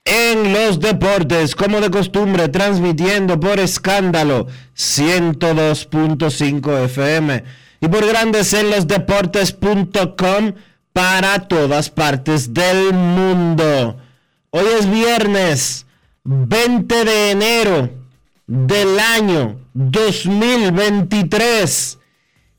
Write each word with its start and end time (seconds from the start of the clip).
en 0.05 0.53
los 0.53 0.79
deportes, 0.79 1.57
como 1.57 1.81
de 1.81 1.91
costumbre, 1.91 2.47
transmitiendo 2.47 3.37
por 3.37 3.59
escándalo 3.59 4.47
102.5 4.77 6.85
FM 6.85 7.43
y 7.81 7.87
por 7.89 8.07
grandes 8.07 8.53
en 8.53 8.69
los 8.69 8.87
deportes.com 8.87 10.53
para 10.93 11.49
todas 11.49 11.89
partes 11.89 12.53
del 12.53 12.93
mundo. 12.93 13.97
Hoy 14.51 14.67
es 14.79 14.89
viernes 14.89 15.85
20 16.23 17.03
de 17.03 17.31
enero 17.31 18.04
del 18.47 18.99
año 18.99 19.59
2023 19.73 21.99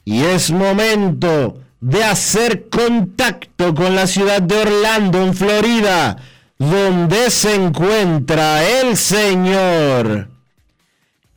y 0.05 0.25
es 0.25 0.51
momento 0.51 1.61
de 1.81 2.05
hacer 2.05 2.69
contacto 2.69 3.75
con 3.75 3.95
la 3.95 4.07
ciudad 4.07 4.43
de 4.43 4.57
Orlando, 4.57 5.23
en 5.23 5.35
Florida 5.35 6.19
donde 6.59 7.31
se 7.31 7.55
encuentra 7.55 8.65
el 8.81 8.97
señor 8.97 10.29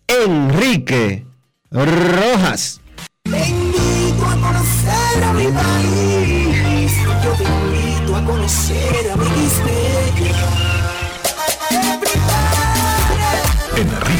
Enrique 0.07 1.25
Rojas. 1.71 2.78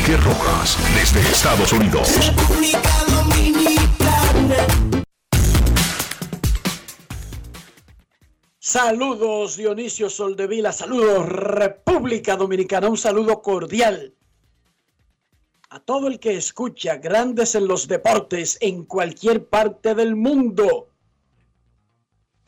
Enrique 0.10 0.18
Rojas, 0.18 0.78
desde 0.96 1.20
Estados 1.22 1.72
Unidos. 1.72 2.10
República 2.26 3.06
Dominicana. 3.08 4.56
Saludos 8.60 9.58
Dionisio 9.58 10.10
Soldevila, 10.10 10.72
saludos 10.72 11.28
República 11.28 12.36
Dominicana, 12.36 12.90
un 12.90 12.98
saludo 12.98 13.42
cordial 13.42 14.16
a 15.70 15.80
todo 15.80 16.08
el 16.08 16.20
que 16.20 16.36
escucha 16.36 16.98
Grandes 16.98 17.54
en 17.54 17.68
los 17.68 17.88
Deportes 17.88 18.58
en 18.62 18.86
cualquier 18.86 19.48
parte 19.48 19.94
del 19.94 20.16
mundo. 20.16 20.89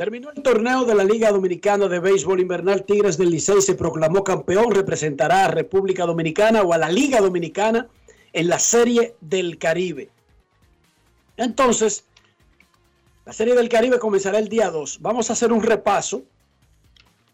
Terminó 0.01 0.31
el 0.31 0.41
torneo 0.41 0.84
de 0.84 0.95
la 0.95 1.03
Liga 1.03 1.31
Dominicana 1.31 1.88
de 1.88 2.00
Béisbol 2.00 2.39
Invernal 2.39 2.85
Tigres 2.85 3.19
del 3.19 3.29
Licey 3.29 3.62
se 3.62 3.75
proclamó 3.75 4.23
campeón, 4.23 4.72
representará 4.72 5.45
a 5.45 5.50
República 5.50 6.07
Dominicana 6.07 6.63
o 6.63 6.73
a 6.73 6.79
la 6.79 6.89
Liga 6.89 7.22
Dominicana 7.22 7.88
en 8.34 8.47
la 8.47 8.57
Serie 8.57 9.13
del 9.22 9.59
Caribe. 9.59 10.09
Entonces, 11.38 12.06
la 13.25 13.31
Serie 13.31 13.53
del 13.53 13.69
Caribe 13.69 14.00
comenzará 14.00 14.40
el 14.40 14.50
día 14.50 14.72
2. 14.72 15.01
Vamos 15.01 15.29
a 15.29 15.34
hacer 15.34 15.51
un 15.51 15.61
repaso. 15.61 16.23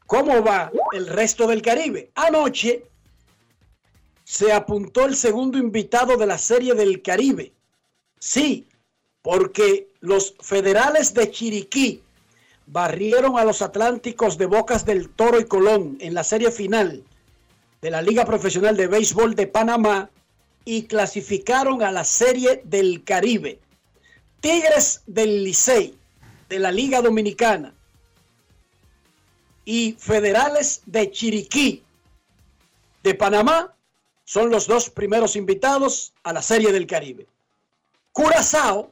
¿Cómo 0.05 0.43
va 0.43 0.69
el 0.91 1.07
resto 1.07 1.47
del 1.47 1.61
Caribe? 1.61 2.11
Anoche 2.15 2.83
se 4.25 4.51
apuntó 4.51 5.05
el 5.05 5.15
segundo 5.15 5.57
invitado 5.57 6.17
de 6.17 6.25
la 6.25 6.37
Serie 6.37 6.73
del 6.73 7.01
Caribe. 7.01 7.53
Sí, 8.19 8.67
porque 9.21 9.87
los 10.01 10.35
federales 10.41 11.13
de 11.13 11.31
Chiriquí 11.31 12.03
barrieron 12.67 13.39
a 13.39 13.45
los 13.45 13.61
Atlánticos 13.61 14.37
de 14.37 14.45
Bocas 14.45 14.85
del 14.85 15.09
Toro 15.09 15.39
y 15.39 15.45
Colón 15.45 15.97
en 16.01 16.13
la 16.13 16.23
serie 16.23 16.51
final 16.51 17.03
de 17.81 17.91
la 17.91 18.01
Liga 18.01 18.25
Profesional 18.25 18.75
de 18.75 18.87
Béisbol 18.87 19.35
de 19.35 19.47
Panamá 19.47 20.09
y 20.65 20.83
clasificaron 20.83 21.81
a 21.81 21.91
la 21.91 22.03
Serie 22.03 22.61
del 22.65 23.03
Caribe. 23.05 23.59
Tigres 24.41 25.01
del 25.07 25.45
Licey 25.45 25.97
de 26.49 26.59
la 26.59 26.71
Liga 26.71 27.01
Dominicana 27.01 27.73
y 29.63 29.95
Federales 29.97 30.81
de 30.85 31.09
Chiriquí 31.09 31.83
de 33.01 33.15
Panamá 33.15 33.73
son 34.25 34.49
los 34.49 34.67
dos 34.67 34.89
primeros 34.89 35.37
invitados 35.37 36.13
a 36.23 36.33
la 36.33 36.41
Serie 36.41 36.73
del 36.73 36.85
Caribe. 36.85 37.27
Curazao 38.11 38.91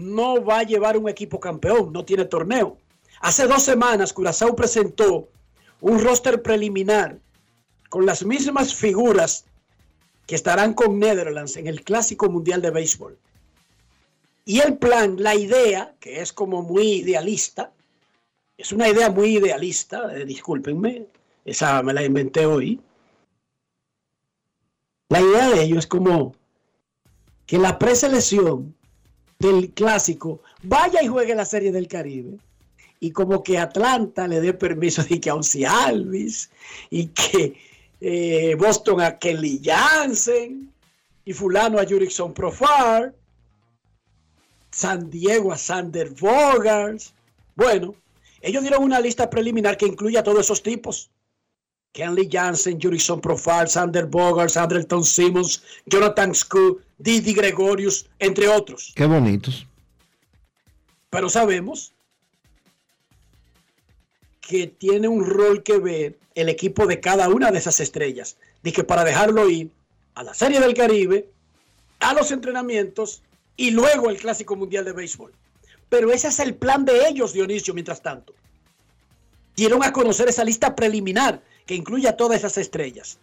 no 0.00 0.42
va 0.44 0.60
a 0.60 0.64
llevar 0.64 0.96
un 0.96 1.08
equipo 1.08 1.38
campeón, 1.38 1.92
no 1.92 2.04
tiene 2.04 2.24
torneo. 2.24 2.78
Hace 3.20 3.46
dos 3.46 3.62
semanas 3.62 4.12
Curazao 4.12 4.56
presentó 4.56 5.28
un 5.80 6.00
roster 6.00 6.42
preliminar 6.42 7.18
con 7.88 8.06
las 8.06 8.24
mismas 8.24 8.74
figuras 8.74 9.44
que 10.26 10.34
estarán 10.34 10.74
con 10.74 10.98
Netherlands 10.98 11.56
en 11.56 11.66
el 11.66 11.82
Clásico 11.82 12.30
Mundial 12.30 12.62
de 12.62 12.70
Béisbol. 12.70 13.18
Y 14.44 14.60
el 14.60 14.78
plan, 14.78 15.16
la 15.18 15.34
idea, 15.34 15.94
que 16.00 16.20
es 16.20 16.32
como 16.32 16.62
muy 16.62 16.92
idealista, 17.02 17.72
es 18.56 18.72
una 18.72 18.88
idea 18.88 19.10
muy 19.10 19.36
idealista, 19.36 20.14
eh, 20.16 20.24
discúlpenme, 20.24 21.06
esa 21.44 21.82
me 21.82 21.92
la 21.92 22.04
inventé 22.04 22.46
hoy. 22.46 22.80
La 25.08 25.20
idea 25.20 25.48
de 25.50 25.62
ello 25.62 25.78
es 25.78 25.86
como 25.86 26.34
que 27.46 27.58
la 27.58 27.78
preselección 27.78 28.74
del 29.40 29.70
clásico 29.72 30.40
vaya 30.62 31.02
y 31.02 31.08
juegue 31.08 31.34
la 31.34 31.44
serie 31.44 31.72
del 31.72 31.88
Caribe 31.88 32.38
y 33.00 33.10
como 33.10 33.42
que 33.42 33.58
Atlanta 33.58 34.28
le 34.28 34.40
dé 34.40 34.54
permiso 34.54 35.02
de 35.02 35.20
que 35.20 35.30
a 35.30 35.34
Once 35.34 35.66
Alvis 35.66 36.50
y 36.90 37.08
que 37.08 37.56
eh, 38.00 38.54
Boston 38.54 39.00
a 39.00 39.18
Kelly 39.18 39.60
Jansen 39.64 40.72
y 41.24 41.32
fulano 41.32 41.80
a 41.80 41.86
Jurickson 41.86 42.32
Profar 42.32 43.14
San 44.70 45.10
Diego 45.10 45.52
a 45.52 45.58
Sander 45.58 46.10
Bogars. 46.10 47.12
Bueno, 47.56 47.94
ellos 48.40 48.62
dieron 48.62 48.82
una 48.82 49.00
lista 49.00 49.28
preliminar 49.28 49.76
que 49.76 49.86
incluye 49.86 50.18
a 50.18 50.22
todos 50.22 50.40
esos 50.40 50.62
tipos. 50.62 51.10
Kenley 51.92 52.28
Jansen, 52.30 52.78
Jurison 52.80 53.20
Profile, 53.20 53.66
Sander 53.66 54.06
Bogars, 54.06 54.56
Andrelton 54.56 55.04
Simmons, 55.04 55.62
Jonathan 55.86 56.32
Scu, 56.32 56.80
Didi 57.00 57.32
Gregorius, 57.32 58.08
entre 58.18 58.46
otros. 58.48 58.92
Qué 58.94 59.06
bonitos. 59.06 59.66
Pero 61.08 61.30
sabemos 61.30 61.94
que 64.40 64.66
tiene 64.66 65.08
un 65.08 65.24
rol 65.24 65.62
que 65.62 65.78
ver 65.78 66.18
el 66.34 66.50
equipo 66.50 66.86
de 66.86 67.00
cada 67.00 67.28
una 67.28 67.50
de 67.50 67.58
esas 67.58 67.80
estrellas. 67.80 68.36
Dije 68.62 68.84
para 68.84 69.04
dejarlo 69.04 69.48
ir 69.48 69.70
a 70.14 70.22
la 70.22 70.34
Serie 70.34 70.60
del 70.60 70.74
Caribe, 70.74 71.28
a 72.00 72.12
los 72.12 72.30
entrenamientos 72.32 73.22
y 73.56 73.70
luego 73.70 74.10
el 74.10 74.18
Clásico 74.18 74.54
Mundial 74.54 74.84
de 74.84 74.92
Béisbol. 74.92 75.32
Pero 75.88 76.12
ese 76.12 76.28
es 76.28 76.38
el 76.38 76.54
plan 76.54 76.84
de 76.84 77.08
ellos, 77.08 77.32
Dionisio, 77.32 77.72
mientras 77.72 78.02
tanto. 78.02 78.34
Dieron 79.56 79.82
a 79.82 79.92
conocer 79.92 80.28
esa 80.28 80.44
lista 80.44 80.76
preliminar 80.76 81.42
que 81.64 81.74
incluye 81.74 82.08
a 82.08 82.16
todas 82.16 82.38
esas 82.38 82.58
estrellas. 82.58 83.18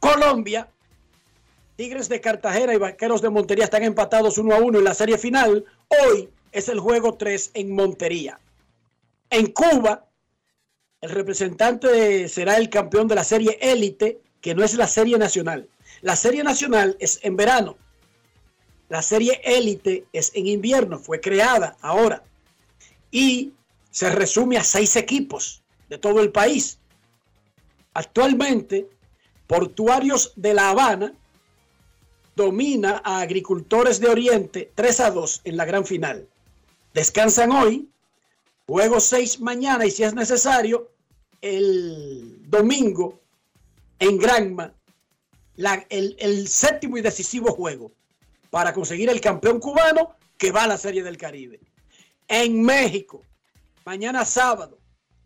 Colombia, 0.00 0.68
Tigres 1.76 2.08
de 2.08 2.22
Cartagena 2.22 2.72
y 2.72 2.78
Vaqueros 2.78 3.20
de 3.20 3.28
Montería 3.28 3.64
están 3.64 3.84
empatados 3.84 4.38
uno 4.38 4.54
a 4.54 4.58
uno 4.58 4.78
en 4.78 4.84
la 4.84 4.94
serie 4.94 5.18
final. 5.18 5.66
Hoy 5.88 6.30
es 6.50 6.70
el 6.70 6.80
juego 6.80 7.14
3 7.14 7.50
en 7.52 7.74
Montería. 7.74 8.40
En 9.28 9.48
Cuba, 9.48 10.06
el 11.02 11.10
representante 11.10 12.30
será 12.30 12.56
el 12.56 12.70
campeón 12.70 13.08
de 13.08 13.14
la 13.14 13.24
serie 13.24 13.58
élite, 13.60 14.20
que 14.40 14.54
no 14.54 14.64
es 14.64 14.72
la 14.74 14.86
serie 14.86 15.18
nacional. 15.18 15.68
La 16.00 16.16
serie 16.16 16.42
nacional 16.42 16.96
es 16.98 17.20
en 17.22 17.36
verano. 17.36 17.76
La 18.88 19.02
serie 19.02 19.42
élite 19.44 20.06
es 20.14 20.32
en 20.34 20.46
invierno, 20.46 20.98
fue 20.98 21.20
creada 21.20 21.76
ahora. 21.82 22.22
Y 23.10 23.52
se 23.90 24.08
resume 24.08 24.56
a 24.56 24.64
seis 24.64 24.96
equipos 24.96 25.62
de 25.90 25.98
todo 25.98 26.22
el 26.22 26.32
país. 26.32 26.78
Actualmente, 27.92 28.88
Portuarios 29.46 30.32
de 30.36 30.54
La 30.54 30.70
Habana 30.70 31.12
domina 32.36 33.00
a 33.02 33.20
Agricultores 33.20 33.98
de 33.98 34.08
Oriente 34.08 34.70
3 34.74 35.00
a 35.00 35.10
2 35.10 35.40
en 35.44 35.56
la 35.56 35.64
gran 35.64 35.86
final. 35.86 36.28
Descansan 36.92 37.50
hoy, 37.50 37.88
juego 38.66 39.00
6 39.00 39.40
mañana 39.40 39.86
y 39.86 39.90
si 39.90 40.04
es 40.04 40.14
necesario, 40.14 40.90
el 41.40 42.42
domingo 42.48 43.18
en 43.98 44.18
Granma, 44.18 44.72
el, 45.88 46.46
séptimo 46.46 46.98
y 46.98 47.00
decisivo 47.00 47.52
juego 47.52 47.90
para 48.50 48.74
conseguir 48.74 49.08
el 49.08 49.20
campeón 49.22 49.58
cubano 49.58 50.14
que 50.36 50.52
va 50.52 50.64
a 50.64 50.68
la 50.68 50.76
Serie 50.76 51.02
del 51.02 51.16
Caribe. 51.16 51.58
En 52.28 52.62
México, 52.62 53.22
mañana 53.86 54.26
sábado, 54.26 54.78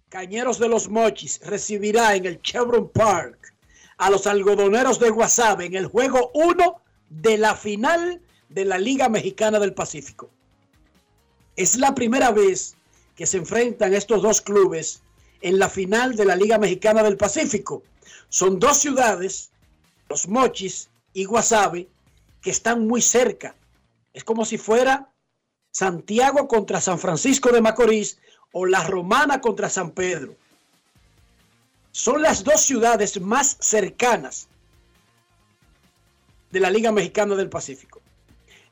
Cañeros 0.08 0.58
de 0.58 0.68
los 0.68 0.88
Mochis 0.88 1.40
recibirá 1.44 2.14
en 2.14 2.26
el 2.26 2.40
Chevron 2.42 2.88
Park 2.88 3.52
a 3.98 4.10
los 4.10 4.26
algodoneros 4.26 4.98
de 5.00 5.10
Guasave 5.10 5.66
en 5.66 5.74
el 5.74 5.86
juego 5.86 6.30
1 6.34 6.79
de 7.10 7.36
la 7.36 7.54
final 7.54 8.20
de 8.48 8.64
la 8.64 8.78
Liga 8.78 9.08
Mexicana 9.08 9.58
del 9.58 9.74
Pacífico. 9.74 10.30
Es 11.56 11.76
la 11.76 11.94
primera 11.94 12.30
vez 12.30 12.76
que 13.16 13.26
se 13.26 13.36
enfrentan 13.36 13.92
estos 13.92 14.22
dos 14.22 14.40
clubes 14.40 15.02
en 15.42 15.58
la 15.58 15.68
final 15.68 16.16
de 16.16 16.24
la 16.24 16.36
Liga 16.36 16.58
Mexicana 16.58 17.02
del 17.02 17.16
Pacífico. 17.16 17.82
Son 18.28 18.58
dos 18.58 18.78
ciudades, 18.78 19.50
Los 20.08 20.28
Mochis 20.28 20.88
y 21.12 21.24
Guasave, 21.24 21.88
que 22.40 22.50
están 22.50 22.86
muy 22.86 23.02
cerca. 23.02 23.54
Es 24.14 24.24
como 24.24 24.44
si 24.44 24.58
fuera 24.58 25.10
Santiago 25.72 26.48
contra 26.48 26.80
San 26.80 26.98
Francisco 26.98 27.50
de 27.50 27.60
Macorís 27.60 28.18
o 28.52 28.66
La 28.66 28.84
Romana 28.84 29.40
contra 29.40 29.68
San 29.68 29.90
Pedro. 29.90 30.34
Son 31.92 32.22
las 32.22 32.44
dos 32.44 32.60
ciudades 32.60 33.20
más 33.20 33.56
cercanas 33.60 34.48
de 36.50 36.60
la 36.60 36.70
Liga 36.70 36.92
Mexicana 36.92 37.34
del 37.34 37.48
Pacífico. 37.48 38.00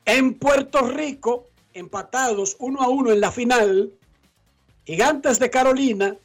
En 0.05 0.35
Puerto 0.35 0.81
Rico, 0.81 1.49
empatados 1.73 2.55
uno 2.59 2.81
a 2.81 2.89
uno 2.89 3.11
en 3.11 3.21
la 3.21 3.31
final, 3.31 3.93
Gigantes 4.85 5.39
de 5.39 5.49
Carolina, 5.49 6.17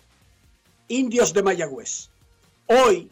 Indios 0.89 1.33
de 1.33 1.43
Mayagüez. 1.43 2.09
Hoy, 2.67 3.11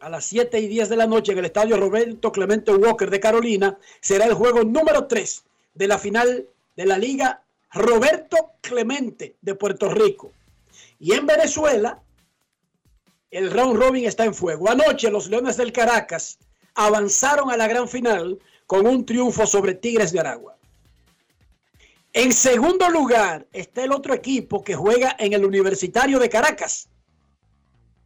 a 0.00 0.08
las 0.08 0.24
7 0.26 0.60
y 0.60 0.68
10 0.68 0.88
de 0.88 0.96
la 0.96 1.06
noche 1.06 1.32
en 1.32 1.38
el 1.38 1.46
estadio 1.46 1.76
Roberto 1.76 2.30
Clemente 2.30 2.72
Walker 2.72 3.10
de 3.10 3.20
Carolina, 3.20 3.78
será 4.00 4.26
el 4.26 4.34
juego 4.34 4.62
número 4.62 5.06
3 5.06 5.44
de 5.74 5.88
la 5.88 5.98
final 5.98 6.46
de 6.76 6.86
la 6.86 6.98
Liga 6.98 7.42
Roberto 7.72 8.52
Clemente 8.60 9.36
de 9.40 9.54
Puerto 9.54 9.88
Rico. 9.88 10.32
Y 10.98 11.12
en 11.12 11.26
Venezuela, 11.26 12.00
el 13.30 13.50
round 13.50 13.78
robin 13.78 14.04
está 14.04 14.24
en 14.24 14.34
fuego. 14.34 14.70
Anoche 14.70 15.10
los 15.10 15.28
Leones 15.28 15.56
del 15.56 15.72
Caracas 15.72 16.38
avanzaron 16.76 17.50
a 17.50 17.56
la 17.56 17.66
gran 17.66 17.88
final 17.88 18.38
con 18.66 18.86
un 18.86 19.04
triunfo 19.04 19.46
sobre 19.46 19.74
Tigres 19.74 20.12
de 20.12 20.20
Aragua. 20.20 20.56
En 22.12 22.32
segundo 22.32 22.88
lugar 22.88 23.46
está 23.52 23.84
el 23.84 23.92
otro 23.92 24.14
equipo 24.14 24.62
que 24.62 24.74
juega 24.74 25.16
en 25.18 25.32
el 25.32 25.44
Universitario 25.44 26.18
de 26.18 26.30
Caracas, 26.30 26.88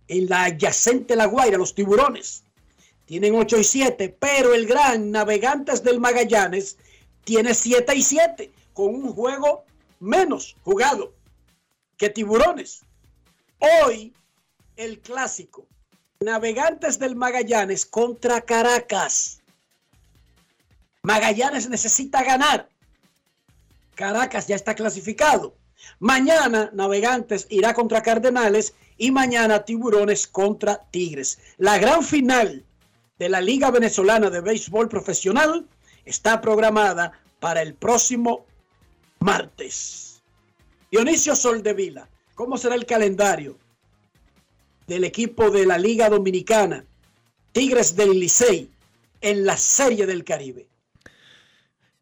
en 0.08 0.28
la 0.28 0.44
adyacente 0.44 1.14
La 1.14 1.26
Guaira, 1.26 1.58
los 1.58 1.74
tiburones. 1.74 2.44
Tienen 3.04 3.34
8 3.34 3.58
y 3.58 3.64
7, 3.64 4.16
pero 4.18 4.54
el 4.54 4.66
gran 4.66 5.10
Navegantes 5.10 5.82
del 5.82 6.00
Magallanes 6.00 6.76
tiene 7.24 7.54
7 7.54 7.94
y 7.94 8.02
7, 8.02 8.52
con 8.72 8.94
un 8.94 9.12
juego 9.12 9.64
menos 9.98 10.56
jugado 10.62 11.12
que 11.96 12.08
tiburones. 12.08 12.82
Hoy, 13.58 14.12
el 14.76 15.00
clásico 15.00 15.66
Navegantes 16.22 16.98
del 16.98 17.16
Magallanes 17.16 17.86
contra 17.86 18.42
Caracas. 18.42 19.40
Magallanes 21.02 21.66
necesita 21.70 22.22
ganar. 22.22 22.68
Caracas 23.94 24.46
ya 24.46 24.54
está 24.54 24.74
clasificado. 24.74 25.54
Mañana 25.98 26.68
Navegantes 26.74 27.46
irá 27.48 27.72
contra 27.72 28.02
Cardenales 28.02 28.74
y 28.98 29.10
mañana 29.12 29.64
Tiburones 29.64 30.26
contra 30.26 30.82
Tigres. 30.90 31.38
La 31.56 31.78
gran 31.78 32.04
final 32.04 32.66
de 33.18 33.28
la 33.30 33.40
Liga 33.40 33.70
Venezolana 33.70 34.28
de 34.28 34.42
Béisbol 34.42 34.90
Profesional 34.90 35.66
está 36.04 36.42
programada 36.42 37.12
para 37.38 37.62
el 37.62 37.72
próximo 37.72 38.44
martes. 39.20 40.20
Dionisio 40.90 41.34
Soldevila, 41.34 42.10
¿cómo 42.34 42.58
será 42.58 42.74
el 42.74 42.84
calendario 42.84 43.56
del 44.90 45.04
equipo 45.04 45.52
de 45.52 45.66
la 45.66 45.78
Liga 45.78 46.10
Dominicana, 46.10 46.84
Tigres 47.52 47.94
del 47.94 48.10
Licey, 48.18 48.68
en 49.20 49.46
la 49.46 49.56
Serie 49.56 50.04
del 50.04 50.24
Caribe. 50.24 50.66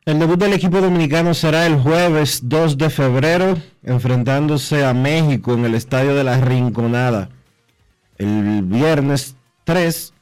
El 0.06 0.18
debut 0.18 0.40
del 0.40 0.54
equipo 0.54 0.80
dominicano 0.80 1.34
será 1.34 1.66
el 1.66 1.76
jueves 1.76 2.40
2 2.44 2.78
de 2.78 2.88
febrero, 2.88 3.58
enfrentándose 3.82 4.86
a 4.86 4.94
México 4.94 5.52
en 5.52 5.66
el 5.66 5.74
Estadio 5.74 6.14
de 6.14 6.24
la 6.24 6.40
Rinconada. 6.40 7.28
El 8.16 8.62
viernes 8.62 9.36
3, 9.64 10.14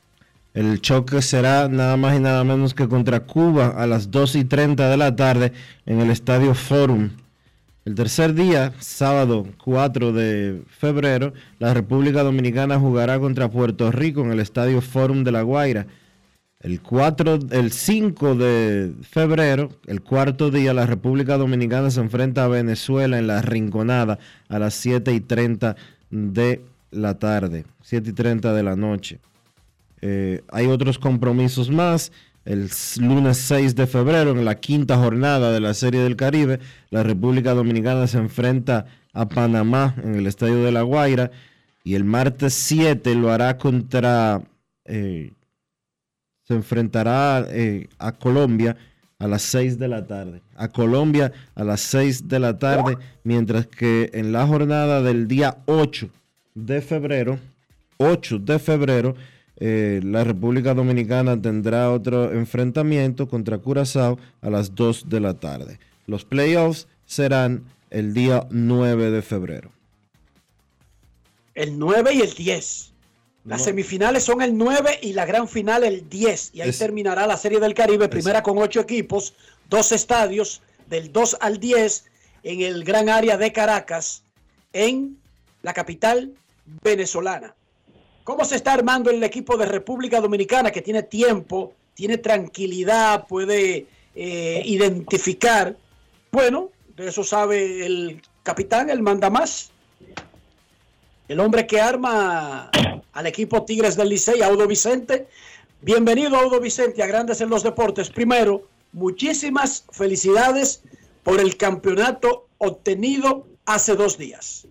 el 0.54 0.80
choque 0.80 1.22
será 1.22 1.68
nada 1.68 1.96
más 1.96 2.16
y 2.16 2.20
nada 2.20 2.42
menos 2.42 2.74
que 2.74 2.88
contra 2.88 3.20
Cuba 3.20 3.74
a 3.76 3.86
las 3.86 4.10
2 4.10 4.34
y 4.34 4.44
30 4.44 4.90
de 4.90 4.96
la 4.96 5.14
tarde 5.14 5.52
en 5.86 6.00
el 6.00 6.10
Estadio 6.10 6.52
Forum 6.52 7.10
el 7.86 7.94
tercer 7.94 8.34
día, 8.34 8.72
sábado 8.80 9.46
4 9.62 10.12
de 10.12 10.60
febrero, 10.66 11.32
la 11.60 11.72
República 11.72 12.24
Dominicana 12.24 12.80
jugará 12.80 13.20
contra 13.20 13.48
Puerto 13.48 13.92
Rico 13.92 14.22
en 14.22 14.32
el 14.32 14.40
Estadio 14.40 14.80
Forum 14.80 15.22
de 15.22 15.30
La 15.30 15.42
Guaira. 15.42 15.86
El, 16.58 16.82
4, 16.82 17.38
el 17.52 17.70
5 17.70 18.34
de 18.34 18.92
febrero, 19.02 19.70
el 19.86 20.02
cuarto 20.02 20.50
día, 20.50 20.74
la 20.74 20.84
República 20.84 21.36
Dominicana 21.36 21.92
se 21.92 22.00
enfrenta 22.00 22.44
a 22.44 22.48
Venezuela 22.48 23.20
en 23.20 23.28
la 23.28 23.40
Rinconada 23.40 24.18
a 24.48 24.58
las 24.58 24.74
7 24.74 25.12
y 25.12 25.20
30 25.20 25.76
de 26.10 26.62
la 26.90 27.20
tarde, 27.20 27.66
7 27.82 28.10
y 28.10 28.12
30 28.14 28.52
de 28.52 28.62
la 28.64 28.74
noche. 28.74 29.20
Eh, 30.00 30.42
hay 30.50 30.66
otros 30.66 30.98
compromisos 30.98 31.70
más. 31.70 32.10
El 32.46 32.70
lunes 33.00 33.38
6 33.38 33.74
de 33.74 33.88
febrero, 33.88 34.30
en 34.30 34.44
la 34.44 34.54
quinta 34.54 34.96
jornada 34.96 35.50
de 35.50 35.58
la 35.58 35.74
Serie 35.74 36.00
del 36.00 36.14
Caribe, 36.14 36.60
la 36.90 37.02
República 37.02 37.54
Dominicana 37.54 38.06
se 38.06 38.18
enfrenta 38.18 38.86
a 39.12 39.28
Panamá 39.28 39.96
en 40.02 40.14
el 40.14 40.28
Estadio 40.28 40.62
de 40.62 40.70
La 40.70 40.82
Guaira. 40.82 41.32
Y 41.82 41.96
el 41.96 42.04
martes 42.04 42.54
7 42.54 43.16
lo 43.16 43.32
hará 43.32 43.58
contra... 43.58 44.40
Eh, 44.84 45.32
se 46.44 46.54
enfrentará 46.54 47.44
eh, 47.50 47.88
a 47.98 48.12
Colombia 48.12 48.76
a 49.18 49.26
las 49.26 49.42
6 49.42 49.78
de 49.80 49.88
la 49.88 50.06
tarde. 50.06 50.40
A 50.54 50.68
Colombia 50.68 51.32
a 51.56 51.64
las 51.64 51.80
6 51.80 52.28
de 52.28 52.38
la 52.38 52.58
tarde, 52.58 52.96
mientras 53.24 53.66
que 53.66 54.10
en 54.14 54.30
la 54.30 54.46
jornada 54.46 55.02
del 55.02 55.26
día 55.26 55.58
8 55.66 56.08
de 56.54 56.80
febrero, 56.80 57.40
8 57.96 58.38
de 58.38 58.58
febrero, 58.60 59.16
eh, 59.58 60.00
la 60.02 60.24
República 60.24 60.74
Dominicana 60.74 61.40
tendrá 61.40 61.90
otro 61.90 62.32
enfrentamiento 62.32 63.28
contra 63.28 63.58
Curazao 63.58 64.18
a 64.42 64.50
las 64.50 64.74
2 64.74 65.08
de 65.08 65.20
la 65.20 65.34
tarde. 65.34 65.78
Los 66.06 66.24
playoffs 66.24 66.88
serán 67.06 67.64
el 67.90 68.12
día 68.12 68.46
9 68.50 69.10
de 69.10 69.22
febrero. 69.22 69.70
El 71.54 71.78
9 71.78 72.14
y 72.14 72.20
el 72.20 72.34
10. 72.34 72.92
Las 73.46 73.62
semifinales 73.62 74.24
son 74.24 74.42
el 74.42 74.58
9 74.58 74.98
y 75.02 75.12
la 75.12 75.24
gran 75.24 75.48
final 75.48 75.84
el 75.84 76.08
10. 76.08 76.50
Y 76.52 76.60
ahí 76.60 76.72
terminará 76.72 77.26
la 77.26 77.36
Serie 77.36 77.60
del 77.60 77.74
Caribe, 77.74 78.08
primera 78.08 78.42
con 78.42 78.58
8 78.58 78.80
equipos, 78.80 79.34
dos 79.70 79.92
estadios, 79.92 80.62
del 80.88 81.12
2 81.12 81.38
al 81.40 81.58
10, 81.58 82.04
en 82.42 82.60
el 82.60 82.84
gran 82.84 83.08
área 83.08 83.36
de 83.36 83.52
Caracas, 83.52 84.24
en 84.72 85.16
la 85.62 85.72
capital 85.72 86.34
venezolana. 86.82 87.54
¿Cómo 88.26 88.44
se 88.44 88.56
está 88.56 88.72
armando 88.72 89.08
el 89.08 89.22
equipo 89.22 89.56
de 89.56 89.66
República 89.66 90.20
Dominicana 90.20 90.72
que 90.72 90.82
tiene 90.82 91.04
tiempo, 91.04 91.74
tiene 91.94 92.18
tranquilidad, 92.18 93.24
puede 93.28 93.86
eh, 94.16 94.62
identificar? 94.64 95.76
Bueno, 96.32 96.70
de 96.96 97.06
eso 97.06 97.22
sabe 97.22 97.86
el 97.86 98.20
capitán, 98.42 98.90
el 98.90 99.00
manda 99.00 99.30
más. 99.30 99.70
El 101.28 101.38
hombre 101.38 101.68
que 101.68 101.80
arma 101.80 102.68
al 103.12 103.26
equipo 103.28 103.64
Tigres 103.64 103.94
del 103.94 104.08
Licey, 104.08 104.42
Audo 104.42 104.66
Vicente. 104.66 105.28
Bienvenido, 105.80 106.36
Audo 106.36 106.58
Vicente, 106.58 107.04
a 107.04 107.06
Grandes 107.06 107.40
en 107.40 107.48
los 107.48 107.62
Deportes. 107.62 108.10
Primero, 108.10 108.66
muchísimas 108.92 109.84
felicidades 109.92 110.82
por 111.22 111.40
el 111.40 111.56
campeonato 111.56 112.48
obtenido 112.58 113.46
hace 113.66 113.94
dos 113.94 114.18
días. 114.18 114.66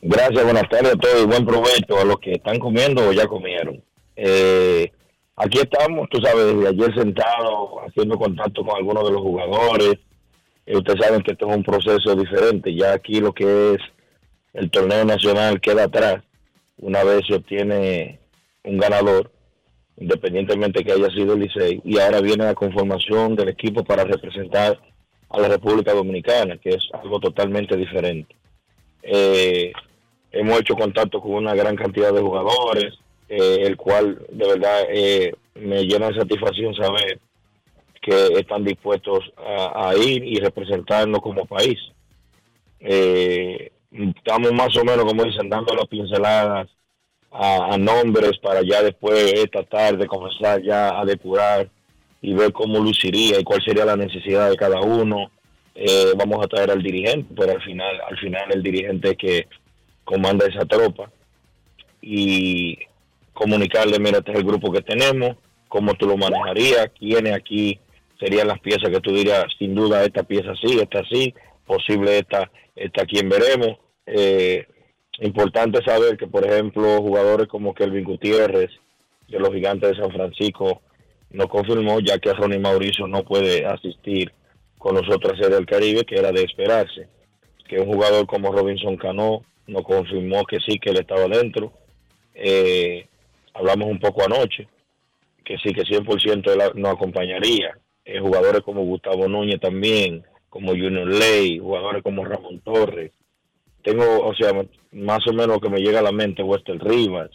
Gracias, 0.00 0.44
buenas 0.44 0.68
tardes 0.68 0.92
a 0.92 0.96
todos 0.96 1.22
y 1.22 1.26
buen 1.26 1.44
provecho 1.44 1.98
a 1.98 2.04
los 2.04 2.20
que 2.20 2.32
están 2.32 2.60
comiendo 2.60 3.08
o 3.08 3.12
ya 3.12 3.26
comieron. 3.26 3.82
Eh, 4.14 4.92
aquí 5.34 5.58
estamos, 5.58 6.08
tú 6.08 6.20
sabes, 6.20 6.54
desde 6.54 6.68
ayer 6.68 6.94
sentado 6.94 7.80
haciendo 7.84 8.16
contacto 8.16 8.64
con 8.64 8.76
algunos 8.76 9.04
de 9.04 9.10
los 9.10 9.22
jugadores. 9.22 9.98
Eh, 10.66 10.76
ustedes 10.76 11.04
saben 11.04 11.22
que 11.22 11.32
esto 11.32 11.50
es 11.50 11.56
un 11.56 11.64
proceso 11.64 12.14
diferente. 12.14 12.72
Ya 12.72 12.92
aquí 12.92 13.20
lo 13.20 13.32
que 13.32 13.74
es 13.74 13.78
el 14.54 14.70
torneo 14.70 15.04
nacional 15.04 15.60
queda 15.60 15.84
atrás. 15.84 16.22
Una 16.76 17.02
vez 17.02 17.26
se 17.26 17.34
obtiene 17.34 18.20
un 18.62 18.78
ganador, 18.78 19.32
independientemente 19.96 20.84
que 20.84 20.92
haya 20.92 21.10
sido 21.10 21.34
el 21.34 21.40
Licey, 21.40 21.82
y 21.84 21.98
ahora 21.98 22.20
viene 22.20 22.44
la 22.44 22.54
conformación 22.54 23.34
del 23.34 23.48
equipo 23.48 23.82
para 23.82 24.04
representar 24.04 24.78
a 25.28 25.40
la 25.40 25.48
República 25.48 25.92
Dominicana, 25.92 26.56
que 26.56 26.70
es 26.70 26.88
algo 26.92 27.18
totalmente 27.18 27.76
diferente. 27.76 28.36
Eh, 29.02 29.72
hemos 30.32 30.60
hecho 30.60 30.74
contacto 30.74 31.20
con 31.20 31.32
una 31.32 31.54
gran 31.54 31.76
cantidad 31.76 32.12
de 32.12 32.20
jugadores, 32.20 32.98
eh, 33.28 33.58
el 33.62 33.76
cual 33.76 34.18
de 34.30 34.46
verdad 34.46 34.82
eh, 34.90 35.34
me 35.54 35.84
llena 35.84 36.08
de 36.08 36.20
satisfacción 36.20 36.74
saber 36.74 37.18
que 38.00 38.26
están 38.38 38.64
dispuestos 38.64 39.32
a, 39.36 39.92
ir 39.96 40.24
y 40.24 40.36
representarnos 40.36 41.20
como 41.20 41.44
país. 41.44 41.78
estamos 42.80 44.52
más 44.52 44.74
o 44.76 44.84
menos, 44.84 45.04
como 45.04 45.24
dicen, 45.24 45.50
dando 45.50 45.74
las 45.74 45.86
pinceladas 45.88 46.68
a, 47.30 47.76
nombres 47.78 48.38
para 48.38 48.62
ya 48.62 48.82
después 48.82 49.32
esta 49.34 49.62
tarde 49.62 50.06
comenzar 50.06 50.62
ya 50.62 50.98
a 50.98 51.04
depurar 51.04 51.68
y 52.20 52.34
ver 52.34 52.52
cómo 52.52 52.80
luciría 52.80 53.38
y 53.38 53.44
cuál 53.44 53.62
sería 53.62 53.84
la 53.84 53.96
necesidad 53.96 54.50
de 54.50 54.56
cada 54.56 54.80
uno. 54.80 55.30
Eh, 55.74 56.12
vamos 56.16 56.44
a 56.44 56.48
traer 56.48 56.70
al 56.70 56.82
dirigente, 56.82 57.32
pero 57.36 57.52
al 57.52 57.62
final, 57.62 58.00
al 58.08 58.18
final 58.18 58.50
el 58.52 58.62
dirigente 58.62 59.14
que 59.14 59.46
comanda 60.08 60.46
esa 60.46 60.64
tropa 60.64 61.10
y 62.00 62.78
comunicarle, 63.34 63.98
mira, 63.98 64.18
este 64.18 64.32
es 64.32 64.38
el 64.38 64.44
grupo 64.44 64.72
que 64.72 64.80
tenemos, 64.80 65.36
cómo 65.68 65.92
tú 65.94 66.06
lo 66.06 66.16
manejarías, 66.16 66.88
quiénes 66.98 67.34
aquí 67.34 67.78
serían 68.18 68.48
las 68.48 68.58
piezas 68.60 68.88
que 68.88 69.00
tú 69.00 69.12
dirías, 69.12 69.44
sin 69.58 69.74
duda 69.74 70.02
esta 70.02 70.22
pieza 70.22 70.54
sí, 70.62 70.78
esta 70.80 71.04
sí, 71.10 71.34
posible 71.66 72.20
esta, 72.20 72.50
esta 72.74 73.04
quien 73.04 73.28
veremos. 73.28 73.76
Eh, 74.06 74.66
importante 75.20 75.84
saber 75.84 76.16
que, 76.16 76.26
por 76.26 76.46
ejemplo, 76.46 77.02
jugadores 77.02 77.46
como 77.46 77.74
Kelvin 77.74 78.04
Gutiérrez 78.04 78.70
de 79.28 79.38
los 79.38 79.52
Gigantes 79.52 79.90
de 79.90 80.02
San 80.02 80.10
Francisco 80.10 80.80
no 81.30 81.48
confirmó, 81.48 82.00
ya 82.00 82.18
que 82.18 82.32
Ronnie 82.32 82.58
Mauricio 82.58 83.06
no 83.06 83.24
puede 83.24 83.66
asistir 83.66 84.32
con 84.78 84.94
nosotros 84.94 85.34
a 85.34 85.36
Serie 85.36 85.56
del 85.56 85.66
Caribe, 85.66 86.06
que 86.06 86.16
era 86.16 86.32
de 86.32 86.44
esperarse. 86.44 87.08
Que 87.68 87.78
un 87.78 87.92
jugador 87.92 88.26
como 88.26 88.50
Robinson 88.50 88.96
Cano 88.96 89.42
nos 89.68 89.82
confirmó 89.82 90.44
que 90.44 90.58
sí, 90.66 90.78
que 90.78 90.90
él 90.90 90.98
estaba 90.98 91.28
dentro. 91.28 91.72
Eh, 92.34 93.06
hablamos 93.54 93.88
un 93.88 94.00
poco 94.00 94.24
anoche, 94.24 94.66
que 95.44 95.58
sí, 95.58 95.72
que 95.72 95.82
100% 95.82 96.50
él 96.50 96.80
nos 96.80 96.92
acompañaría. 96.92 97.78
Eh, 98.04 98.20
jugadores 98.20 98.62
como 98.62 98.84
Gustavo 98.84 99.28
Núñez 99.28 99.60
también, 99.60 100.24
como 100.48 100.70
Junior 100.70 101.06
Ley, 101.06 101.58
jugadores 101.58 102.02
como 102.02 102.24
Ramón 102.24 102.60
Torres. 102.60 103.12
Tengo, 103.82 104.26
o 104.26 104.34
sea, 104.34 104.52
más 104.92 105.26
o 105.26 105.32
menos 105.32 105.60
que 105.60 105.68
me 105.68 105.80
llega 105.80 106.00
a 106.00 106.02
la 106.02 106.12
mente 106.12 106.42
Wester 106.42 106.78
Rivas. 106.78 107.30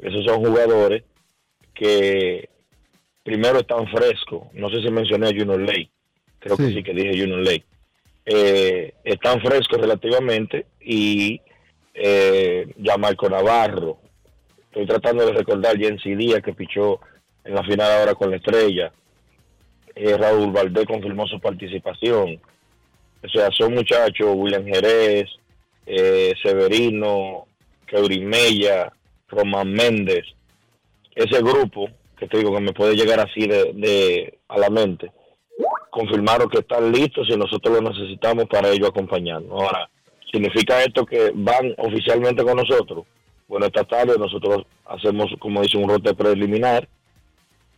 Esos 0.00 0.24
son 0.24 0.44
jugadores 0.44 1.04
que 1.74 2.48
primero 3.22 3.60
están 3.60 3.86
frescos. 3.88 4.48
No 4.52 4.68
sé 4.70 4.82
si 4.82 4.90
mencioné 4.90 5.28
a 5.28 5.30
Junior 5.30 5.60
Ley. 5.60 5.88
Creo 6.40 6.56
que 6.56 6.72
sí 6.72 6.82
que 6.82 6.92
dije 6.92 7.20
Junior 7.20 7.40
Ley. 7.40 7.62
Eh, 8.24 8.94
están 9.04 9.40
frescos 9.40 9.80
relativamente 9.80 10.66
y 10.80 11.40
eh, 11.94 12.72
ya 12.78 12.96
Marco 12.96 13.28
Navarro. 13.28 13.98
Estoy 14.64 14.86
tratando 14.86 15.26
de 15.26 15.32
recordar 15.32 15.76
Jensi 15.76 16.14
Díaz 16.14 16.42
que 16.42 16.54
pichó 16.54 17.00
en 17.44 17.54
la 17.54 17.62
final 17.62 17.90
ahora 17.90 18.14
con 18.14 18.30
la 18.30 18.36
estrella. 18.36 18.92
Eh, 19.94 20.16
Raúl 20.16 20.52
Valdés 20.52 20.86
confirmó 20.86 21.26
su 21.26 21.38
participación. 21.40 22.40
O 23.24 23.28
sea, 23.28 23.50
son 23.50 23.74
muchachos, 23.74 24.34
William 24.34 24.64
Jerez, 24.64 25.28
eh, 25.86 26.32
Severino, 26.42 27.46
Keurin 27.86 28.26
Mella, 28.26 28.92
Román 29.28 29.72
Méndez. 29.72 30.24
Ese 31.14 31.38
grupo 31.42 31.88
que 32.22 32.28
te 32.28 32.38
digo 32.38 32.54
que 32.54 32.60
me 32.60 32.72
puede 32.72 32.94
llegar 32.94 33.18
así 33.18 33.46
de, 33.48 34.38
a 34.46 34.56
la 34.56 34.70
mente, 34.70 35.10
confirmaron 35.90 36.48
que 36.48 36.60
están 36.60 36.92
listos 36.92 37.28
y 37.28 37.36
nosotros 37.36 37.82
lo 37.82 37.90
necesitamos 37.90 38.44
para 38.46 38.68
ello 38.68 38.86
acompañarnos. 38.86 39.50
Ahora, 39.50 39.90
¿significa 40.32 40.82
esto 40.82 41.04
que 41.04 41.30
van 41.34 41.74
oficialmente 41.78 42.42
con 42.42 42.56
nosotros? 42.56 43.04
Bueno, 43.46 43.66
esta 43.66 43.84
tarde 43.84 44.18
nosotros 44.18 44.64
hacemos, 44.86 45.26
como 45.38 45.62
dice, 45.62 45.76
un 45.76 45.88
rote 45.88 46.14
preliminar, 46.14 46.88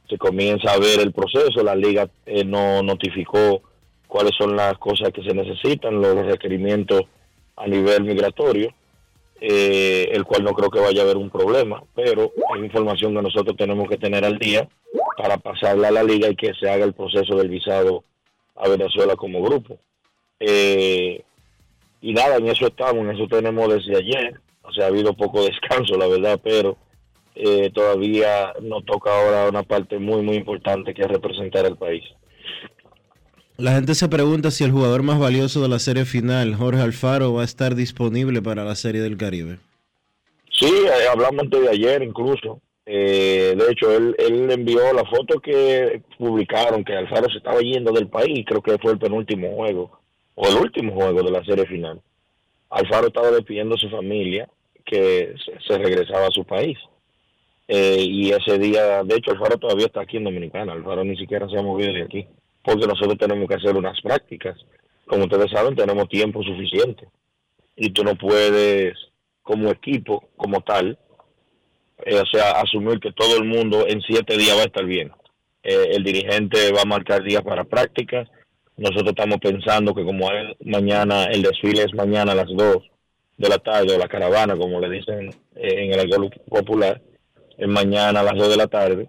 se 0.08 0.16
comienza 0.16 0.73
a 0.73 0.78
ver 0.78 1.00
el 1.00 1.12
proceso, 1.12 1.62
la 1.62 1.75
liga 1.75 2.08
eh, 2.26 2.44
no 2.44 2.82
notificó 2.82 3.62
cuáles 4.06 4.32
son 4.38 4.54
las 4.54 4.78
cosas 4.78 5.11
que 5.11 5.23
se 5.23 5.34
necesitan, 5.34 6.00
los 6.00 6.26
requerimientos 6.26 7.02
a 7.56 7.66
nivel 7.66 8.04
migratorio 8.04 8.73
eh, 9.40 10.08
el 10.12 10.25
cual 10.25 10.44
no 10.44 10.54
creo 10.54 10.70
que 10.70 10.80
vaya 10.80 11.02
a 11.02 11.04
haber 11.04 11.18
un 11.18 11.28
problema, 11.28 11.82
pero 11.94 12.32
es 12.56 12.64
información 12.64 13.14
que 13.14 13.20
nosotros 13.20 13.56
tenemos 13.58 13.88
que 13.88 13.99
tener 13.99 14.25
al 14.25 14.38
día 14.38 14.66
para 15.18 15.37
pasarla 15.37 15.88
a 15.88 15.90
la 15.90 16.02
liga 16.02 16.28
y 16.30 16.37
que 16.37 16.54
se 16.54 16.70
haga 16.70 16.87
el 16.87 16.94
proceso 16.94 17.37
del 17.37 17.50
visado 17.50 18.04
a 18.54 18.68
Venezuela 18.68 19.16
como 19.16 19.42
grupo. 19.42 19.78
Eh, 20.40 21.23
y 22.04 22.12
nada, 22.12 22.37
en 22.37 22.46
eso 22.49 22.66
estamos, 22.66 23.02
en 23.02 23.12
eso 23.12 23.26
tenemos 23.28 23.66
desde 23.73 23.96
ayer, 23.96 24.38
o 24.62 24.70
sea, 24.73 24.84
ha 24.84 24.88
habido 24.88 25.14
poco 25.14 25.42
descanso, 25.46 25.96
la 25.96 26.06
verdad, 26.06 26.38
pero 26.44 26.76
eh, 27.34 27.70
todavía 27.73 28.52
nos 28.61 28.84
toca 28.84 29.11
ahora 29.11 29.49
una 29.49 29.62
parte 29.62 29.99
muy, 29.99 30.20
muy 30.20 30.37
importante 30.37 30.92
que 30.92 31.00
es 31.00 31.08
representar 31.08 31.64
al 31.64 31.78
país. 31.78 32.04
La 33.56 33.73
gente 33.73 33.94
se 33.94 34.08
pregunta 34.08 34.50
si 34.50 34.64
el 34.64 34.70
jugador 34.70 35.02
más 35.02 35.18
valioso 35.18 35.62
de 35.62 35.68
la 35.68 35.78
serie 35.78 36.04
final, 36.04 36.54
Jorge 36.56 36.82
Alfaro, 36.82 37.32
va 37.32 37.40
a 37.40 37.46
estar 37.46 37.75
disponible 37.75 38.42
para 38.42 38.64
la 38.64 38.75
serie 38.75 39.00
del 39.00 39.16
Caribe. 39.16 39.56
Sí, 40.52 40.66
eh, 40.66 41.08
hablamos 41.11 41.44
antes 41.44 41.62
de 41.62 41.70
ayer 41.70 42.02
incluso. 42.02 42.61
Eh, 42.84 43.54
de 43.56 43.73
hecho, 43.73 43.90
él, 43.96 44.14
él 44.18 44.50
envió 44.50 44.92
la 44.92 45.06
foto 45.06 45.40
que 45.40 46.02
publicaron 46.18 46.84
que 46.84 46.94
Alfaro 46.94 47.30
se 47.30 47.38
estaba 47.38 47.61
yendo 47.61 47.92
del 47.92 48.08
país, 48.08 48.44
creo 48.46 48.61
que 48.61 48.76
fue 48.76 48.92
el 48.92 48.99
penúltimo 48.99 49.54
juego, 49.54 50.03
o 50.35 50.49
el 50.49 50.57
último 50.57 50.93
juego 50.93 51.23
de 51.23 51.31
la 51.31 51.45
serie 51.45 51.67
final. 51.67 52.00
Alfaro 52.71 53.09
estaba 53.09 53.31
despidiendo 53.31 53.75
a 53.75 53.79
su 53.79 53.88
familia 53.88 54.49
que 54.85 55.35
se, 55.67 55.79
regresaba 55.79 56.26
a 56.26 56.33
su 56.33 56.45
país. 56.45 56.79
Eh, 57.69 57.99
y 58.00 58.31
ese 58.31 58.59
día, 58.59 59.03
de 59.05 59.17
hecho, 59.17 59.31
Alfaro 59.31 59.59
todavía 59.59 59.87
está 59.87 60.03
aquí 60.03 60.19
en 60.19 60.25
Dominicana, 60.25 60.73
Alfaro 60.73 61.05
ni 61.05 61.17
siquiera 61.17 61.49
se 61.49 61.59
ha 61.59 61.62
movido 61.62 61.93
de 61.93 62.03
aquí 62.03 62.26
porque 62.64 62.87
nosotros 62.87 63.19
tenemos 63.19 63.47
que 63.47 63.55
hacer 63.55 63.76
unas 63.76 64.00
prácticas. 64.00 64.57
Como 65.07 65.25
ustedes 65.25 65.50
saben, 65.50 65.76
tenemos 65.76 66.09
tiempo 66.09 66.43
suficiente 66.43 67.07
y 67.76 67.91
tú 67.91 68.03
no 68.03 68.14
puedes, 68.17 68.97
como 69.43 69.71
equipo, 69.71 70.31
como 70.37 70.62
tal, 70.62 70.99
eh, 72.07 72.21
o 72.21 72.26
sea, 72.26 72.53
asumir 72.53 72.99
que 73.00 73.12
todo 73.12 73.37
el 73.37 73.45
mundo 73.45 73.87
en 73.87 74.00
siete 74.00 74.37
días 74.38 74.57
va 74.57 74.62
a 74.62 74.67
estar 74.67 74.87
bien. 74.87 75.12
Eh, 75.62 75.91
el 75.91 76.05
dirigente 76.05 76.73
va 76.73 76.83
a 76.83 76.87
marcar 76.87 77.23
días 77.23 77.43
para 77.43 77.64
prácticas. 77.64 78.29
Nosotros 78.76 79.09
estamos 79.09 79.38
pensando 79.38 79.95
que 79.95 80.04
como 80.04 80.31
es 80.33 80.57
mañana, 80.64 81.25
el 81.26 81.43
desfile 81.43 81.85
es 81.85 81.95
mañana 81.95 82.33
a 82.33 82.35
las 82.35 82.49
dos 82.49 82.78
de 83.37 83.49
la 83.49 83.59
tarde, 83.59 83.95
o 83.95 83.99
la 83.99 84.09
caravana, 84.09 84.57
como 84.57 84.81
le 84.81 84.90
dicen 84.90 85.31
en 85.54 85.93
el 85.93 86.00
alcohol 86.00 86.31
popular, 86.49 87.00
es 87.57 87.69
mañana 87.69 88.21
a 88.21 88.25
las 88.25 88.35
dos 88.35 88.49
de 88.50 88.57
la 88.57 88.66
tarde 88.66 89.09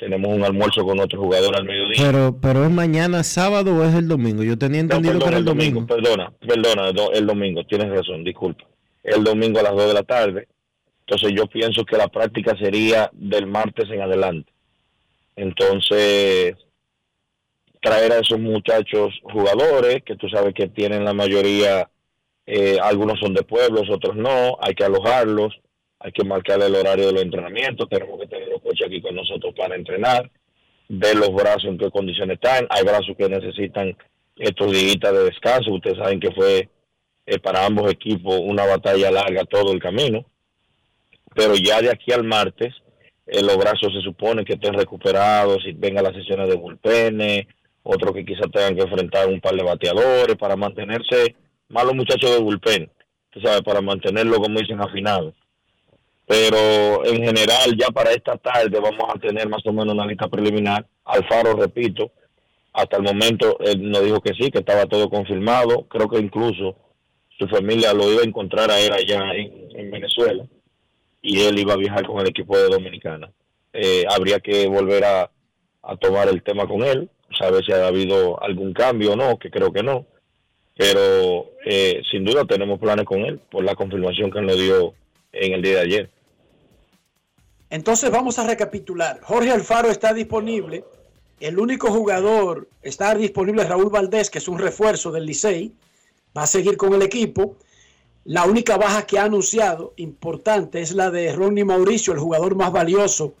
tenemos 0.00 0.34
un 0.34 0.42
almuerzo 0.42 0.82
con 0.82 0.98
otro 0.98 1.20
jugador 1.20 1.54
al 1.54 1.64
mediodía. 1.64 2.02
Pero, 2.02 2.36
pero 2.40 2.64
es 2.64 2.70
mañana 2.70 3.22
sábado 3.22 3.76
o 3.76 3.84
es 3.84 3.94
el 3.94 4.08
domingo. 4.08 4.42
Yo 4.42 4.56
tenía 4.56 4.80
entendido 4.80 5.18
que 5.18 5.28
era 5.28 5.36
el 5.36 5.44
domingo. 5.44 5.86
Perdona, 5.86 6.32
perdona, 6.40 6.88
el 7.12 7.26
domingo, 7.26 7.64
tienes 7.64 7.90
razón, 7.90 8.24
disculpa. 8.24 8.64
El 9.04 9.22
domingo 9.22 9.60
a 9.60 9.64
las 9.64 9.72
2 9.72 9.88
de 9.88 9.94
la 9.94 10.02
tarde. 10.02 10.48
Entonces 11.00 11.32
yo 11.36 11.46
pienso 11.46 11.84
que 11.84 11.98
la 11.98 12.08
práctica 12.08 12.56
sería 12.56 13.10
del 13.12 13.46
martes 13.46 13.90
en 13.90 14.00
adelante. 14.00 14.50
Entonces, 15.36 16.56
traer 17.80 18.12
a 18.12 18.18
esos 18.18 18.38
muchachos 18.38 19.18
jugadores, 19.22 20.02
que 20.04 20.16
tú 20.16 20.28
sabes 20.28 20.54
que 20.54 20.68
tienen 20.68 21.04
la 21.04 21.14
mayoría 21.14 21.88
Eh, 22.52 22.78
algunos 22.82 23.20
son 23.20 23.32
de 23.32 23.44
pueblos, 23.44 23.88
otros 23.88 24.16
no. 24.16 24.58
Hay 24.60 24.74
que 24.74 24.82
alojarlos, 24.84 25.54
hay 26.00 26.10
que 26.10 26.24
marcar 26.24 26.60
el 26.60 26.74
horario 26.74 27.06
de 27.06 27.12
los 27.12 27.22
entrenamientos. 27.22 27.88
Tenemos 27.88 28.18
que 28.20 28.26
tener 28.26 28.48
los 28.48 28.60
coches 28.60 28.88
aquí 28.88 29.00
con 29.00 29.14
nosotros 29.14 29.54
para 29.56 29.76
entrenar, 29.76 30.28
ver 30.88 31.14
los 31.14 31.32
brazos 31.32 31.66
en 31.66 31.78
qué 31.78 31.88
condiciones 31.90 32.34
están. 32.34 32.66
Hay 32.70 32.82
brazos 32.82 33.14
que 33.16 33.28
necesitan 33.28 33.96
estos 34.36 34.72
días 34.72 34.98
de 35.00 35.24
descanso. 35.24 35.70
Ustedes 35.70 35.98
saben 35.98 36.18
que 36.18 36.32
fue 36.32 36.68
eh, 37.26 37.38
para 37.38 37.64
ambos 37.64 37.88
equipos 37.88 38.40
una 38.42 38.64
batalla 38.64 39.12
larga 39.12 39.44
todo 39.44 39.72
el 39.72 39.78
camino. 39.78 40.24
Pero 41.36 41.54
ya 41.54 41.80
de 41.80 41.90
aquí 41.90 42.10
al 42.10 42.24
martes, 42.24 42.74
eh, 43.28 43.42
los 43.42 43.56
brazos 43.58 43.92
se 43.94 44.00
supone 44.00 44.44
que 44.44 44.54
estén 44.54 44.74
recuperados 44.74 45.64
y 45.66 45.72
vengan 45.72 46.02
las 46.02 46.16
sesiones 46.16 46.48
de 46.48 46.56
bullpen, 46.56 47.20
otros 47.82 48.14
que 48.14 48.24
quizás 48.24 48.50
tengan 48.52 48.76
que 48.76 48.82
enfrentar 48.82 49.28
un 49.28 49.40
par 49.40 49.54
de 49.54 49.62
bateadores 49.62 50.36
para 50.36 50.56
mantenerse, 50.56 51.34
más 51.68 51.84
los 51.84 51.94
muchachos 51.94 52.30
de 52.30 52.38
bullpen, 52.38 52.90
tú 53.30 53.40
sabes, 53.40 53.62
para 53.62 53.80
mantenerlo, 53.80 54.36
como 54.36 54.58
dicen, 54.58 54.80
afinado. 54.80 55.32
Pero 56.26 57.04
en 57.04 57.24
general, 57.24 57.76
ya 57.76 57.88
para 57.88 58.12
esta 58.12 58.36
tarde 58.36 58.78
vamos 58.78 59.02
a 59.12 59.18
tener 59.18 59.48
más 59.48 59.66
o 59.66 59.72
menos 59.72 59.94
una 59.94 60.06
lista 60.06 60.28
preliminar. 60.28 60.86
Alfaro, 61.04 61.54
repito, 61.54 62.12
hasta 62.72 62.98
el 62.98 63.02
momento 63.02 63.58
él 63.60 63.90
nos 63.90 64.04
dijo 64.04 64.20
que 64.20 64.34
sí, 64.34 64.50
que 64.50 64.60
estaba 64.60 64.86
todo 64.86 65.10
confirmado. 65.10 65.86
Creo 65.88 66.08
que 66.08 66.18
incluso 66.18 66.76
su 67.36 67.48
familia 67.48 67.92
lo 67.92 68.12
iba 68.12 68.22
a 68.22 68.26
encontrar 68.26 68.70
a 68.70 68.78
él 68.78 68.92
allá 68.92 69.22
en, 69.34 69.90
Venezuela 69.90 70.44
y 71.22 71.40
él 71.40 71.58
iba 71.58 71.72
a 71.72 71.78
viajar 71.78 72.06
con 72.06 72.20
el 72.20 72.28
equipo 72.28 72.56
de 72.56 72.68
Dominicana. 72.68 73.30
Eh, 73.72 74.04
habría 74.08 74.40
que 74.40 74.68
volver 74.68 75.04
a, 75.04 75.30
tomar 76.00 76.28
el 76.28 76.42
tema 76.42 76.68
con 76.68 76.82
él, 76.84 77.08
saber 77.38 77.64
si 77.64 77.72
ha 77.72 77.86
habido 77.86 78.42
algún 78.42 78.72
cambio 78.72 79.12
o 79.12 79.16
no, 79.16 79.38
que 79.38 79.50
creo 79.50 79.72
que 79.72 79.82
no. 79.82 80.06
Pero 80.76 81.50
eh, 81.64 82.02
sin 82.10 82.24
duda 82.24 82.44
tenemos 82.44 82.78
planes 82.78 83.04
con 83.04 83.20
él 83.20 83.40
por 83.50 83.64
la 83.64 83.74
confirmación 83.74 84.30
que 84.30 84.40
nos 84.40 84.56
dio 84.56 84.94
en 85.32 85.52
el 85.52 85.62
día 85.62 85.74
de 85.76 85.80
ayer. 85.80 86.10
Entonces 87.68 88.10
vamos 88.10 88.38
a 88.38 88.46
recapitular. 88.46 89.20
Jorge 89.22 89.50
Alfaro 89.50 89.90
está 89.90 90.12
disponible. 90.12 90.84
El 91.38 91.58
único 91.58 91.90
jugador 91.90 92.68
está 92.82 93.14
disponible 93.14 93.62
es 93.62 93.68
Raúl 93.68 93.90
Valdés, 93.90 94.28
que 94.28 94.38
es 94.38 94.48
un 94.48 94.58
refuerzo 94.58 95.10
del 95.10 95.26
Licey 95.26 95.72
va 96.36 96.42
a 96.42 96.46
seguir 96.46 96.76
con 96.76 96.94
el 96.94 97.02
equipo. 97.02 97.56
La 98.24 98.44
única 98.44 98.76
baja 98.76 99.06
que 99.06 99.18
ha 99.18 99.24
anunciado, 99.24 99.94
importante, 99.96 100.80
es 100.80 100.92
la 100.92 101.10
de 101.10 101.32
Ronnie 101.32 101.64
Mauricio, 101.64 102.12
el 102.12 102.18
jugador 102.18 102.54
más 102.54 102.70
valioso 102.72 103.34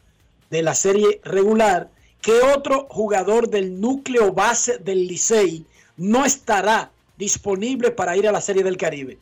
de 0.48 0.62
la 0.62 0.74
serie 0.74 1.20
regular. 1.24 1.90
¿Qué 2.22 2.32
otro 2.54 2.86
jugador 2.88 3.48
del 3.48 3.80
núcleo 3.80 4.32
base 4.32 4.78
del 4.78 5.06
Licey 5.06 5.64
no 5.96 6.24
estará 6.24 6.90
disponible 7.16 7.90
para 7.90 8.16
ir 8.16 8.28
a 8.28 8.32
la 8.32 8.40
serie 8.40 8.62
del 8.62 8.76
Caribe? 8.76 9.18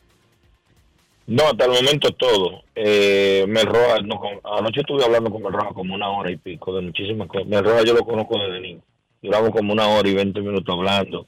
No, 1.27 1.43
hasta 1.43 1.65
el 1.65 1.71
momento 1.71 2.11
todo. 2.11 2.63
Eh, 2.75 3.45
Mel 3.47 3.67
Rojas, 3.67 4.03
no, 4.03 4.19
anoche 4.57 4.81
estuve 4.81 5.03
hablando 5.03 5.29
con 5.29 5.43
Mel 5.43 5.53
Rojas 5.53 5.73
como 5.73 5.93
una 5.93 6.09
hora 6.09 6.31
y 6.31 6.37
pico 6.37 6.75
de 6.75 6.81
muchísimas 6.81 7.27
cosas. 7.27 7.47
Mel 7.47 7.63
Rojas 7.63 7.85
yo 7.85 7.93
lo 7.93 8.03
conozco 8.03 8.37
desde 8.39 8.59
niño. 8.59 8.81
Duramos 9.21 9.51
como 9.51 9.73
una 9.73 9.87
hora 9.87 10.09
y 10.09 10.13
veinte 10.13 10.41
minutos 10.41 10.73
hablando 10.73 11.27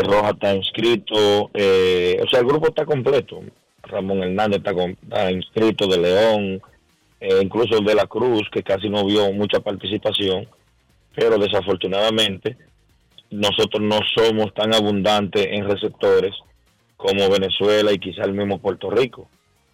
Roja 0.00 0.30
está 0.30 0.54
inscrito, 0.54 1.50
eh, 1.52 2.20
o 2.24 2.28
sea, 2.28 2.40
el 2.40 2.46
grupo 2.46 2.68
está 2.68 2.86
completo. 2.86 3.40
Ramón 3.82 4.22
Hernández 4.22 4.62
está, 4.64 5.30
inscrito, 5.30 5.86
de 5.86 5.98
León, 5.98 6.62
eh, 7.20 7.40
incluso 7.42 7.80
de 7.80 7.94
la 7.94 8.06
Cruz, 8.06 8.48
que 8.50 8.62
casi 8.62 8.88
no 8.88 9.04
vio 9.04 9.32
mucha 9.32 9.60
participación, 9.60 10.48
pero 11.14 11.38
desafortunadamente 11.38 12.56
nosotros 13.30 13.82
no 13.82 14.00
somos 14.14 14.52
tan 14.54 14.74
abundantes 14.74 15.46
en 15.50 15.68
receptores 15.68 16.34
como 16.96 17.30
Venezuela 17.30 17.92
y 17.92 17.98
quizá 17.98 18.24
el 18.24 18.34
mismo 18.34 18.58
Puerto 18.58 18.90
Rico. 18.90 19.28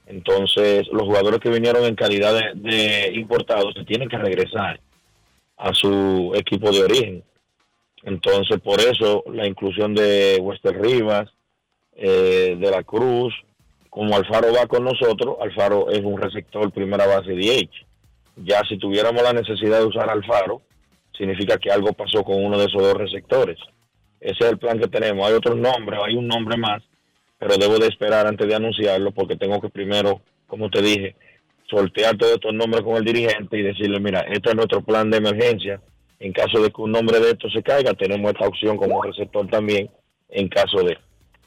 Entonces, 0.07 0.87
los 0.91 1.03
jugadores 1.03 1.41
que 1.41 1.51
vinieron 1.51 1.85
en 1.85 1.95
calidad 1.95 2.55
de 2.55 3.11
importados 3.15 3.75
se 3.75 3.85
tienen 3.85 4.09
que 4.09 4.17
regresar 4.17 4.81
a 5.59 5.75
su 5.75 6.33
equipo 6.35 6.71
de 6.71 6.85
origen. 6.85 7.25
Entonces, 8.05 8.61
por 8.61 8.81
eso 8.81 9.25
la 9.33 9.47
inclusión 9.47 9.95
de 9.95 10.39
Wester 10.41 10.81
Rivas, 10.81 11.29
eh, 11.97 12.57
de 12.59 12.71
la 12.71 12.83
Cruz, 12.85 13.35
como 13.91 14.15
Alfaro 14.15 14.53
va 14.53 14.67
con 14.67 14.85
nosotros, 14.85 15.37
Alfaro 15.43 15.91
es 15.91 16.03
un 16.05 16.17
receptor 16.17 16.71
primera 16.73 17.07
base 17.07 17.33
DH. 17.33 17.87
Ya 18.37 18.63
si 18.69 18.79
tuviéramos 18.79 19.23
la 19.23 19.33
necesidad 19.33 19.81
de 19.81 19.87
usar 19.87 20.09
Alfaro, 20.09 20.63
significa 21.19 21.59
que 21.59 21.71
algo 21.71 21.93
pasó 21.93 22.23
con 22.23 22.43
uno 22.43 22.57
de 22.57 22.65
esos 22.65 22.81
dos 22.81 22.95
receptores. 22.95 23.59
Ese 24.21 24.45
es 24.45 24.51
el 24.51 24.59
plan 24.59 24.79
que 24.79 24.89
tenemos. 24.89 25.27
Hay 25.27 25.35
otros 25.35 25.57
nombres, 25.57 26.01
hay 26.03 26.15
un 26.15 26.27
nombre 26.27 26.57
más, 26.57 26.83
pero 27.39 27.57
debo 27.57 27.79
de 27.79 27.89
esperar 27.89 28.27
antes 28.27 28.49
de 28.49 28.55
anunciarlo 28.55 29.11
porque 29.11 29.37
tengo 29.37 29.61
que 29.61 29.69
primero, 29.69 30.23
como 30.47 30.71
te 30.71 30.81
dije, 30.81 31.17
sortear 31.69 32.17
todos 32.17 32.35
estos 32.35 32.55
nombres 32.55 32.83
con 32.83 32.97
el 32.97 33.05
dirigente 33.05 33.59
y 33.59 33.63
decirle, 33.63 34.01
mira, 34.01 34.21
este 34.21 34.51
es 34.51 34.57
nuestro 34.57 34.81
plan 34.81 35.11
de 35.11 35.19
emergencia 35.19 35.83
en 36.21 36.33
caso 36.33 36.61
de 36.63 36.71
que 36.71 36.81
un 36.81 36.93
nombre 36.93 37.21
de 37.21 37.31
estos 37.31 37.53
se 37.53 37.63
caiga, 37.63 37.93
tenemos 37.95 38.33
esta 38.33 38.49
opción 38.49 38.77
como 38.77 39.03
receptor 39.03 39.47
también 39.49 39.91
en 40.31 40.49
caso 40.49 40.83
de. 40.83 40.99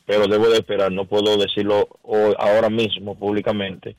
Pero 0.06 0.28
debo 0.28 0.50
de 0.50 0.58
esperar, 0.58 0.92
no 0.92 1.06
puedo 1.06 1.38
decirlo 1.38 1.88
ahora 2.38 2.70
mismo 2.70 3.18
públicamente 3.18 3.96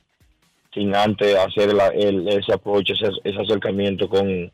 sin 0.73 0.95
antes 0.95 1.35
hacer 1.35 1.69
el, 1.93 2.27
ese 2.27 2.53
approach, 2.53 2.89
ese, 2.89 3.39
acercamiento 3.39 4.09
con, 4.09 4.51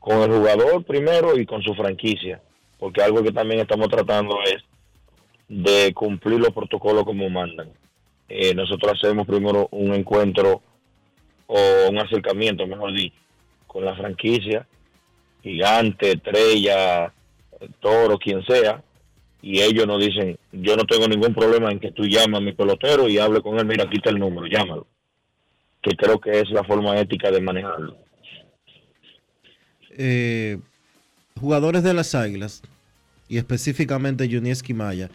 con 0.00 0.22
el 0.22 0.36
jugador 0.36 0.84
primero 0.84 1.38
y 1.38 1.46
con 1.46 1.62
su 1.62 1.74
franquicia. 1.74 2.42
Porque 2.78 3.02
algo 3.02 3.22
que 3.22 3.30
también 3.30 3.60
estamos 3.60 3.88
tratando 3.88 4.38
es 4.42 4.64
de 5.48 5.94
cumplir 5.94 6.40
los 6.40 6.50
protocolos 6.50 7.04
como 7.04 7.30
mandan. 7.30 7.68
Eh, 8.28 8.54
nosotros 8.54 8.94
hacemos 8.94 9.26
primero 9.26 9.68
un 9.70 9.94
encuentro 9.94 10.62
o 11.46 11.58
un 11.88 11.98
acercamiento, 11.98 12.66
mejor 12.66 12.92
dicho, 12.92 13.16
con 13.68 13.84
la 13.84 13.94
franquicia 13.94 14.66
gigante, 15.42 16.12
estrella, 16.12 17.12
toro, 17.80 18.18
quien 18.18 18.44
sea, 18.44 18.82
y 19.42 19.60
ellos 19.60 19.86
nos 19.86 19.98
dicen, 19.98 20.38
yo 20.52 20.76
no 20.76 20.84
tengo 20.84 21.08
ningún 21.08 21.34
problema 21.34 21.70
en 21.70 21.80
que 21.80 21.92
tú 21.92 22.04
llames 22.04 22.38
a 22.38 22.42
mi 22.42 22.52
pelotero 22.52 23.08
y 23.08 23.18
hable 23.18 23.40
con 23.40 23.58
él, 23.58 23.66
mira, 23.66 23.88
quita 23.88 24.10
el 24.10 24.18
número, 24.18 24.46
llámalo. 24.46 24.86
Que 25.82 25.96
creo 25.96 26.20
que 26.20 26.40
es 26.40 26.50
la 26.50 26.62
forma 26.62 26.98
ética 26.98 27.30
de 27.30 27.40
manejarlo. 27.40 27.96
Eh, 29.96 30.58
jugadores 31.40 31.82
de 31.82 31.94
las 31.94 32.14
Águilas, 32.14 32.62
y 33.30 33.38
específicamente 33.38 34.28
Junieski 34.28 34.74
Maya, 34.74 35.08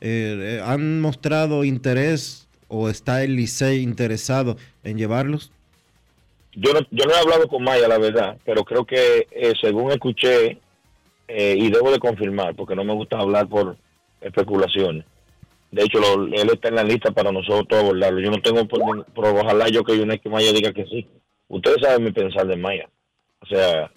eh, 0.00 0.58
eh, 0.58 0.62
¿han 0.64 1.00
mostrado 1.00 1.64
interés 1.64 2.48
o 2.68 2.88
está 2.88 3.22
el 3.24 3.36
Licey 3.36 3.82
interesado 3.82 4.56
en 4.84 4.96
llevarlos? 4.96 5.50
yo 6.54 6.74
no, 6.74 6.80
yo 6.90 7.06
no 7.06 7.12
he 7.12 7.18
hablado 7.18 7.48
con 7.48 7.64
Maya, 7.64 7.88
la 7.88 7.98
verdad, 7.98 8.36
pero 8.44 8.62
creo 8.62 8.84
que 8.84 9.26
eh, 9.30 9.52
según 9.60 9.90
escuché, 9.90 10.58
y 11.34 11.70
debo 11.70 11.90
de 11.90 11.98
confirmar, 11.98 12.54
porque 12.54 12.76
no 12.76 12.84
me 12.84 12.92
gusta 12.92 13.18
hablar 13.18 13.48
por 13.48 13.76
especulaciones. 14.20 15.06
De 15.70 15.82
hecho, 15.82 15.98
él 16.26 16.50
está 16.52 16.68
en 16.68 16.74
la 16.74 16.84
lista 16.84 17.10
para 17.10 17.32
nosotros 17.32 17.80
abordarlo. 17.80 18.20
Yo 18.20 18.30
no 18.30 18.42
tengo, 18.42 18.68
por, 18.68 19.06
ojalá 19.16 19.68
yo 19.68 19.82
que 19.82 19.96
que 20.18 20.28
Maya 20.28 20.52
diga 20.52 20.74
que 20.74 20.84
sí. 20.84 21.08
Ustedes 21.48 21.78
saben 21.80 22.04
mi 22.04 22.12
pensar 22.12 22.46
de 22.46 22.56
Maya. 22.56 22.86
O 23.42 23.46
sea, 23.46 23.90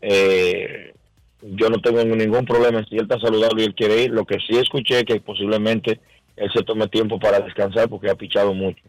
eh, 0.00 0.94
yo 1.42 1.68
no 1.68 1.80
tengo 1.80 2.02
ningún 2.04 2.44
problema 2.44 2.84
si 2.88 2.96
él 2.96 3.02
está 3.02 3.20
saludable 3.20 3.62
y 3.62 3.66
él 3.66 3.74
quiere 3.74 4.02
ir. 4.02 4.10
Lo 4.10 4.24
que 4.24 4.38
sí 4.46 4.56
escuché 4.56 5.04
que 5.04 5.20
posiblemente 5.20 6.00
él 6.36 6.50
se 6.52 6.62
tome 6.62 6.88
tiempo 6.88 7.18
para 7.18 7.40
descansar 7.40 7.88
porque 7.88 8.10
ha 8.10 8.14
pichado 8.14 8.54
mucho 8.54 8.82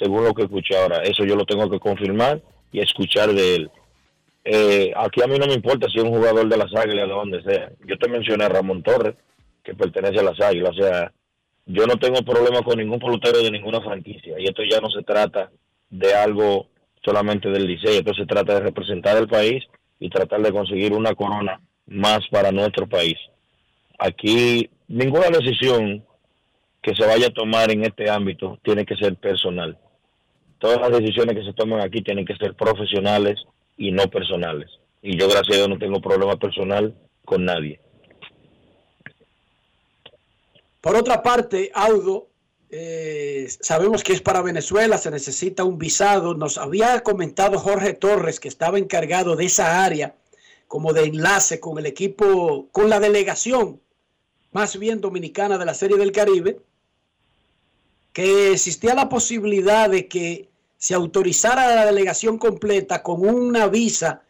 según 0.00 0.24
lo 0.24 0.34
que 0.34 0.42
escuché 0.42 0.76
ahora. 0.76 1.02
Eso 1.02 1.24
yo 1.24 1.36
lo 1.36 1.44
tengo 1.44 1.68
que 1.70 1.78
confirmar 1.78 2.40
y 2.72 2.80
escuchar 2.80 3.32
de 3.32 3.56
él. 3.56 3.70
Eh, 4.44 4.92
aquí 4.96 5.22
a 5.22 5.26
mí 5.26 5.38
no 5.38 5.46
me 5.46 5.52
importa 5.52 5.88
si 5.88 5.98
es 5.98 6.04
un 6.04 6.16
jugador 6.16 6.48
de 6.48 6.56
las 6.56 6.74
Águilas, 6.74 7.06
de 7.06 7.14
donde 7.14 7.42
sea. 7.42 7.70
Yo 7.86 7.98
te 7.98 8.08
mencioné 8.08 8.44
a 8.44 8.48
Ramón 8.48 8.82
Torres, 8.82 9.14
que 9.62 9.74
pertenece 9.74 10.20
a 10.20 10.24
las 10.24 10.40
Águilas. 10.40 10.70
O 10.70 10.82
sea, 10.82 11.12
yo 11.66 11.86
no 11.86 11.96
tengo 11.96 12.22
problema 12.22 12.62
con 12.62 12.78
ningún 12.78 12.98
pelotero 12.98 13.42
de 13.42 13.50
ninguna 13.50 13.80
franquicia. 13.82 14.40
Y 14.40 14.44
esto 14.44 14.62
ya 14.68 14.80
no 14.80 14.88
se 14.90 15.02
trata 15.02 15.50
de 15.90 16.14
algo 16.14 16.66
solamente 17.04 17.50
del 17.50 17.66
liceo. 17.66 17.92
Esto 17.92 18.14
se 18.14 18.26
trata 18.26 18.54
de 18.54 18.60
representar 18.60 19.16
el 19.16 19.28
país 19.28 19.64
y 19.98 20.08
tratar 20.08 20.40
de 20.42 20.52
conseguir 20.52 20.92
una 20.92 21.14
corona 21.14 21.60
más 21.86 22.20
para 22.30 22.52
nuestro 22.52 22.88
país. 22.88 23.16
Aquí 23.98 24.70
ninguna 24.88 25.28
decisión 25.28 26.04
que 26.82 26.94
se 26.94 27.06
vaya 27.06 27.26
a 27.26 27.34
tomar 27.34 27.70
en 27.70 27.84
este 27.84 28.08
ámbito 28.08 28.58
tiene 28.62 28.86
que 28.86 28.96
ser 28.96 29.16
personal 29.16 29.76
todas 30.60 30.78
las 30.78 31.00
decisiones 31.00 31.34
que 31.34 31.44
se 31.44 31.54
toman 31.54 31.80
aquí 31.80 32.02
tienen 32.02 32.24
que 32.24 32.36
ser 32.36 32.54
profesionales 32.54 33.42
y 33.76 33.90
no 33.90 34.04
personales. 34.08 34.70
Y 35.02 35.18
yo, 35.18 35.26
gracias 35.26 35.54
a 35.54 35.56
Dios, 35.56 35.68
no 35.68 35.78
tengo 35.78 36.00
problema 36.00 36.36
personal 36.36 36.94
con 37.24 37.44
nadie. 37.44 37.80
Por 40.80 40.96
otra 40.96 41.22
parte, 41.22 41.70
Audo, 41.74 42.28
eh, 42.72 43.48
sabemos 43.60 44.04
que 44.04 44.12
es 44.12 44.20
para 44.20 44.42
Venezuela, 44.42 44.96
se 44.96 45.10
necesita 45.10 45.64
un 45.64 45.78
visado. 45.78 46.34
Nos 46.34 46.56
había 46.56 47.02
comentado 47.02 47.58
Jorge 47.58 47.94
Torres, 47.94 48.38
que 48.38 48.48
estaba 48.48 48.78
encargado 48.78 49.34
de 49.34 49.46
esa 49.46 49.84
área, 49.84 50.14
como 50.68 50.92
de 50.92 51.04
enlace 51.04 51.58
con 51.58 51.78
el 51.78 51.86
equipo, 51.86 52.68
con 52.70 52.88
la 52.88 53.00
delegación, 53.00 53.80
más 54.52 54.78
bien 54.78 55.00
dominicana 55.00 55.58
de 55.58 55.64
la 55.64 55.74
Serie 55.74 55.96
del 55.96 56.12
Caribe, 56.12 56.60
que 58.12 58.52
existía 58.52 58.94
la 58.94 59.08
posibilidad 59.08 59.90
de 59.90 60.06
que 60.06 60.48
se 60.78 60.94
autorizara 60.94 61.74
la 61.74 61.86
delegación 61.86 62.38
completa 62.38 63.02
con 63.02 63.28
una 63.28 63.66
visa 63.66 64.22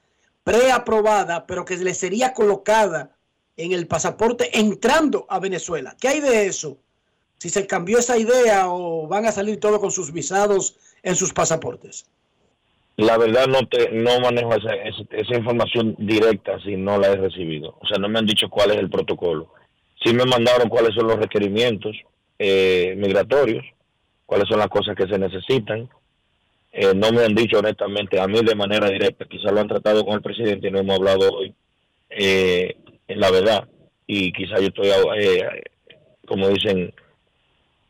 preaprobada, 0.45 1.47
pero 1.47 1.65
que 1.65 1.77
le 1.77 1.95
sería 1.95 2.33
colocada 2.33 3.15
en 3.57 3.73
el 3.73 3.87
pasaporte 3.87 4.59
entrando 4.59 5.27
a 5.29 5.39
Venezuela. 5.39 5.95
¿Qué 6.01 6.09
hay 6.09 6.21
de 6.21 6.47
eso? 6.47 6.79
Si 7.41 7.49
se 7.49 7.67
cambió 7.67 7.99
esa 7.99 8.19
idea 8.19 8.69
o 8.69 9.09
van 9.09 9.25
a 9.25 9.33
salir 9.33 9.59
todos 9.59 9.81
con 9.81 9.91
sus 9.91 10.13
visados 10.13 10.77
en 11.03 11.17
sus 11.17 11.33
pasaportes. 11.33 12.05
La 12.99 13.17
verdad 13.17 13.47
no 13.47 13.67
te 13.67 13.91
no 13.93 14.21
manejo 14.21 14.55
esa, 14.55 14.75
esa, 14.75 15.35
información 15.35 15.97
directa 15.97 16.61
si 16.63 16.77
no 16.77 16.99
la 16.99 17.09
he 17.09 17.17
recibido. 17.17 17.79
O 17.81 17.87
sea, 17.87 17.97
no 17.97 18.11
me 18.11 18.19
han 18.19 18.27
dicho 18.27 18.51
cuál 18.51 18.73
es 18.73 18.77
el 18.77 18.91
protocolo. 18.91 19.55
Sí 20.05 20.13
me 20.13 20.27
mandaron 20.27 20.69
cuáles 20.69 20.95
son 20.95 21.07
los 21.07 21.17
requerimientos 21.17 21.97
eh, 22.39 22.95
migratorios, 22.99 23.65
cuáles 24.27 24.47
son 24.47 24.59
las 24.59 24.69
cosas 24.69 24.95
que 24.95 25.09
se 25.09 25.19
necesitan. 25.19 25.89
Eh, 26.73 26.93
no 26.95 27.11
me 27.11 27.25
han 27.25 27.35
dicho 27.35 27.59
honestamente 27.59 28.21
a 28.21 28.27
mí 28.27 28.43
de 28.43 28.55
manera 28.55 28.91
directa, 28.91 29.25
quizás 29.25 29.51
lo 29.51 29.61
han 29.61 29.69
tratado 29.69 30.05
con 30.05 30.17
el 30.17 30.23
presidente 30.23 30.69
y 30.69 30.71
no 30.71 30.81
hemos 30.81 30.97
hablado 30.99 31.33
hoy, 31.33 31.55
eh, 32.11 32.77
en 33.09 33.19
la 33.19 33.31
verdad. 33.31 33.67
Y 34.07 34.31
quizás 34.33 34.61
yo 34.61 34.67
estoy, 34.67 34.91
eh, 35.19 35.63
como 36.27 36.49
dicen, 36.49 36.93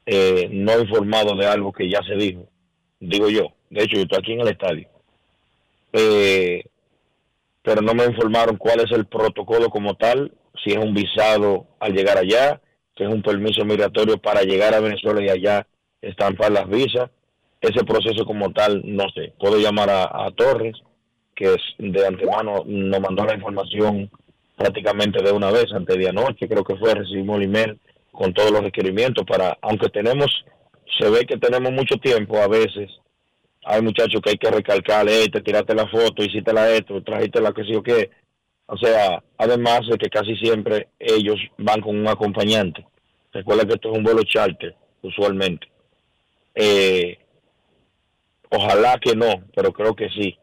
eh, 0.07 0.49
no 0.51 0.81
informado 0.81 1.35
de 1.37 1.47
algo 1.47 1.73
que 1.73 1.89
ya 1.89 2.01
se 2.03 2.15
dijo, 2.15 2.49
digo 2.99 3.29
yo. 3.29 3.49
De 3.71 3.85
hecho, 3.85 3.97
yo 3.97 4.03
estoy 4.03 4.19
aquí 4.19 4.33
en 4.33 4.41
el 4.41 4.49
estadio. 4.49 4.89
Eh, 5.93 6.65
pero 7.63 7.83
no 7.83 7.95
me 7.95 8.05
informaron 8.05 8.57
cuál 8.57 8.81
es 8.81 8.91
el 8.93 9.07
protocolo 9.07 9.69
como 9.69 9.95
tal, 9.95 10.33
si 10.65 10.73
es 10.73 10.79
un 10.79 10.95
visado 10.95 11.67
al 11.79 11.93
llegar 11.93 12.19
allá, 12.19 12.61
si 12.97 13.05
es 13.05 13.09
un 13.09 13.23
permiso 13.23 13.65
migratorio 13.65 14.19
para 14.19 14.43
llegar 14.43 14.75
a 14.75 14.81
Venezuela 14.81 15.23
y 15.23 15.29
allá 15.29 15.67
estampar 16.01 16.51
las 16.53 16.69
visas. 16.69 17.11
Ese 17.61 17.85
proceso 17.85 18.25
como 18.25 18.53
tal, 18.53 18.83
no 18.85 19.05
sé. 19.15 19.35
Puedo 19.39 19.59
llamar 19.59 19.91
a, 19.91 20.31
Torres, 20.35 20.75
que 21.35 21.55
es 21.55 21.63
de 21.79 22.07
antemano 22.07 22.65
nos 22.67 23.01
mandó 23.01 23.25
la 23.25 23.35
información 23.35 24.11
prácticamente 24.57 25.23
de 25.23 25.33
una 25.33 25.51
vez, 25.51 25.67
antes 25.73 25.97
de 25.97 26.09
anoche, 26.09 26.49
creo 26.49 26.65
que 26.65 26.77
fue, 26.77 26.95
recibimos 26.95 27.37
el 27.37 27.45
email 27.45 27.79
con 28.13 28.33
todos 28.33 28.51
los 28.51 28.63
requerimientos 28.63 29.25
para, 29.25 29.57
aunque 29.63 29.89
tenemos, 29.89 30.27
se 30.99 31.09
ve 31.09 31.27
que 31.27 31.37
tenemos 31.37 31.73
mucho 31.73 31.97
tiempo 31.97 32.39
a 32.39 32.49
veces, 32.49 32.91
hay 33.65 33.83
muchachos 33.83 34.21
que 34.23 34.31
hay 34.31 34.39
que 34.39 34.51
recalcarle, 34.51 35.29
te 35.29 35.43
tiraste 35.43 35.75
la 35.75 35.87
foto, 35.89 36.23
hiciste 36.23 36.53
la 36.53 36.71
esto, 36.71 37.03
trajiste 37.03 37.41
la 37.41 37.53
que 37.53 37.65
sí 37.65 37.75
o 37.75 37.83
qué. 37.83 38.11
O 38.67 38.77
sea, 38.77 39.23
además 39.37 39.81
de 39.89 39.99
que 39.99 40.09
casi 40.09 40.37
siempre 40.37 40.89
ellos 40.99 41.37
van 41.59 41.81
con 41.81 41.99
un 41.99 42.09
acompañante. 42.09 42.87
Recuerda 43.33 43.67
que 43.67 43.75
esto 43.75 43.91
es 43.91 43.99
un 43.99 44.05
vuelo 44.05 44.23
charter, 44.25 44.75
usualmente. 45.03 45.69
Eh, 46.55 47.19
ojalá 48.49 48.99
que 48.99 49.15
no, 49.15 49.45
pero 49.55 49.73
creo 49.73 49.95
que 49.95 50.09
sí. 50.09 50.37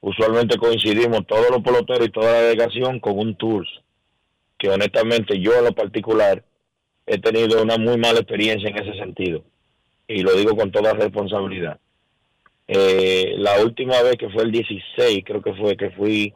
Usualmente 0.00 0.56
coincidimos 0.56 1.26
todos 1.26 1.50
los 1.50 1.62
peloteros 1.62 2.06
y 2.06 2.10
toda 2.10 2.32
la 2.32 2.42
delegación 2.42 3.00
con 3.00 3.18
un 3.18 3.34
tour. 3.36 3.66
Que 4.58 4.70
honestamente 4.70 5.38
yo 5.40 5.54
en 5.54 5.64
lo 5.64 5.72
particular 5.72 6.44
he 7.10 7.18
tenido 7.18 7.60
una 7.60 7.76
muy 7.76 7.96
mala 7.98 8.20
experiencia 8.20 8.70
en 8.70 8.78
ese 8.78 8.96
sentido. 8.96 9.42
Y 10.06 10.22
lo 10.22 10.32
digo 10.34 10.56
con 10.56 10.70
toda 10.70 10.92
responsabilidad. 10.92 11.80
Eh, 12.68 13.34
la 13.36 13.60
última 13.64 14.00
vez 14.02 14.16
que 14.16 14.30
fue 14.30 14.44
el 14.44 14.52
16, 14.52 15.24
creo 15.24 15.42
que 15.42 15.54
fue 15.54 15.76
que 15.76 15.90
fui, 15.90 16.32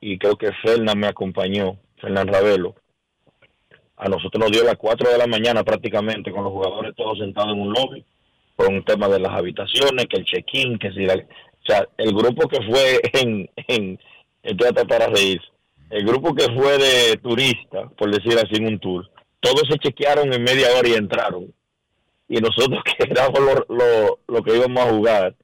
y 0.00 0.18
creo 0.18 0.36
que 0.36 0.50
Fernan 0.64 0.98
me 0.98 1.06
acompañó, 1.06 1.78
Fernán 2.00 2.26
Ravelo. 2.26 2.74
A 3.96 4.08
nosotros 4.08 4.40
nos 4.40 4.50
dio 4.50 4.64
las 4.64 4.76
4 4.76 5.10
de 5.10 5.18
la 5.18 5.28
mañana 5.28 5.62
prácticamente, 5.62 6.32
con 6.32 6.42
los 6.42 6.52
jugadores 6.52 6.96
todos 6.96 7.18
sentados 7.18 7.52
en 7.52 7.60
un 7.60 7.72
lobby, 7.72 8.04
con 8.56 8.74
un 8.74 8.84
tema 8.84 9.06
de 9.06 9.20
las 9.20 9.32
habitaciones, 9.32 10.06
que 10.06 10.16
el 10.16 10.24
check-in, 10.24 10.78
que 10.78 10.90
si 10.90 11.04
la... 11.06 11.14
O 11.14 11.66
sea, 11.66 11.88
el 11.98 12.12
grupo 12.12 12.48
que 12.48 12.60
fue 12.62 13.00
en, 13.12 13.48
en, 13.68 14.00
estoy 14.42 14.68
a 14.68 15.06
reír, 15.06 15.40
el 15.90 16.04
grupo 16.04 16.34
que 16.34 16.52
fue 16.52 16.78
de 16.78 17.16
turista, 17.18 17.88
por 17.96 18.10
decir 18.10 18.36
así, 18.38 18.56
en 18.56 18.66
un 18.66 18.78
tour, 18.80 19.08
todos 19.44 19.62
se 19.70 19.78
chequearon 19.78 20.32
en 20.32 20.42
media 20.42 20.68
hora 20.78 20.88
y 20.88 20.94
entraron. 20.94 21.52
Y 22.28 22.36
nosotros 22.40 22.82
que 22.98 23.04
éramos 23.04 23.38
lo, 23.40 23.74
lo, 23.76 24.18
lo 24.26 24.42
que 24.42 24.56
íbamos 24.56 24.82
a 24.84 24.90
jugar, 24.90 25.34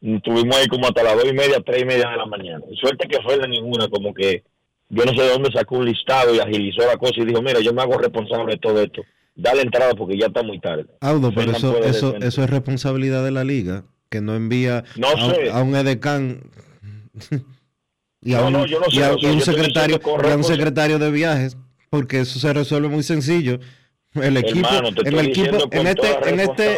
estuvimos 0.00 0.56
ahí 0.56 0.66
como 0.66 0.86
hasta 0.86 1.02
las 1.02 1.14
dos 1.16 1.26
y 1.30 1.34
media, 1.34 1.60
tres 1.64 1.82
y 1.82 1.84
media 1.84 2.08
de 2.10 2.16
la 2.16 2.26
mañana. 2.26 2.64
Y 2.70 2.76
suerte 2.76 3.06
que 3.06 3.22
fue 3.22 3.38
de 3.38 3.46
ninguna, 3.48 3.88
como 3.88 4.12
que 4.14 4.42
yo 4.88 5.04
no 5.04 5.12
sé 5.12 5.22
de 5.22 5.28
dónde 5.30 5.50
sacó 5.52 5.76
un 5.78 5.84
listado 5.86 6.34
y 6.34 6.38
agilizó 6.40 6.86
la 6.86 6.96
cosa 6.96 7.14
y 7.16 7.24
dijo, 7.24 7.42
mira, 7.42 7.60
yo 7.60 7.72
me 7.72 7.82
hago 7.82 7.98
responsable 7.98 8.52
de 8.54 8.58
todo 8.58 8.80
esto. 8.82 9.02
Dale 9.36 9.62
entrada 9.62 9.94
porque 9.94 10.16
ya 10.18 10.26
está 10.26 10.42
muy 10.42 10.60
tarde. 10.60 10.86
Audo, 11.00 11.32
pero 11.34 11.52
eso, 11.52 11.78
eso, 11.82 12.14
eso 12.16 12.42
es 12.44 12.50
responsabilidad 12.50 13.24
de 13.24 13.32
la 13.32 13.42
liga, 13.44 13.84
que 14.08 14.20
no 14.20 14.34
envía 14.34 14.84
No 14.96 15.08
a, 15.08 15.14
un- 15.14 15.34
sé. 15.34 15.50
a 15.50 15.60
un 15.62 15.74
edecán 15.74 16.42
y 18.22 18.34
a 18.34 18.42
un, 18.42 19.40
secretario 20.40 20.98
de 20.98 21.10
viajes, 21.10 21.56
porque 21.94 22.18
eso 22.18 22.40
se 22.40 22.52
resuelve 22.52 22.88
muy 22.88 23.04
sencillo. 23.04 23.60
El 24.14 24.36
equipo, 24.36 24.66
Hermano, 24.66 24.92
te 24.92 25.02
en 25.02 25.06
estoy 25.06 25.20
el 25.20 25.26
equipo, 25.30 25.68
en 25.70 25.86
este, 25.86 26.28
en 26.28 26.40
este, 26.40 26.76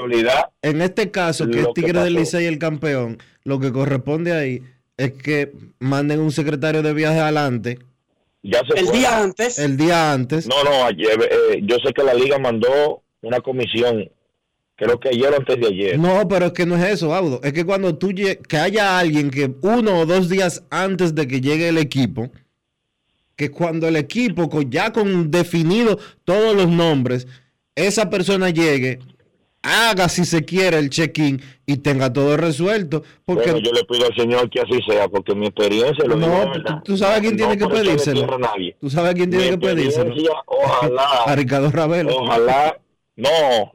en 0.61 0.83
este 0.83 1.11
caso, 1.11 1.49
que 1.49 1.61
es 1.61 1.67
Tigre 1.75 2.03
del. 2.03 2.13
Licey 2.13 2.45
el 2.45 2.59
campeón, 2.59 3.17
lo 3.43 3.59
que 3.59 3.73
corresponde 3.73 4.35
ahí 4.35 4.63
es 4.99 5.13
que 5.15 5.53
manden 5.79 6.21
un 6.21 6.33
secretario 6.33 6.83
de 6.83 6.93
viaje 6.93 7.19
adelante 7.19 7.79
Ya 8.43 8.61
se 8.69 8.79
El 8.79 8.89
fue. 8.89 8.99
día 8.99 9.23
antes, 9.23 9.59
el 9.59 9.79
día 9.79 10.13
antes. 10.13 10.47
No, 10.47 10.63
no, 10.63 10.85
ayer, 10.85 11.19
eh, 11.31 11.61
yo 11.63 11.77
sé 11.83 11.95
que 11.95 12.05
la 12.05 12.13
liga 12.13 12.39
mandó 12.39 13.03
una 13.23 13.41
comisión, 13.41 14.11
creo 14.75 15.01
que 15.01 15.09
ayer 15.09 15.33
o 15.33 15.37
antes 15.37 15.59
de 15.59 15.67
ayer. 15.67 15.99
No, 15.99 16.29
pero 16.29 16.47
es 16.49 16.53
que 16.53 16.67
no 16.67 16.77
es 16.77 16.85
eso, 16.93 17.15
Audo. 17.15 17.41
Es 17.43 17.55
que 17.55 17.65
cuando 17.65 17.97
tú 17.97 18.11
que 18.15 18.57
haya 18.59 18.99
alguien 18.99 19.31
que 19.31 19.55
uno 19.63 20.01
o 20.01 20.05
dos 20.05 20.29
días 20.29 20.63
antes 20.69 21.15
de 21.15 21.27
que 21.27 21.41
llegue 21.41 21.71
el 21.71 21.79
equipo, 21.79 22.31
que 23.37 23.51
cuando 23.51 23.87
el 23.87 23.97
equipo 23.97 24.49
con- 24.49 24.71
ya 24.71 24.93
con 24.93 25.31
definido 25.31 25.99
todos 26.25 26.57
los 26.57 26.69
nombres, 26.69 27.27
esa 27.75 28.09
persona 28.11 28.51
llegue, 28.51 28.99
haga 29.63 30.09
si 30.09 30.25
se 30.25 30.45
quiere 30.45 30.79
el 30.79 30.91
check-in 30.91 31.43
y 31.67 31.79
tenga 31.79 32.13
todo 32.13 32.37
resuelto, 32.37 33.03
porque 33.25 33.51
Bueno, 33.51 33.59
yo 33.67 33.73
le 33.73 33.85
pido 33.85 34.07
al 34.07 34.15
Señor 34.15 34.49
que 34.49 34.61
así 34.61 34.81
sea, 34.89 35.09
porque 35.09 35.35
mi 35.35 35.47
experiencia 35.47 36.05
lo 36.07 36.15
digo 36.17 36.29
no, 36.29 36.51
verdad. 36.51 36.77
tú, 36.85 36.93
tú 36.93 36.97
sabes 36.97 37.19
a 37.19 37.21
quién 37.21 37.33
No 37.33 37.37
tiene 37.49 37.59
que 37.59 37.67
pedírselo. 37.67 38.21
tierra 38.21 38.37
a 38.37 38.39
nadie. 38.39 38.77
Tú 38.81 38.89
sabes 38.91 39.11
a 39.11 39.15
quién 39.15 39.29
Mi 39.31 39.37
tiene 39.37 39.51
que 39.51 39.59
pedírselo. 39.67 40.15
Ojalá, 40.47 41.03
A 41.27 41.35
Ricardo 41.37 41.71
Ravelo. 41.71 42.17
ojalá, 42.17 42.79
no, 43.17 43.29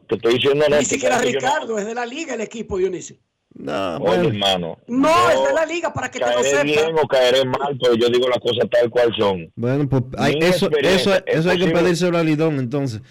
te 0.08 0.16
estoy 0.16 0.36
diciendo 0.36 0.66
ni 0.70 0.86
siquiera 0.86 1.18
yo 1.24 1.30
Ricardo, 1.32 1.78
es 1.78 1.86
de 1.86 1.94
la 1.96 2.06
liga 2.06 2.36
el 2.36 2.42
equipo, 2.42 2.78
Dionisio. 2.78 3.18
No, 3.54 3.98
Oye, 3.98 4.06
bueno. 4.06 4.28
hermano. 4.30 4.78
No, 4.88 5.10
yo 5.10 5.42
es 5.42 5.48
de 5.50 5.54
la 5.54 5.66
liga, 5.66 5.94
para 5.94 6.10
que 6.10 6.20
te 6.20 6.26
lo 6.34 6.42
sepas. 6.44 6.64
bien 6.64 6.96
o 7.02 7.08
caeré 7.08 7.44
mal, 7.46 7.78
pero 7.82 7.96
yo 7.96 8.08
digo 8.10 8.28
las 8.30 8.40
cosas 8.40 8.70
tal 8.70 8.90
cual 8.90 9.14
son. 9.18 9.52
Bueno, 9.56 9.88
pues 9.90 10.04
hay- 10.18 10.38
eso, 10.42 10.70
eso, 10.80 11.14
es 11.14 11.24
eso 11.28 11.50
hay 11.50 11.60
que 11.60 11.68
pedírselo 11.72 12.18
a 12.18 12.24
Lidón 12.24 12.60
entonces. 12.60 13.02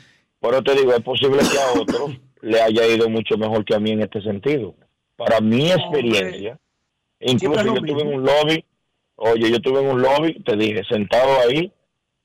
Pero 0.40 0.62
te 0.62 0.74
digo, 0.74 0.92
es 0.94 1.03
posible 1.03 1.38
que 1.50 1.59
a 1.59 1.79
otros 1.81 2.11
le 2.40 2.61
haya 2.61 2.87
ido 2.87 3.09
mucho 3.11 3.37
mejor 3.37 3.64
que 3.64 3.74
a 3.74 3.81
mí 3.81 3.90
en 3.90 4.00
este 4.03 4.22
sentido. 4.22 4.74
Para 5.16 5.40
mi 5.40 5.70
experiencia, 5.70 6.59
incluso 7.20 7.61
es 7.61 7.66
lo 7.66 7.74
yo 7.74 7.81
estuve 7.85 8.00
en 8.03 8.14
un 8.14 8.24
lobby, 8.24 8.64
oye, 9.16 9.50
yo 9.50 9.57
estuve 9.57 9.81
en 9.83 9.88
un 9.90 10.00
lobby, 10.00 10.42
te 10.42 10.57
dije, 10.57 10.83
sentado 10.88 11.29
ahí, 11.46 11.70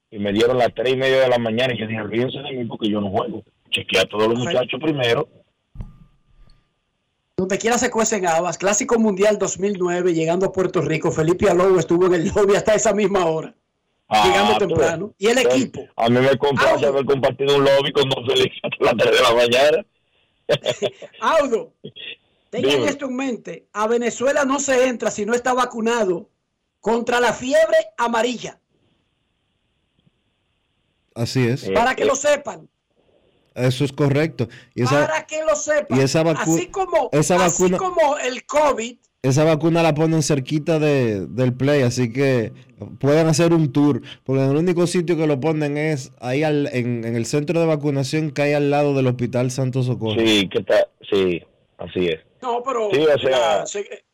y 0.09 0.19
me 0.19 0.31
dieron 0.31 0.57
las 0.57 0.73
tres 0.73 0.93
y 0.93 0.95
media 0.95 1.19
de 1.23 1.27
la 1.27 1.37
mañana, 1.37 1.73
y 1.73 1.77
yo 1.79 1.85
dije, 1.87 1.99
olvídense 1.99 2.39
de 2.39 2.53
mí 2.53 2.63
porque 2.65 2.89
yo 2.89 3.01
no 3.01 3.09
juego. 3.09 3.43
Chequea 3.69 4.03
a 4.03 4.05
todos 4.05 4.29
los 4.29 4.35
Perfecto. 4.39 4.59
muchachos 4.61 4.79
primero. 4.81 5.27
Donde 7.37 7.57
quiera 7.57 7.77
se 7.77 7.91
cuecen 7.91 8.25
habas. 8.25 8.57
Clásico 8.57 8.97
Mundial 8.97 9.37
2009, 9.37 10.13
llegando 10.13 10.45
a 10.45 10.51
Puerto 10.53 10.81
Rico. 10.81 11.11
Felipe 11.11 11.49
Alou 11.49 11.77
estuvo 11.77 12.05
en 12.05 12.13
el 12.13 12.27
lobby 12.29 12.55
hasta 12.55 12.73
esa 12.75 12.93
misma 12.93 13.25
hora. 13.25 13.53
Llegando 14.09 14.53
Ah, 14.53 14.57
tú 14.57 14.67
temprano. 14.67 15.07
ves. 15.07 15.15
Y 15.17 15.27
el 15.27 15.37
Entonces, 15.39 15.61
equipo. 15.63 15.81
A 15.97 16.09
mí 16.09 16.19
me 16.19 16.37
complace 16.37 16.85
haber 16.85 17.05
compartido 17.05 17.57
un 17.57 17.65
lobby 17.65 17.91
con 17.91 18.07
Don 18.07 18.25
Félix 18.25 18.55
hasta 18.63 18.85
las 18.85 18.95
3 18.95 19.11
de 19.11 19.21
la 19.21 19.33
mañana. 19.33 19.85
Audo, 21.21 21.73
tengan 22.51 22.71
Dime. 22.71 22.85
esto 22.87 23.05
en 23.07 23.15
mente. 23.17 23.67
A 23.73 23.87
Venezuela 23.87 24.45
no 24.45 24.59
se 24.59 24.87
entra 24.87 25.11
si 25.11 25.25
no 25.25 25.33
está 25.33 25.53
vacunado 25.53 26.29
contra 26.79 27.19
la 27.19 27.33
fiebre 27.33 27.77
amarilla. 27.97 28.59
Así 31.15 31.45
es. 31.47 31.63
Eh, 31.65 31.71
Para 31.73 31.95
que 31.95 32.03
eh, 32.03 32.05
lo 32.05 32.15
sepan. 32.15 32.69
Eso 33.55 33.85
es 33.85 33.91
correcto. 33.93 34.47
Y 34.73 34.83
esa, 34.83 35.07
para 35.07 35.25
que 35.25 35.41
lo 35.43 35.55
sepan. 35.55 35.97
y 35.99 36.03
esa 36.03 36.23
vacu- 36.23 36.55
así 36.55 36.67
como, 36.67 37.09
esa 37.13 37.43
así 37.43 37.63
vacuna- 37.63 37.77
como 37.77 38.17
el 38.17 38.45
COVID, 38.45 38.97
esa 39.23 39.43
vacuna 39.43 39.81
la 39.81 39.93
ponen 39.95 40.21
cerquita 40.21 40.77
de, 40.77 41.25
del 41.25 41.53
play, 41.53 41.81
así 41.81 42.11
que 42.13 42.51
pueden 42.99 43.27
hacer 43.27 43.53
un 43.53 43.71
tour, 43.71 44.01
porque 44.23 44.43
el 44.43 44.55
único 44.55 44.85
sitio 44.87 45.17
que 45.17 45.25
lo 45.25 45.39
ponen 45.39 45.77
es 45.77 46.11
ahí 46.19 46.43
al- 46.43 46.69
en, 46.73 47.05
en 47.05 47.15
el 47.15 47.25
centro 47.25 47.59
de 47.59 47.65
vacunación 47.65 48.29
que 48.31 48.41
hay 48.43 48.53
al 48.53 48.69
lado 48.69 48.93
del 48.93 49.07
Hospital 49.07 49.49
Santo 49.51 49.81
Socorro. 49.83 50.19
Sí, 50.19 50.47
que 50.49 50.59
está, 50.59 50.87
sí, 51.09 51.41
así 51.77 52.07
es. 52.07 52.19
no, 52.41 52.61
pero 52.63 52.89
Sí, 52.91 52.99
o 52.99 53.17
sea- 53.19 53.29
la- 53.59 53.65
se- 53.65 54.04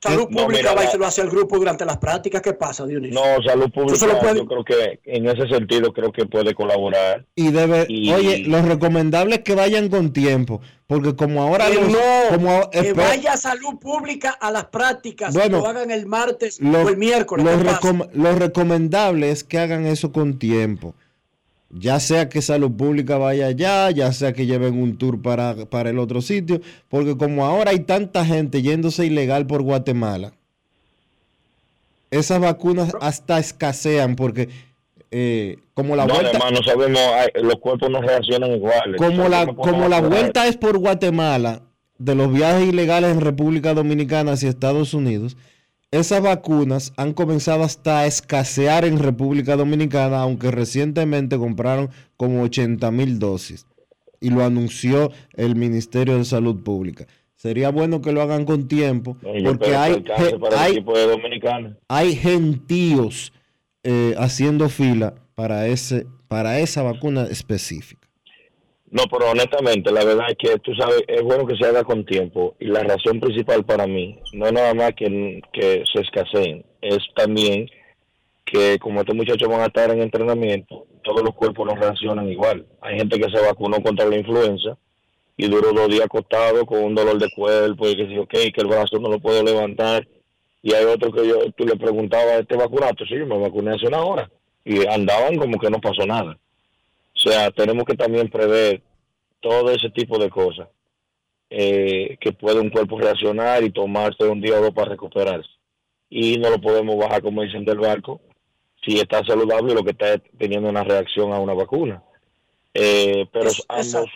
Salud 0.00 0.28
No, 0.30 0.42
Pública 0.44 0.70
mira, 0.70 0.74
va 0.74 0.84
y 0.84 0.86
se 0.86 0.96
lo 0.96 1.06
hace 1.06 1.22
al 1.22 1.28
grupo 1.28 1.58
durante 1.58 1.84
las 1.84 1.96
prácticas. 1.98 2.40
¿Qué 2.40 2.52
pasa, 2.52 2.86
Dionisio? 2.86 3.18
No, 3.20 3.42
salud 3.42 3.68
pública, 3.72 3.96
se 3.98 4.06
lo 4.06 4.20
puede- 4.20 4.36
yo 4.36 4.46
creo 4.46 4.64
que 4.64 5.00
en 5.04 5.26
ese 5.28 5.48
sentido 5.48 5.92
creo 5.92 6.12
que 6.12 6.24
puede 6.24 6.54
colaborar. 6.54 7.26
Y 7.34 7.50
debe, 7.50 7.84
Y- 7.88 8.12
oye, 8.12 8.44
lo 8.46 8.62
recomendable 8.62 9.34
es 9.36 9.42
que 9.42 9.56
vayan 9.56 9.88
con 9.88 10.12
tiempo, 10.12 10.60
porque 10.86 11.16
como 11.16 11.42
ahora 11.42 11.66
Que 11.66 11.74
los- 11.74 11.88
no, 11.90 11.98
como 12.30 12.70
que 12.70 12.92
vaya 12.92 13.36
Salud 13.36 13.76
Pública 13.80 14.30
a 14.40 14.52
las 14.52 14.66
prácticas, 14.66 15.34
Bueno, 15.34 15.58
que 15.58 15.62
lo 15.64 15.68
hagan 15.68 15.90
el 15.90 16.06
martes 16.06 16.60
lo, 16.60 16.82
o 16.84 16.88
el 16.88 16.96
miércoles. 16.96 17.44
lo 17.44 17.52
recom- 17.58 18.08
lo 18.12 18.36
recomendable 18.36 19.32
es 19.32 19.42
que 19.42 19.58
hagan 19.58 19.84
eso 19.84 20.12
con 20.12 20.38
tiempo. 20.38 20.94
Ya 21.70 22.00
sea 22.00 22.28
que 22.30 22.40
Salud 22.40 22.72
Pública 22.72 23.18
vaya 23.18 23.46
allá, 23.46 23.90
ya 23.90 24.10
sea 24.12 24.32
que 24.32 24.46
lleven 24.46 24.80
un 24.80 24.96
tour 24.96 25.20
para, 25.20 25.54
para 25.66 25.90
el 25.90 25.98
otro 25.98 26.22
sitio, 26.22 26.60
porque 26.88 27.16
como 27.16 27.44
ahora 27.44 27.72
hay 27.72 27.80
tanta 27.80 28.24
gente 28.24 28.62
yéndose 28.62 29.04
ilegal 29.04 29.46
por 29.46 29.62
Guatemala, 29.62 30.32
esas 32.10 32.40
vacunas 32.40 32.92
hasta 33.02 33.38
escasean 33.38 34.16
porque 34.16 34.48
eh, 35.10 35.58
como 35.74 35.94
la 35.96 36.06
no, 36.06 36.14
vuelta... 36.14 36.30
además 36.30 36.52
no 36.52 36.62
sabemos, 36.62 37.00
los 37.42 37.56
cuerpos 37.56 37.90
no 37.90 38.00
reaccionan 38.00 38.52
iguales. 38.52 38.96
como 38.96 39.28
la, 39.28 39.46
como 39.46 39.88
la 39.88 40.00
vuelta 40.00 40.46
es 40.46 40.56
por 40.56 40.78
Guatemala, 40.78 41.62
de 41.98 42.14
los 42.14 42.32
viajes 42.32 42.68
ilegales 42.68 43.12
en 43.12 43.20
República 43.20 43.74
Dominicana 43.74 44.32
hacia 44.32 44.48
Estados 44.48 44.94
Unidos, 44.94 45.36
esas 45.90 46.20
vacunas 46.20 46.92
han 46.96 47.14
comenzado 47.14 47.62
hasta 47.62 48.00
a 48.00 48.06
escasear 48.06 48.84
en 48.84 48.98
República 48.98 49.56
Dominicana, 49.56 50.20
aunque 50.20 50.50
recientemente 50.50 51.38
compraron 51.38 51.90
como 52.16 52.42
80 52.42 52.90
mil 52.90 53.18
dosis. 53.18 53.66
Y 54.20 54.30
lo 54.30 54.44
anunció 54.44 55.10
el 55.34 55.54
Ministerio 55.54 56.18
de 56.18 56.24
Salud 56.24 56.62
Pública. 56.62 57.06
Sería 57.36 57.70
bueno 57.70 58.02
que 58.02 58.12
lo 58.12 58.20
hagan 58.20 58.44
con 58.44 58.66
tiempo, 58.66 59.16
porque 59.44 59.76
hay, 59.76 60.04
hay, 60.56 60.84
hay 61.86 62.16
gentíos 62.16 63.32
eh, 63.84 64.14
haciendo 64.18 64.68
fila 64.68 65.14
para, 65.36 65.68
ese, 65.68 66.06
para 66.26 66.58
esa 66.58 66.82
vacuna 66.82 67.28
específica. 67.30 68.07
No, 68.90 69.02
pero 69.10 69.30
honestamente, 69.30 69.92
la 69.92 70.04
verdad 70.04 70.26
es 70.30 70.36
que 70.38 70.58
tú 70.60 70.74
sabes, 70.74 71.02
es 71.06 71.22
bueno 71.22 71.46
que 71.46 71.56
se 71.56 71.66
haga 71.66 71.84
con 71.84 72.06
tiempo. 72.06 72.54
Y 72.58 72.66
la 72.66 72.82
razón 72.82 73.20
principal 73.20 73.64
para 73.64 73.86
mí, 73.86 74.18
no 74.32 74.50
nada 74.50 74.72
más 74.72 74.94
que, 74.94 75.42
que 75.52 75.84
se 75.92 76.00
escaseen, 76.00 76.64
es 76.80 76.98
también 77.14 77.68
que 78.46 78.78
como 78.78 79.00
estos 79.00 79.14
muchachos 79.14 79.48
van 79.48 79.60
a 79.60 79.66
estar 79.66 79.90
en 79.90 80.00
entrenamiento, 80.00 80.86
todos 81.02 81.22
los 81.22 81.34
cuerpos 81.34 81.66
no 81.66 81.74
reaccionan 81.74 82.28
igual. 82.30 82.66
Hay 82.80 82.96
gente 82.96 83.18
que 83.18 83.30
se 83.30 83.44
vacunó 83.44 83.82
contra 83.82 84.06
la 84.06 84.16
influenza 84.16 84.76
y 85.36 85.48
duró 85.48 85.72
dos 85.72 85.88
días 85.88 86.06
acostado 86.06 86.64
con 86.64 86.82
un 86.82 86.94
dolor 86.94 87.18
de 87.18 87.30
cuerpo 87.30 87.88
y 87.88 87.96
que 87.96 88.06
sí, 88.06 88.18
ok, 88.18 88.30
que 88.30 88.60
el 88.60 88.66
brazo 88.66 88.98
no 88.98 89.10
lo 89.10 89.20
puedo 89.20 89.42
levantar. 89.42 90.06
Y 90.62 90.74
hay 90.74 90.84
otro 90.86 91.12
que 91.12 91.28
yo, 91.28 91.38
tú 91.52 91.64
le 91.64 91.76
preguntabas, 91.76 92.40
¿este 92.40 92.56
vacunaste? 92.56 93.04
Sí, 93.06 93.16
yo 93.18 93.26
me 93.26 93.38
vacuné 93.38 93.74
hace 93.74 93.86
una 93.86 94.02
hora. 94.02 94.30
Y 94.64 94.86
andaban 94.86 95.36
como 95.36 95.58
que 95.58 95.70
no 95.70 95.78
pasó 95.78 96.06
nada. 96.06 96.36
O 97.18 97.30
sea, 97.30 97.50
tenemos 97.50 97.84
que 97.84 97.96
también 97.96 98.28
prever 98.30 98.80
todo 99.40 99.70
ese 99.72 99.90
tipo 99.90 100.18
de 100.18 100.30
cosas 100.30 100.68
eh, 101.50 102.16
que 102.20 102.32
puede 102.32 102.60
un 102.60 102.70
cuerpo 102.70 102.98
reaccionar 103.00 103.64
y 103.64 103.70
tomarse 103.70 104.24
un 104.24 104.40
día 104.40 104.58
o 104.58 104.62
dos 104.62 104.72
para 104.72 104.90
recuperarse. 104.90 105.48
Y 106.10 106.38
no 106.38 106.50
lo 106.50 106.60
podemos 106.60 106.96
bajar, 106.96 107.22
como 107.22 107.42
dicen, 107.42 107.64
del 107.64 107.78
barco 107.78 108.20
si 108.84 108.98
está 109.00 109.24
saludable 109.24 109.72
y 109.72 109.74
lo 109.74 109.82
que 109.82 109.90
está 109.90 110.14
es 110.14 110.20
teniendo 110.38 110.68
una 110.68 110.84
reacción 110.84 111.32
a 111.32 111.40
una 111.40 111.54
vacuna. 111.54 112.02
Eh, 112.72 113.26
pero 113.32 113.48
Es- 113.48 113.64
ambos, 113.68 114.10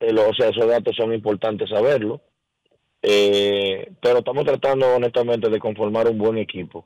eh, 0.00 0.12
lo- 0.12 0.28
o 0.28 0.34
sea, 0.34 0.50
esos 0.50 0.66
datos 0.66 0.94
son 0.94 1.14
importantes 1.14 1.70
saberlo. 1.70 2.20
Eh, 3.00 3.90
pero 4.00 4.18
estamos 4.18 4.44
tratando 4.44 4.94
honestamente 4.96 5.48
de 5.48 5.58
conformar 5.58 6.08
un 6.08 6.18
buen 6.18 6.36
equipo. 6.38 6.84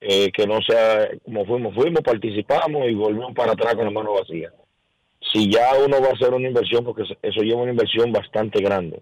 Eh, 0.00 0.30
que 0.32 0.46
no 0.46 0.60
sea 0.60 1.08
como 1.24 1.46
fuimos, 1.46 1.74
fuimos, 1.74 2.02
participamos 2.02 2.88
y 2.88 2.94
volvimos 2.94 3.32
para 3.34 3.52
atrás 3.52 3.74
con 3.74 3.84
la 3.86 3.90
mano 3.90 4.12
vacía. 4.12 4.52
Si 5.32 5.50
ya 5.50 5.70
uno 5.82 6.00
va 6.00 6.08
a 6.08 6.12
hacer 6.12 6.34
una 6.34 6.46
inversión, 6.48 6.84
porque 6.84 7.04
eso- 7.22 7.40
lleva 7.40 7.62
una 7.62 7.70
inversión 7.70 8.12
bastante 8.12 8.62
grande. 8.62 9.00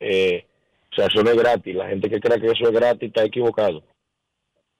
Eh, 0.00 0.46
o 0.90 0.94
sea, 0.96 1.06
eso 1.06 1.22
no 1.22 1.30
es 1.30 1.36
gratis. 1.36 1.74
La 1.74 1.88
gente 1.88 2.08
que 2.08 2.20
crea 2.20 2.38
que 2.40 2.46
eso 2.46 2.64
es 2.64 2.70
gratis 2.72 3.08
está 3.08 3.24
equivocado. 3.24 3.82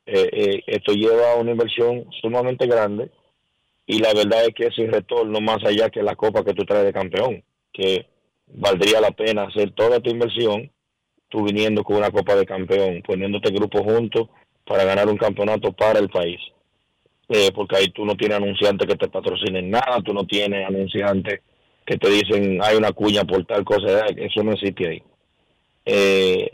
Eh, 0.07 0.29
eh, 0.33 0.62
esto 0.66 0.92
lleva 0.92 1.35
una 1.35 1.51
inversión 1.51 2.07
sumamente 2.23 2.66
grande 2.66 3.11
y 3.87 3.99
la 3.99 4.14
verdad 4.14 4.44
es 4.47 4.55
que 4.55 4.66
es 4.68 4.75
sin 4.75 4.90
retorno 4.90 5.38
más 5.40 5.62
allá 5.66 5.90
que 5.90 6.03
la 6.03 6.16
copa 6.16 6.42
que 6.44 6.55
tú 6.55 6.64
traes 6.64 6.85
de 6.87 6.94
campeón, 6.94 7.44
que 7.75 8.07
valdría 8.47 9.03
la 9.03 9.11
pena 9.11 9.42
hacer 9.42 9.73
toda 9.73 9.97
esta 9.99 10.09
inversión 10.09 10.71
tú 11.29 11.44
viniendo 11.44 11.85
con 11.85 11.97
una 11.97 12.11
copa 12.11 12.35
de 12.37 12.47
campeón, 12.47 13.03
poniéndote 13.03 13.51
grupos 13.51 13.83
juntos 13.83 14.29
para 14.68 14.85
ganar 14.85 15.09
un 15.09 15.16
campeonato 15.16 15.72
para 15.72 15.98
el 15.98 16.11
país. 16.11 16.38
Eh, 17.31 17.50
porque 17.54 17.76
ahí 17.76 17.88
tú 17.88 18.04
no 18.04 18.14
tienes 18.14 18.37
anunciantes 18.37 18.87
que 18.87 18.96
te 18.96 19.09
patrocinen 19.09 19.70
nada, 19.70 20.00
tú 20.04 20.12
no 20.12 20.26
tienes 20.26 20.66
anunciantes 20.66 21.40
que 21.85 21.96
te 21.96 22.09
dicen 22.09 22.61
hay 22.62 22.76
una 22.76 22.92
cuña 22.92 23.24
por 23.24 23.44
tal 23.46 23.64
cosa, 23.64 24.07
eh, 24.07 24.28
eso 24.31 24.42
no 24.42 24.52
existe 24.52 24.88
ahí. 24.88 25.02
Eh, 25.85 26.50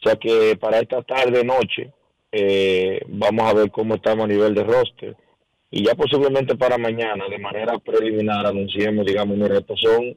o 0.00 0.02
sea 0.02 0.16
que 0.16 0.56
para 0.56 0.80
esta 0.80 1.02
tarde, 1.02 1.44
noche, 1.44 1.92
eh, 2.32 3.00
vamos 3.08 3.48
a 3.48 3.54
ver 3.54 3.70
cómo 3.70 3.94
estamos 3.94 4.24
a 4.24 4.28
nivel 4.28 4.54
de 4.54 4.64
roster 4.64 5.16
y 5.70 5.84
ya 5.84 5.94
posiblemente 5.94 6.56
para 6.56 6.78
mañana, 6.78 7.24
de 7.28 7.38
manera 7.38 7.78
preliminar, 7.78 8.46
anunciemos, 8.46 9.06
digamos, 9.06 9.36
nuestros 9.36 9.80
son 9.80 10.16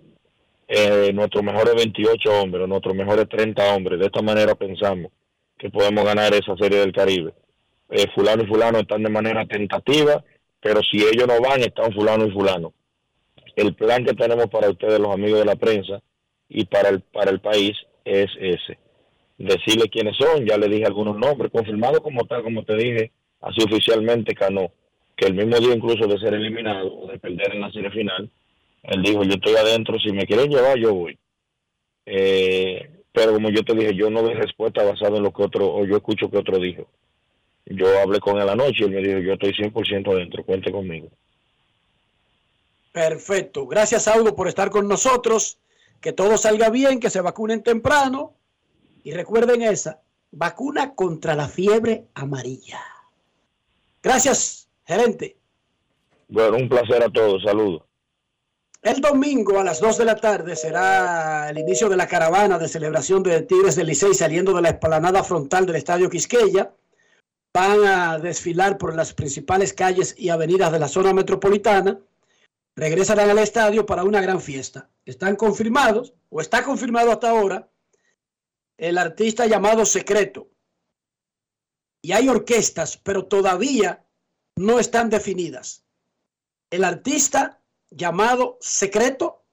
eh, 0.68 1.12
nuestros 1.14 1.44
mejores 1.44 1.76
28 1.76 2.42
hombres, 2.42 2.68
nuestros 2.68 2.96
mejores 2.96 3.28
30 3.28 3.76
hombres. 3.76 4.00
De 4.00 4.06
esta 4.06 4.22
manera 4.22 4.56
pensamos 4.56 5.12
que 5.60 5.70
podemos 5.70 6.06
ganar 6.06 6.34
esa 6.34 6.56
serie 6.56 6.80
del 6.80 6.94
Caribe. 6.94 7.34
Eh, 7.90 8.06
fulano 8.16 8.44
y 8.44 8.48
fulano 8.48 8.80
están 8.80 9.04
de 9.04 9.10
manera 9.10 9.46
tentativa, 9.46 10.24
pero 10.62 10.82
si 10.82 10.98
ellos 10.98 11.28
no 11.28 11.40
van, 11.42 11.60
están 11.60 11.94
fulano 11.94 12.26
y 12.26 12.32
fulano. 12.32 12.74
El 13.56 13.76
plan 13.76 14.06
que 14.06 14.14
tenemos 14.14 14.48
para 14.48 14.70
ustedes, 14.70 15.00
los 15.00 15.14
amigos 15.14 15.40
de 15.40 15.46
la 15.46 15.56
prensa, 15.58 16.02
y 16.48 16.66
para 16.66 16.90
el, 16.90 17.02
para 17.02 17.30
el 17.30 17.42
país 17.42 17.74
es 18.06 18.28
ese. 18.40 18.80
Decirle 19.38 19.90
quiénes 19.90 20.16
son, 20.18 20.46
ya 20.46 20.58
le 20.58 20.70
dije 20.70 20.86
algunos 20.86 21.18
nombres, 21.18 21.52
confirmado 21.52 22.02
como 22.02 22.26
tal, 22.26 22.44
como 22.44 22.64
te 22.64 22.76
dije, 22.76 23.12
así 23.42 23.62
oficialmente 23.64 24.34
Cano, 24.34 24.72
que 25.16 25.28
el 25.28 25.34
mismo 25.34 25.58
día 25.58 25.76
incluso 25.76 26.08
de 26.08 26.20
ser 26.20 26.34
eliminado 26.34 26.94
o 26.94 27.08
de 27.12 27.20
perder 27.20 27.54
en 27.54 27.62
la 27.62 27.72
serie 27.72 27.92
final, 27.92 28.30
él 28.84 29.02
dijo, 29.04 29.24
yo 29.24 29.34
estoy 29.34 29.56
adentro, 29.56 30.00
si 30.00 30.12
me 30.14 30.26
quieren 30.26 30.50
llevar, 30.50 30.78
yo 30.78 30.94
voy. 30.94 31.18
Eh, 32.06 32.99
pero 33.12 33.34
como 33.34 33.50
yo 33.50 33.64
te 33.64 33.74
dije, 33.74 33.96
yo 33.96 34.10
no 34.10 34.22
doy 34.22 34.36
respuesta 34.36 34.84
basada 34.84 35.18
en 35.18 35.24
lo 35.24 35.32
que 35.32 35.44
otro, 35.44 35.74
o 35.74 35.86
yo 35.86 35.98
escucho 35.98 36.30
que 36.30 36.38
otro 36.38 36.58
dijo. 36.60 36.88
Yo 37.66 38.00
hablé 38.00 38.20
con 38.20 38.40
él 38.40 38.50
anoche 38.50 38.82
y 38.82 38.84
él 38.84 38.92
me 38.92 39.02
dijo, 39.02 39.20
yo 39.20 39.34
estoy 39.34 39.52
100% 39.54 40.12
adentro, 40.12 40.44
cuente 40.44 40.72
conmigo. 40.72 41.10
Perfecto. 42.92 43.68
Gracias, 43.68 44.08
Audo, 44.08 44.36
por 44.36 44.48
estar 44.48 44.70
con 44.70 44.88
nosotros. 44.88 45.60
Que 46.02 46.14
todo 46.14 46.38
salga 46.38 46.70
bien, 46.70 47.00
que 47.00 47.10
se 47.10 47.22
vacunen 47.22 47.62
temprano. 47.62 48.34
Y 49.04 49.12
recuerden 49.12 49.62
esa, 49.62 50.02
vacuna 50.32 50.96
contra 50.96 51.36
la 51.36 51.48
fiebre 51.48 52.06
amarilla. 52.14 52.82
Gracias, 54.02 54.70
gerente. 54.86 55.38
Bueno, 56.28 56.58
un 56.58 56.70
placer 56.70 57.04
a 57.04 57.10
todos, 57.10 57.44
saludos. 57.44 57.84
El 58.82 59.02
domingo 59.02 59.60
a 59.60 59.64
las 59.66 59.82
2 59.82 59.98
de 59.98 60.06
la 60.06 60.16
tarde 60.16 60.56
será 60.56 61.50
el 61.50 61.58
inicio 61.58 61.90
de 61.90 61.98
la 61.98 62.08
caravana 62.08 62.58
de 62.58 62.70
celebración 62.70 63.22
de 63.24 63.42
Tigres 63.42 63.76
del 63.76 63.88
Licey 63.88 64.14
saliendo 64.14 64.54
de 64.54 64.62
la 64.62 64.70
esplanada 64.70 65.22
frontal 65.22 65.66
del 65.66 65.76
Estadio 65.76 66.10
Quisqueya. 66.10 66.74
Van 67.54 67.86
a 67.86 68.18
desfilar 68.20 68.78
por 68.78 68.96
las 68.96 69.14
principales 69.14 69.74
calles 69.74 70.16
y 70.18 70.30
avenidas 70.30 70.72
de 70.72 70.80
la 70.80 70.88
zona 70.88 71.14
metropolitana. 71.14 72.00
Regresarán 72.74 73.30
al 73.30 73.40
estadio 73.40 73.86
para 73.86 74.06
una 74.06 74.22
gran 74.22 74.40
fiesta. 74.40 74.90
Están 75.04 75.36
confirmados, 75.36 76.14
o 76.30 76.40
está 76.40 76.64
confirmado 76.64 77.12
hasta 77.12 77.32
ahora, 77.32 77.70
el 78.78 78.98
artista 78.98 79.46
llamado 79.46 79.86
Secreto. 79.86 80.48
Y 82.02 82.14
hay 82.14 82.30
orquestas, 82.30 82.96
pero 82.96 83.26
todavía 83.26 84.06
no 84.56 84.80
están 84.80 85.10
definidas. 85.10 85.84
El 86.72 86.86
artista 86.86 87.59
llamado 87.92 88.58
Secreto 88.62 89.44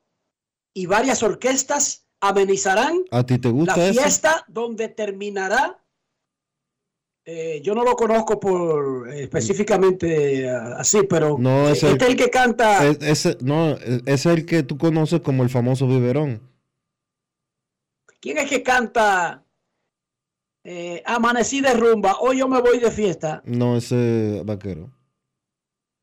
y 0.75 0.87
varias 0.87 1.23
orquestas 1.23 2.07
amenizarán 2.21 3.05
¿A 3.11 3.25
ti 3.25 3.39
te 3.39 3.49
la 3.49 3.55
gusta 3.55 3.89
eso? 3.89 4.01
fiesta 4.01 4.45
donde 4.49 4.89
terminará. 4.89 5.83
eh, 7.25 7.61
yo 7.63 7.75
no 7.75 7.83
lo 7.83 7.97
conozco 7.97 8.39
por 8.39 9.09
eh, 9.13 9.23
específicamente 9.25 10.41
eh, 10.45 10.51
así, 10.51 11.01
pero 11.09 11.37
No, 11.39 11.69
es 11.69 11.83
este 11.83 11.89
el- 11.91 11.97
es 12.03 12.09
el 12.09 12.17
que 12.17 12.31
canta. 12.31 12.87
Es- 12.87 13.03
ese, 13.03 13.39
no, 13.41 13.73
es 13.73 14.03
es 14.07 14.27
el 14.27 14.47
que 14.47 14.63
tú 14.63 14.79
conoces 14.79 15.21
como 15.21 15.43
el 15.43 15.51
famoso 15.51 15.87
biberón. 15.89 16.41
¿Quién 18.21 18.39
es 18.39 18.49
que 18.49 18.63
canta 18.63 19.43
Amanecí 21.05 21.61
de 21.61 21.75
rumba? 21.75 22.17
Hoy 22.21 22.39
yo 22.39 22.49
me 22.49 22.61
voy 22.61 22.79
de 22.81 22.91
fiesta. 22.91 23.41
No, 23.45 23.77
ese 23.77 24.43
vaquero. 24.45 24.91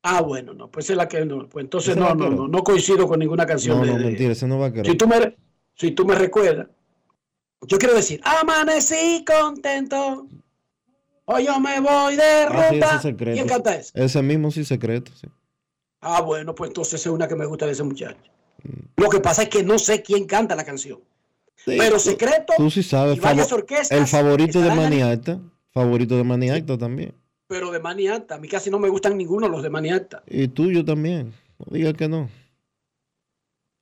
Ah, 0.06 0.20
bueno, 0.20 0.52
no, 0.52 0.70
pues 0.70 0.90
es 0.90 0.96
la 0.96 1.08
que 1.08 1.24
no. 1.24 1.48
Pues 1.48 1.64
entonces 1.64 1.92
Ese 1.92 2.00
no, 2.00 2.14
no, 2.14 2.28
no, 2.28 2.46
no 2.46 2.62
coincido 2.62 3.08
con 3.08 3.18
ninguna 3.18 3.46
canción. 3.46 3.78
No, 3.78 3.86
de- 3.86 3.92
no, 3.92 3.98
mentira, 4.04 4.32
ese 4.32 4.46
no 4.46 4.56
es 4.56 4.60
vaquero. 4.60 4.84
Si 4.84 4.96
tú 4.96 5.08
me, 5.08 5.34
si 5.74 5.90
tú 5.92 6.04
me 6.04 6.14
recuerdas, 6.14 6.68
Yo 7.66 7.78
quiero 7.78 7.94
decir, 7.94 8.20
amanecí 8.22 9.24
contento. 9.26 10.26
Hoy 11.24 11.46
yo 11.46 11.58
me 11.58 11.80
voy 11.80 12.14
de 12.16 12.22
Ah, 12.22 12.66
sí, 12.68 12.74
ruta. 12.74 12.90
ese 12.96 13.02
secreto. 13.08 13.32
¿Quién 13.34 13.48
canta 13.48 13.74
eso? 13.74 13.90
Ese 13.94 14.20
mismo 14.22 14.50
sí 14.50 14.62
secreto, 14.66 15.10
sí. 15.18 15.26
Ah, 16.02 16.20
bueno, 16.20 16.54
pues 16.54 16.68
entonces 16.68 17.00
es 17.00 17.06
una 17.06 17.26
que 17.26 17.34
me 17.34 17.46
gusta 17.46 17.64
de 17.64 17.72
ese 17.72 17.82
muchacho. 17.82 18.20
Mm. 18.62 19.00
Lo 19.02 19.08
que 19.08 19.20
pasa 19.20 19.44
es 19.44 19.48
que 19.48 19.62
no 19.64 19.78
sé 19.78 20.02
quién 20.02 20.26
canta 20.26 20.54
la 20.54 20.64
canción. 20.64 21.00
Sí, 21.56 21.76
Pero 21.78 21.98
secreto. 21.98 22.52
Tú 22.58 22.70
sí 22.70 22.82
sabes. 22.82 23.16
y 23.16 23.20
varias 23.20 23.50
orquestas 23.50 23.98
el 23.98 24.06
favorito 24.06 24.60
de. 24.60 24.74
Maniacta. 24.74 25.40
Favorito 25.72 26.18
de 26.18 26.24
Maniacta 26.24 26.76
también. 26.76 27.14
Pero 27.46 27.70
de 27.70 27.78
Maniata. 27.80 28.36
A 28.36 28.38
mí 28.38 28.48
casi 28.48 28.70
no 28.70 28.78
me 28.78 28.88
gustan 28.88 29.16
ninguno 29.16 29.48
los 29.48 29.62
de 29.62 29.70
Maniata. 29.70 30.22
Y 30.26 30.48
tuyo 30.48 30.84
también. 30.84 31.32
No 31.58 31.66
digas 31.76 31.94
que 31.94 32.08
no. 32.08 32.28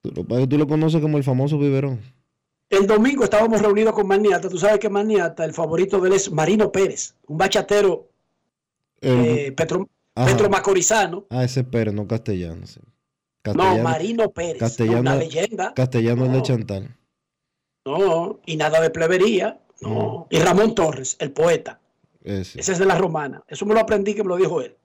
Tú 0.02 0.10
lo, 0.28 0.48
tú 0.48 0.58
lo 0.58 0.66
conoces 0.66 1.00
como 1.00 1.16
el 1.16 1.24
famoso 1.24 1.58
biberón. 1.58 2.00
El 2.68 2.86
domingo 2.86 3.22
estábamos 3.24 3.60
reunidos 3.60 3.94
con 3.94 4.06
Maniata. 4.06 4.48
Tú 4.48 4.58
sabes 4.58 4.78
que 4.78 4.88
Maniata, 4.88 5.44
el 5.44 5.52
favorito 5.52 6.00
de 6.00 6.08
él 6.08 6.14
es 6.16 6.32
Marino 6.32 6.72
Pérez, 6.72 7.14
un 7.26 7.36
bachatero 7.38 8.08
eh, 9.00 9.52
petro, 9.56 9.88
ajá. 10.14 10.26
petromacorizano. 10.30 11.26
Ah, 11.30 11.44
ese 11.44 11.64
Pérez, 11.64 11.92
no 11.94 12.06
castellano. 12.08 12.66
sí. 12.66 12.80
No, 13.54 13.76
Marino 13.78 14.30
Pérez. 14.30 14.58
castellano- 14.58 15.00
una 15.00 15.16
leyenda. 15.16 15.74
castellano 15.74 16.24
es 16.26 16.30
de 16.32 16.38
No. 16.38 16.42
Chantal. 16.44 16.96
No, 17.84 18.40
y 18.46 18.56
nada 18.56 18.80
de 18.80 18.90
plebería. 18.90 19.60
No. 19.80 20.28
Y 20.30 20.38
Ramón 20.38 20.74
Torres, 20.76 21.16
el 21.18 21.32
poeta. 21.32 21.80
Ese. 22.24 22.60
Es 22.60 22.78
de 22.78 22.86
la 22.86 22.96
romana. 22.96 23.42
Eso 23.48 23.66
me 23.66 23.74
lo 23.74 23.80
aprendí 23.80 24.14
que 24.14 24.22
me 24.22 24.28
lo 24.28 24.36
dijo 24.36 24.60
él. 24.60 24.76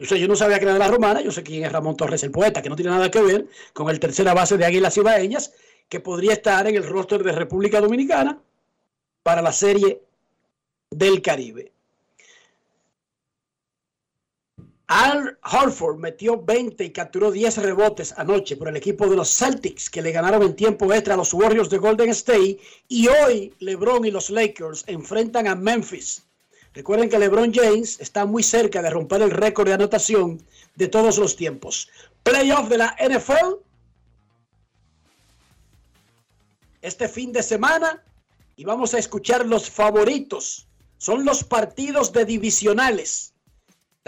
O 0.00 0.04
sea, 0.04 0.16
yo 0.16 0.28
no 0.28 0.36
sabía 0.36 0.58
que 0.58 0.64
era 0.64 0.72
de 0.72 0.78
la 0.78 0.88
romana, 0.88 1.20
yo 1.20 1.30
sé 1.30 1.42
quién 1.42 1.64
es 1.64 1.72
Ramón 1.72 1.96
Torres, 1.96 2.22
el 2.22 2.30
poeta, 2.30 2.62
que 2.62 2.70
no 2.70 2.76
tiene 2.76 2.90
nada 2.90 3.10
que 3.10 3.20
ver 3.20 3.46
con 3.74 3.90
el 3.90 4.00
tercera 4.00 4.32
base 4.32 4.56
de 4.56 4.64
Águilas 4.64 4.96
Ibaeñas, 4.96 5.52
que 5.88 6.00
podría 6.00 6.32
estar 6.32 6.66
en 6.66 6.76
el 6.76 6.86
roster 6.86 7.22
de 7.22 7.32
República 7.32 7.80
Dominicana 7.80 8.40
para 9.22 9.42
la 9.42 9.52
serie 9.52 10.02
del 10.90 11.20
Caribe. 11.20 11.72
Al 14.92 15.38
Hartford 15.42 15.98
metió 15.98 16.42
20 16.42 16.84
y 16.84 16.90
capturó 16.90 17.30
10 17.30 17.58
rebotes 17.58 18.12
anoche 18.16 18.56
por 18.56 18.66
el 18.66 18.76
equipo 18.76 19.06
de 19.06 19.14
los 19.14 19.30
Celtics, 19.30 19.88
que 19.88 20.02
le 20.02 20.10
ganaron 20.10 20.42
en 20.42 20.56
tiempo 20.56 20.92
extra 20.92 21.14
a 21.14 21.16
los 21.16 21.32
Warriors 21.32 21.70
de 21.70 21.78
Golden 21.78 22.08
State. 22.08 22.58
Y 22.88 23.06
hoy 23.06 23.54
LeBron 23.60 24.04
y 24.04 24.10
los 24.10 24.30
Lakers 24.30 24.82
enfrentan 24.88 25.46
a 25.46 25.54
Memphis. 25.54 26.24
Recuerden 26.74 27.08
que 27.08 27.20
LeBron 27.20 27.54
James 27.54 28.00
está 28.00 28.26
muy 28.26 28.42
cerca 28.42 28.82
de 28.82 28.90
romper 28.90 29.22
el 29.22 29.30
récord 29.30 29.68
de 29.68 29.74
anotación 29.74 30.42
de 30.74 30.88
todos 30.88 31.18
los 31.18 31.36
tiempos. 31.36 31.88
Playoff 32.24 32.68
de 32.68 32.78
la 32.78 32.96
NFL. 32.98 33.62
Este 36.82 37.08
fin 37.08 37.30
de 37.30 37.44
semana. 37.44 38.02
Y 38.56 38.64
vamos 38.64 38.92
a 38.94 38.98
escuchar 38.98 39.46
los 39.46 39.70
favoritos. 39.70 40.66
Son 40.98 41.24
los 41.24 41.44
partidos 41.44 42.12
de 42.12 42.24
divisionales. 42.24 43.29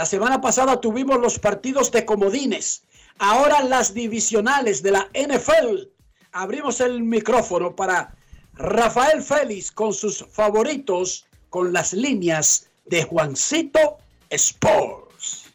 La 0.03 0.07
semana 0.07 0.41
pasada 0.41 0.81
tuvimos 0.81 1.21
los 1.21 1.39
partidos 1.39 1.93
de 1.93 2.05
comodines. 2.05 2.83
Ahora 3.21 3.63
las 3.63 3.95
divisionales 3.95 4.83
de 4.83 4.91
la 4.91 5.09
NFL. 5.15 5.85
Abrimos 6.33 6.81
el 6.81 7.05
micrófono 7.05 7.77
para 7.77 8.13
Rafael 8.55 9.23
Félix 9.23 9.71
con 9.71 9.95
sus 9.95 10.27
favoritos 10.29 11.25
con 11.51 11.73
las 11.73 11.93
líneas 11.93 12.69
de 12.85 13.05
Juancito 13.05 13.99
Sports. 14.29 15.53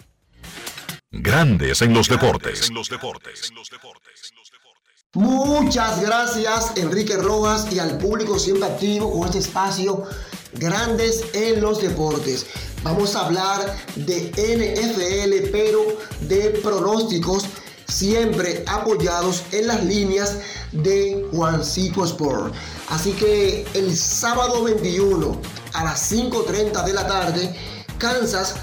Grandes 1.12 1.82
en 1.82 1.94
los 1.94 2.08
deportes. 2.08 2.72
Muchas 5.18 6.00
gracias 6.00 6.74
Enrique 6.76 7.18
Rojas 7.18 7.66
y 7.72 7.80
al 7.80 7.98
público 7.98 8.38
siempre 8.38 8.70
activo 8.70 9.12
con 9.12 9.26
este 9.26 9.40
espacio 9.40 10.04
Grandes 10.54 11.24
en 11.34 11.60
los 11.60 11.82
Deportes. 11.82 12.46
Vamos 12.84 13.16
a 13.16 13.26
hablar 13.26 13.76
de 13.96 14.30
NFL, 14.30 15.50
pero 15.52 15.80
de 16.28 16.52
pronósticos 16.62 17.46
siempre 17.88 18.64
apoyados 18.68 19.42
en 19.54 19.66
las 19.66 19.84
líneas 19.84 20.36
de 20.72 21.28
Juancito 21.32 22.06
Sport. 22.06 22.54
Así 22.90 23.14
que 23.14 23.66
el 23.74 23.98
sábado 23.98 24.66
21 24.66 25.42
a 25.74 25.84
las 25.84 26.12
5.30 26.12 26.86
de 26.86 26.94
la 26.94 27.08
tarde, 27.08 27.56
Kansas 27.98 28.54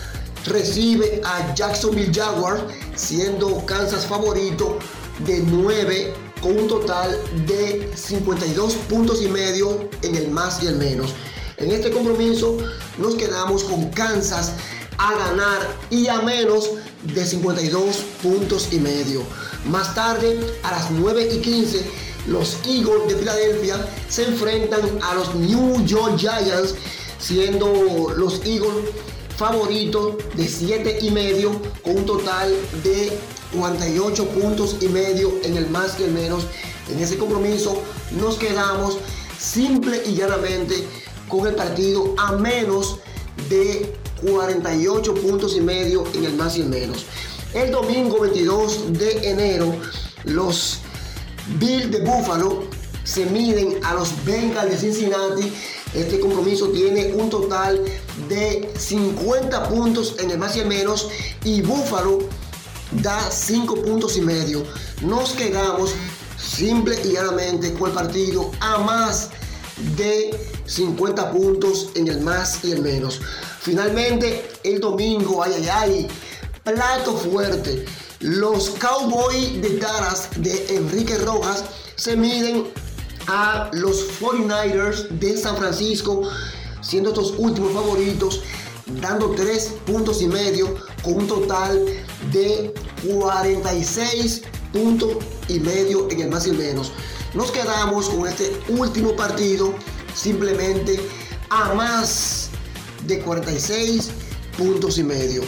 recibe 0.46 1.20
a 1.24 1.52
Jacksonville 1.52 2.14
Jaguars, 2.14 2.62
siendo 2.94 3.66
Kansas 3.66 4.06
favorito 4.06 4.78
de 5.26 5.40
9 5.40 6.23
con 6.44 6.58
un 6.58 6.68
total 6.68 7.18
de 7.46 7.90
52 7.96 8.74
puntos 8.90 9.22
y 9.22 9.28
medio 9.28 9.88
en 10.02 10.14
el 10.14 10.30
más 10.30 10.62
y 10.62 10.66
el 10.66 10.76
menos. 10.76 11.14
En 11.56 11.70
este 11.70 11.90
compromiso 11.90 12.58
nos 12.98 13.14
quedamos 13.14 13.64
con 13.64 13.88
Kansas 13.88 14.52
a 14.98 15.16
ganar 15.16 15.74
y 15.88 16.06
a 16.08 16.20
menos 16.20 16.68
de 17.02 17.24
52 17.24 17.96
puntos 18.22 18.68
y 18.72 18.78
medio. 18.78 19.22
Más 19.64 19.94
tarde, 19.94 20.38
a 20.62 20.72
las 20.72 20.90
9 20.90 21.30
y 21.32 21.38
15, 21.38 21.82
los 22.26 22.58
Eagles 22.66 23.08
de 23.08 23.16
Filadelfia 23.16 23.88
se 24.10 24.24
enfrentan 24.24 24.82
a 25.02 25.14
los 25.14 25.34
New 25.34 25.82
York 25.86 26.18
Giants, 26.18 26.74
siendo 27.18 28.12
los 28.18 28.44
Eagles 28.44 28.90
favoritos 29.38 30.16
de 30.34 30.46
7 30.46 30.98
y 31.00 31.10
medio 31.10 31.52
con 31.82 31.96
un 31.96 32.04
total 32.04 32.54
de 32.82 33.18
48 33.56 34.28
puntos 34.28 34.76
y 34.80 34.88
medio 34.88 35.32
en 35.42 35.56
el 35.56 35.68
más 35.70 35.98
y 35.98 36.04
el 36.04 36.12
menos. 36.12 36.46
En 36.90 36.98
ese 36.98 37.16
compromiso 37.16 37.82
nos 38.20 38.36
quedamos 38.36 38.98
simple 39.38 40.02
y 40.06 40.14
llanamente 40.14 40.86
con 41.28 41.46
el 41.46 41.54
partido 41.54 42.14
a 42.18 42.32
menos 42.32 42.98
de 43.48 43.94
48 44.22 45.14
puntos 45.14 45.56
y 45.56 45.60
medio 45.60 46.04
en 46.14 46.24
el 46.24 46.34
más 46.34 46.56
y 46.56 46.62
el 46.62 46.68
menos. 46.68 47.06
El 47.52 47.70
domingo 47.70 48.20
22 48.20 48.92
de 48.98 49.30
enero, 49.30 49.74
los 50.24 50.78
Bills 51.58 51.90
de 51.90 52.00
Buffalo 52.00 52.64
se 53.04 53.26
miden 53.26 53.84
a 53.84 53.94
los 53.94 54.24
Bengals 54.24 54.70
de 54.70 54.78
Cincinnati. 54.78 55.52
Este 55.94 56.18
compromiso 56.18 56.68
tiene 56.70 57.12
un 57.12 57.30
total 57.30 57.80
de 58.28 58.72
50 58.76 59.68
puntos 59.68 60.16
en 60.18 60.30
el 60.30 60.38
más 60.38 60.56
y 60.56 60.60
el 60.60 60.66
menos 60.66 61.08
y 61.44 61.60
Buffalo 61.60 62.20
da 63.02 63.30
5 63.30 63.82
puntos 63.82 64.16
y 64.16 64.20
medio. 64.20 64.64
Nos 65.02 65.32
quedamos 65.32 65.94
simple 66.38 67.00
y 67.04 67.12
llanamente 67.12 67.72
con 67.74 67.90
el 67.90 67.94
partido 67.94 68.50
a 68.60 68.78
más 68.78 69.30
de 69.96 70.38
50 70.66 71.32
puntos 71.32 71.90
en 71.94 72.08
el 72.08 72.20
más 72.20 72.64
y 72.64 72.72
el 72.72 72.82
menos. 72.82 73.20
Finalmente, 73.60 74.48
el 74.62 74.80
domingo, 74.80 75.42
ay, 75.42 75.52
ay, 75.54 75.68
ay, 75.70 76.08
plato 76.62 77.16
fuerte. 77.16 77.84
Los 78.20 78.70
Cowboys 78.70 79.60
de 79.60 79.78
Dallas 79.78 80.28
de 80.36 80.76
Enrique 80.76 81.18
Rojas 81.18 81.64
se 81.96 82.16
miden 82.16 82.66
a 83.26 83.70
los 83.72 84.20
49ers 84.20 85.08
de 85.08 85.36
San 85.36 85.56
Francisco, 85.56 86.22
siendo 86.80 87.10
estos 87.10 87.34
últimos 87.38 87.72
favoritos, 87.72 88.42
dando 89.00 89.30
3 89.30 89.74
puntos 89.86 90.22
y 90.22 90.28
medio 90.28 90.76
con 91.04 91.14
un 91.14 91.26
total 91.28 91.84
de 92.32 92.74
46 93.06 94.42
puntos 94.72 95.16
y 95.48 95.60
medio 95.60 96.10
en 96.10 96.20
el 96.22 96.30
más 96.30 96.46
y 96.46 96.52
menos. 96.52 96.92
Nos 97.34 97.50
quedamos 97.50 98.08
con 98.08 98.26
este 98.26 98.56
último 98.68 99.14
partido 99.14 99.74
simplemente 100.14 100.98
a 101.50 101.74
más 101.74 102.48
de 103.06 103.20
46 103.20 104.10
puntos 104.56 104.98
y 104.98 105.04
medio. 105.04 105.42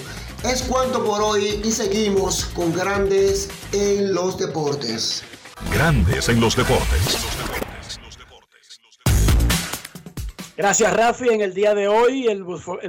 Es 0.45 0.63
cuanto 0.63 1.05
por 1.05 1.23
hoy 1.23 1.61
y 1.65 1.73
seguimos 1.73 2.45
con 2.55 2.73
grandes 2.73 3.49
en 3.73 4.15
los 4.15 4.39
deportes. 4.39 5.23
Grandes 5.73 6.29
en 6.29 6.41
los 6.41 6.55
deportes. 6.55 7.17
Gracias, 10.57 10.91
Rafi. 10.95 11.29
En 11.29 11.43
el 11.43 11.53
día 11.53 11.75
de 11.75 11.87
hoy, 11.87 12.29
el, 12.29 12.43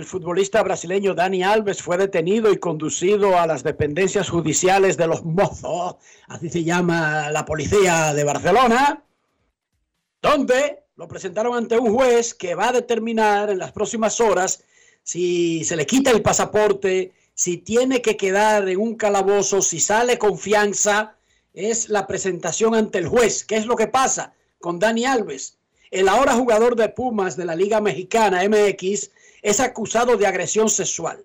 futbolista 0.06 0.64
brasileño 0.64 1.14
Dani 1.14 1.44
Alves 1.44 1.82
fue 1.82 1.98
detenido 1.98 2.50
y 2.54 2.60
conducido 2.60 3.38
a 3.38 3.46
las 3.46 3.62
dependencias 3.62 4.30
judiciales 4.30 4.96
de 4.96 5.06
los 5.06 5.26
mozos, 5.26 5.98
así 6.30 6.50
se 6.50 6.64
llama 6.64 7.30
la 7.30 7.44
policía 7.44 8.14
de 8.14 8.24
Barcelona, 8.24 9.04
donde 10.22 10.84
lo 10.96 11.10
presentaron 11.10 11.58
ante 11.58 11.78
un 11.78 11.94
juez 11.94 12.34
que 12.34 12.56
va 12.56 12.70
a 12.70 12.72
determinar 12.72 13.50
en 13.50 13.60
las 13.60 13.74
próximas 13.74 14.22
horas 14.22 14.64
si 15.04 15.66
se 15.66 15.76
le 15.76 15.86
quita 15.86 16.12
el 16.12 16.22
pasaporte, 16.22 17.12
si 17.34 17.58
tiene 17.58 18.02
que 18.02 18.16
quedar 18.16 18.68
en 18.70 18.80
un 18.80 18.96
calabozo, 18.96 19.62
si 19.62 19.82
sale 19.82 20.18
confianza. 20.18 21.18
Es 21.54 21.90
la 21.90 22.08
presentación 22.08 22.76
ante 22.76 23.00
el 23.00 23.08
juez. 23.08 23.44
¿Qué 23.44 23.58
es 23.58 23.66
lo 23.66 23.76
que 23.76 23.88
pasa 23.88 24.34
con 24.60 24.80
Dani 24.80 25.06
Alves? 25.06 25.57
El 25.92 26.10
ahora 26.10 26.34
jugador 26.34 26.76
de 26.76 26.90
Pumas 26.90 27.38
de 27.38 27.46
la 27.46 27.56
Liga 27.56 27.80
Mexicana 27.80 28.42
MX 28.48 29.12
es 29.42 29.60
acusado 29.60 30.18
de 30.18 30.28
agresión 30.28 30.70
sexual. 30.70 31.24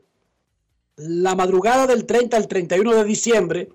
La 0.96 1.34
madrugada 1.34 1.86
del 1.86 2.06
30 2.06 2.36
al 2.36 2.46
31 2.46 2.94
de 2.94 3.04
diciembre, 3.04 3.68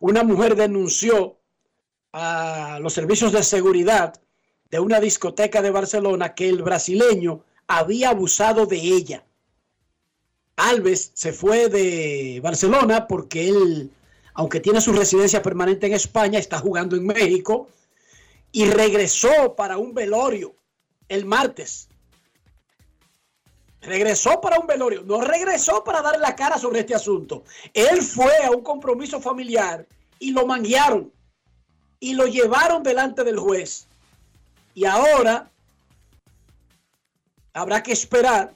una 0.00 0.22
mujer 0.22 0.56
denunció 0.56 1.36
a 2.12 2.78
los 2.80 2.92
servicios 2.92 3.32
de 3.32 3.42
seguridad 3.42 4.14
de 4.70 4.80
una 4.80 5.00
discoteca 5.00 5.60
de 5.62 5.70
Barcelona 5.70 6.34
que 6.34 6.48
el 6.48 6.62
brasileño 6.62 7.44
había 7.66 8.10
abusado 8.10 8.66
de 8.66 8.78
ella. 8.78 9.24
Alves 10.56 11.10
se 11.14 11.32
fue 11.32 11.68
de 11.68 12.40
Barcelona 12.42 13.06
porque 13.06 13.48
él, 13.48 13.90
aunque 14.34 14.60
tiene 14.60 14.80
su 14.80 14.92
residencia 14.92 15.42
permanente 15.42 15.86
en 15.86 15.94
España, 15.94 16.38
está 16.38 16.58
jugando 16.58 16.96
en 16.96 17.06
México 17.06 17.68
y 18.52 18.66
regresó 18.66 19.54
para 19.56 19.78
un 19.78 19.94
velorio 19.94 20.54
el 21.08 21.24
martes. 21.24 21.88
Regresó 23.80 24.40
para 24.40 24.58
un 24.58 24.66
velorio, 24.66 25.02
no 25.02 25.20
regresó 25.22 25.82
para 25.82 26.02
dar 26.02 26.18
la 26.20 26.36
cara 26.36 26.58
sobre 26.58 26.80
este 26.80 26.94
asunto. 26.94 27.44
Él 27.72 28.02
fue 28.02 28.44
a 28.44 28.50
un 28.50 28.62
compromiso 28.62 29.20
familiar 29.20 29.86
y 30.18 30.32
lo 30.32 30.46
manguearon 30.46 31.10
y 31.98 32.14
lo 32.14 32.26
llevaron 32.26 32.82
delante 32.82 33.24
del 33.24 33.38
juez. 33.38 33.86
Y 34.74 34.84
ahora 34.84 35.50
habrá 37.52 37.82
que 37.82 37.92
esperar 37.92 38.54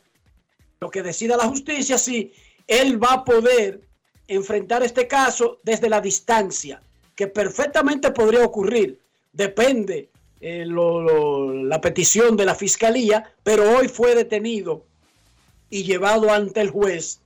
lo 0.81 0.91
que 0.91 1.03
decida 1.03 1.37
la 1.37 1.49
justicia 1.49 1.99
si 1.99 2.33
él 2.67 3.03
va 3.03 3.13
a 3.15 3.25
poder 3.25 3.81
enfrentar 4.29 4.83
este 4.83 5.07
caso 5.07 5.59
desde 5.63 5.89
la 5.89 6.01
distancia, 6.01 6.83
que 7.15 7.27
perfectamente 7.27 8.11
podría 8.11 8.45
ocurrir. 8.45 9.04
Depende 9.35 10.09
eh, 10.41 10.65
la 10.67 11.81
petición 11.81 12.37
de 12.37 12.45
la 12.45 12.55
fiscalía, 12.55 13.33
pero 13.43 13.77
hoy 13.77 13.89
fue 13.89 14.15
detenido 14.15 14.85
y 15.71 15.83
llevado 15.83 16.33
ante 16.33 16.61
el 16.61 16.71
juez 16.71 17.21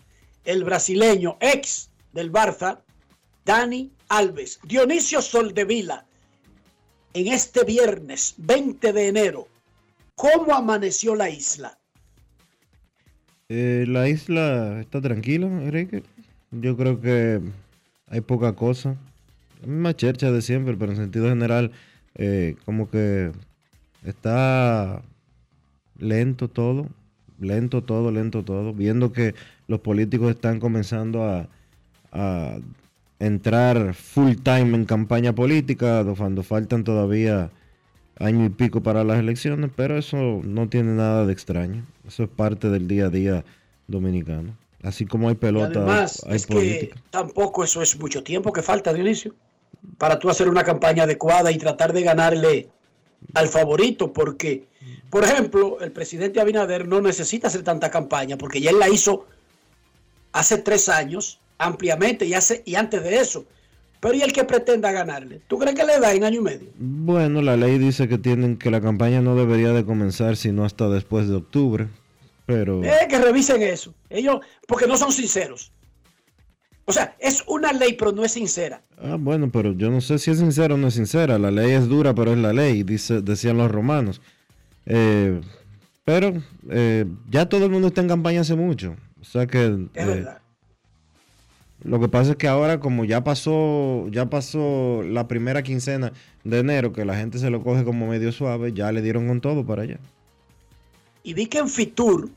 el 0.45 0.65
brasileño 0.65 1.37
ex 1.41 1.91
del 2.13 2.33
Barça, 2.33 2.81
Dani 3.45 3.93
Alves. 4.09 4.59
Dionisio 4.65 5.21
Soldevila, 5.21 6.07
en 7.13 7.29
este 7.29 7.65
viernes 7.65 8.35
20 8.39 8.93
de 8.93 9.09
enero, 9.09 9.49
¿cómo 10.15 10.55
amaneció 10.55 11.15
la 11.15 11.29
isla? 11.29 11.77
Eh, 13.51 13.85
la 13.87 14.09
isla 14.09 14.81
está 14.81 15.01
tranquila, 15.01 15.47
Enrique. 15.47 16.03
Yo 16.51 16.77
creo 16.77 17.01
que 17.01 17.41
hay 18.07 18.21
poca 18.23 18.55
cosa. 18.55 18.97
La 19.61 19.67
misma 19.67 19.95
chercha 19.95 20.31
de 20.31 20.41
siempre, 20.41 20.77
pero 20.77 20.93
en 20.93 20.99
sentido 20.99 21.29
general, 21.29 21.73
eh, 22.15 22.57
como 22.65 22.91
que 22.91 23.33
está 24.05 25.03
lento 25.99 26.49
todo. 26.49 26.89
Lento 27.41 27.83
todo, 27.85 28.11
lento 28.11 28.45
todo. 28.45 28.73
Viendo 28.75 29.13
que 29.13 29.35
los 29.69 29.81
políticos 29.81 30.31
están 30.31 30.59
comenzando 30.59 31.25
a, 31.25 31.49
a 32.13 32.59
entrar 33.21 33.95
full 33.95 34.35
time 34.43 34.75
en 34.77 34.85
campaña 34.85 35.33
política, 35.35 36.05
cuando 36.17 36.43
faltan 36.43 36.85
todavía 36.85 37.51
año 38.19 38.45
y 38.47 38.51
pico 38.51 38.83
para 38.83 39.05
las 39.05 39.19
elecciones, 39.19 39.71
pero 39.75 39.97
eso 39.97 40.41
no 40.45 40.69
tiene 40.69 40.93
nada 40.93 41.27
de 41.27 41.33
extraño. 41.33 41.85
Eso 42.07 42.25
es 42.25 42.29
parte 42.29 42.69
del 42.71 42.89
día 42.89 43.07
a 43.07 43.11
día 43.11 43.45
dominicano. 43.87 44.57
Así 44.83 45.07
como 45.07 45.29
hay 45.29 45.35
pelota, 45.35 45.81
además, 45.81 46.25
hay 46.27 46.37
es 46.37 46.47
política. 46.47 46.95
que 46.95 47.03
tampoco 47.11 47.65
eso 47.65 47.83
es 47.83 47.99
mucho 47.99 48.23
tiempo 48.23 48.53
que 48.53 48.63
falta, 48.63 48.93
Dionisio, 48.93 49.35
para 49.99 50.19
tú 50.19 50.31
hacer 50.31 50.49
una 50.49 50.65
campaña 50.65 51.05
adecuada 51.05 51.51
y 51.51 51.59
tratar 51.59 51.93
de 51.93 52.03
ganarle 52.03 52.69
al 53.35 53.49
favorito, 53.49 54.13
porque, 54.13 54.65
por 55.11 55.25
ejemplo, 55.25 55.79
el 55.81 55.91
presidente 55.93 56.41
Abinader 56.41 56.87
no 56.87 57.01
necesita 57.01 57.49
hacer 57.49 57.63
tanta 57.63 57.91
campaña, 57.91 58.39
porque 58.39 58.61
ya 58.61 58.71
él 58.71 58.79
la 58.79 58.89
hizo 58.89 59.27
hace 60.33 60.59
tres 60.59 60.89
años 60.89 61.41
ampliamente 61.59 62.27
y, 62.27 62.35
hace, 62.35 62.63
y 62.65 62.77
antes 62.77 63.03
de 63.03 63.19
eso. 63.19 63.45
Pero 64.01 64.15
¿y 64.15 64.23
el 64.23 64.33
que 64.33 64.45
pretenda 64.45 64.93
ganarle? 64.93 65.41
¿Tú 65.49 65.59
crees 65.59 65.75
que 65.75 65.85
le 65.85 65.99
da 65.99 66.13
en 66.13 66.23
año 66.23 66.39
y 66.39 66.45
medio? 66.45 66.69
Bueno, 66.79 67.43
la 67.43 67.57
ley 67.57 67.79
dice 67.79 68.07
que 68.07 68.19
tienen 68.19 68.57
que 68.57 68.71
la 68.71 68.81
campaña 68.81 69.21
no 69.21 69.35
debería 69.35 69.73
de 69.73 69.85
comenzar 69.85 70.37
sino 70.37 70.65
hasta 70.65 70.89
después 70.89 71.29
de 71.29 71.35
octubre, 71.35 71.89
pero 72.47 72.85
Eh, 72.85 73.09
que 73.09 73.19
revisen 73.19 73.61
eso. 73.63 73.93
Ellos, 74.09 74.39
porque 74.69 74.87
no 74.87 74.97
son 74.97 75.11
sinceros. 75.11 75.73
O 76.89 76.93
sea, 76.95 77.15
es 77.19 77.45
una 77.47 77.71
ley, 77.75 77.97
pero 77.99 78.13
no 78.13 78.25
es 78.25 78.33
sincera. 78.33 78.81
ah, 78.97 79.19
bueno, 79.21 79.51
pero 79.53 79.73
yo 79.73 79.91
no 79.91 80.01
sé 80.01 80.19
si 80.19 80.31
es 80.31 80.39
sincera 80.39 80.73
o 80.73 80.79
no 80.79 80.89
es 80.89 80.95
sincera. 80.95 81.39
La 81.39 81.51
ley 81.51 81.73
es 81.73 81.87
dura, 81.87 82.15
pero 82.15 82.33
es 82.33 82.39
la 82.39 82.55
ley, 82.55 82.83
dice, 82.83 83.21
decían 83.21 83.59
los 83.59 83.71
romanos. 83.71 84.23
Eh, 84.87 85.39
pero 86.05 86.33
eh, 86.71 87.05
ya 87.29 87.47
todo 87.47 87.67
el 87.67 87.73
mundo 87.73 87.89
está 87.89 88.01
en 88.01 88.09
campaña 88.09 88.41
hace 88.41 88.55
mucho. 88.55 88.97
O 89.21 89.25
sea 89.25 89.47
que 89.47 89.67
Es 89.67 89.73
eh, 90.03 90.07
verdad. 90.07 90.41
Lo 91.85 92.01
que 92.01 92.09
pasa 92.09 92.31
es 92.31 92.37
que 92.39 92.49
ahora 92.49 92.81
como 92.81 93.05
ya 93.05 93.23
pasó, 93.23 94.09
ya 94.09 94.31
pasó 94.31 95.03
la 95.05 95.29
primera 95.29 95.63
quincena 95.63 96.15
de 96.45 96.61
enero, 96.61 96.95
que 96.95 97.05
la 97.05 97.17
gente 97.17 97.39
se 97.39 97.51
lo 97.51 97.63
coge 97.63 97.85
como 97.85 98.07
medio 98.07 98.33
suave, 98.33 98.73
ya 98.73 98.91
le 98.93 99.03
dieron 99.03 99.29
con 99.29 99.43
todo 99.43 99.67
para 99.67 99.83
allá. 99.83 99.99
Y 101.23 101.35
vi 101.35 101.45
que 101.49 101.59
en 101.59 101.69
Fitur 101.69 102.31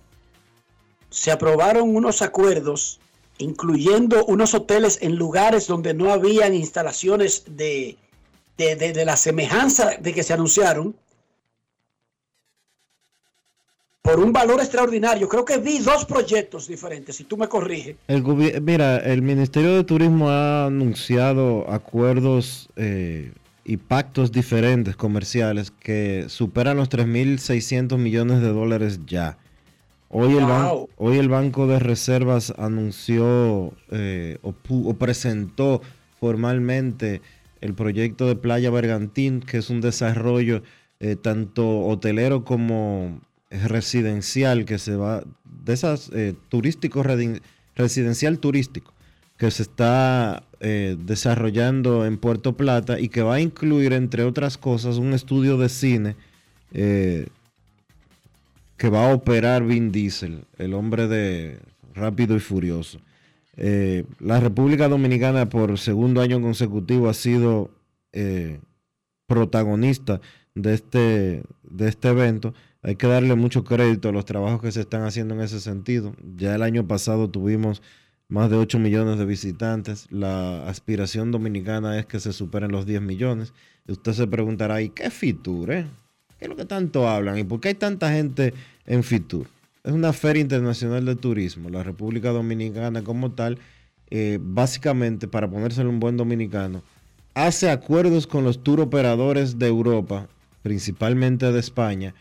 se 1.10 1.32
aprobaron 1.32 1.96
unos 1.96 2.22
acuerdos, 2.22 3.01
incluyendo 3.42 4.26
unos 4.26 4.54
hoteles 4.54 5.00
en 5.02 5.16
lugares 5.16 5.68
donde 5.68 5.94
no 5.94 6.12
habían 6.12 6.54
instalaciones 6.54 7.44
de, 7.48 7.98
de, 8.58 8.76
de- 8.76 9.06
la 9.06 9.18
semejanza 9.18 9.92
de 10.00 10.14
que 10.14 10.24
se 10.24 10.34
anunciaron, 10.34 10.96
por 14.02 14.20
un 14.20 14.34
valor 14.34 14.60
extraordinario. 14.60 15.30
Creo 15.30 15.46
que 15.46 15.58
vi 15.58 15.78
dos 15.80 16.06
proyectos 16.06 16.68
diferentes, 16.68 17.16
si 17.16 17.24
tú 17.24 17.38
me 17.38 17.48
corriges. 17.48 17.96
El 18.08 18.24
mira, 18.62 18.98
el 18.98 19.22
Ministerio 19.22 19.76
de 19.76 19.84
Turismo 19.84 20.30
ha 20.30 20.66
anunciado 20.66 21.70
acuerdos 21.70 22.68
eh, 22.78 23.32
y 23.64 23.78
pactos 23.78 24.32
diferentes 24.32 24.96
comerciales 24.96 25.70
que 25.72 26.26
superan 26.30 26.78
los 26.78 26.90
3.600 26.90 27.98
millones 27.98 28.42
de 28.42 28.48
dólares 28.50 29.02
ya. 29.06 29.38
Hoy 30.14 30.36
el, 30.36 30.44
ban- 30.44 30.68
Wow. 30.70 30.90
hoy 30.98 31.18
el 31.18 31.30
Banco 31.30 31.68
de 31.68 31.80
Reservas 31.80 32.54
anunció 32.58 33.74
eh, 33.92 34.38
o, 34.42 34.94
presentó 34.96 35.82
formalmente 36.20 37.22
el 37.62 37.74
proyecto 37.74 38.28
de 38.28 38.36
Playa 38.36 38.70
Bergantín, 38.72 39.40
que 39.40 39.58
es 39.58 39.70
un 39.70 39.80
desarrollo 39.82 40.64
eh, 41.00 41.16
tanto 41.16 41.80
hotelero 41.88 42.44
como 42.44 43.22
residencial 43.50 44.66
que 44.66 44.78
se 44.80 44.96
va, 44.96 45.24
de 45.46 45.74
esas 45.74 46.10
eh, 46.14 46.34
turístico, 46.50 47.04
residencial 47.76 48.40
turístico, 48.40 48.94
que 49.38 49.50
se 49.50 49.64
está 49.64 50.44
eh, 50.60 50.98
desarrollando 51.00 52.06
en 52.06 52.18
Puerto 52.18 52.58
Plata 52.58 53.00
y 53.00 53.10
que 53.10 53.22
va 53.24 53.36
a 53.36 53.40
incluir, 53.42 53.94
entre 53.94 54.24
otras 54.24 54.58
cosas, 54.58 54.98
un 54.98 55.14
estudio 55.14 55.58
de 55.58 55.70
cine 55.70 56.16
que 58.82 58.90
va 58.90 59.12
a 59.12 59.14
operar 59.14 59.64
Vin 59.64 59.92
Diesel, 59.92 60.46
el 60.58 60.74
hombre 60.74 61.08
de 61.08 61.60
Rápido 61.94 62.36
y 62.36 62.40
Furioso. 62.40 63.00
Eh, 63.56 64.06
la 64.20 64.40
República 64.40 64.88
Dominicana 64.88 65.48
por 65.50 65.78
segundo 65.78 66.20
año 66.20 66.42
consecutivo 66.42 67.08
ha 67.08 67.14
sido 67.14 67.70
eh, 68.12 68.60
protagonista 69.28 70.20
de 70.56 70.74
este, 70.74 71.44
de 71.62 71.88
este 71.88 72.08
evento. 72.08 72.56
Hay 72.82 72.96
que 72.96 73.06
darle 73.06 73.36
mucho 73.36 73.64
crédito 73.64 74.10
a 74.10 74.14
los 74.14 74.26
trabajos 74.26 74.64
que 74.64 74.72
se 74.72 74.82
están 74.82 75.04
haciendo 75.04 75.36
en 75.36 75.42
ese 75.42 75.60
sentido. 75.60 76.16
Ya 76.36 76.56
el 76.56 76.64
año 76.64 76.88
pasado 76.88 77.30
tuvimos 77.30 77.84
más 78.30 78.50
de 78.50 78.56
8 78.56 78.80
millones 78.80 79.20
de 79.20 79.26
visitantes. 79.26 80.08
La 80.10 80.68
aspiración 80.68 81.30
dominicana 81.30 82.00
es 82.00 82.08
que 82.08 82.20
se 82.20 82.34
superen 82.34 82.72
los 82.72 82.88
10 82.88 83.04
millones. 83.04 83.54
Y 83.88 83.92
usted 83.92 84.14
se 84.14 84.26
preguntará, 84.26 84.82
¿y 84.82 84.90
qué 84.90 85.12
Fitur? 85.12 85.72
eh? 85.72 85.86
¿Qué 86.40 86.46
es 86.46 86.50
lo 86.50 86.56
que 86.56 86.66
tanto 86.66 87.08
hablan? 87.08 87.38
¿Y 87.38 87.44
por 87.44 87.60
qué 87.60 87.68
hay 87.68 87.76
tanta 87.76 88.12
gente 88.12 88.56
en 88.86 89.04
Fitur? 89.04 89.48
Es 89.84 89.94
una 89.94 90.14
feria 90.14 90.42
internacional 90.42 91.06
de 91.06 91.16
turismo. 91.16 91.70
La 91.70 91.84
República 91.84 92.30
Dominicana 92.30 93.04
como 93.04 93.32
tal, 93.32 93.58
eh, 94.10 94.38
básicamente, 94.40 95.28
para 95.28 95.50
ponérselo 95.50 95.90
un 95.90 96.00
buen 96.00 96.18
dominicano, 96.18 96.84
hace 97.34 97.70
acuerdos 97.70 98.28
con 98.28 98.44
los 98.44 98.64
tour 98.64 98.80
operadores 98.80 99.58
de 99.58 99.68
Europa, 99.68 100.28
principalmente 100.62 101.52
de 101.52 101.60
España, 101.60 102.14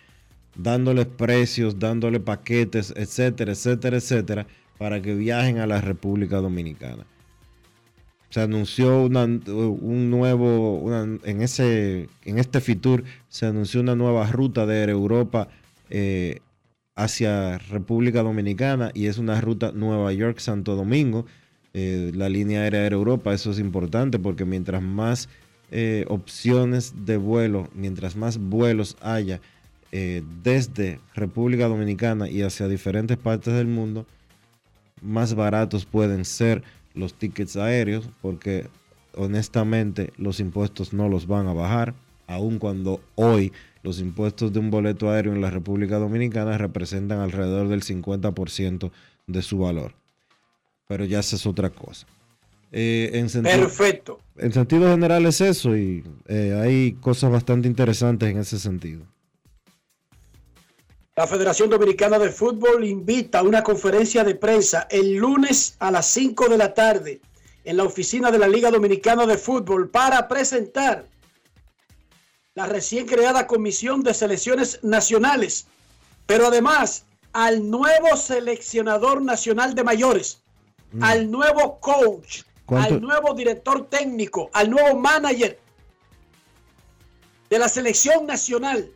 dándoles 0.57 1.07
precios, 1.07 1.79
dándoles 1.79 2.23
paquetes, 2.23 2.95
etcétera, 2.97 3.53
etcétera, 3.53 3.97
etcétera, 3.97 4.47
para 4.79 5.03
que 5.03 5.15
viajen 5.15 5.59
a 5.59 5.67
la 5.67 5.81
República 5.81 6.39
Dominicana. 6.39 7.05
Se 8.31 8.41
anunció 8.41 9.03
un 9.03 10.11
nuevo, 10.11 11.19
en, 11.25 11.43
ese, 11.43 12.09
en 12.25 12.39
este 12.39 12.61
Fitur 12.61 13.03
se 13.29 13.47
anunció 13.47 13.81
una 13.81 13.97
nueva 13.97 14.27
ruta 14.31 14.67
de 14.67 14.85
Europa 14.85 15.49
eh, 15.91 16.39
hacia 17.01 17.57
República 17.57 18.23
Dominicana 18.23 18.91
y 18.93 19.07
es 19.07 19.17
una 19.17 19.41
ruta 19.41 19.73
Nueva 19.73 20.13
York-Santo 20.13 20.77
Domingo. 20.77 21.25
Eh, 21.73 22.13
la 22.15 22.29
línea 22.29 22.63
aérea 22.63 22.87
Europa, 22.87 23.33
eso 23.33 23.51
es 23.53 23.59
importante 23.59 24.19
porque 24.19 24.45
mientras 24.45 24.83
más 24.83 25.29
eh, 25.71 26.05
opciones 26.09 27.07
de 27.07 27.17
vuelo, 27.17 27.69
mientras 27.75 28.17
más 28.17 28.37
vuelos 28.37 28.99
haya 29.01 29.41
eh, 29.93 30.23
desde 30.43 31.01
República 31.15 31.69
Dominicana 31.69 32.29
y 32.29 32.43
hacia 32.43 32.69
diferentes 32.69 33.17
partes 33.17 33.55
del 33.55 33.67
mundo, 33.67 34.05
más 35.01 35.35
baratos 35.35 35.87
pueden 35.87 36.27
ser 36.27 36.63
los 36.93 37.15
tickets 37.15 37.57
aéreos 37.57 38.11
porque 38.21 38.67
honestamente 39.15 40.13
los 40.19 40.39
impuestos 40.39 40.93
no 40.93 41.09
los 41.09 41.27
van 41.27 41.47
a 41.47 41.55
bajar, 41.55 41.95
aun 42.27 42.59
cuando 42.59 43.01
hoy 43.15 43.53
los 43.83 44.01
impuestos 44.01 44.53
de 44.53 44.59
un 44.59 44.71
boleto 44.71 45.11
aéreo 45.11 45.33
en 45.33 45.41
la 45.41 45.51
República 45.51 45.99
Dominicana 45.99 46.59
representan 46.59 47.21
alrededor 47.21 47.69
del 47.69 47.83
50% 47.83 48.91
de 49.27 49.43
su 49.43 49.59
valor. 49.59 49.95
Pero 50.89 51.05
ya 51.05 51.21
esa 51.21 51.37
es 51.37 51.47
otra 51.47 51.71
cosa. 51.71 52.07
Eh, 52.73 53.11
en 53.15 53.29
sentido, 53.29 53.57
Perfecto. 53.59 54.21
En 54.37 54.53
sentido 54.53 54.91
general 54.91 55.27
es 55.27 55.41
eso 55.41 55.77
y 55.77 56.05
eh, 56.29 56.59
hay 56.63 56.93
cosas 56.93 57.31
bastante 57.31 57.67
interesantes 57.67 58.31
en 58.31 58.39
ese 58.39 58.59
sentido. 58.59 59.03
La 61.17 61.27
Federación 61.27 61.69
Dominicana 61.69 62.19
de 62.19 62.31
Fútbol 62.31 62.85
invita 62.85 63.41
a 63.41 63.43
una 63.43 63.63
conferencia 63.63 64.25
de 64.25 64.37
prensa 64.37 64.87
el 64.91 65.17
lunes 65.17 65.77
a 65.81 65.91
las 65.91 66.07
5 66.07 66.49
de 66.49 66.57
la 66.57 66.73
tarde 66.73 67.21
en 67.65 67.77
la 67.77 67.85
oficina 67.85 68.31
de 68.31 68.39
la 68.39 68.49
Liga 68.49 68.71
Dominicana 68.71 69.27
de 69.27 69.37
Fútbol 69.37 69.91
para 69.91 70.29
presentar 70.29 71.05
la 72.61 72.67
recién 72.67 73.07
creada 73.07 73.47
Comisión 73.47 74.03
de 74.03 74.13
Selecciones 74.13 74.81
Nacionales, 74.83 75.67
pero 76.27 76.49
además 76.49 77.07
al 77.33 77.71
nuevo 77.71 78.17
seleccionador 78.19 79.23
nacional 79.23 79.75
de 79.75 79.83
mayores, 79.83 80.43
al 81.01 81.31
nuevo 81.31 81.79
coach, 81.81 82.43
¿Cuánto- 82.67 82.95
al 82.97 83.01
nuevo 83.01 83.33
director 83.35 83.87
técnico, 83.89 84.51
al 84.53 84.69
nuevo 84.69 84.99
manager 84.99 85.59
de 87.49 87.59
la 87.59 87.69
selección 87.69 88.27
nacional. 88.27 88.91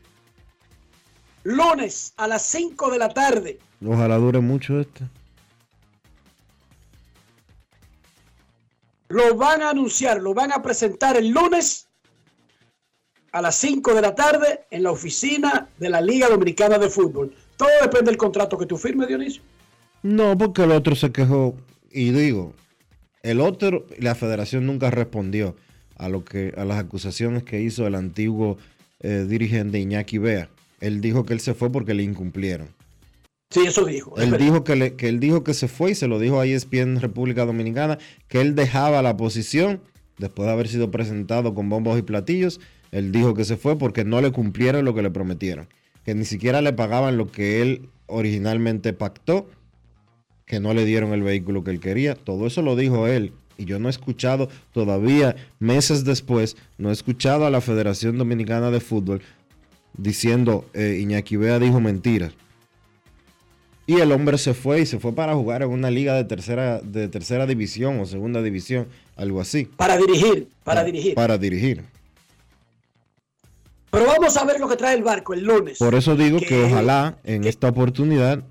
Lunes 1.44 2.12
a 2.18 2.26
las 2.28 2.42
5 2.42 2.90
de 2.90 2.98
la 2.98 3.08
tarde. 3.08 3.58
Ojalá 3.86 4.16
dure 4.18 4.40
mucho 4.40 4.78
este. 4.78 5.04
Lo 9.08 9.34
van 9.36 9.62
a 9.62 9.70
anunciar, 9.70 10.20
lo 10.20 10.34
van 10.34 10.52
a 10.52 10.60
presentar 10.62 11.16
el 11.16 11.28
lunes 11.28 11.83
a 13.34 13.42
las 13.42 13.56
5 13.56 13.94
de 13.94 14.00
la 14.00 14.14
tarde 14.14 14.60
en 14.70 14.84
la 14.84 14.92
oficina 14.92 15.68
de 15.78 15.90
la 15.90 16.00
Liga 16.00 16.28
Dominicana 16.28 16.78
de 16.78 16.88
Fútbol. 16.88 17.34
Todo 17.56 17.68
depende 17.82 18.10
del 18.12 18.16
contrato 18.16 18.56
que 18.56 18.64
tú 18.64 18.76
firmes, 18.76 19.08
Dionisio. 19.08 19.42
No, 20.04 20.38
porque 20.38 20.62
el 20.62 20.70
otro 20.70 20.94
se 20.94 21.10
quejó. 21.10 21.56
Y 21.90 22.10
digo, 22.12 22.54
el 23.24 23.40
otro, 23.40 23.86
la 23.98 24.14
federación 24.14 24.66
nunca 24.66 24.90
respondió 24.92 25.56
a 25.96 26.08
lo 26.08 26.24
que, 26.24 26.54
a 26.56 26.64
las 26.64 26.78
acusaciones 26.78 27.42
que 27.42 27.60
hizo 27.60 27.88
el 27.88 27.96
antiguo 27.96 28.56
eh, 29.00 29.26
dirigente 29.28 29.80
Iñaki 29.80 30.18
Bea. 30.18 30.48
Él 30.80 31.00
dijo 31.00 31.24
que 31.24 31.32
él 31.32 31.40
se 31.40 31.54
fue 31.54 31.72
porque 31.72 31.94
le 31.94 32.04
incumplieron. 32.04 32.68
Sí, 33.50 33.60
eso 33.66 33.84
dijo. 33.84 34.14
Él 34.16 34.36
dijo 34.38 34.62
que, 34.62 34.76
le- 34.76 34.94
que 34.94 35.08
él 35.08 35.18
dijo 35.18 35.42
que 35.42 35.54
se 35.54 35.66
fue 35.66 35.90
y 35.90 35.94
se 35.96 36.06
lo 36.06 36.20
dijo 36.20 36.38
a 36.38 36.46
ESPN 36.46 37.00
República 37.00 37.44
Dominicana, 37.44 37.98
que 38.28 38.40
él 38.40 38.54
dejaba 38.54 39.02
la 39.02 39.16
posición 39.16 39.80
después 40.18 40.46
de 40.46 40.52
haber 40.52 40.68
sido 40.68 40.92
presentado 40.92 41.52
con 41.54 41.68
bombos 41.68 41.98
y 41.98 42.02
platillos. 42.02 42.60
Él 42.94 43.10
dijo 43.10 43.34
que 43.34 43.44
se 43.44 43.56
fue 43.56 43.76
porque 43.76 44.04
no 44.04 44.20
le 44.20 44.30
cumplieron 44.30 44.84
lo 44.84 44.94
que 44.94 45.02
le 45.02 45.10
prometieron, 45.10 45.66
que 46.04 46.14
ni 46.14 46.24
siquiera 46.24 46.62
le 46.62 46.72
pagaban 46.72 47.16
lo 47.16 47.28
que 47.28 47.60
él 47.60 47.88
originalmente 48.06 48.92
pactó, 48.92 49.50
que 50.46 50.60
no 50.60 50.72
le 50.74 50.84
dieron 50.84 51.12
el 51.12 51.24
vehículo 51.24 51.64
que 51.64 51.72
él 51.72 51.80
quería. 51.80 52.14
Todo 52.14 52.46
eso 52.46 52.62
lo 52.62 52.76
dijo 52.76 53.08
él. 53.08 53.32
Y 53.58 53.64
yo 53.64 53.80
no 53.80 53.88
he 53.88 53.90
escuchado 53.90 54.48
todavía, 54.72 55.34
meses 55.58 56.04
después, 56.04 56.56
no 56.78 56.90
he 56.90 56.92
escuchado 56.92 57.46
a 57.46 57.50
la 57.50 57.60
Federación 57.60 58.16
Dominicana 58.16 58.70
de 58.70 58.78
Fútbol 58.78 59.22
diciendo, 59.96 60.64
eh, 60.72 60.98
Iñaki 61.00 61.36
Bea 61.36 61.58
dijo 61.58 61.80
mentiras. 61.80 62.32
Y 63.88 63.96
el 63.96 64.12
hombre 64.12 64.38
se 64.38 64.54
fue 64.54 64.82
y 64.82 64.86
se 64.86 65.00
fue 65.00 65.12
para 65.16 65.34
jugar 65.34 65.62
en 65.62 65.70
una 65.70 65.90
liga 65.90 66.14
de 66.14 66.24
tercera, 66.24 66.80
de 66.80 67.08
tercera 67.08 67.44
división 67.44 67.98
o 67.98 68.06
segunda 68.06 68.40
división, 68.40 68.86
algo 69.16 69.40
así. 69.40 69.64
Para 69.64 69.96
dirigir, 69.96 70.48
para 70.62 70.84
dirigir. 70.84 71.14
Para 71.16 71.38
dirigir. 71.38 71.93
Pero 73.94 74.06
vamos 74.06 74.36
a 74.36 74.44
ver 74.44 74.60
lo 74.60 74.68
que 74.68 74.76
trae 74.76 74.94
el 74.96 75.02
barco 75.02 75.34
el 75.34 75.44
lunes. 75.44 75.78
Por 75.78 75.94
eso 75.94 76.16
digo 76.16 76.38
que, 76.38 76.46
Que- 76.46 76.64
ojalá 76.64 77.18
en 77.24 77.42
que- 77.42 77.48
esta 77.48 77.68
oportunidad 77.68 78.42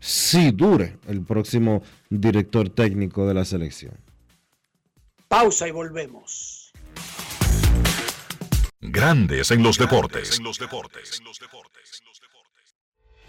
sí 0.00 0.50
dure 0.52 0.98
el 1.08 1.22
próximo 1.24 1.82
director 2.10 2.68
técnico 2.68 3.26
de 3.26 3.34
la 3.34 3.44
selección. 3.44 3.94
Pausa 5.28 5.66
y 5.66 5.72
volvemos. 5.72 6.72
Grandes 8.80 9.50
en 9.50 9.62
los 9.62 9.78
deportes. 9.78 10.40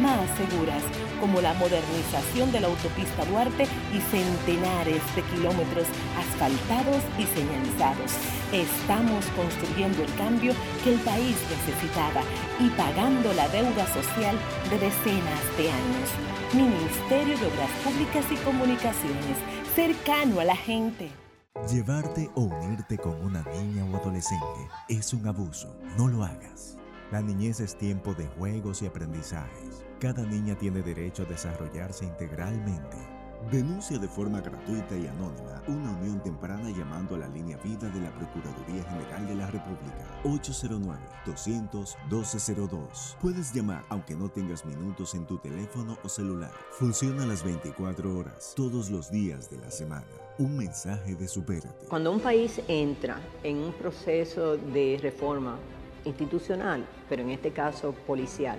más 0.00 0.28
seguras, 0.36 0.82
como 1.20 1.40
la 1.40 1.54
modernización 1.54 2.52
de 2.52 2.60
la 2.60 2.68
autopista 2.68 3.24
Duarte 3.24 3.64
y 3.64 4.00
centenares 4.10 5.02
de 5.14 5.22
kilómetros 5.34 5.86
asfaltados 6.18 7.02
y 7.18 7.24
señalizados. 7.26 8.12
Estamos 8.52 9.24
construyendo 9.36 10.02
el 10.02 10.14
cambio 10.14 10.52
que 10.82 10.94
el 10.94 11.00
país 11.00 11.36
necesitaba 11.50 12.22
y 12.60 12.68
pagando 12.70 13.32
la 13.34 13.48
deuda 13.48 13.86
social 13.92 14.36
de 14.70 14.78
decenas 14.78 15.56
de 15.56 15.70
años. 15.70 16.08
Ministerio 16.52 17.38
de 17.38 17.46
Obras 17.46 17.70
Públicas 17.82 18.24
y 18.30 18.36
Comunicaciones, 18.44 19.38
cercano 19.74 20.40
a 20.40 20.44
la 20.44 20.56
gente. 20.56 21.10
Llevarte 21.70 22.30
o 22.34 22.42
unirte 22.42 22.98
con 22.98 23.14
una 23.24 23.42
niña 23.42 23.84
o 23.84 23.96
adolescente 23.96 24.68
es 24.88 25.12
un 25.14 25.26
abuso. 25.26 25.74
No 25.96 26.08
lo 26.08 26.24
hagas. 26.24 26.76
La 27.10 27.22
niñez 27.22 27.60
es 27.60 27.76
tiempo 27.76 28.12
de 28.14 28.26
juegos 28.26 28.82
y 28.82 28.86
aprendizajes. 28.86 29.83
Cada 30.04 30.22
niña 30.22 30.54
tiene 30.54 30.82
derecho 30.82 31.22
a 31.22 31.24
desarrollarse 31.24 32.04
integralmente. 32.04 32.98
Denuncia 33.50 33.98
de 33.98 34.06
forma 34.06 34.42
gratuita 34.42 34.94
y 34.98 35.06
anónima 35.06 35.62
una 35.66 35.92
unión 35.92 36.22
temprana 36.22 36.68
llamando 36.68 37.14
a 37.14 37.18
la 37.20 37.28
línea 37.28 37.56
vida 37.64 37.88
de 37.88 38.02
la 38.02 38.10
Procuraduría 38.12 38.84
General 38.84 39.26
de 39.26 39.34
la 39.34 39.46
República 39.46 40.04
809-200-1202. 41.24 43.16
Puedes 43.22 43.54
llamar 43.54 43.82
aunque 43.88 44.14
no 44.14 44.28
tengas 44.28 44.66
minutos 44.66 45.14
en 45.14 45.24
tu 45.24 45.38
teléfono 45.38 45.96
o 46.04 46.08
celular. 46.10 46.52
Funciona 46.72 47.24
las 47.24 47.42
24 47.42 48.18
horas, 48.18 48.52
todos 48.54 48.90
los 48.90 49.10
días 49.10 49.48
de 49.48 49.56
la 49.56 49.70
semana. 49.70 50.04
Un 50.36 50.54
mensaje 50.58 51.14
de 51.14 51.26
Supérate. 51.26 51.86
Cuando 51.88 52.12
un 52.12 52.20
país 52.20 52.60
entra 52.68 53.18
en 53.42 53.56
un 53.56 53.72
proceso 53.72 54.58
de 54.58 54.98
reforma 55.00 55.56
institucional, 56.04 56.84
pero 57.08 57.22
en 57.22 57.30
este 57.30 57.52
caso 57.52 57.92
policial, 58.06 58.58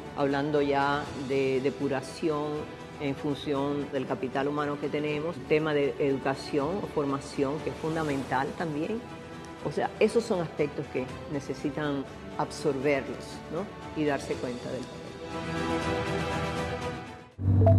hablando 0.17 0.61
ya 0.61 1.03
de 1.27 1.61
depuración 1.61 2.47
en 3.01 3.15
función 3.15 3.91
del 3.91 4.05
capital 4.05 4.47
humano 4.47 4.79
que 4.79 4.87
tenemos, 4.87 5.35
tema 5.47 5.73
de 5.73 5.95
educación 5.99 6.79
o 6.83 6.87
formación 6.87 7.57
que 7.63 7.71
es 7.71 7.75
fundamental 7.77 8.47
también. 8.57 9.01
O 9.65 9.71
sea, 9.71 9.89
esos 9.99 10.23
son 10.23 10.41
aspectos 10.41 10.85
que 10.93 11.05
necesitan 11.31 12.03
absorberlos 12.37 13.25
¿no? 13.51 13.65
y 14.01 14.05
darse 14.05 14.33
cuenta 14.35 14.69
del 14.71 14.81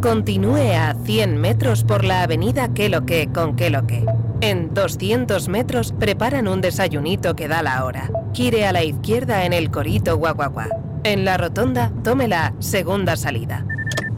Continúe 0.01 0.72
a 0.74 0.95
100 1.05 1.37
metros 1.37 1.85
por 1.85 2.05
la 2.05 2.22
avenida 2.22 2.72
Que 2.74 2.89
lo 2.89 3.07
que 3.07 3.28
con 3.33 3.57
Que 3.57 3.70
lo 3.70 3.87
que. 3.87 4.05
En 4.41 4.74
200 4.74 5.49
metros 5.49 5.93
preparan 5.93 6.49
un 6.49 6.61
desayunito 6.61 7.37
que 7.37 7.47
da 7.47 7.62
la 7.62 7.85
hora. 7.85 8.11
Gire 8.33 8.66
a 8.66 8.72
la 8.72 8.83
izquierda 8.83 9.45
en 9.45 9.53
el 9.53 9.70
Corito 9.70 10.16
Guaguaguá. 10.16 10.68
En 11.05 11.24
la 11.24 11.36
rotonda, 11.36 11.92
tome 12.05 12.28
la 12.28 12.55
segunda 12.61 13.16
salida. 13.16 13.66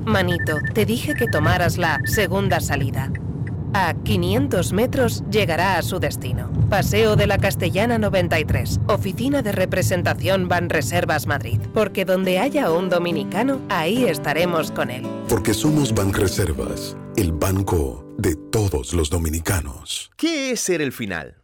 Manito, 0.04 0.58
te 0.74 0.84
dije 0.84 1.14
que 1.14 1.26
tomaras 1.26 1.78
la 1.78 1.98
segunda 2.04 2.60
salida. 2.60 3.10
A 3.72 3.94
500 3.94 4.72
metros 4.74 5.24
llegará 5.30 5.78
a 5.78 5.82
su 5.82 5.98
destino. 5.98 6.50
Paseo 6.68 7.16
de 7.16 7.26
la 7.26 7.38
Castellana 7.38 7.96
93, 7.96 8.80
Oficina 8.86 9.40
de 9.40 9.52
Representación 9.52 10.46
Banreservas 10.46 11.26
Madrid. 11.26 11.58
Porque 11.72 12.04
donde 12.04 12.38
haya 12.38 12.70
un 12.70 12.90
dominicano, 12.90 13.62
ahí 13.70 14.04
estaremos 14.04 14.70
con 14.70 14.90
él. 14.90 15.06
Porque 15.28 15.54
somos 15.54 15.94
Banreservas, 15.94 16.98
el 17.16 17.32
banco 17.32 18.04
de 18.18 18.36
todos 18.36 18.92
los 18.92 19.08
dominicanos. 19.08 20.12
¿Qué 20.16 20.50
es 20.50 20.60
ser 20.60 20.82
el 20.82 20.92
final? 20.92 21.43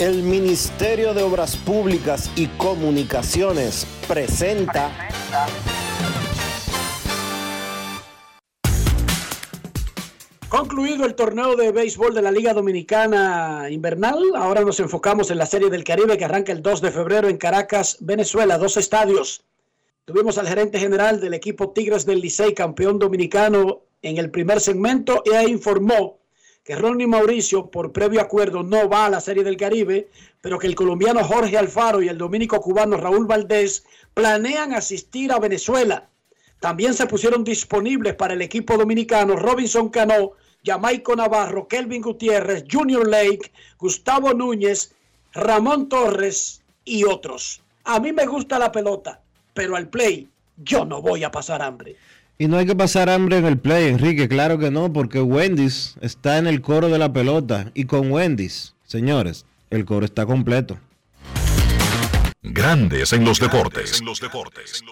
El 0.00 0.22
Ministerio 0.22 1.12
de 1.12 1.22
Obras 1.22 1.58
Públicas 1.58 2.30
y 2.34 2.46
Comunicaciones 2.46 3.86
presenta 4.08 4.90
Concluido 10.48 11.04
el 11.04 11.14
torneo 11.14 11.54
de 11.54 11.70
béisbol 11.70 12.14
de 12.14 12.22
la 12.22 12.30
Liga 12.30 12.54
Dominicana 12.54 13.66
Invernal, 13.68 14.18
ahora 14.36 14.62
nos 14.62 14.80
enfocamos 14.80 15.30
en 15.30 15.36
la 15.36 15.44
Serie 15.44 15.68
del 15.68 15.84
Caribe 15.84 16.16
que 16.16 16.24
arranca 16.24 16.52
el 16.52 16.62
2 16.62 16.80
de 16.80 16.92
febrero 16.92 17.28
en 17.28 17.36
Caracas, 17.36 17.98
Venezuela, 18.00 18.56
dos 18.56 18.78
estadios. 18.78 19.44
Tuvimos 20.06 20.38
al 20.38 20.48
gerente 20.48 20.78
general 20.78 21.20
del 21.20 21.34
equipo 21.34 21.72
Tigres 21.72 22.06
del 22.06 22.22
Licey, 22.22 22.54
campeón 22.54 22.98
dominicano 22.98 23.82
en 24.00 24.16
el 24.16 24.30
primer 24.30 24.60
segmento, 24.60 25.22
e 25.30 25.46
informó 25.46 26.19
que 26.70 26.76
Ronnie 26.76 27.08
Mauricio, 27.08 27.68
por 27.68 27.90
previo 27.90 28.20
acuerdo, 28.20 28.62
no 28.62 28.88
va 28.88 29.06
a 29.06 29.10
la 29.10 29.20
Serie 29.20 29.42
del 29.42 29.56
Caribe, 29.56 30.08
pero 30.40 30.56
que 30.56 30.68
el 30.68 30.76
colombiano 30.76 31.24
Jorge 31.24 31.58
Alfaro 31.58 32.00
y 32.00 32.08
el 32.08 32.16
dominico 32.16 32.60
cubano 32.60 32.96
Raúl 32.96 33.26
Valdés 33.26 33.84
planean 34.14 34.72
asistir 34.72 35.32
a 35.32 35.40
Venezuela. 35.40 36.08
También 36.60 36.94
se 36.94 37.08
pusieron 37.08 37.42
disponibles 37.42 38.14
para 38.14 38.34
el 38.34 38.42
equipo 38.42 38.78
dominicano 38.78 39.34
Robinson 39.34 39.88
Cano, 39.88 40.34
Jamaico 40.64 41.16
Navarro, 41.16 41.66
Kelvin 41.66 42.02
Gutiérrez, 42.02 42.64
Junior 42.70 43.04
Lake, 43.04 43.50
Gustavo 43.76 44.32
Núñez, 44.32 44.94
Ramón 45.32 45.88
Torres 45.88 46.62
y 46.84 47.02
otros. 47.02 47.62
A 47.82 47.98
mí 47.98 48.12
me 48.12 48.26
gusta 48.26 48.60
la 48.60 48.70
pelota, 48.70 49.20
pero 49.54 49.74
al 49.74 49.88
play 49.88 50.28
yo 50.56 50.84
no 50.84 51.02
voy 51.02 51.24
a 51.24 51.32
pasar 51.32 51.62
hambre. 51.62 51.96
Y 52.40 52.48
no 52.48 52.56
hay 52.56 52.64
que 52.64 52.74
pasar 52.74 53.10
hambre 53.10 53.36
en 53.36 53.44
el 53.44 53.58
play, 53.58 53.88
Enrique, 53.88 54.26
claro 54.26 54.58
que 54.58 54.70
no, 54.70 54.90
porque 54.94 55.20
Wendy's 55.20 55.96
está 56.00 56.38
en 56.38 56.46
el 56.46 56.62
coro 56.62 56.88
de 56.88 56.96
la 56.96 57.12
pelota. 57.12 57.70
Y 57.74 57.84
con 57.84 58.10
Wendy's, 58.10 58.74
señores, 58.86 59.44
el 59.68 59.84
coro 59.84 60.06
está 60.06 60.24
completo. 60.24 60.78
Grandes 62.40 63.12
en 63.12 63.26
los 63.26 63.38
deportes. 63.38 64.00
En 64.00 64.06
los 64.06 64.20
deportes. 64.20 64.82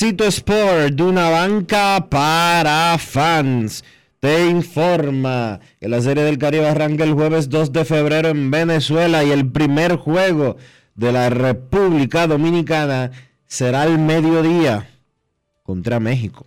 Cito 0.00 0.24
Sport, 0.24 0.94
de 0.94 1.02
una 1.02 1.28
banca 1.28 2.06
para 2.08 2.96
fans, 2.96 3.84
te 4.18 4.48
informa 4.48 5.60
que 5.78 5.88
la 5.88 6.00
Serie 6.00 6.24
del 6.24 6.38
Caribe 6.38 6.66
arranca 6.66 7.04
el 7.04 7.12
jueves 7.12 7.50
2 7.50 7.70
de 7.70 7.84
febrero 7.84 8.30
en 8.30 8.50
Venezuela 8.50 9.22
y 9.24 9.30
el 9.30 9.52
primer 9.52 9.96
juego 9.96 10.56
de 10.94 11.12
la 11.12 11.28
República 11.28 12.26
Dominicana 12.26 13.10
será 13.44 13.82
al 13.82 13.98
mediodía 13.98 14.88
contra 15.64 16.00
México. 16.00 16.46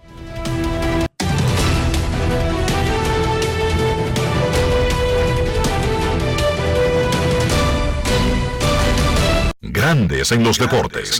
Grandes 9.81 10.31
en 10.31 10.43
los 10.43 10.59
deportes. 10.59 11.19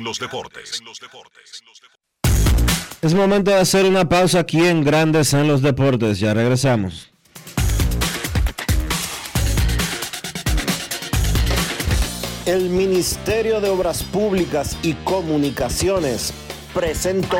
Es 3.01 3.13
momento 3.15 3.49
de 3.49 3.57
hacer 3.57 3.85
una 3.85 4.07
pausa 4.07 4.41
aquí 4.41 4.67
en 4.67 4.83
Grandes 4.83 5.33
en 5.33 5.47
los 5.47 5.63
deportes. 5.63 6.19
Ya 6.19 6.35
regresamos. 6.35 7.11
El 12.45 12.69
Ministerio 12.69 13.61
de 13.61 13.69
Obras 13.69 14.03
Públicas 14.03 14.77
y 14.83 14.93
Comunicaciones 14.93 16.31
presentó. 16.71 17.39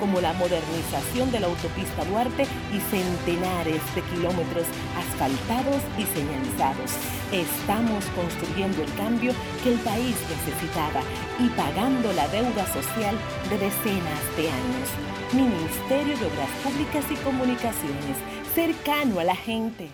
como 0.00 0.20
la 0.20 0.32
modernización 0.32 1.30
de 1.30 1.40
la 1.40 1.46
autopista 1.46 2.04
Duarte 2.06 2.46
y 2.72 2.80
centenares 2.90 3.80
de 3.94 4.02
kilómetros 4.02 4.64
asfaltados 4.96 5.82
y 5.98 6.04
señalizados. 6.04 6.92
Estamos 7.30 8.04
construyendo 8.16 8.82
el 8.82 8.92
cambio 8.94 9.32
que 9.62 9.74
el 9.74 9.78
país 9.80 10.16
necesitaba 10.28 11.02
y 11.38 11.48
pagando 11.50 12.12
la 12.14 12.26
deuda 12.28 12.66
social 12.72 13.14
de 13.50 13.58
decenas 13.58 14.36
de 14.36 14.50
años. 14.50 14.88
Ministerio 15.32 16.18
de 16.18 16.26
Obras 16.26 16.50
Públicas 16.64 17.04
y 17.10 17.14
Comunicaciones, 17.22 18.16
cercano 18.54 19.20
a 19.20 19.24
la 19.24 19.36
gente. 19.36 19.90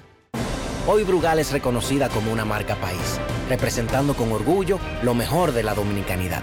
Hoy 0.89 1.03
Brugal 1.03 1.41
es 1.41 1.51
reconocida 1.51 2.09
como 2.09 2.33
una 2.33 2.45
marca 2.45 2.77
país, 2.77 3.21
representando 3.49 4.15
con 4.15 4.31
orgullo 4.31 4.79
lo 5.03 5.15
mejor 5.15 5.53
de 5.53 5.65
la 5.65 5.75
dominicanidad. 5.75 6.43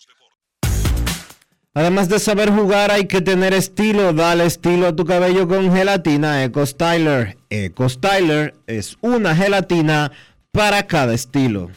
Además 1.73 2.09
de 2.09 2.19
saber 2.19 2.51
jugar, 2.51 2.91
hay 2.91 3.07
que 3.07 3.21
tener 3.21 3.53
estilo. 3.53 4.11
Dale 4.11 4.45
estilo 4.45 4.87
a 4.87 4.95
tu 4.95 5.05
cabello 5.05 5.47
con 5.47 5.73
gelatina 5.73 6.43
Eco 6.43 6.65
Styler. 6.65 7.37
Eco 7.49 7.87
Styler 7.87 8.55
es 8.67 8.97
una 8.99 9.33
gelatina 9.33 10.11
para 10.51 10.85
cada 10.85 11.13
estilo. 11.13 11.69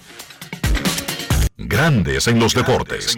Grandes 1.57 2.27
en 2.27 2.41
los 2.41 2.55
deportes. 2.55 3.17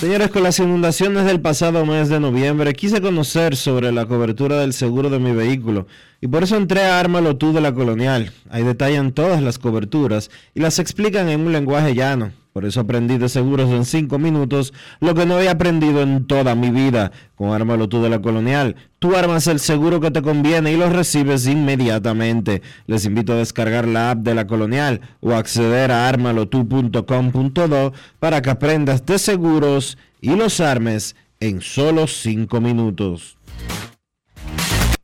Señores, 0.00 0.30
con 0.30 0.42
las 0.42 0.58
inundaciones 0.58 1.24
del 1.24 1.40
pasado 1.40 1.86
mes 1.86 2.08
de 2.08 2.18
noviembre, 2.18 2.74
quise 2.74 3.00
conocer 3.00 3.54
sobre 3.54 3.92
la 3.92 4.06
cobertura 4.06 4.58
del 4.58 4.72
seguro 4.72 5.10
de 5.10 5.20
mi 5.20 5.30
vehículo 5.30 5.86
y 6.20 6.26
por 6.26 6.42
eso 6.42 6.56
entré 6.56 6.84
a 6.84 6.98
Ármalo 6.98 7.36
tú 7.36 7.52
de 7.52 7.60
la 7.60 7.72
Colonial. 7.72 8.32
Ahí 8.50 8.64
detallan 8.64 9.12
todas 9.12 9.40
las 9.40 9.60
coberturas 9.60 10.28
y 10.54 10.60
las 10.60 10.80
explican 10.80 11.28
en 11.28 11.40
un 11.42 11.52
lenguaje 11.52 11.94
llano. 11.94 12.32
Por 12.56 12.64
eso 12.64 12.80
aprendí 12.80 13.18
de 13.18 13.28
seguros 13.28 13.68
en 13.68 13.84
5 13.84 14.18
minutos 14.18 14.72
lo 15.00 15.14
que 15.14 15.26
no 15.26 15.36
había 15.36 15.50
aprendido 15.50 16.00
en 16.00 16.26
toda 16.26 16.54
mi 16.54 16.70
vida. 16.70 17.12
Con 17.34 17.52
Ármalo 17.52 17.86
tú 17.86 18.00
de 18.02 18.08
la 18.08 18.22
Colonial, 18.22 18.76
tú 18.98 19.14
armas 19.14 19.46
el 19.46 19.60
seguro 19.60 20.00
que 20.00 20.10
te 20.10 20.22
conviene 20.22 20.72
y 20.72 20.78
lo 20.78 20.88
recibes 20.88 21.46
inmediatamente. 21.46 22.62
Les 22.86 23.04
invito 23.04 23.34
a 23.34 23.36
descargar 23.36 23.86
la 23.86 24.12
app 24.12 24.20
de 24.20 24.34
la 24.34 24.46
Colonial 24.46 25.02
o 25.20 25.34
acceder 25.34 25.92
a 25.92 26.08
armalotu.com.do 26.08 27.92
para 28.20 28.40
que 28.40 28.48
aprendas 28.48 29.04
de 29.04 29.18
seguros 29.18 29.98
y 30.22 30.34
los 30.34 30.58
armes 30.60 31.14
en 31.40 31.60
solo 31.60 32.06
5 32.06 32.58
minutos. 32.62 33.36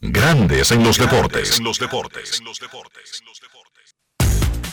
Grandes 0.01 0.71
en 0.71 0.83
los 0.83 0.97
deportes. 0.97 1.59
En 1.59 1.65
los 1.65 1.79
deportes. 1.79 2.41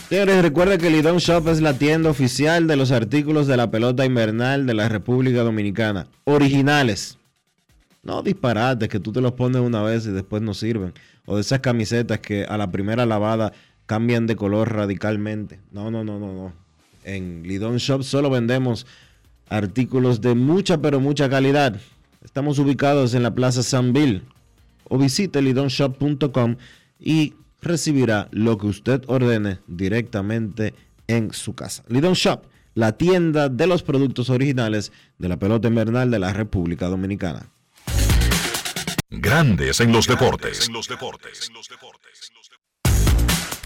Señores, 0.09 0.41
recuerda 0.41 0.79
que 0.79 0.89
Lidon 0.89 1.17
Shop 1.17 1.47
es 1.49 1.61
la 1.61 1.75
tienda 1.75 2.09
oficial 2.09 2.65
de 2.65 2.75
los 2.75 2.89
artículos 2.89 3.45
de 3.45 3.55
la 3.55 3.69
pelota 3.69 4.05
invernal 4.05 4.65
de 4.65 4.73
la 4.73 4.89
República 4.89 5.43
Dominicana. 5.43 6.07
Originales. 6.23 7.19
No 8.01 8.23
disparates 8.23 8.89
que 8.89 8.99
tú 8.99 9.11
te 9.11 9.21
los 9.21 9.33
pones 9.33 9.61
una 9.61 9.83
vez 9.83 10.07
y 10.07 10.09
después 10.09 10.41
no 10.41 10.55
sirven. 10.55 10.93
O 11.27 11.35
de 11.35 11.41
esas 11.41 11.59
camisetas 11.59 12.17
que 12.21 12.43
a 12.43 12.57
la 12.57 12.71
primera 12.71 13.05
lavada 13.05 13.53
cambian 13.85 14.25
de 14.25 14.35
color 14.35 14.73
radicalmente. 14.73 15.59
No, 15.71 15.91
no, 15.91 16.03
no, 16.03 16.17
no, 16.17 16.33
no. 16.33 16.53
En 17.03 17.43
Lidon 17.43 17.77
Shop 17.77 18.01
solo 18.01 18.31
vendemos 18.31 18.87
artículos 19.47 20.21
de 20.21 20.33
mucha 20.33 20.79
pero 20.79 20.99
mucha 20.99 21.29
calidad. 21.29 21.79
Estamos 22.23 22.57
ubicados 22.57 23.13
en 23.13 23.21
la 23.21 23.35
Plaza 23.35 23.61
San 23.61 23.93
Bill. 23.93 24.23
O 24.85 24.97
visite 24.97 25.39
lidonshop.com 25.39 26.55
y 26.99 27.35
recibirá 27.61 28.27
lo 28.31 28.57
que 28.57 28.67
usted 28.67 29.03
ordene 29.07 29.59
directamente 29.67 30.73
en 31.07 31.33
su 31.33 31.55
casa. 31.55 31.83
Lidon 31.87 32.13
Shop, 32.13 32.43
la 32.75 32.93
tienda 32.93 33.49
de 33.49 33.67
los 33.67 33.83
productos 33.83 34.29
originales 34.29 34.91
de 35.17 35.29
la 35.29 35.37
pelota 35.37 35.67
invernal 35.67 36.11
de 36.11 36.19
la 36.19 36.33
República 36.33 36.87
Dominicana. 36.87 37.49
Grandes 39.09 39.79
en 39.79 39.91
los 39.91 40.07
deportes. 40.07 40.69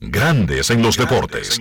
Grandes 0.00 0.68
en 0.68 0.82
los 0.82 0.98
deportes. 0.98 1.58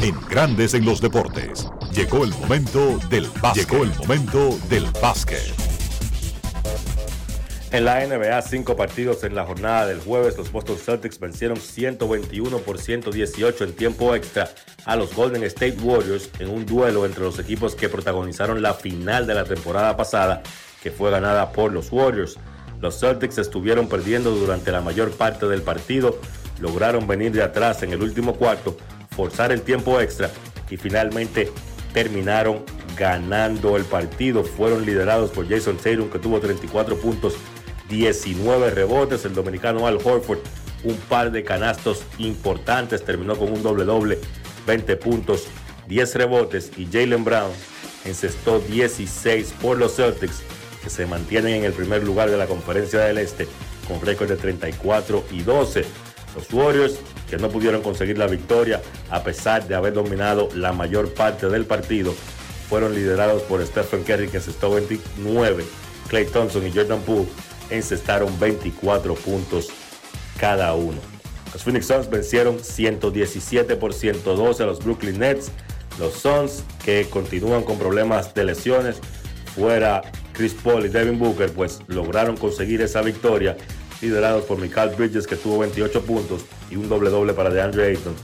En 0.00 0.18
Grandes 0.30 0.72
en 0.72 0.86
los 0.86 1.02
deportes. 1.02 1.68
Llegó 1.92 2.24
el 2.24 2.30
momento 2.30 2.98
del 3.10 3.28
básquet. 3.42 3.68
Llegó 3.68 3.84
el 3.84 3.94
momento 3.96 4.58
del 4.70 4.86
básquet. 5.02 5.42
En 7.70 7.84
la 7.84 8.06
NBA, 8.06 8.40
cinco 8.40 8.74
partidos 8.74 9.24
en 9.24 9.34
la 9.34 9.44
jornada 9.44 9.86
del 9.86 10.00
jueves, 10.00 10.38
los 10.38 10.50
Boston 10.50 10.78
Celtics 10.78 11.20
vencieron 11.20 11.58
121 11.58 12.58
por 12.60 12.78
118 12.78 13.64
en 13.64 13.72
tiempo 13.74 14.14
extra 14.14 14.48
a 14.86 14.96
los 14.96 15.14
Golden 15.14 15.42
State 15.44 15.76
Warriors 15.82 16.30
en 16.38 16.48
un 16.48 16.64
duelo 16.64 17.04
entre 17.04 17.24
los 17.24 17.38
equipos 17.38 17.74
que 17.74 17.90
protagonizaron 17.90 18.62
la 18.62 18.72
final 18.72 19.26
de 19.26 19.34
la 19.34 19.44
temporada 19.44 19.98
pasada 19.98 20.42
que 20.84 20.90
fue 20.90 21.10
ganada 21.10 21.50
por 21.50 21.72
los 21.72 21.90
Warriors. 21.90 22.36
Los 22.82 23.00
Celtics 23.00 23.38
estuvieron 23.38 23.88
perdiendo 23.88 24.32
durante 24.32 24.70
la 24.70 24.82
mayor 24.82 25.12
parte 25.12 25.46
del 25.46 25.62
partido, 25.62 26.20
lograron 26.60 27.06
venir 27.06 27.32
de 27.32 27.42
atrás 27.42 27.82
en 27.82 27.94
el 27.94 28.02
último 28.02 28.34
cuarto, 28.34 28.76
forzar 29.16 29.50
el 29.50 29.62
tiempo 29.62 29.98
extra 29.98 30.30
y 30.68 30.76
finalmente 30.76 31.50
terminaron 31.94 32.64
ganando 32.98 33.78
el 33.78 33.84
partido. 33.86 34.44
Fueron 34.44 34.84
liderados 34.84 35.30
por 35.30 35.48
Jason 35.48 35.78
Tatum 35.78 36.10
que 36.10 36.18
tuvo 36.18 36.38
34 36.38 36.98
puntos, 36.98 37.34
19 37.88 38.70
rebotes. 38.70 39.24
El 39.24 39.34
dominicano 39.34 39.86
Al 39.86 39.96
Horford 39.96 40.40
un 40.84 40.96
par 40.96 41.32
de 41.32 41.44
canastos 41.44 42.02
importantes, 42.18 43.02
terminó 43.02 43.38
con 43.38 43.50
un 43.50 43.62
doble 43.62 43.84
doble, 43.84 44.18
20 44.66 44.96
puntos, 44.96 45.46
10 45.88 46.14
rebotes 46.16 46.72
y 46.76 46.84
Jalen 46.84 47.24
Brown 47.24 47.52
encestó 48.04 48.58
16 48.58 49.54
por 49.62 49.78
los 49.78 49.96
Celtics 49.96 50.42
que 50.84 50.90
se 50.90 51.06
mantienen 51.06 51.54
en 51.54 51.64
el 51.64 51.72
primer 51.72 52.04
lugar 52.04 52.30
de 52.30 52.36
la 52.36 52.46
Conferencia 52.46 53.00
del 53.00 53.16
Este 53.18 53.48
con 53.88 54.00
récord 54.02 54.28
de 54.28 54.36
34 54.36 55.24
y 55.32 55.42
12. 55.42 55.84
Los 56.36 56.52
Warriors, 56.52 56.98
que 57.28 57.38
no 57.38 57.48
pudieron 57.48 57.82
conseguir 57.82 58.18
la 58.18 58.26
victoria 58.26 58.82
a 59.10 59.24
pesar 59.24 59.66
de 59.66 59.74
haber 59.74 59.94
dominado 59.94 60.48
la 60.54 60.72
mayor 60.72 61.14
parte 61.14 61.48
del 61.48 61.64
partido, 61.64 62.14
fueron 62.68 62.94
liderados 62.94 63.42
por 63.42 63.64
Stephen 63.64 64.04
Curry, 64.04 64.28
que 64.28 64.38
encestó 64.38 64.70
29. 64.70 65.64
Clay 66.08 66.26
Thompson 66.26 66.66
y 66.66 66.72
Jordan 66.72 67.00
Poole 67.00 67.28
encestaron 67.70 68.38
24 68.38 69.14
puntos 69.14 69.68
cada 70.38 70.74
uno. 70.74 70.98
Los 71.52 71.62
Phoenix 71.62 71.86
Suns 71.86 72.10
vencieron 72.10 72.58
117 72.62 73.76
por 73.76 73.94
112 73.94 74.62
a 74.62 74.66
los 74.66 74.84
Brooklyn 74.84 75.18
Nets. 75.18 75.50
Los 75.98 76.14
Suns, 76.14 76.64
que 76.84 77.06
continúan 77.08 77.62
con 77.62 77.78
problemas 77.78 78.34
de 78.34 78.44
lesiones, 78.44 78.98
fuera 79.54 80.02
Chris 80.34 80.52
Paul 80.52 80.84
y 80.84 80.88
Devin 80.88 81.18
Booker, 81.18 81.50
pues 81.52 81.80
lograron 81.86 82.36
conseguir 82.36 82.82
esa 82.82 83.00
victoria, 83.00 83.56
liderados 84.02 84.44
por 84.44 84.58
Michael 84.58 84.94
Bridges, 84.96 85.26
que 85.26 85.36
tuvo 85.36 85.58
28 85.60 86.02
puntos, 86.02 86.44
y 86.70 86.76
un 86.76 86.88
doble 86.88 87.08
doble 87.08 87.32
para 87.32 87.50
DeAndre 87.50 87.86
Ayton, 87.86 88.14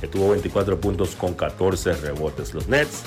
que 0.00 0.06
tuvo 0.06 0.30
24 0.30 0.80
puntos 0.80 1.14
con 1.16 1.34
14 1.34 1.94
rebotes. 1.94 2.54
Los 2.54 2.68
Nets, 2.68 3.02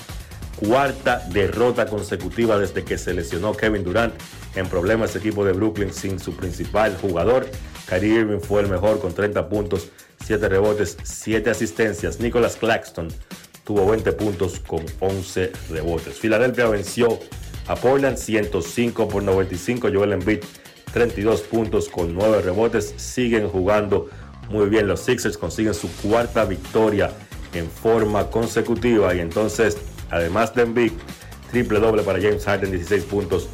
cuarta 0.58 1.26
derrota 1.32 1.86
consecutiva 1.86 2.58
desde 2.58 2.84
que 2.84 2.98
se 2.98 3.14
lesionó 3.14 3.54
Kevin 3.54 3.84
Durant 3.84 4.14
en 4.56 4.68
problemas 4.68 5.14
de 5.14 5.20
equipo 5.20 5.46
de 5.46 5.54
Brooklyn 5.54 5.94
sin 5.94 6.20
su 6.20 6.36
principal 6.36 6.98
jugador. 6.98 7.48
Kyrie 7.88 8.20
Irving 8.20 8.40
fue 8.40 8.62
el 8.62 8.68
mejor 8.68 9.00
con 9.00 9.14
30 9.14 9.48
puntos, 9.50 9.90
7 10.26 10.50
rebotes, 10.50 10.98
7 11.02 11.50
asistencias. 11.50 12.20
Nicholas 12.20 12.58
Claxton 12.58 13.08
tuvo 13.64 13.90
20 13.90 14.12
puntos 14.14 14.60
con 14.60 14.84
11 15.00 15.52
rebotes. 15.70 16.20
Filadelfia 16.20 16.68
venció 16.68 17.20
a 17.70 17.76
Portland 17.76 18.18
105 18.18 19.08
por 19.08 19.24
95. 19.24 19.90
Joel 19.94 20.14
Embiid 20.14 20.40
32 20.92 21.42
puntos 21.42 21.88
con 21.88 22.14
9 22.14 22.42
rebotes. 22.42 22.94
Siguen 22.98 23.48
jugando 23.48 24.10
muy 24.50 24.68
bien. 24.70 24.88
Los 24.88 25.02
Sixers 25.02 25.38
consiguen 25.38 25.76
su 25.76 25.88
cuarta 26.02 26.46
victoria 26.46 27.12
en 27.54 27.70
forma 27.70 28.30
consecutiva. 28.30 29.14
Y 29.14 29.20
entonces, 29.20 29.78
además 30.10 30.54
de 30.56 30.64
Embiid, 30.64 30.94
triple 31.52 31.80
doble 31.80 32.02
para 32.02 32.20
James 32.20 32.44
Harden, 32.44 32.72
16 32.72 33.04
puntos, 33.04 33.48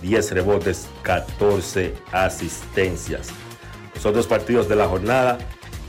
10 0.00 0.30
rebotes, 0.30 0.86
14 1.02 1.92
asistencias. 2.12 3.28
Los 3.96 4.06
otros 4.06 4.28
partidos 4.28 4.68
de 4.68 4.76
la 4.76 4.86
jornada, 4.86 5.38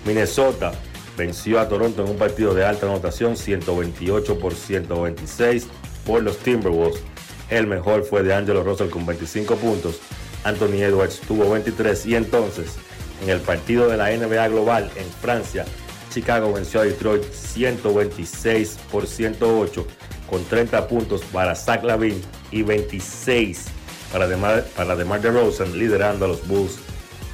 Minnesota 0.04 0.72
venció 1.16 1.60
a 1.60 1.68
Toronto 1.70 2.04
en 2.04 2.10
un 2.10 2.18
partido 2.18 2.56
de 2.56 2.66
alta 2.66 2.88
anotación, 2.88 3.38
128 3.38 4.40
por 4.40 4.56
126 4.56 5.68
por 6.06 6.24
los 6.24 6.38
Timberwolves. 6.38 7.04
El 7.50 7.68
mejor 7.68 8.04
fue 8.04 8.24
de 8.24 8.34
Angelo 8.34 8.64
Russell 8.64 8.89
con 8.89 9.06
25 9.06 9.56
puntos. 9.56 10.00
Anthony 10.43 10.82
Edwards 10.82 11.20
tuvo 11.22 11.50
23 11.50 12.06
y 12.06 12.16
entonces 12.16 12.76
en 13.24 13.30
el 13.30 13.39
partido 13.41 13.88
de 13.88 13.98
la 13.98 14.10
NBA 14.12 14.48
Global 14.50 14.91
en 14.95 15.10
Francia, 15.22 15.66
Chicago 16.10 16.54
venció 16.54 16.82
a 16.82 16.84
Detroit 16.84 17.24
126 17.24 18.78
por 18.91 19.08
108 19.08 19.88
con 20.30 20.43
30 20.45 20.88
puntos 20.88 21.22
para 21.32 21.56
Zach 21.56 21.84
Lavin 21.84 22.22
y 22.52 22.64
26 22.64 23.66
para 24.12 24.28
DeMar, 24.28 24.64
para 24.76 24.95
DeMar 24.95 25.22
DeRozan 25.22 25.78
liderando 25.78 26.26
a 26.26 26.28
los 26.30 26.48
Bulls 26.48 26.78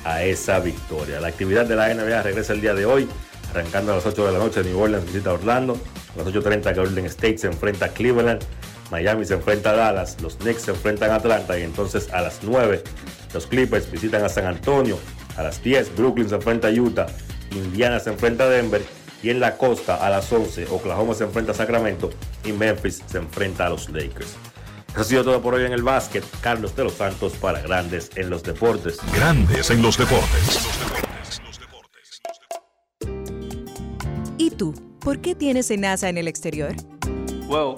a 0.04 0.24
esa 0.24 0.60
victoria. 0.60 1.20
La 1.20 1.28
actividad 1.28 1.66
de 1.66 1.76
la 1.76 1.94
NBA 1.94 2.24
regresa 2.24 2.54
el 2.54 2.62
día 2.62 2.74
de 2.74 2.86
hoy, 2.86 3.08
arrancando 3.52 3.94
a 3.94 3.96
las 3.96 4.06
8 4.06 4.26
de 4.26 4.32
la 4.32 4.40
noche. 4.40 4.64
New 4.64 4.80
Orleans 4.80 5.06
visita 5.06 5.34
Orlando. 5.34 5.78
A 6.16 6.18
las 6.20 6.28
8.30 6.28 6.76
Golden 6.76 7.06
State 7.06 7.38
se 7.40 7.48
enfrenta 7.48 7.86
a 7.86 7.90
Cleveland. 7.90 8.42
Miami 8.94 9.26
se 9.26 9.34
enfrenta 9.34 9.72
a 9.72 9.74
Dallas, 9.74 10.22
los 10.22 10.36
Knicks 10.36 10.62
se 10.62 10.70
enfrentan 10.70 11.10
a 11.10 11.16
Atlanta 11.16 11.58
y 11.58 11.64
entonces 11.64 12.14
a 12.14 12.22
las 12.22 12.44
9 12.44 12.84
los 13.34 13.48
Clippers 13.48 13.90
visitan 13.90 14.24
a 14.24 14.30
San 14.30 14.46
Antonio, 14.46 15.00
a 15.36 15.42
las 15.42 15.64
10 15.64 15.96
Brooklyn 15.96 16.30
se 16.30 16.36
enfrenta 16.36 16.68
a 16.68 16.72
Utah, 16.72 17.08
Indiana 17.56 18.00
se 18.00 18.12
enfrenta 18.12 18.44
a 18.44 18.50
Denver 18.50 18.84
y 19.24 19.32
en 19.32 19.40
la 19.40 19.58
costa 19.58 19.96
a 19.96 20.12
las 20.12 20.32
11 20.32 20.68
Oklahoma 20.70 21.16
se 21.16 21.24
enfrenta 21.24 21.54
a 21.54 21.56
Sacramento 21.56 22.12
y 22.46 22.52
Memphis 22.52 23.02
se 23.08 23.18
enfrenta 23.18 23.66
a 23.66 23.70
los 23.70 23.90
Lakers. 23.90 24.36
Eso 24.92 25.02
ha 25.02 25.04
sido 25.04 25.24
todo 25.24 25.42
por 25.42 25.56
hoy 25.56 25.66
en 25.66 25.74
el 25.74 25.82
básquet. 25.82 26.24
Carlos 26.42 26.76
de 26.76 26.84
los 26.84 26.94
Santos 26.94 27.34
para 27.34 27.62
Grandes 27.62 28.12
en 28.14 28.30
los 28.30 28.44
Deportes. 28.44 29.00
Grandes 29.16 29.72
en 29.72 29.82
los 29.82 29.98
Deportes. 29.98 30.70
¿Y 34.38 34.52
tú? 34.52 34.76
¿Por 35.00 35.20
qué 35.20 35.34
tienes 35.34 35.76
NASA 35.76 36.10
en 36.10 36.20
el 36.20 36.28
exterior? 36.28 36.76
Well, 37.48 37.78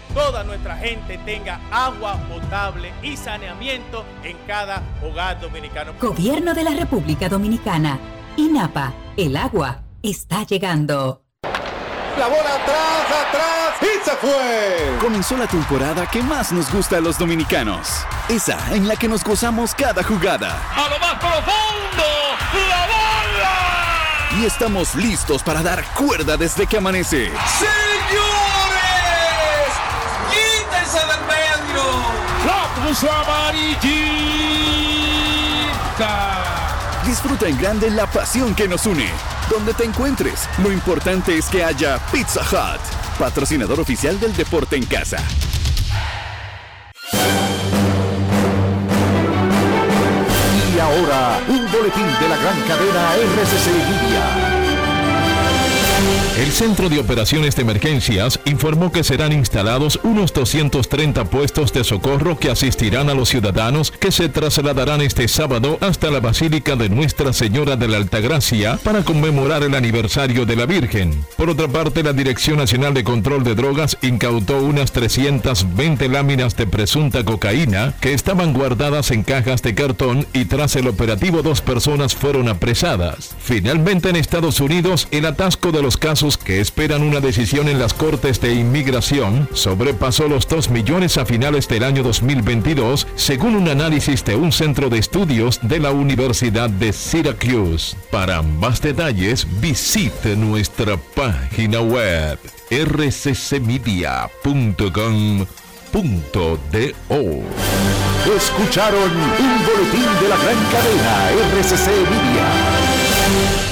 toda 0.13 0.43
nuestra 0.43 0.75
gente 0.77 1.17
tenga 1.19 1.59
agua 1.71 2.17
potable 2.29 2.91
y 3.01 3.17
saneamiento 3.17 4.05
en 4.23 4.37
cada 4.47 4.81
hogar 5.03 5.39
dominicano. 5.39 5.93
Gobierno 5.99 6.53
de 6.53 6.63
la 6.63 6.71
República 6.71 7.29
Dominicana. 7.29 7.99
INAPA. 8.37 8.93
El 9.17 9.35
agua 9.35 9.83
está 10.01 10.43
llegando. 10.43 11.23
La 12.17 12.27
bola 12.27 12.55
atrás, 12.55 13.05
atrás 13.27 13.61
y 13.81 14.03
se 14.03 14.11
fue. 14.17 14.97
Comenzó 15.01 15.37
la 15.37 15.47
temporada 15.47 16.05
que 16.07 16.21
más 16.21 16.51
nos 16.51 16.71
gusta 16.71 16.97
a 16.97 17.01
los 17.01 17.17
dominicanos. 17.17 18.05
Esa 18.29 18.57
en 18.75 18.87
la 18.87 18.95
que 18.95 19.07
nos 19.07 19.23
gozamos 19.23 19.73
cada 19.73 20.03
jugada. 20.03 20.61
A 20.75 20.89
lo 20.89 20.99
más 20.99 21.15
profundo, 21.15 22.03
la 22.69 22.85
bola. 22.85 24.41
Y 24.41 24.45
estamos 24.45 24.95
listos 24.95 25.41
para 25.43 25.61
dar 25.61 25.83
cuerda 25.93 26.37
desde 26.37 26.67
que 26.67 26.77
amanece. 26.77 27.31
¡Señores! 27.59 27.90
¡La 32.91 32.97
puso 32.97 33.09
amarillita! 33.09 34.01
Disfruta 37.05 37.47
en 37.47 37.57
grande 37.57 37.89
la 37.89 38.05
pasión 38.05 38.53
que 38.53 38.67
nos 38.67 38.85
une. 38.85 39.07
Donde 39.49 39.73
te 39.73 39.85
encuentres, 39.85 40.49
lo 40.61 40.73
importante 40.73 41.37
es 41.37 41.45
que 41.47 41.63
haya 41.63 41.99
Pizza 42.11 42.41
Hut, 42.41 42.81
patrocinador 43.17 43.79
oficial 43.79 44.19
del 44.19 44.35
deporte 44.35 44.75
en 44.75 44.85
casa. 44.85 45.23
Y 50.75 50.79
ahora, 50.79 51.39
un 51.47 51.71
boletín 51.71 52.07
de 52.19 52.27
la 52.27 52.35
gran 52.35 52.61
cadena 52.67 53.15
RCC 53.15 53.67
Libia. 53.67 54.50
El 56.37 56.49
Centro 56.53 56.87
de 56.87 56.97
Operaciones 56.97 57.57
de 57.57 57.63
Emergencias 57.63 58.39
informó 58.45 58.89
que 58.89 59.03
serán 59.03 59.33
instalados 59.33 59.99
unos 60.01 60.31
230 60.31 61.25
puestos 61.25 61.73
de 61.73 61.83
socorro 61.83 62.39
que 62.39 62.49
asistirán 62.49 63.09
a 63.09 63.13
los 63.13 63.27
ciudadanos 63.27 63.91
que 63.91 64.13
se 64.13 64.29
trasladarán 64.29 65.01
este 65.01 65.27
sábado 65.27 65.77
hasta 65.81 66.09
la 66.09 66.21
Basílica 66.21 66.77
de 66.77 66.87
Nuestra 66.87 67.33
Señora 67.33 67.75
de 67.75 67.89
la 67.89 67.97
Altagracia 67.97 68.79
para 68.81 69.03
conmemorar 69.03 69.63
el 69.63 69.75
aniversario 69.75 70.45
de 70.45 70.55
la 70.55 70.65
Virgen. 70.65 71.25
Por 71.35 71.49
otra 71.49 71.67
parte, 71.67 72.01
la 72.01 72.13
Dirección 72.13 72.57
Nacional 72.57 72.93
de 72.93 73.03
Control 73.03 73.43
de 73.43 73.53
Drogas 73.53 73.97
incautó 74.01 74.61
unas 74.61 74.93
320 74.93 76.07
láminas 76.07 76.55
de 76.55 76.65
presunta 76.65 77.25
cocaína 77.25 77.93
que 77.99 78.13
estaban 78.13 78.53
guardadas 78.53 79.11
en 79.11 79.23
cajas 79.23 79.61
de 79.63 79.75
cartón 79.75 80.25
y 80.33 80.45
tras 80.45 80.77
el 80.77 80.87
operativo 80.87 81.41
dos 81.41 81.59
personas 81.61 82.15
fueron 82.15 82.47
apresadas. 82.47 83.35
Finalmente 83.37 84.09
en 84.09 84.15
Estados 84.15 84.61
Unidos, 84.61 85.09
el 85.11 85.25
atasco 85.25 85.73
de 85.73 85.83
los 85.83 85.97
casos 85.97 86.20
que 86.21 86.61
esperan 86.61 87.01
una 87.01 87.19
decisión 87.19 87.67
en 87.67 87.79
las 87.79 87.95
Cortes 87.95 88.39
de 88.41 88.53
Inmigración 88.53 89.49
sobrepasó 89.53 90.27
los 90.27 90.47
2 90.47 90.69
millones 90.69 91.17
a 91.17 91.25
finales 91.25 91.67
del 91.67 91.83
año 91.83 92.03
2022, 92.03 93.07
según 93.15 93.55
un 93.55 93.67
análisis 93.67 94.23
de 94.23 94.35
un 94.35 94.51
centro 94.51 94.89
de 94.89 94.99
estudios 94.99 95.59
de 95.63 95.79
la 95.79 95.89
Universidad 95.89 96.69
de 96.69 96.93
Syracuse. 96.93 97.97
Para 98.11 98.43
más 98.43 98.83
detalles, 98.83 99.47
visite 99.59 100.35
nuestra 100.35 100.95
página 100.97 101.81
web 101.81 102.37
rccmedia.com.do. 102.69 103.91
Escucharon 108.37 109.11
un 109.11 109.65
boletín 109.65 110.05
de 110.21 110.29
la 110.29 110.37
gran 110.37 110.57
cadena 110.71 111.31
RCC 111.57 111.87
Media. 112.11 113.70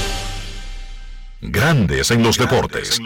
Grandes 1.41 2.11
en 2.11 2.21
los 2.21 2.37
deportes. 2.37 2.99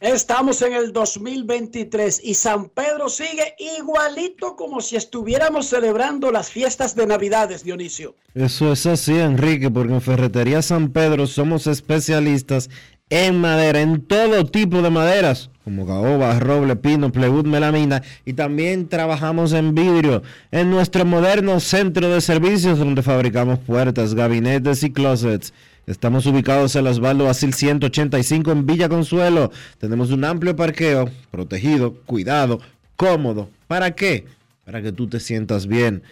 Estamos 0.00 0.62
en 0.62 0.72
el 0.74 0.92
2023 0.92 2.20
y 2.24 2.34
San 2.34 2.68
Pedro 2.70 3.08
sigue 3.08 3.54
igualito 3.78 4.56
como 4.56 4.80
si 4.80 4.96
estuviéramos 4.96 5.66
celebrando 5.66 6.30
las 6.32 6.50
fiestas 6.50 6.94
de 6.94 7.06
Navidades, 7.06 7.64
Dionisio. 7.64 8.14
Eso 8.34 8.72
es 8.72 8.86
así, 8.86 9.18
Enrique, 9.18 9.70
porque 9.70 9.94
en 9.94 10.00
Ferretería 10.00 10.62
San 10.62 10.92
Pedro 10.92 11.26
somos 11.26 11.66
especialistas 11.66 12.70
en 13.10 13.38
madera, 13.38 13.80
en 13.80 14.00
todo 14.00 14.46
tipo 14.46 14.82
de 14.82 14.90
maderas 14.90 15.50
como 15.70 15.86
caoba, 15.86 16.36
roble, 16.40 16.74
pino, 16.74 17.12
plywood, 17.12 17.46
melamina 17.46 18.02
y 18.24 18.32
también 18.32 18.88
trabajamos 18.88 19.52
en 19.52 19.72
vidrio 19.74 20.22
en 20.50 20.70
nuestro 20.70 21.04
moderno 21.04 21.60
centro 21.60 22.08
de 22.08 22.20
servicios 22.20 22.78
donde 22.78 23.02
fabricamos 23.02 23.60
puertas, 23.60 24.14
gabinetes 24.14 24.82
y 24.82 24.90
closets. 24.90 25.54
Estamos 25.86 26.26
ubicados 26.26 26.74
en 26.76 26.88
Osvaldo 26.88 27.26
Basil 27.26 27.54
185 27.54 28.52
en 28.52 28.66
Villa 28.66 28.88
Consuelo. 28.88 29.52
Tenemos 29.78 30.10
un 30.10 30.24
amplio 30.24 30.56
parqueo, 30.56 31.08
protegido, 31.30 31.94
cuidado, 32.04 32.60
cómodo. 32.96 33.48
¿Para 33.68 33.92
qué? 33.92 34.26
Para 34.64 34.82
que 34.82 34.90
tú 34.92 35.08
te 35.08 35.20
sientas 35.20 35.66
bien. 35.66 36.02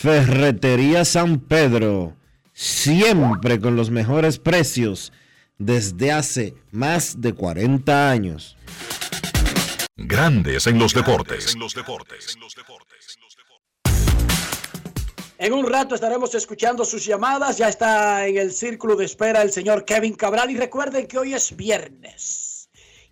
Ferretería 0.00 1.04
San 1.04 1.40
Pedro 1.40 2.16
siempre 2.54 3.60
con 3.60 3.76
los 3.76 3.90
mejores 3.90 4.38
precios 4.38 5.12
desde 5.58 6.10
hace 6.10 6.54
más 6.70 7.20
de 7.20 7.34
40 7.34 8.10
años. 8.10 8.56
Grandes 9.98 10.66
en 10.66 10.78
los 10.78 10.94
deportes. 10.94 11.54
En 15.36 15.52
un 15.52 15.70
rato 15.70 15.94
estaremos 15.94 16.34
escuchando 16.34 16.86
sus 16.86 17.04
llamadas. 17.04 17.58
Ya 17.58 17.68
está 17.68 18.26
en 18.26 18.38
el 18.38 18.52
círculo 18.52 18.96
de 18.96 19.04
espera 19.04 19.42
el 19.42 19.52
señor 19.52 19.84
Kevin 19.84 20.14
Cabral. 20.14 20.50
Y 20.50 20.56
recuerden 20.56 21.06
que 21.06 21.18
hoy 21.18 21.34
es 21.34 21.54
viernes. 21.54 22.49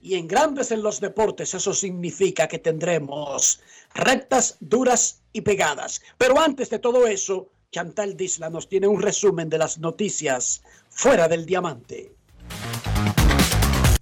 Y 0.08 0.14
en 0.14 0.26
Grandes 0.26 0.70
en 0.70 0.82
los 0.82 1.02
Deportes 1.02 1.52
eso 1.52 1.74
significa 1.74 2.48
que 2.48 2.58
tendremos 2.58 3.60
rectas, 3.94 4.56
duras 4.58 5.20
y 5.34 5.42
pegadas. 5.42 6.00
Pero 6.16 6.40
antes 6.40 6.70
de 6.70 6.78
todo 6.78 7.06
eso, 7.06 7.50
Chantal 7.70 8.16
Disla 8.16 8.48
nos 8.48 8.70
tiene 8.70 8.86
un 8.86 9.02
resumen 9.02 9.50
de 9.50 9.58
las 9.58 9.76
noticias 9.76 10.62
fuera 10.88 11.28
del 11.28 11.44
diamante. 11.44 12.10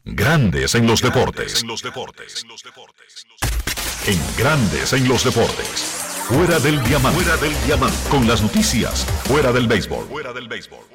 Grandes 0.05 0.77
en 0.77 0.87
los 0.87 1.03
deportes. 1.03 1.65
En 4.07 4.21
Grandes 4.39 4.93
en 4.93 5.09
los 5.09 5.25
deportes. 5.25 5.67
Fuera 6.29 6.61
del 6.61 6.81
diamante. 6.85 7.21
Fuera 7.21 7.37
del 7.39 7.67
diamante. 7.67 7.99
Con 8.11 8.29
las 8.29 8.43
noticias. 8.43 9.05
Fuera 9.25 9.51
del 9.51 9.67
béisbol. 9.67 10.07
Fuera 10.07 10.33
del 10.33 10.47
béisbol 10.47 10.87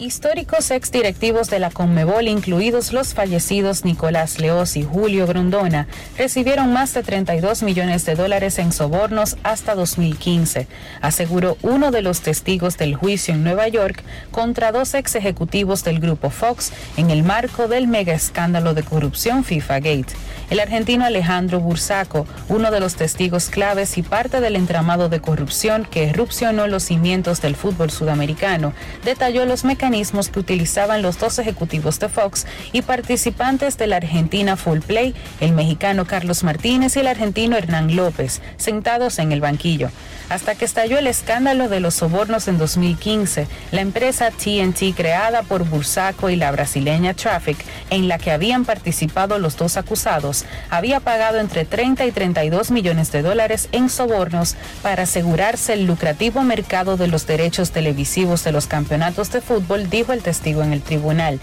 históricos 0.00 0.70
exdirectivos 0.70 1.50
de 1.50 1.58
la 1.58 1.70
Conmebol, 1.70 2.26
incluidos 2.26 2.94
los 2.94 3.12
fallecidos 3.12 3.84
Nicolás 3.84 4.38
Leos 4.38 4.76
y 4.78 4.82
Julio 4.82 5.26
Grondona, 5.26 5.88
recibieron 6.16 6.72
más 6.72 6.94
de 6.94 7.02
32 7.02 7.62
millones 7.62 8.06
de 8.06 8.14
dólares 8.14 8.58
en 8.58 8.72
sobornos 8.72 9.36
hasta 9.42 9.74
2015, 9.74 10.66
aseguró 11.02 11.58
uno 11.60 11.90
de 11.90 12.00
los 12.00 12.22
testigos 12.22 12.78
del 12.78 12.94
juicio 12.94 13.34
en 13.34 13.44
Nueva 13.44 13.68
York 13.68 14.02
contra 14.30 14.72
dos 14.72 14.94
ex 14.94 15.16
ejecutivos 15.16 15.84
del 15.84 16.00
grupo 16.00 16.30
Fox 16.30 16.72
en 16.96 17.10
el 17.10 17.22
marco 17.22 17.68
del 17.68 17.86
mega 17.86 18.14
escándalo 18.14 18.72
de 18.72 18.82
corrupción 18.82 19.44
FIFA 19.44 19.80
Gate. 19.80 20.14
El 20.48 20.60
argentino 20.60 21.04
Alejandro 21.04 21.60
Bursaco, 21.60 22.26
uno 22.48 22.70
de 22.70 22.80
los 22.80 22.96
testigos 22.96 23.50
claves 23.50 23.98
y 23.98 24.02
parte 24.02 24.40
del 24.40 24.56
entramado 24.56 25.10
de 25.10 25.20
corrupción 25.20 25.86
que 25.88 26.08
erupcionó 26.08 26.66
los 26.68 26.84
cimientos 26.84 27.42
del 27.42 27.54
fútbol 27.54 27.90
sudamericano, 27.90 28.72
detalló 29.04 29.44
los 29.44 29.62
mecanismos 29.62 29.89
que 29.90 30.38
utilizaban 30.38 31.02
los 31.02 31.18
dos 31.18 31.38
ejecutivos 31.40 31.98
de 31.98 32.08
Fox 32.08 32.46
y 32.72 32.82
participantes 32.82 33.76
de 33.76 33.88
la 33.88 33.96
Argentina 33.96 34.56
Full 34.56 34.80
Play, 34.80 35.16
el 35.40 35.52
mexicano 35.52 36.04
Carlos 36.04 36.44
Martínez 36.44 36.96
y 36.96 37.00
el 37.00 37.08
argentino 37.08 37.56
Hernán 37.56 37.96
López, 37.96 38.40
sentados 38.56 39.18
en 39.18 39.32
el 39.32 39.40
banquillo. 39.40 39.90
Hasta 40.28 40.54
que 40.54 40.64
estalló 40.64 40.96
el 40.96 41.08
escándalo 41.08 41.68
de 41.68 41.80
los 41.80 41.94
sobornos 41.94 42.46
en 42.46 42.56
2015, 42.56 43.48
la 43.72 43.80
empresa 43.80 44.30
TNT 44.30 44.94
creada 44.94 45.42
por 45.42 45.64
Bursaco 45.64 46.30
y 46.30 46.36
la 46.36 46.52
brasileña 46.52 47.14
Traffic, 47.14 47.58
en 47.90 48.06
la 48.06 48.16
que 48.18 48.30
habían 48.30 48.64
participado 48.64 49.40
los 49.40 49.56
dos 49.56 49.76
acusados, 49.76 50.44
había 50.70 51.00
pagado 51.00 51.40
entre 51.40 51.64
30 51.64 52.06
y 52.06 52.12
32 52.12 52.70
millones 52.70 53.10
de 53.10 53.22
dólares 53.22 53.68
en 53.72 53.90
sobornos 53.90 54.54
para 54.82 55.02
asegurarse 55.02 55.72
el 55.72 55.86
lucrativo 55.86 56.42
mercado 56.42 56.96
de 56.96 57.08
los 57.08 57.26
derechos 57.26 57.72
televisivos 57.72 58.44
de 58.44 58.52
los 58.52 58.68
campeonatos 58.68 59.32
de 59.32 59.40
fútbol, 59.40 59.79
dijo 59.88 60.12
el 60.12 60.22
testigo 60.22 60.62
en 60.62 60.72
el 60.72 60.82
tribunal. 60.82 61.40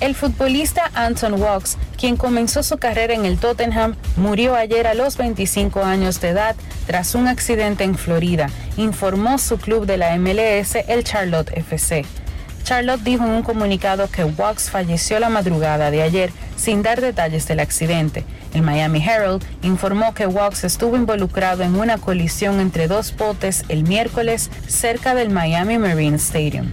El 0.00 0.16
futbolista 0.16 0.90
Anton 0.94 1.40
Walks, 1.40 1.76
quien 1.96 2.16
comenzó 2.16 2.64
su 2.64 2.78
carrera 2.78 3.14
en 3.14 3.24
el 3.24 3.38
Tottenham, 3.38 3.94
murió 4.16 4.56
ayer 4.56 4.88
a 4.88 4.94
los 4.94 5.16
25 5.16 5.84
años 5.84 6.20
de 6.20 6.30
edad 6.30 6.56
tras 6.86 7.14
un 7.14 7.28
accidente 7.28 7.84
en 7.84 7.96
Florida, 7.96 8.50
informó 8.76 9.38
su 9.38 9.58
club 9.58 9.86
de 9.86 9.98
la 9.98 10.16
MLS, 10.16 10.74
el 10.88 11.04
Charlotte 11.04 11.52
FC. 11.56 12.04
Charlotte 12.64 13.02
dijo 13.02 13.24
en 13.24 13.30
un 13.30 13.42
comunicado 13.42 14.08
que 14.10 14.24
Wax 14.24 14.70
falleció 14.70 15.20
la 15.20 15.28
madrugada 15.28 15.90
de 15.90 16.02
ayer 16.02 16.32
sin 16.56 16.82
dar 16.82 17.00
detalles 17.00 17.46
del 17.46 17.60
accidente. 17.60 18.24
El 18.54 18.62
Miami 18.62 19.02
Herald 19.02 19.44
informó 19.62 20.14
que 20.14 20.26
Wax 20.26 20.64
estuvo 20.64 20.96
involucrado 20.96 21.62
en 21.62 21.76
una 21.76 21.98
colisión 21.98 22.60
entre 22.60 22.88
dos 22.88 23.16
botes 23.16 23.64
el 23.68 23.84
miércoles 23.84 24.50
cerca 24.66 25.14
del 25.14 25.30
Miami 25.30 25.78
Marine 25.78 26.16
Stadium. 26.16 26.72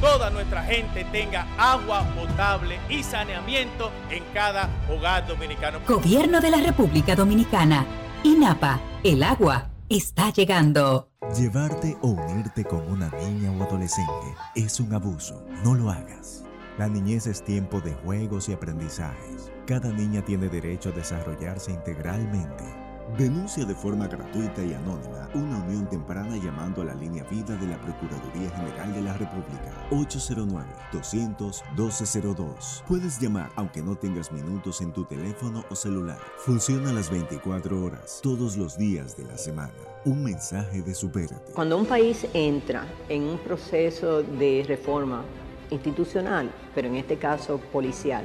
toda 0.00 0.30
nuestra 0.30 0.62
gente 0.64 1.04
tenga 1.04 1.46
agua 1.58 2.04
potable 2.14 2.78
y 2.88 3.02
saneamiento 3.02 3.90
en 4.10 4.22
cada 4.34 4.68
hogar 4.88 5.26
dominicano. 5.26 5.80
Gobierno 5.86 6.40
de 6.40 6.50
la 6.50 6.58
República 6.58 7.14
Dominicana. 7.16 7.86
INAPA. 8.22 8.80
El 9.02 9.22
agua 9.22 9.70
está 9.88 10.30
llegando. 10.30 11.08
Llevarte 11.36 11.96
o 12.02 12.08
unirte 12.08 12.64
con 12.64 12.90
una 12.90 13.10
niña 13.10 13.50
o 13.52 13.62
adolescente 13.62 14.34
es 14.54 14.80
un 14.80 14.92
abuso. 14.92 15.42
No 15.64 15.74
lo 15.74 15.90
hagas. 15.90 16.44
La 16.78 16.88
niñez 16.88 17.26
es 17.26 17.44
tiempo 17.44 17.80
de 17.80 17.92
juegos 17.92 18.48
y 18.48 18.52
aprendizajes. 18.52 19.52
Cada 19.66 19.90
niña 19.90 20.24
tiene 20.24 20.48
derecho 20.48 20.88
a 20.88 20.92
desarrollarse 20.92 21.72
integralmente. 21.72 22.89
Denuncia 23.16 23.64
de 23.64 23.74
forma 23.74 24.06
gratuita 24.06 24.62
y 24.64 24.72
anónima 24.72 25.28
una 25.34 25.58
unión 25.64 25.88
temprana 25.88 26.36
llamando 26.36 26.82
a 26.82 26.84
la 26.86 26.94
línea 26.94 27.24
vida 27.24 27.56
de 27.56 27.66
la 27.66 27.80
Procuraduría 27.80 28.50
General 28.50 28.94
de 28.94 29.02
la 29.02 29.14
República 29.14 29.74
809-200-1202. 29.90 32.84
Puedes 32.86 33.18
llamar 33.20 33.50
aunque 33.56 33.82
no 33.82 33.96
tengas 33.96 34.30
minutos 34.32 34.80
en 34.80 34.92
tu 34.92 35.04
teléfono 35.04 35.64
o 35.70 35.74
celular. 35.74 36.20
Funciona 36.38 36.92
las 36.92 37.10
24 37.10 37.84
horas, 37.84 38.20
todos 38.22 38.56
los 38.56 38.78
días 38.78 39.16
de 39.16 39.24
la 39.24 39.36
semana. 39.36 39.72
Un 40.04 40.22
mensaje 40.24 40.82
de 40.82 40.94
Supérate. 40.94 41.52
Cuando 41.52 41.78
un 41.78 41.86
país 41.86 42.28
entra 42.32 42.86
en 43.08 43.24
un 43.24 43.38
proceso 43.38 44.22
de 44.22 44.64
reforma 44.66 45.24
institucional, 45.70 46.50
pero 46.74 46.88
en 46.88 46.96
este 46.96 47.16
caso 47.16 47.58
policial, 47.72 48.24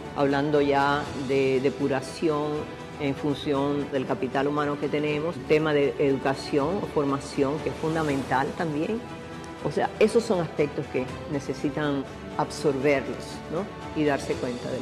hablando 0.15 0.61
ya 0.61 1.03
de 1.27 1.59
depuración 1.61 2.51
en 2.99 3.15
función 3.15 3.91
del 3.91 4.05
capital 4.05 4.47
humano 4.47 4.79
que 4.79 4.87
tenemos, 4.87 5.35
tema 5.47 5.73
de 5.73 5.95
educación 5.99 6.79
o 6.81 6.85
formación 6.87 7.57
que 7.59 7.69
es 7.69 7.75
fundamental 7.75 8.47
también. 8.57 9.01
O 9.63 9.71
sea, 9.71 9.89
esos 9.99 10.23
son 10.23 10.41
aspectos 10.41 10.85
que 10.87 11.05
necesitan 11.31 12.03
absorberlos 12.37 13.35
¿no? 13.51 13.65
y 13.99 14.05
darse 14.05 14.33
cuenta 14.33 14.69
del 14.71 14.81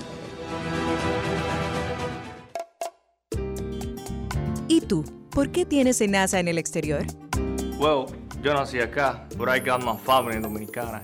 ¿Y 4.67 4.81
tú? 4.81 5.03
¿Por 5.31 5.51
qué 5.51 5.65
tienes 5.65 5.97
SENASA 5.97 6.39
en 6.39 6.47
el 6.47 6.57
exterior? 6.57 7.05
Well, 7.79 8.05
yo 8.41 8.53
nací 8.53 8.79
acá, 8.79 9.27
but 9.37 9.49
I 9.49 9.59
got 9.59 9.83
my 9.83 9.97
family 9.97 10.39
dominicana. 10.39 11.03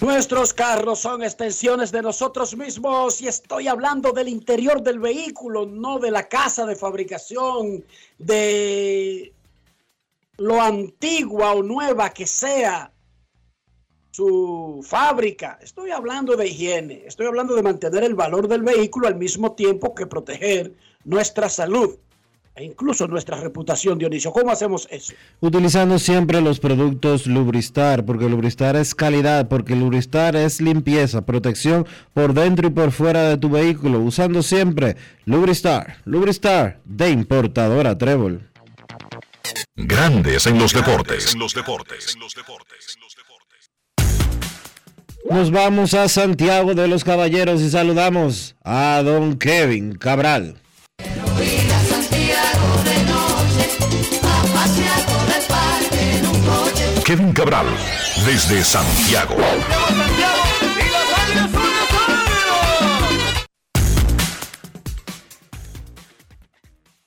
Nuestros 0.00 0.54
carros 0.54 1.00
son 1.00 1.24
extensiones 1.24 1.90
de 1.90 2.02
nosotros 2.02 2.56
mismos 2.56 3.20
y 3.20 3.26
estoy 3.26 3.66
hablando 3.66 4.12
del 4.12 4.28
interior 4.28 4.80
del 4.80 5.00
vehículo, 5.00 5.66
no 5.66 5.98
de 5.98 6.12
la 6.12 6.28
casa 6.28 6.64
de 6.66 6.76
fabricación, 6.76 7.84
de 8.16 9.32
lo 10.36 10.62
antigua 10.62 11.52
o 11.52 11.64
nueva 11.64 12.10
que 12.10 12.28
sea 12.28 12.92
su 14.12 14.86
fábrica. 14.86 15.58
Estoy 15.60 15.90
hablando 15.90 16.36
de 16.36 16.46
higiene, 16.46 17.02
estoy 17.04 17.26
hablando 17.26 17.56
de 17.56 17.62
mantener 17.62 18.04
el 18.04 18.14
valor 18.14 18.46
del 18.46 18.62
vehículo 18.62 19.08
al 19.08 19.16
mismo 19.16 19.56
tiempo 19.56 19.96
que 19.96 20.06
proteger 20.06 20.74
nuestra 21.02 21.48
salud 21.48 21.98
e 22.58 22.64
incluso 22.64 23.06
nuestra 23.06 23.40
reputación, 23.40 23.98
Dionisio. 23.98 24.32
¿Cómo 24.32 24.50
hacemos 24.50 24.88
eso? 24.90 25.12
Utilizando 25.40 25.98
siempre 25.98 26.40
los 26.40 26.58
productos 26.58 27.28
Lubristar, 27.28 28.04
porque 28.04 28.28
Lubristar 28.28 28.74
es 28.74 28.96
calidad, 28.96 29.46
porque 29.48 29.76
Lubristar 29.76 30.34
es 30.34 30.60
limpieza, 30.60 31.24
protección 31.24 31.86
por 32.14 32.34
dentro 32.34 32.66
y 32.66 32.70
por 32.70 32.90
fuera 32.90 33.28
de 33.28 33.36
tu 33.36 33.48
vehículo, 33.48 34.00
usando 34.00 34.42
siempre 34.42 34.96
Lubristar. 35.24 35.98
Lubristar 36.04 36.80
de 36.84 37.10
importadora 37.10 37.96
Trébol. 37.96 38.50
Grandes 39.76 40.46
en 40.48 40.58
los 40.58 40.72
deportes. 40.72 41.34
En 41.34 41.38
los 41.38 41.54
deportes. 41.54 42.16
Nos 45.30 45.50
vamos 45.52 45.94
a 45.94 46.08
Santiago 46.08 46.74
de 46.74 46.88
los 46.88 47.04
Caballeros 47.04 47.60
y 47.60 47.70
saludamos 47.70 48.56
a 48.64 49.00
don 49.04 49.38
Kevin 49.38 49.94
Cabral. 49.94 50.56
Kevin 57.04 57.32
Cabral, 57.32 57.66
desde 58.26 58.62
Santiago. 58.62 59.36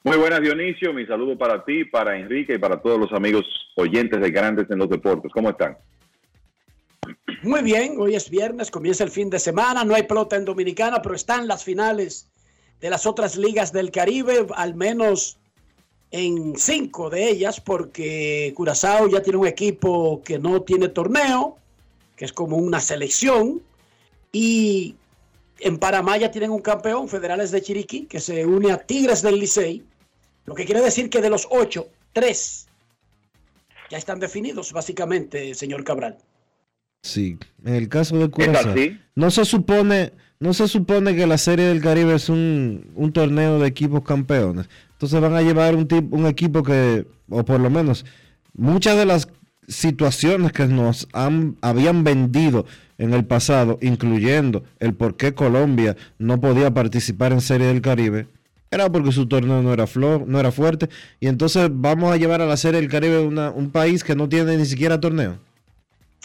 Muy 0.03 0.17
buenas 0.17 0.41
Dionisio, 0.41 0.91
mi 0.93 1.05
saludo 1.05 1.37
para 1.37 1.63
ti, 1.63 1.85
para 1.85 2.17
Enrique 2.17 2.55
y 2.55 2.57
para 2.57 2.81
todos 2.81 2.99
los 2.99 3.11
amigos 3.13 3.45
oyentes 3.75 4.19
de 4.19 4.31
Grandes 4.31 4.69
en 4.71 4.79
los 4.79 4.89
Deportes. 4.89 5.31
¿Cómo 5.31 5.51
están? 5.51 5.77
Muy 7.43 7.61
bien, 7.61 7.95
hoy 7.99 8.15
es 8.15 8.29
viernes, 8.29 8.71
comienza 8.71 9.03
el 9.03 9.11
fin 9.11 9.29
de 9.29 9.39
semana, 9.39 9.83
no 9.83 9.93
hay 9.93 10.03
pelota 10.03 10.35
en 10.35 10.45
Dominicana, 10.45 11.01
pero 11.01 11.15
están 11.15 11.47
las 11.47 11.63
finales 11.63 12.27
de 12.79 12.89
las 12.89 13.05
otras 13.05 13.37
ligas 13.37 13.71
del 13.71 13.91
Caribe, 13.91 14.47
al 14.55 14.73
menos 14.73 15.39
en 16.11 16.55
cinco 16.57 17.09
de 17.09 17.29
ellas, 17.29 17.61
porque 17.61 18.53
Curazao 18.55 19.07
ya 19.07 19.21
tiene 19.23 19.39
un 19.39 19.47
equipo 19.47 20.21
que 20.23 20.37
no 20.37 20.61
tiene 20.61 20.89
torneo, 20.89 21.57
que 22.15 22.25
es 22.25 22.33
como 22.33 22.57
una 22.57 22.81
selección, 22.81 23.61
y 24.31 24.95
en 25.59 25.77
Panamá 25.77 26.17
ya 26.17 26.29
tienen 26.29 26.51
un 26.51 26.61
campeón, 26.61 27.07
Federales 27.07 27.51
de 27.51 27.61
Chiriquí, 27.61 28.05
que 28.05 28.19
se 28.19 28.45
une 28.45 28.71
a 28.71 28.77
Tigres 28.77 29.21
del 29.21 29.39
Licey, 29.39 29.83
lo 30.45 30.53
que 30.53 30.65
quiere 30.65 30.81
decir 30.81 31.09
que 31.09 31.21
de 31.21 31.29
los 31.29 31.47
ocho, 31.49 31.87
tres 32.13 32.67
ya 33.89 33.97
están 33.97 34.19
definidos, 34.19 34.71
básicamente, 34.73 35.53
señor 35.53 35.83
Cabral. 35.83 36.17
Sí, 37.03 37.37
en 37.65 37.75
el 37.75 37.89
caso 37.89 38.17
de 38.17 38.29
Curazao, 38.29 38.75
no 39.15 39.31
se 39.31 39.45
supone, 39.45 40.13
no 40.39 40.53
se 40.53 40.67
supone 40.67 41.15
que 41.15 41.25
la 41.25 41.37
Serie 41.37 41.65
del 41.65 41.81
Caribe 41.81 42.15
es 42.15 42.29
un, 42.29 42.91
un 42.95 43.11
torneo 43.11 43.59
de 43.59 43.67
equipos 43.67 44.03
campeones. 44.03 44.67
Entonces 45.01 45.19
van 45.19 45.33
a 45.33 45.41
llevar 45.41 45.75
un, 45.75 45.87
tipo, 45.87 46.15
un 46.15 46.27
equipo 46.27 46.61
que, 46.61 47.07
o 47.27 47.43
por 47.43 47.59
lo 47.59 47.71
menos, 47.71 48.05
muchas 48.53 48.95
de 48.95 49.07
las 49.07 49.29
situaciones 49.67 50.51
que 50.51 50.67
nos 50.67 51.07
han, 51.11 51.57
habían 51.61 52.03
vendido 52.03 52.67
en 52.99 53.15
el 53.15 53.25
pasado, 53.25 53.79
incluyendo 53.81 54.63
el 54.79 54.93
por 54.93 55.17
qué 55.17 55.33
Colombia 55.33 55.97
no 56.19 56.39
podía 56.39 56.71
participar 56.71 57.33
en 57.33 57.41
Serie 57.41 57.65
del 57.65 57.81
Caribe, 57.81 58.27
era 58.69 58.91
porque 58.91 59.11
su 59.11 59.25
torneo 59.25 59.63
no 59.63 59.73
era, 59.73 59.87
flor, 59.87 60.27
no 60.27 60.39
era 60.39 60.51
fuerte. 60.51 60.87
Y 61.19 61.25
entonces 61.25 61.67
vamos 61.73 62.13
a 62.13 62.17
llevar 62.17 62.41
a 62.41 62.45
la 62.45 62.55
Serie 62.55 62.79
del 62.79 62.91
Caribe 62.91 63.21
un 63.21 63.71
país 63.71 64.03
que 64.03 64.15
no 64.15 64.29
tiene 64.29 64.55
ni 64.55 64.67
siquiera 64.67 64.99
torneo. 64.99 65.39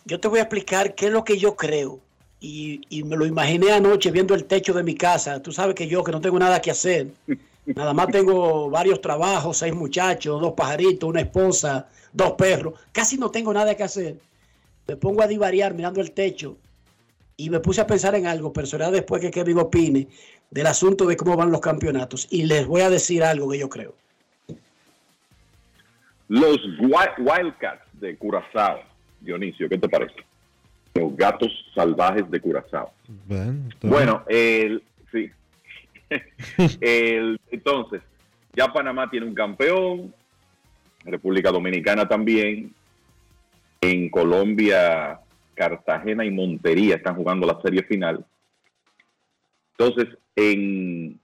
Yo 0.04 0.20
te 0.20 0.28
voy 0.28 0.40
a 0.40 0.42
explicar 0.42 0.94
qué 0.94 1.06
es 1.06 1.12
lo 1.12 1.24
que 1.24 1.38
yo 1.38 1.56
creo. 1.56 2.00
Y, 2.40 2.82
y 2.90 3.04
me 3.04 3.16
lo 3.16 3.24
imaginé 3.24 3.72
anoche 3.72 4.10
viendo 4.10 4.34
el 4.34 4.44
techo 4.44 4.74
de 4.74 4.82
mi 4.82 4.94
casa. 4.94 5.40
Tú 5.40 5.50
sabes 5.50 5.74
que 5.74 5.88
yo, 5.88 6.04
que 6.04 6.12
no 6.12 6.20
tengo 6.20 6.38
nada 6.38 6.60
que 6.60 6.70
hacer. 6.70 7.08
Nada 7.74 7.92
más 7.92 8.08
tengo 8.08 8.70
varios 8.70 9.00
trabajos, 9.00 9.56
seis 9.58 9.74
muchachos, 9.74 10.40
dos 10.40 10.52
pajaritos, 10.52 11.08
una 11.08 11.20
esposa, 11.20 11.88
dos 12.12 12.32
perros. 12.32 12.74
Casi 12.92 13.18
no 13.18 13.30
tengo 13.30 13.52
nada 13.52 13.74
que 13.74 13.82
hacer. 13.82 14.18
Me 14.86 14.96
pongo 14.96 15.22
a 15.22 15.26
divariar 15.26 15.74
mirando 15.74 16.00
el 16.00 16.12
techo 16.12 16.56
y 17.36 17.50
me 17.50 17.58
puse 17.58 17.80
a 17.80 17.86
pensar 17.86 18.14
en 18.14 18.26
algo, 18.26 18.52
pero 18.52 18.66
será 18.68 18.90
después 18.90 19.20
que 19.20 19.30
Kevin 19.32 19.58
opine 19.58 20.06
del 20.50 20.66
asunto 20.68 21.06
de 21.06 21.16
cómo 21.16 21.36
van 21.36 21.50
los 21.50 21.60
campeonatos. 21.60 22.28
Y 22.30 22.44
les 22.44 22.66
voy 22.66 22.82
a 22.82 22.90
decir 22.90 23.24
algo 23.24 23.50
que 23.50 23.58
yo 23.58 23.68
creo. 23.68 23.94
Los 26.28 26.58
Wi- 26.80 27.18
Wildcats 27.18 27.82
de 27.94 28.16
Curazao. 28.16 28.80
Dionisio, 29.20 29.68
¿qué 29.68 29.78
te 29.78 29.88
parece? 29.88 30.14
Los 30.94 31.16
gatos 31.16 31.50
salvajes 31.74 32.30
de 32.30 32.40
Curazao. 32.40 32.92
Bueno, 33.90 34.22
el, 34.28 34.82
sí. 35.10 35.30
El- 36.80 37.40
entonces, 37.50 38.02
ya 38.54 38.72
Panamá 38.72 39.10
tiene 39.10 39.26
un 39.26 39.34
campeón, 39.34 40.14
República 41.04 41.50
Dominicana 41.50 42.08
también, 42.08 42.74
en 43.80 44.08
Colombia, 44.08 45.20
Cartagena 45.54 46.24
y 46.24 46.30
Montería 46.30 46.96
están 46.96 47.16
jugando 47.16 47.46
la 47.46 47.60
serie 47.62 47.82
final. 47.84 48.24
Entonces, 49.78 50.16
en 50.34 51.20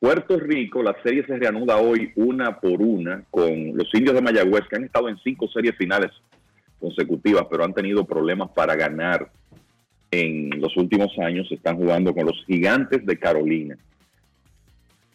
Puerto 0.00 0.38
Rico, 0.38 0.82
la 0.82 0.96
serie 1.02 1.24
se 1.24 1.36
reanuda 1.36 1.76
hoy 1.76 2.12
una 2.16 2.58
por 2.58 2.82
una 2.82 3.22
con 3.30 3.76
los 3.76 3.92
indios 3.94 4.14
de 4.14 4.22
Mayagüez, 4.22 4.66
que 4.68 4.76
han 4.76 4.84
estado 4.84 5.08
en 5.08 5.16
cinco 5.18 5.46
series 5.48 5.76
finales 5.76 6.10
consecutivas, 6.80 7.46
pero 7.48 7.64
han 7.64 7.72
tenido 7.72 8.04
problemas 8.04 8.50
para 8.50 8.74
ganar 8.74 9.30
en 10.10 10.60
los 10.60 10.76
últimos 10.76 11.16
años. 11.18 11.50
Están 11.50 11.76
jugando 11.76 12.12
con 12.12 12.26
los 12.26 12.44
gigantes 12.46 13.06
de 13.06 13.18
Carolina. 13.18 13.78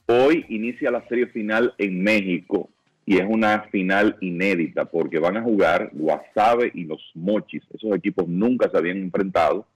Hoy 0.09 0.45
inicia 0.47 0.89
la 0.89 1.05
serie 1.09 1.27
final 1.27 1.73
en 1.77 2.01
México 2.01 2.69
y 3.05 3.17
es 3.17 3.25
una 3.27 3.63
final 3.71 4.17
inédita 4.21 4.85
porque 4.85 5.19
van 5.19 5.35
a 5.35 5.41
jugar 5.41 5.89
Guasave 5.91 6.71
y 6.73 6.85
los 6.85 7.11
Mochis. 7.13 7.63
Esos 7.73 7.93
equipos 7.93 8.25
nunca 8.27 8.69
se 8.69 8.77
habían 8.77 8.97
enfrentado 8.97 9.67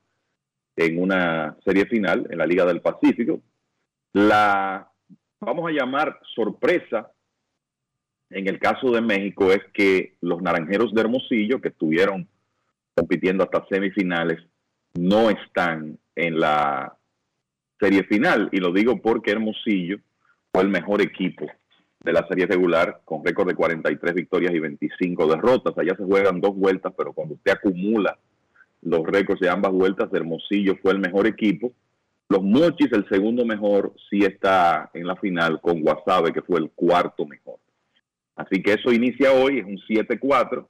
en 0.77 1.01
una 1.01 1.57
serie 1.65 1.85
final 1.85 2.27
en 2.29 2.37
la 2.37 2.45
Liga 2.45 2.65
del 2.65 2.79
Pacífico. 2.79 3.41
La, 4.13 4.89
vamos 5.41 5.69
a 5.69 5.73
llamar 5.73 6.17
sorpresa 6.33 7.11
en 8.29 8.47
el 8.47 8.57
caso 8.57 8.89
de 8.91 9.01
México 9.01 9.51
es 9.51 9.59
que 9.73 10.15
los 10.21 10.41
Naranjeros 10.41 10.93
de 10.93 11.01
Hermosillo, 11.01 11.59
que 11.59 11.67
estuvieron 11.67 12.27
compitiendo 12.95 13.43
hasta 13.43 13.65
semifinales, 13.69 14.41
no 14.93 15.29
están 15.29 15.99
en 16.15 16.39
la 16.39 16.97
serie 17.81 18.03
final. 18.03 18.47
Y 18.53 18.59
lo 18.59 18.71
digo 18.71 19.01
porque 19.01 19.31
Hermosillo 19.31 19.99
fue 20.51 20.63
el 20.63 20.69
mejor 20.69 21.01
equipo 21.01 21.45
de 22.03 22.13
la 22.13 22.27
serie 22.27 22.47
regular 22.47 23.01
con 23.05 23.23
récord 23.23 23.47
de 23.47 23.55
43 23.55 24.13
victorias 24.13 24.53
y 24.53 24.59
25 24.59 25.27
derrotas. 25.27 25.77
Allá 25.77 25.95
se 25.95 26.03
juegan 26.03 26.41
dos 26.41 26.55
vueltas, 26.55 26.93
pero 26.97 27.13
cuando 27.13 27.35
usted 27.35 27.51
acumula 27.51 28.17
los 28.81 29.05
récords 29.05 29.39
de 29.39 29.49
ambas 29.49 29.71
vueltas, 29.71 30.09
Hermosillo 30.11 30.75
fue 30.81 30.93
el 30.93 30.99
mejor 30.99 31.27
equipo. 31.27 31.71
Los 32.27 32.41
Mochis, 32.41 32.91
el 32.93 33.07
segundo 33.09 33.45
mejor, 33.45 33.93
sí 34.09 34.23
está 34.23 34.89
en 34.93 35.05
la 35.05 35.15
final 35.17 35.59
con 35.61 35.81
Guasave, 35.81 36.33
que 36.33 36.41
fue 36.41 36.59
el 36.59 36.71
cuarto 36.71 37.25
mejor. 37.25 37.59
Así 38.35 38.63
que 38.63 38.73
eso 38.73 38.91
inicia 38.91 39.33
hoy, 39.33 39.59
es 39.59 39.65
un 39.65 39.77
7-4. 39.77 40.65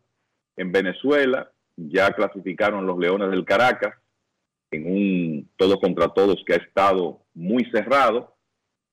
En 0.58 0.72
Venezuela 0.72 1.50
ya 1.78 2.12
clasificaron 2.12 2.86
los 2.86 2.98
Leones 2.98 3.30
del 3.30 3.46
Caracas 3.46 3.96
en 4.72 4.86
un 4.86 5.50
todos 5.56 5.80
contra 5.80 6.10
todos 6.10 6.44
que 6.46 6.54
ha 6.54 6.58
estado 6.58 7.22
muy 7.34 7.64
cerrado. 7.72 8.36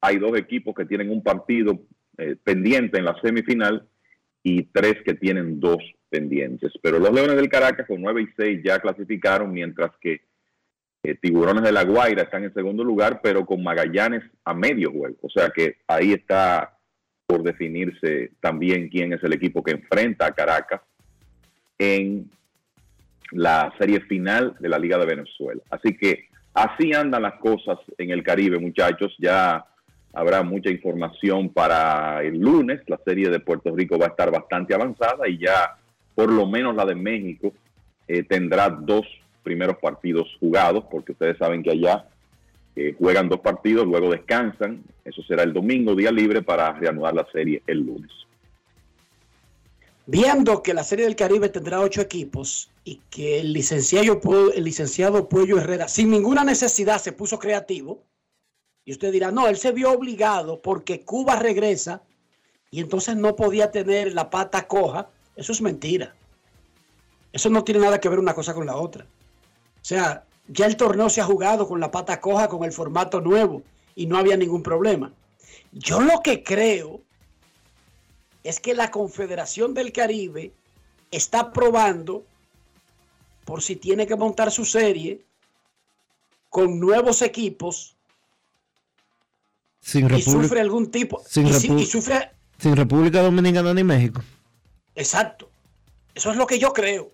Hay 0.00 0.18
dos 0.18 0.36
equipos 0.38 0.74
que 0.74 0.84
tienen 0.84 1.10
un 1.10 1.22
partido 1.22 1.78
eh, 2.16 2.36
pendiente 2.42 2.98
en 2.98 3.04
la 3.04 3.20
semifinal 3.20 3.86
y 4.42 4.64
tres 4.64 4.96
que 5.04 5.14
tienen 5.14 5.60
dos 5.60 5.78
pendientes. 6.08 6.72
Pero 6.82 6.98
los 6.98 7.12
Leones 7.12 7.36
del 7.36 7.48
Caracas 7.48 7.86
con 7.86 8.00
9 8.00 8.22
y 8.22 8.28
6 8.36 8.60
ya 8.64 8.78
clasificaron, 8.78 9.52
mientras 9.52 9.92
que 10.00 10.22
eh, 11.02 11.14
Tiburones 11.14 11.62
de 11.62 11.72
la 11.72 11.84
Guaira 11.84 12.22
están 12.22 12.44
en 12.44 12.54
segundo 12.54 12.82
lugar, 12.82 13.20
pero 13.22 13.46
con 13.46 13.62
Magallanes 13.62 14.24
a 14.44 14.54
medio 14.54 14.90
juego. 14.90 15.16
O 15.22 15.30
sea 15.30 15.50
que 15.50 15.78
ahí 15.86 16.12
está 16.12 16.76
por 17.26 17.42
definirse 17.42 18.32
también 18.40 18.88
quién 18.88 19.12
es 19.12 19.22
el 19.22 19.34
equipo 19.34 19.62
que 19.62 19.72
enfrenta 19.72 20.26
a 20.26 20.32
Caracas 20.32 20.80
en 21.78 22.30
la 23.30 23.72
serie 23.78 24.00
final 24.00 24.56
de 24.58 24.68
la 24.68 24.78
Liga 24.78 24.98
de 24.98 25.06
Venezuela. 25.06 25.62
Así 25.70 25.96
que 25.96 26.28
así 26.54 26.92
andan 26.92 27.22
las 27.22 27.34
cosas 27.34 27.78
en 27.98 28.10
el 28.10 28.22
Caribe, 28.22 28.58
muchachos. 28.58 29.14
Ya 29.18 29.64
habrá 30.18 30.42
mucha 30.42 30.68
información 30.68 31.48
para 31.48 32.24
el 32.24 32.40
lunes. 32.40 32.80
La 32.88 32.98
serie 33.04 33.30
de 33.30 33.38
Puerto 33.38 33.74
Rico 33.74 33.98
va 33.98 34.06
a 34.06 34.08
estar 34.08 34.32
bastante 34.32 34.74
avanzada 34.74 35.28
y 35.28 35.38
ya 35.38 35.76
por 36.16 36.32
lo 36.32 36.44
menos 36.44 36.74
la 36.74 36.84
de 36.84 36.96
México 36.96 37.52
eh, 38.08 38.24
tendrá 38.24 38.68
dos 38.68 39.06
primeros 39.44 39.76
partidos 39.78 40.26
jugados, 40.40 40.84
porque 40.90 41.12
ustedes 41.12 41.38
saben 41.38 41.62
que 41.62 41.70
allá 41.70 42.06
eh, 42.74 42.96
juegan 42.98 43.28
dos 43.28 43.38
partidos, 43.38 43.86
luego 43.86 44.10
descansan. 44.10 44.82
Eso 45.04 45.22
será 45.22 45.44
el 45.44 45.52
domingo, 45.52 45.94
día 45.94 46.10
libre, 46.10 46.42
para 46.42 46.72
reanudar 46.72 47.14
la 47.14 47.26
serie 47.30 47.62
el 47.68 47.78
lunes. 47.78 48.10
Viendo 50.06 50.64
que 50.64 50.74
la 50.74 50.82
Serie 50.82 51.04
del 51.04 51.14
Caribe 51.14 51.48
tendrá 51.48 51.80
ocho 51.80 52.00
equipos 52.00 52.70
y 52.82 53.00
que 53.10 53.40
el 53.40 53.52
licenciado, 53.52 54.20
el 54.52 54.64
licenciado 54.64 55.28
Puello 55.28 55.58
Herrera, 55.58 55.86
sin 55.86 56.10
ninguna 56.10 56.42
necesidad, 56.44 56.98
se 56.98 57.12
puso 57.12 57.38
creativo, 57.38 58.02
y 58.88 58.92
usted 58.92 59.12
dirá, 59.12 59.30
no, 59.30 59.48
él 59.48 59.58
se 59.58 59.72
vio 59.72 59.92
obligado 59.92 60.62
porque 60.62 61.02
Cuba 61.02 61.36
regresa 61.36 62.00
y 62.70 62.80
entonces 62.80 63.16
no 63.16 63.36
podía 63.36 63.70
tener 63.70 64.14
la 64.14 64.30
pata 64.30 64.66
coja. 64.66 65.10
Eso 65.36 65.52
es 65.52 65.60
mentira. 65.60 66.14
Eso 67.30 67.50
no 67.50 67.64
tiene 67.64 67.82
nada 67.82 68.00
que 68.00 68.08
ver 68.08 68.18
una 68.18 68.32
cosa 68.32 68.54
con 68.54 68.64
la 68.64 68.78
otra. 68.78 69.04
O 69.04 69.84
sea, 69.84 70.24
ya 70.46 70.64
el 70.64 70.78
torneo 70.78 71.10
se 71.10 71.20
ha 71.20 71.26
jugado 71.26 71.68
con 71.68 71.80
la 71.80 71.90
pata 71.90 72.18
coja, 72.18 72.48
con 72.48 72.64
el 72.64 72.72
formato 72.72 73.20
nuevo, 73.20 73.62
y 73.94 74.06
no 74.06 74.16
había 74.16 74.38
ningún 74.38 74.62
problema. 74.62 75.12
Yo 75.70 76.00
lo 76.00 76.22
que 76.22 76.42
creo 76.42 77.02
es 78.42 78.58
que 78.58 78.72
la 78.72 78.90
Confederación 78.90 79.74
del 79.74 79.92
Caribe 79.92 80.50
está 81.10 81.52
probando 81.52 82.24
por 83.44 83.60
si 83.60 83.76
tiene 83.76 84.06
que 84.06 84.16
montar 84.16 84.50
su 84.50 84.64
serie 84.64 85.20
con 86.48 86.80
nuevos 86.80 87.20
equipos 87.20 87.97
Sin 89.80 90.06
y 90.06 90.08
República, 90.08 90.42
sufre 90.42 90.60
algún 90.60 90.90
tipo 90.90 91.22
sin 91.26 91.46
y, 91.46 91.52
si- 91.54 91.68
Repu- 91.68 91.80
y 91.80 91.86
sufre 91.86 92.30
sin 92.58 92.76
República 92.76 93.22
Dominicana 93.22 93.72
ni 93.74 93.84
México. 93.84 94.20
exacto. 94.94 95.50
Eso 96.14 96.32
es 96.32 96.36
lo 96.36 96.46
que 96.48 96.58
yo 96.58 96.72
creo. 96.72 97.12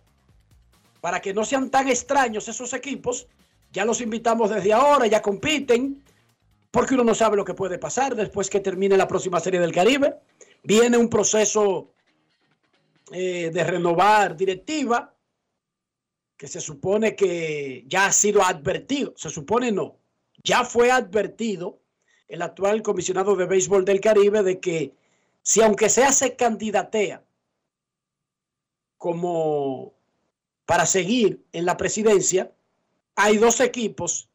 Para 1.03 1.21
que 1.21 1.35
no 1.35 1.45
sean 1.45 1.69
tan 1.69 1.89
extraños 1.89 2.49
esos 2.49 2.73
equipos 2.73 3.27
ya 3.71 3.85
los 3.85 4.01
invitamos 4.01 4.49
desde 4.51 4.73
ahora 4.73 5.07
ya 5.07 5.21
compiten 5.21 6.03
porque 6.71 6.95
uno 6.95 7.05
no 7.05 7.15
sabe 7.15 7.37
lo 7.37 7.45
que 7.45 7.53
puede 7.55 7.79
pasar 7.79 8.17
después 8.17 8.49
que 8.49 8.61
termine 8.61 8.97
la 8.97 9.07
próxima 9.07 9.39
serie 9.41 9.61
del 9.61 9.73
Caribe. 9.73 10.15
Viene 10.63 10.97
un 10.97 11.11
proceso 11.11 11.93
eh, 13.13 13.51
de 13.53 13.65
renovar 13.65 14.35
directiva 14.37 15.13
que 16.37 16.49
se 16.49 16.61
supone 16.61 17.15
que 17.15 17.85
ya 17.87 18.07
ha 18.07 18.13
sido 18.13 18.43
advertido, 18.43 19.13
se 19.17 19.29
supone 19.31 19.71
no, 19.71 19.99
ya 20.43 20.65
fue 20.65 20.91
advertido 20.91 21.79
el 22.29 22.43
actual 22.43 22.83
comisionado 22.83 23.37
de 23.37 23.47
béisbol 23.47 23.85
del 23.85 24.01
Caribe 24.01 24.43
de 24.43 24.61
que 24.61 24.95
si 25.43 25.61
aunque 25.61 25.89
sea 25.89 26.13
se 26.13 26.37
candidatea 26.37 27.23
como 28.97 29.95
para 30.65 30.87
seguir 30.87 31.45
en 31.53 31.67
la 31.67 31.77
presidencia, 31.77 32.53
hay 33.17 33.37
dos 33.37 33.61
equipos 33.61 34.31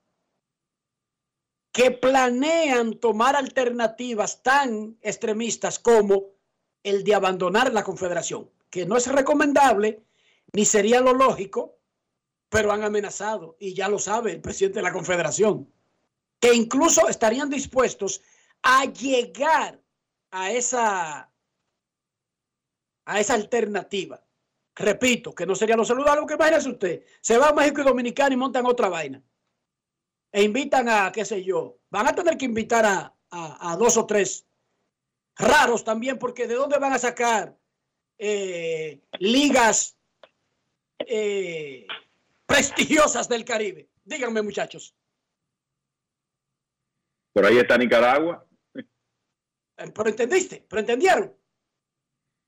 que 1.72 1.92
planean 1.92 2.96
tomar 2.96 3.36
alternativas 3.36 4.44
tan 4.44 4.98
extremistas 5.02 5.80
como 5.80 6.28
el 6.84 7.04
de 7.04 7.16
abandonar 7.16 7.74
la 7.74 7.84
confederación, 7.84 8.50
que 8.70 8.86
no 8.86 8.98
es 8.98 9.08
recomendable 9.08 10.04
ni 10.54 10.66
sería 10.66 11.02
lo 11.02 11.14
lógico, 11.14 11.78
pero 12.50 12.72
han 12.72 12.84
amenazado 12.84 13.56
y 13.60 13.74
ya 13.74 13.88
lo 13.88 14.00
sabe 14.00 14.32
el 14.32 14.42
presidente 14.42 14.80
de 14.80 14.84
la 14.84 14.94
confederación, 14.94 15.72
que 16.40 16.54
incluso 16.54 17.08
estarían 17.10 17.50
dispuestos 17.50 18.22
a 18.62 18.86
llegar 18.86 19.82
a 20.32 20.52
esa 20.52 21.32
a 23.06 23.20
esa 23.20 23.34
alternativa. 23.34 24.24
Repito, 24.76 25.34
que 25.34 25.46
no 25.46 25.56
sería 25.56 25.76
lo 25.76 25.84
saludable, 25.84 26.22
porque 26.22 26.36
imagínese 26.36 26.70
usted, 26.70 27.04
se 27.22 27.38
va 27.38 27.50
a 27.50 27.54
México 27.54 27.82
y 27.82 27.84
Dominicana 27.84 28.34
y 28.34 28.38
montan 28.38 28.66
otra 28.66 28.88
vaina. 28.88 29.22
E 30.32 30.44
invitan 30.44 30.88
a, 30.88 31.12
qué 31.12 31.26
sé 31.26 31.44
yo, 31.44 31.80
van 31.90 32.08
a 32.08 32.14
tener 32.14 32.38
que 32.38 32.46
invitar 32.46 32.86
a, 32.86 33.16
a- 33.32 33.76
dos 33.78 33.98
o 33.98 34.06
tres 34.06 34.46
raros 35.36 35.84
también, 35.84 36.20
porque 36.20 36.48
¿de 36.48 36.54
dónde 36.54 36.78
van 36.78 36.94
a 36.94 37.00
sacar 37.00 37.58
eh, 38.20 39.02
ligas 39.18 39.98
eh, 41.00 41.88
prestigiosas 42.46 43.28
del 43.28 43.44
Caribe? 43.44 43.90
Díganme, 44.06 44.42
muchachos. 44.44 44.94
Por 47.40 47.46
ahí 47.46 47.58
está 47.58 47.78
Nicaragua. 47.78 48.46
Eh, 48.76 48.84
Pero 49.96 50.10
entendiste, 50.10 50.66
pero 50.68 50.82
entendieron. 50.82 51.34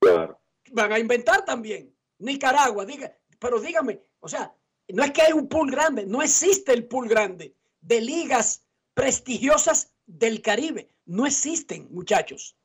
Claro. 0.02 0.42
Van 0.74 0.92
a 0.92 1.00
inventar 1.00 1.46
también. 1.46 1.96
Nicaragua, 2.18 2.84
diga, 2.84 3.18
pero 3.40 3.62
dígame, 3.62 4.04
o 4.20 4.28
sea, 4.28 4.54
no 4.90 5.02
es 5.02 5.12
que 5.12 5.22
hay 5.22 5.32
un 5.32 5.48
pool 5.48 5.72
grande, 5.72 6.06
no 6.06 6.22
existe 6.22 6.74
el 6.74 6.90
pool 6.90 7.08
grande 7.08 7.56
de 7.80 8.02
ligas 8.02 8.66
prestigiosas 8.94 9.96
del 10.06 10.42
Caribe. 10.42 10.94
No 11.06 11.26
existen, 11.26 11.88
muchachos. 11.90 12.58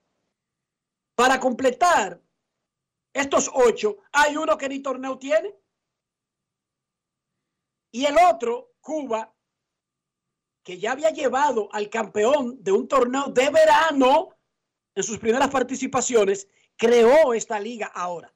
Para 1.15 1.39
completar 1.39 2.21
estos 3.13 3.49
ocho, 3.55 3.99
hay 4.11 4.37
uno 4.37 4.59
que 4.59 4.69
ni 4.69 4.81
torneo 4.81 5.17
tiene. 5.17 5.55
Y 7.93 8.05
el 8.05 8.17
otro, 8.19 8.75
Cuba, 8.81 9.33
que 10.67 10.79
ya 10.79 10.91
había 10.91 11.11
llevado 11.11 11.69
al 11.71 11.89
campeón 11.89 12.59
de 12.61 12.73
un 12.73 12.89
torneo 12.89 13.29
de 13.29 13.51
verano 13.51 14.31
en 14.97 15.03
sus 15.05 15.17
primeras 15.17 15.49
participaciones, 15.49 16.49
creó 16.77 17.33
esta 17.35 17.61
liga 17.61 17.87
ahora, 17.87 18.35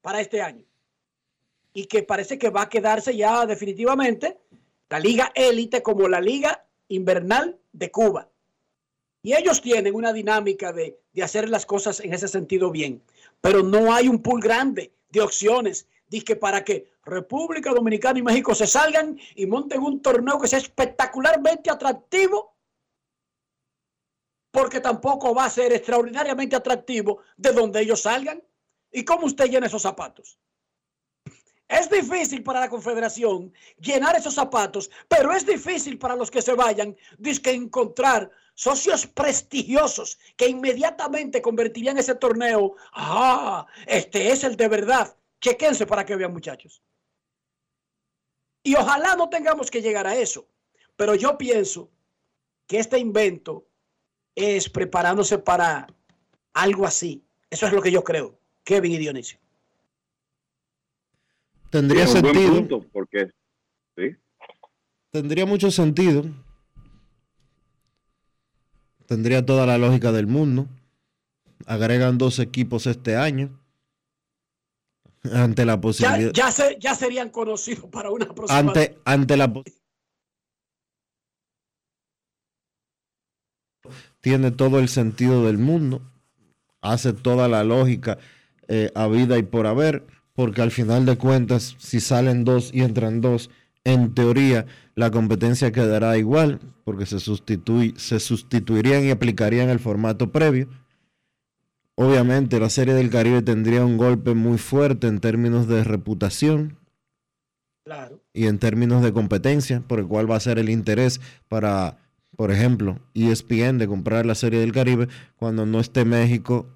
para 0.00 0.20
este 0.20 0.40
año. 0.40 0.64
Y 1.74 1.86
que 1.86 2.04
parece 2.04 2.38
que 2.38 2.50
va 2.50 2.62
a 2.62 2.68
quedarse 2.68 3.16
ya 3.16 3.44
definitivamente 3.46 4.38
la 4.90 5.00
liga 5.00 5.32
élite 5.34 5.82
como 5.82 6.06
la 6.06 6.20
liga 6.20 6.64
invernal 6.86 7.58
de 7.72 7.90
Cuba. 7.90 8.30
Y 9.20 9.34
ellos 9.34 9.60
tienen 9.60 9.92
una 9.96 10.12
dinámica 10.12 10.72
de, 10.72 11.00
de, 11.12 11.22
hacer 11.24 11.48
las 11.48 11.66
cosas 11.66 11.98
en 11.98 12.14
ese 12.14 12.28
sentido 12.28 12.70
bien. 12.70 13.02
Pero 13.40 13.64
no 13.64 13.92
hay 13.92 14.06
un 14.06 14.22
pool 14.22 14.40
grande 14.40 14.92
de 15.10 15.20
opciones. 15.20 15.88
Dice 16.12 16.36
para 16.36 16.62
que 16.62 16.92
República 17.06 17.72
Dominicana 17.72 18.18
y 18.18 18.22
México 18.22 18.54
se 18.54 18.66
salgan 18.66 19.18
y 19.34 19.46
monten 19.46 19.80
un 19.80 20.02
torneo 20.02 20.38
que 20.38 20.46
sea 20.46 20.58
espectacularmente 20.58 21.70
atractivo. 21.70 22.54
Porque 24.50 24.80
tampoco 24.80 25.34
va 25.34 25.46
a 25.46 25.50
ser 25.50 25.72
extraordinariamente 25.72 26.54
atractivo 26.54 27.22
de 27.38 27.52
donde 27.52 27.80
ellos 27.80 28.02
salgan. 28.02 28.42
¿Y 28.90 29.06
cómo 29.06 29.24
usted 29.24 29.46
llena 29.46 29.68
esos 29.68 29.80
zapatos? 29.80 30.38
Es 31.66 31.88
difícil 31.88 32.42
para 32.42 32.60
la 32.60 32.68
Confederación 32.68 33.50
llenar 33.80 34.14
esos 34.14 34.34
zapatos, 34.34 34.90
pero 35.08 35.32
es 35.32 35.46
difícil 35.46 35.98
para 35.98 36.14
los 36.14 36.30
que 36.30 36.42
se 36.42 36.52
vayan, 36.52 36.94
que 37.42 37.52
encontrar 37.52 38.30
socios 38.52 39.06
prestigiosos 39.06 40.18
que 40.36 40.48
inmediatamente 40.48 41.40
convertirían 41.40 41.96
ese 41.96 42.14
torneo. 42.16 42.76
Ah, 42.92 43.66
este 43.86 44.30
es 44.30 44.44
el 44.44 44.58
de 44.58 44.68
verdad. 44.68 45.16
Chequense 45.42 45.86
para 45.86 46.04
que 46.06 46.16
vean, 46.16 46.32
muchachos. 46.32 46.82
Y 48.62 48.74
ojalá 48.76 49.16
no 49.16 49.28
tengamos 49.28 49.70
que 49.70 49.82
llegar 49.82 50.06
a 50.06 50.14
eso, 50.14 50.46
pero 50.96 51.14
yo 51.16 51.36
pienso 51.36 51.90
que 52.68 52.78
este 52.78 52.98
invento 52.98 53.66
es 54.36 54.70
preparándose 54.70 55.38
para 55.38 55.86
algo 56.54 56.86
así. 56.86 57.24
Eso 57.50 57.66
es 57.66 57.72
lo 57.72 57.82
que 57.82 57.90
yo 57.90 58.04
creo, 58.04 58.38
Kevin 58.64 58.92
y 58.92 58.98
Dionisio. 58.98 59.38
Tendría 61.70 62.06
Sí, 62.06 62.12
sentido. 62.12 62.54
punto, 62.54 62.86
porque 62.92 63.30
sí. 63.96 64.16
Tendría 65.10 65.44
mucho 65.44 65.70
sentido. 65.70 66.24
Tendría 69.06 69.44
toda 69.44 69.66
la 69.66 69.76
lógica 69.76 70.12
del 70.12 70.26
mundo. 70.28 70.68
Agregan 71.66 72.16
dos 72.16 72.38
equipos 72.38 72.86
este 72.86 73.16
año. 73.16 73.58
Ante 75.30 75.64
la 75.64 75.74
Ya, 75.74 75.80
posibilidad. 75.80 76.32
ya, 76.32 76.50
se- 76.50 76.76
ya 76.80 76.94
serían 76.94 77.30
conocidos 77.30 77.84
para 77.90 78.10
una 78.10 78.26
próxima. 78.34 78.58
ante, 78.58 78.98
ante 79.04 79.36
la 79.36 79.52
tiene 84.20 84.50
todo 84.50 84.78
el 84.78 84.88
sentido 84.88 85.44
del 85.44 85.58
mundo, 85.58 86.02
hace 86.80 87.12
toda 87.12 87.48
la 87.48 87.64
lógica 87.64 88.18
eh, 88.68 88.90
a 88.94 89.06
vida 89.08 89.38
y 89.38 89.42
por 89.42 89.66
haber, 89.66 90.06
porque 90.34 90.62
al 90.62 90.70
final 90.70 91.04
de 91.04 91.18
cuentas, 91.18 91.76
si 91.78 92.00
salen 92.00 92.44
dos 92.44 92.70
y 92.72 92.82
entran 92.82 93.20
dos, 93.20 93.50
en 93.84 94.14
teoría 94.14 94.66
la 94.94 95.10
competencia 95.10 95.72
quedará 95.72 96.16
igual, 96.16 96.60
porque 96.84 97.04
se, 97.06 97.18
sustituy, 97.18 97.94
se 97.96 98.20
sustituirían 98.20 99.04
y 99.04 99.10
aplicarían 99.10 99.68
el 99.70 99.80
formato 99.80 100.30
previo. 100.30 100.68
Obviamente 102.02 102.58
la 102.58 102.68
Serie 102.68 102.94
del 102.94 103.10
Caribe 103.10 103.42
tendría 103.42 103.84
un 103.84 103.96
golpe 103.96 104.34
muy 104.34 104.58
fuerte 104.58 105.06
en 105.06 105.20
términos 105.20 105.68
de 105.68 105.84
reputación, 105.84 106.78
Claro. 107.84 108.20
y 108.32 108.46
en 108.46 108.58
términos 108.58 109.02
de 109.02 109.12
competencia, 109.12 109.82
por 109.86 110.00
el 110.00 110.06
cual 110.08 110.28
va 110.30 110.36
a 110.36 110.40
ser 110.40 110.58
el 110.58 110.68
interés 110.68 111.20
para, 111.48 111.98
por 112.36 112.50
ejemplo, 112.50 112.98
ESPN 113.14 113.78
de 113.78 113.86
comprar 113.86 114.26
la 114.26 114.34
Serie 114.34 114.58
del 114.58 114.72
Caribe 114.72 115.06
cuando 115.36 115.64
no 115.64 115.78
esté 115.78 116.04
México 116.04 116.66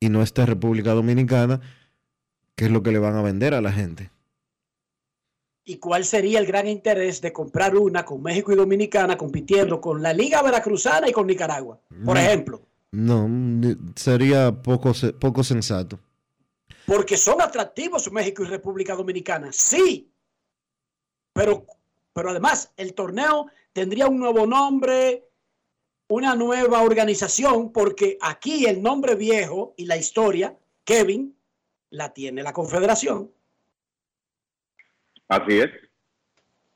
y 0.00 0.10
no 0.10 0.22
esté 0.22 0.44
República 0.44 0.92
Dominicana, 0.92 1.60
que 2.56 2.66
es 2.66 2.70
lo 2.70 2.82
que 2.82 2.92
le 2.92 2.98
van 2.98 3.16
a 3.16 3.22
vender 3.22 3.54
a 3.54 3.62
la 3.62 3.72
gente. 3.72 4.10
¿Y 5.64 5.78
cuál 5.78 6.04
sería 6.04 6.38
el 6.38 6.46
gran 6.46 6.68
interés 6.68 7.20
de 7.22 7.32
comprar 7.32 7.74
una 7.76 8.04
con 8.04 8.22
México 8.22 8.52
y 8.52 8.56
Dominicana 8.56 9.16
compitiendo 9.16 9.80
con 9.80 10.02
la 10.02 10.12
Liga 10.12 10.42
Veracruzana 10.42 11.08
y 11.08 11.12
con 11.12 11.26
Nicaragua? 11.26 11.80
Por 12.04 12.16
ejemplo, 12.18 12.62
No, 12.96 13.28
sería 13.94 14.50
poco, 14.62 14.92
poco 15.20 15.44
sensato. 15.44 16.00
porque 16.86 17.18
son 17.18 17.42
atractivos 17.42 18.10
México 18.10 18.42
y 18.42 18.46
República 18.46 18.94
Dominicana, 18.94 19.52
sí. 19.52 20.10
Pero, 21.34 21.66
pero 22.14 22.30
además 22.30 22.72
el 22.78 22.94
torneo 22.94 23.48
tendría 23.74 24.06
un 24.06 24.18
nuevo 24.18 24.46
nombre, 24.46 25.24
una 26.08 26.34
nueva 26.34 26.80
organización, 26.80 27.70
porque 27.70 28.16
aquí 28.22 28.64
el 28.64 28.82
nombre 28.82 29.14
viejo 29.14 29.74
y 29.76 29.84
la 29.84 29.98
historia, 29.98 30.56
Kevin, 30.82 31.36
la 31.90 32.14
tiene 32.14 32.42
la 32.42 32.54
Confederación. 32.54 33.30
Así 35.28 35.58
es. 35.58 35.70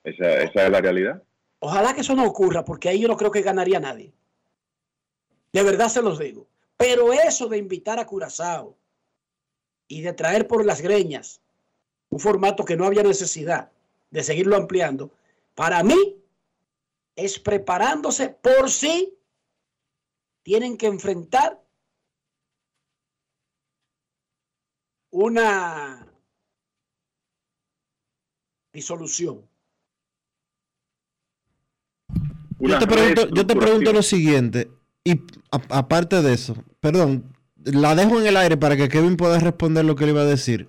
Esa, 0.05 0.42
esa 0.42 0.66
es 0.66 0.70
la 0.70 0.82
realidad. 0.82 1.22
Ojalá 1.60 1.94
que 1.94 2.02
eso 2.02 2.14
no 2.14 2.26
ocurra, 2.26 2.62
porque 2.62 2.90
ahí 2.90 3.01
yo 3.01 3.09
no 3.09 3.16
creo 3.16 3.30
que 3.30 3.40
ganaría 3.40 3.80
nadie. 3.80 4.12
De 5.52 5.62
verdad 5.62 5.89
se 5.89 6.02
los 6.02 6.18
digo. 6.18 6.47
Pero 6.77 7.12
eso 7.12 7.48
de 7.48 7.59
invitar 7.59 7.98
a 7.98 8.06
Curazao 8.06 8.77
y 9.89 10.01
de 10.02 10.12
traer 10.12 10.47
por 10.47 10.64
las 10.64 10.81
greñas 10.81 11.40
un 12.09 12.20
formato 12.20 12.64
que 12.64 12.77
no 12.77 12.86
había 12.86 13.02
necesidad 13.02 13.70
de 14.10 14.22
seguirlo 14.22 14.56
ampliando, 14.56 15.10
para 15.55 15.82
mí 15.82 16.16
es 17.14 17.39
preparándose 17.39 18.31
por 18.31 18.70
si 18.70 19.14
tienen 20.43 20.77
que 20.77 20.86
enfrentar 20.86 21.62
una 25.10 26.06
disolución. 28.72 29.47
Yo 32.59 32.78
te, 32.78 32.86
pregunto, 32.86 33.28
yo 33.28 33.47
te 33.47 33.56
pregunto 33.56 33.93
lo 33.93 34.02
siguiente, 34.02 34.70
y 35.05 35.20
aparte 35.51 36.22
de 36.22 36.32
eso, 36.35 36.56
perdón, 36.81 37.24
la 37.64 37.94
dejo 37.94 38.20
en 38.20 38.27
el 38.27 38.36
aire 38.36 38.56
para 38.56 38.77
que 38.77 38.89
Kevin 38.89 39.16
pueda 39.16 39.39
responder 39.39 39.85
lo 39.85 39.97
que 39.97 40.05
le 40.06 40.12
iba 40.12 40.22
a 40.22 40.27
decir. 40.27 40.68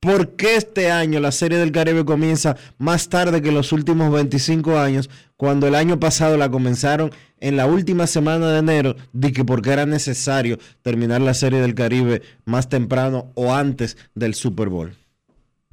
¿Por 0.00 0.34
qué 0.34 0.56
este 0.56 0.90
año 0.90 1.20
la 1.20 1.30
Serie 1.30 1.58
del 1.58 1.70
Caribe 1.70 2.04
comienza 2.04 2.56
más 2.76 3.08
tarde 3.08 3.40
que 3.40 3.52
los 3.52 3.70
últimos 3.72 4.10
25 4.12 4.76
años, 4.76 5.08
cuando 5.36 5.68
el 5.68 5.76
año 5.76 6.00
pasado 6.00 6.36
la 6.36 6.50
comenzaron 6.50 7.12
en 7.38 7.56
la 7.56 7.66
última 7.66 8.08
semana 8.08 8.50
de 8.50 8.58
enero, 8.58 8.96
de 9.12 9.32
que 9.32 9.44
porque 9.44 9.70
era 9.70 9.86
necesario 9.86 10.58
terminar 10.82 11.20
la 11.20 11.34
Serie 11.34 11.60
del 11.60 11.76
Caribe 11.76 12.22
más 12.44 12.68
temprano 12.68 13.30
o 13.36 13.54
antes 13.54 13.96
del 14.16 14.34
Super 14.34 14.68
Bowl? 14.70 14.96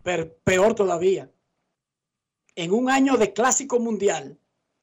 Per- 0.04 0.38
peor 0.44 0.76
todavía. 0.76 1.32
En 2.56 2.72
un 2.72 2.90
año 2.92 3.18
de 3.18 3.34
clásico 3.34 3.80
mundial, 3.80 4.38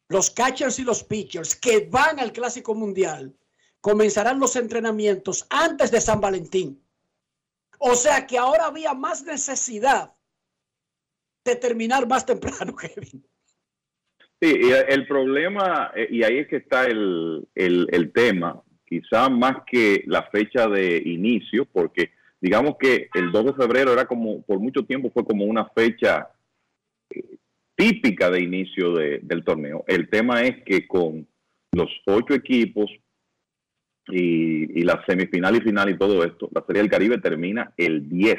los 0.08 0.30
catchers 0.30 0.78
y 0.78 0.84
los 0.84 1.04
pitchers 1.04 1.56
que 1.56 1.88
van 1.90 2.20
al 2.20 2.32
clásico 2.32 2.74
mundial 2.74 3.34
comenzarán 3.80 4.40
los 4.40 4.56
entrenamientos 4.56 5.46
antes 5.50 5.90
de 5.90 6.00
San 6.00 6.20
Valentín. 6.20 6.82
O 7.78 7.94
sea 7.94 8.26
que 8.26 8.38
ahora 8.38 8.66
había 8.66 8.94
más 8.94 9.24
necesidad 9.24 10.14
de 11.44 11.56
terminar 11.56 12.06
más 12.08 12.26
temprano, 12.26 12.74
Kevin. 12.80 13.24
Sí, 14.40 14.54
el 14.88 15.06
problema, 15.06 15.92
eh, 15.94 16.08
y 16.10 16.22
ahí 16.22 16.38
es 16.38 16.48
que 16.48 16.56
está 16.56 16.84
el, 16.84 17.48
el, 17.54 17.86
el 17.90 18.12
tema, 18.12 18.62
quizá 18.84 19.30
más 19.30 19.58
que 19.66 20.02
la 20.06 20.24
fecha 20.24 20.68
de 20.68 20.98
inicio, 20.98 21.64
porque 21.64 22.10
digamos 22.40 22.76
que 22.78 23.08
el 23.14 23.32
2 23.32 23.46
de 23.46 23.54
febrero 23.54 23.92
era 23.92 24.04
como, 24.04 24.42
por 24.42 24.58
mucho 24.60 24.84
tiempo 24.84 25.10
fue 25.10 25.24
como 25.24 25.44
una 25.44 25.66
fecha 25.70 26.28
típica 27.76 28.30
de 28.30 28.40
inicio 28.40 28.92
de- 28.94 29.20
del 29.22 29.44
torneo. 29.44 29.84
El 29.86 30.08
tema 30.08 30.42
es 30.42 30.62
que 30.64 30.86
con 30.88 31.26
los 31.72 31.90
ocho 32.06 32.34
equipos 32.34 32.90
y, 34.08 34.80
y 34.80 34.82
la 34.82 35.04
semifinal 35.06 35.56
y 35.56 35.60
final 35.60 35.90
y 35.90 35.98
todo 35.98 36.24
esto, 36.24 36.48
la 36.52 36.64
Serie 36.66 36.82
del 36.82 36.90
Caribe 36.90 37.18
termina 37.18 37.72
el 37.76 38.08
10. 38.08 38.36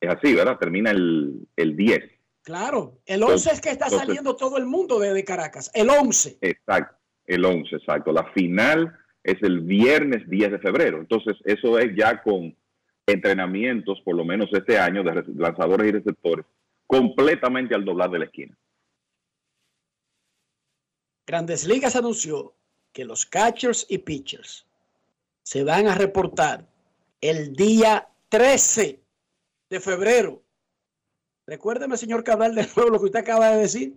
Es 0.00 0.10
así, 0.10 0.34
¿verdad? 0.34 0.58
Termina 0.58 0.90
el, 0.90 1.46
el 1.56 1.76
10. 1.76 2.00
Claro, 2.42 2.98
el 3.06 3.22
11 3.22 3.52
es 3.52 3.60
que 3.60 3.70
está 3.70 3.86
Entonces- 3.86 4.06
saliendo 4.06 4.36
todo 4.36 4.58
el 4.58 4.66
mundo 4.66 4.98
de, 4.98 5.14
de 5.14 5.24
Caracas. 5.24 5.70
El 5.74 5.88
11. 5.88 6.38
Exacto, 6.42 6.96
el 7.26 7.44
11, 7.44 7.76
exacto. 7.76 8.12
La 8.12 8.30
final 8.32 8.94
es 9.22 9.42
el 9.42 9.60
viernes 9.60 10.28
10 10.28 10.50
de 10.52 10.58
febrero. 10.58 10.98
Entonces, 10.98 11.36
eso 11.46 11.78
es 11.78 11.96
ya 11.96 12.22
con 12.22 12.54
entrenamientos, 13.06 14.00
por 14.02 14.14
lo 14.14 14.24
menos 14.26 14.50
este 14.52 14.78
año, 14.78 15.02
de 15.02 15.12
re- 15.12 15.24
lanzadores 15.36 15.88
y 15.88 15.92
receptores, 15.92 16.44
completamente 16.86 17.74
al 17.74 17.84
doblar 17.84 18.10
de 18.10 18.18
la 18.20 18.24
esquina. 18.26 18.56
Grandes 21.26 21.66
Ligas 21.66 21.96
anunció 21.96 22.54
que 22.92 23.04
los 23.04 23.24
catchers 23.26 23.86
y 23.88 23.98
pitchers 23.98 24.66
se 25.42 25.64
van 25.64 25.86
a 25.88 25.94
reportar 25.94 26.66
el 27.20 27.54
día 27.54 28.08
13 28.28 29.00
de 29.70 29.80
febrero. 29.80 30.42
Recuérdeme, 31.46 31.96
señor 31.96 32.24
Cabral, 32.24 32.54
de 32.54 32.66
nuevo 32.76 32.90
lo 32.90 32.98
que 32.98 33.06
usted 33.06 33.20
acaba 33.20 33.50
de 33.50 33.58
decir. 33.58 33.96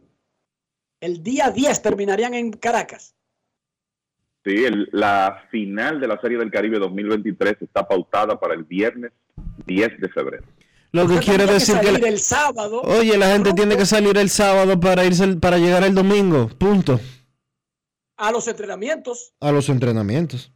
El 0.99 1.22
día 1.23 1.51
10 1.51 1.81
terminarían 1.81 2.34
en 2.34 2.51
Caracas. 2.51 3.14
Sí, 4.43 4.64
el- 4.64 4.89
la 4.93 5.45
final 5.51 5.99
de 5.99 6.07
la 6.07 6.19
Serie 6.22 6.38
del 6.38 6.49
Caribe 6.51 6.80
2023 6.80 7.57
está 7.61 7.88
pautada 7.88 8.39
para 8.39 8.53
el 8.55 8.64
viernes 8.64 9.11
10 9.65 9.99
de 9.99 10.09
febrero. 10.09 10.45
Lo 10.91 11.07
que 11.07 11.19
quiere 11.19 11.45
decir 11.45 11.77
que... 11.80 11.85
salir 11.88 12.01
la- 12.01 12.07
el 12.07 12.19
sábado 12.19 12.81
Oye, 12.81 13.18
la 13.18 13.31
gente 13.34 13.53
tiene 13.53 13.76
que 13.77 13.85
salir 13.85 14.18
el 14.18 14.30
sábado 14.30 14.80
para 14.80 15.03
irse 15.05 15.23
el- 15.26 15.39
para 15.39 15.57
llegar 15.57 15.84
el 15.84 15.93
domingo. 15.93 16.47
Punto. 16.57 16.99
a 18.19 18.31
los 18.31 18.47
entrenamientos. 18.47 19.34
A 19.39 19.51
los 19.51 19.69
entrenamientos. 19.69 20.51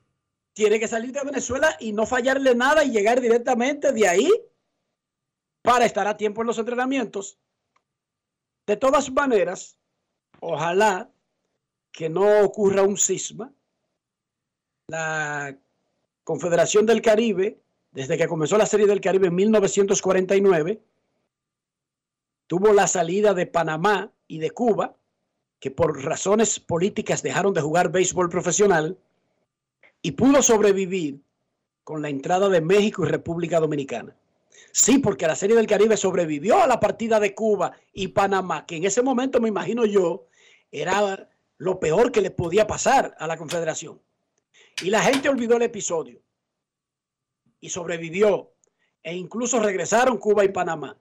Tiene 0.54 0.80
que 0.80 0.88
salir 0.88 1.12
de 1.12 1.24
Venezuela 1.24 1.78
y 1.80 1.94
no 1.94 2.06
fallarle 2.08 2.56
nada 2.56 2.84
y 2.84 2.92
llegar 2.92 3.22
directamente 3.22 3.92
de 3.92 4.08
ahí 4.08 4.30
para 5.62 5.86
estar 5.86 6.08
a 6.08 6.18
tiempo 6.18 6.42
en 6.42 6.48
los 6.48 6.58
entrenamientos. 6.58 7.38
De 8.66 8.78
todas 8.78 9.12
maneras, 9.12 9.78
ojalá 10.40 11.10
que 11.92 12.10
no 12.10 12.42
ocurra 12.42 12.82
un 12.84 12.98
cisma. 12.98 13.54
La 14.88 15.56
Confederación 16.24 16.86
del 16.86 17.02
Caribe, 17.02 17.62
desde 17.92 18.18
que 18.18 18.28
comenzó 18.28 18.58
la 18.58 18.66
Serie 18.66 18.88
del 18.88 19.02
Caribe 19.02 19.28
en 19.28 19.36
1949, 19.36 20.82
tuvo 22.48 22.74
la 22.74 22.88
salida 22.88 23.34
de 23.34 23.46
Panamá 23.46 24.12
y 24.28 24.40
de 24.40 24.52
Cuba, 24.52 24.96
que 25.60 25.72
por 25.72 26.04
razones 26.04 26.60
políticas 26.60 27.22
dejaron 27.22 27.54
de 27.54 27.62
jugar 27.62 27.92
béisbol 27.92 28.30
profesional, 28.30 28.98
y 30.02 30.12
pudo 30.12 30.42
sobrevivir 30.42 31.20
con 31.84 32.02
la 32.02 32.10
entrada 32.10 32.50
de 32.50 32.62
México 32.62 33.04
y 33.04 33.10
República 33.10 33.60
Dominicana. 33.60 34.16
Sí, 34.72 35.00
porque 35.00 35.28
la 35.28 35.36
Serie 35.36 35.56
del 35.56 35.68
Caribe 35.68 35.98
sobrevivió 35.98 36.62
a 36.62 36.68
la 36.68 36.80
partida 36.80 37.20
de 37.20 37.36
Cuba 37.36 37.74
y 37.94 38.08
Panamá, 38.08 38.66
que 38.66 38.78
en 38.78 38.86
ese 38.86 39.02
momento 39.02 39.40
me 39.42 39.50
imagino 39.50 39.86
yo 39.86 40.26
era 40.72 41.30
lo 41.58 41.80
peor 41.80 42.12
que 42.12 42.22
le 42.22 42.32
podía 42.32 42.66
pasar 42.66 43.16
a 43.20 43.28
la 43.28 43.38
Confederación. 43.38 44.02
Y 44.82 44.90
la 44.90 45.02
gente 45.02 45.30
olvidó 45.30 45.58
el 45.58 45.64
episodio 45.64 46.22
y 47.62 47.70
sobrevivió. 47.70 48.52
E 49.04 49.16
incluso 49.16 49.60
regresaron 49.60 50.18
Cuba 50.18 50.44
y 50.44 50.50
Panamá. 50.50 50.98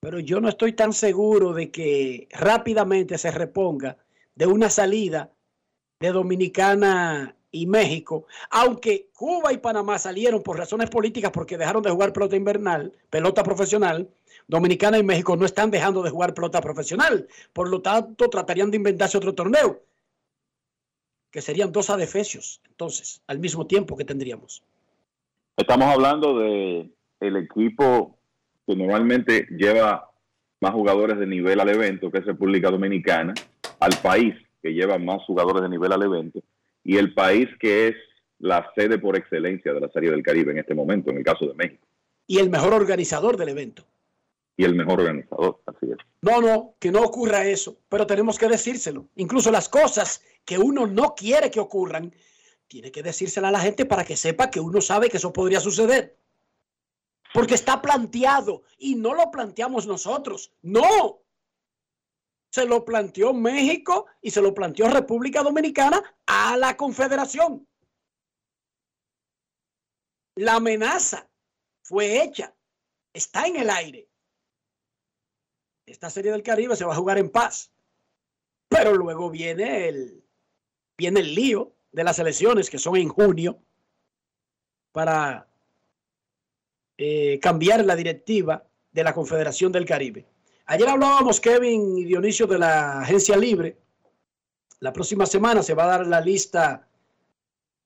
Pero 0.00 0.20
yo 0.20 0.40
no 0.40 0.48
estoy 0.48 0.74
tan 0.74 0.92
seguro 0.92 1.52
de 1.52 1.70
que 1.70 2.28
rápidamente 2.30 3.18
se 3.18 3.30
reponga 3.30 3.96
de 4.34 4.46
una 4.46 4.70
salida 4.70 5.32
de 5.98 6.12
Dominicana 6.12 7.34
y 7.50 7.66
México, 7.66 8.26
aunque 8.50 9.08
Cuba 9.14 9.52
y 9.52 9.58
Panamá 9.58 9.98
salieron 9.98 10.42
por 10.42 10.58
razones 10.58 10.90
políticas 10.90 11.32
porque 11.32 11.58
dejaron 11.58 11.82
de 11.82 11.90
jugar 11.90 12.12
pelota 12.12 12.36
invernal, 12.36 12.92
pelota 13.10 13.42
profesional, 13.42 14.08
Dominicana 14.46 14.98
y 14.98 15.02
México 15.02 15.36
no 15.36 15.46
están 15.46 15.70
dejando 15.70 16.02
de 16.02 16.10
jugar 16.10 16.34
pelota 16.34 16.60
profesional, 16.60 17.26
por 17.52 17.68
lo 17.68 17.82
tanto 17.82 18.30
tratarían 18.30 18.70
de 18.70 18.76
inventarse 18.76 19.18
otro 19.18 19.34
torneo, 19.34 19.82
que 21.30 21.42
serían 21.42 21.72
dos 21.72 21.90
adefesios, 21.90 22.60
entonces, 22.68 23.22
al 23.26 23.38
mismo 23.38 23.66
tiempo 23.66 23.96
que 23.96 24.04
tendríamos. 24.04 24.62
Estamos 25.56 25.88
hablando 25.88 26.38
de 26.38 26.90
el 27.20 27.36
equipo 27.36 28.16
que 28.66 28.76
normalmente 28.76 29.46
lleva 29.50 30.10
más 30.60 30.72
jugadores 30.72 31.18
de 31.18 31.26
nivel 31.26 31.60
al 31.60 31.68
evento, 31.68 32.10
que 32.10 32.18
es 32.18 32.26
República 32.26 32.70
Dominicana, 32.70 33.34
al 33.80 33.92
país 34.02 34.34
que 34.62 34.72
lleva 34.72 34.98
más 34.98 35.22
jugadores 35.24 35.62
de 35.62 35.68
nivel 35.68 35.92
al 35.92 36.02
evento, 36.02 36.40
y 36.84 36.96
el 36.96 37.14
país 37.14 37.48
que 37.60 37.88
es 37.88 37.96
la 38.38 38.70
sede 38.76 38.98
por 38.98 39.16
excelencia 39.16 39.72
de 39.72 39.80
la 39.80 39.88
Serie 39.88 40.10
del 40.10 40.22
Caribe 40.22 40.52
en 40.52 40.58
este 40.58 40.74
momento, 40.74 41.10
en 41.10 41.18
el 41.18 41.24
caso 41.24 41.46
de 41.46 41.54
México, 41.54 41.86
Y 42.26 42.38
el 42.38 42.50
mejor 42.50 42.74
organizador 42.74 43.36
del 43.36 43.48
evento. 43.48 43.84
Y 44.58 44.64
el 44.64 44.74
mejor 44.74 45.00
organizador, 45.00 45.62
así 45.66 45.86
es. 45.86 45.98
No, 46.20 46.40
no, 46.40 46.74
que 46.80 46.90
no 46.90 47.02
ocurra 47.02 47.46
eso, 47.46 47.78
pero 47.88 48.08
tenemos 48.08 48.36
que 48.36 48.48
decírselo. 48.48 49.08
Incluso 49.14 49.52
las 49.52 49.68
cosas 49.68 50.20
que 50.44 50.58
uno 50.58 50.84
no 50.84 51.14
quiere 51.14 51.48
que 51.48 51.60
ocurran, 51.60 52.12
tiene 52.66 52.90
que 52.90 53.04
decírsela 53.04 53.48
a 53.48 53.52
la 53.52 53.60
gente 53.60 53.86
para 53.86 54.04
que 54.04 54.16
sepa 54.16 54.50
que 54.50 54.58
uno 54.58 54.80
sabe 54.80 55.08
que 55.08 55.18
eso 55.18 55.32
podría 55.32 55.60
suceder. 55.60 56.18
Porque 57.32 57.54
está 57.54 57.80
planteado 57.80 58.64
y 58.78 58.96
no 58.96 59.14
lo 59.14 59.30
planteamos 59.30 59.86
nosotros. 59.86 60.52
No. 60.60 61.22
Se 62.50 62.66
lo 62.66 62.84
planteó 62.84 63.32
México 63.32 64.06
y 64.20 64.32
se 64.32 64.42
lo 64.42 64.52
planteó 64.54 64.88
República 64.88 65.44
Dominicana 65.44 66.02
a 66.26 66.56
la 66.56 66.76
Confederación. 66.76 67.64
La 70.34 70.56
amenaza 70.56 71.30
fue 71.82 72.24
hecha, 72.24 72.52
está 73.12 73.46
en 73.46 73.56
el 73.56 73.70
aire. 73.70 74.07
Esta 75.88 76.10
serie 76.10 76.30
del 76.30 76.42
Caribe 76.42 76.76
se 76.76 76.84
va 76.84 76.92
a 76.92 76.96
jugar 76.96 77.18
en 77.18 77.30
paz. 77.30 77.70
Pero 78.68 78.94
luego 78.94 79.30
viene 79.30 79.88
el, 79.88 80.22
viene 80.96 81.20
el 81.20 81.34
lío 81.34 81.72
de 81.92 82.04
las 82.04 82.18
elecciones 82.18 82.68
que 82.68 82.78
son 82.78 82.96
en 82.96 83.08
junio 83.08 83.58
para 84.92 85.48
eh, 86.98 87.38
cambiar 87.40 87.84
la 87.84 87.96
directiva 87.96 88.66
de 88.92 89.04
la 89.04 89.14
Confederación 89.14 89.72
del 89.72 89.86
Caribe. 89.86 90.26
Ayer 90.66 90.88
hablábamos, 90.88 91.40
Kevin 91.40 91.96
y 91.96 92.04
Dionisio, 92.04 92.46
de 92.46 92.58
la 92.58 93.00
agencia 93.00 93.36
libre. 93.36 93.78
La 94.80 94.92
próxima 94.92 95.24
semana 95.24 95.62
se 95.62 95.74
va 95.74 95.84
a 95.84 95.98
dar 95.98 96.06
la 96.06 96.20
lista 96.20 96.86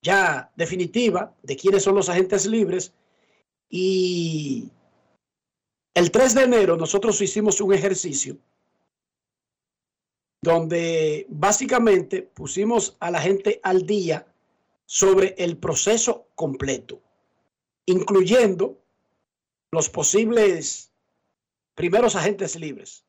ya 0.03 0.51
definitiva 0.57 1.33
de 1.43 1.57
quiénes 1.57 1.85
son 1.85 1.95
los 1.95 2.09
agentes 2.09 2.47
libres. 2.47 2.93
Y 3.69 4.73
el 5.94 6.10
3 6.10 6.35
de 6.35 6.43
enero 6.43 6.77
nosotros 6.77 7.20
hicimos 7.20 7.60
un 7.60 7.74
ejercicio 7.74 8.39
donde 10.43 11.27
básicamente 11.28 12.23
pusimos 12.23 12.97
a 12.98 13.10
la 13.10 13.20
gente 13.20 13.60
al 13.62 13.86
día 13.86 14.27
sobre 14.86 15.36
el 15.39 15.56
proceso 15.56 16.27
completo, 16.35 17.01
incluyendo 17.86 18.77
los 19.70 19.89
posibles 19.89 20.93
primeros 21.74 22.16
agentes 22.16 22.56
libres. 22.56 23.05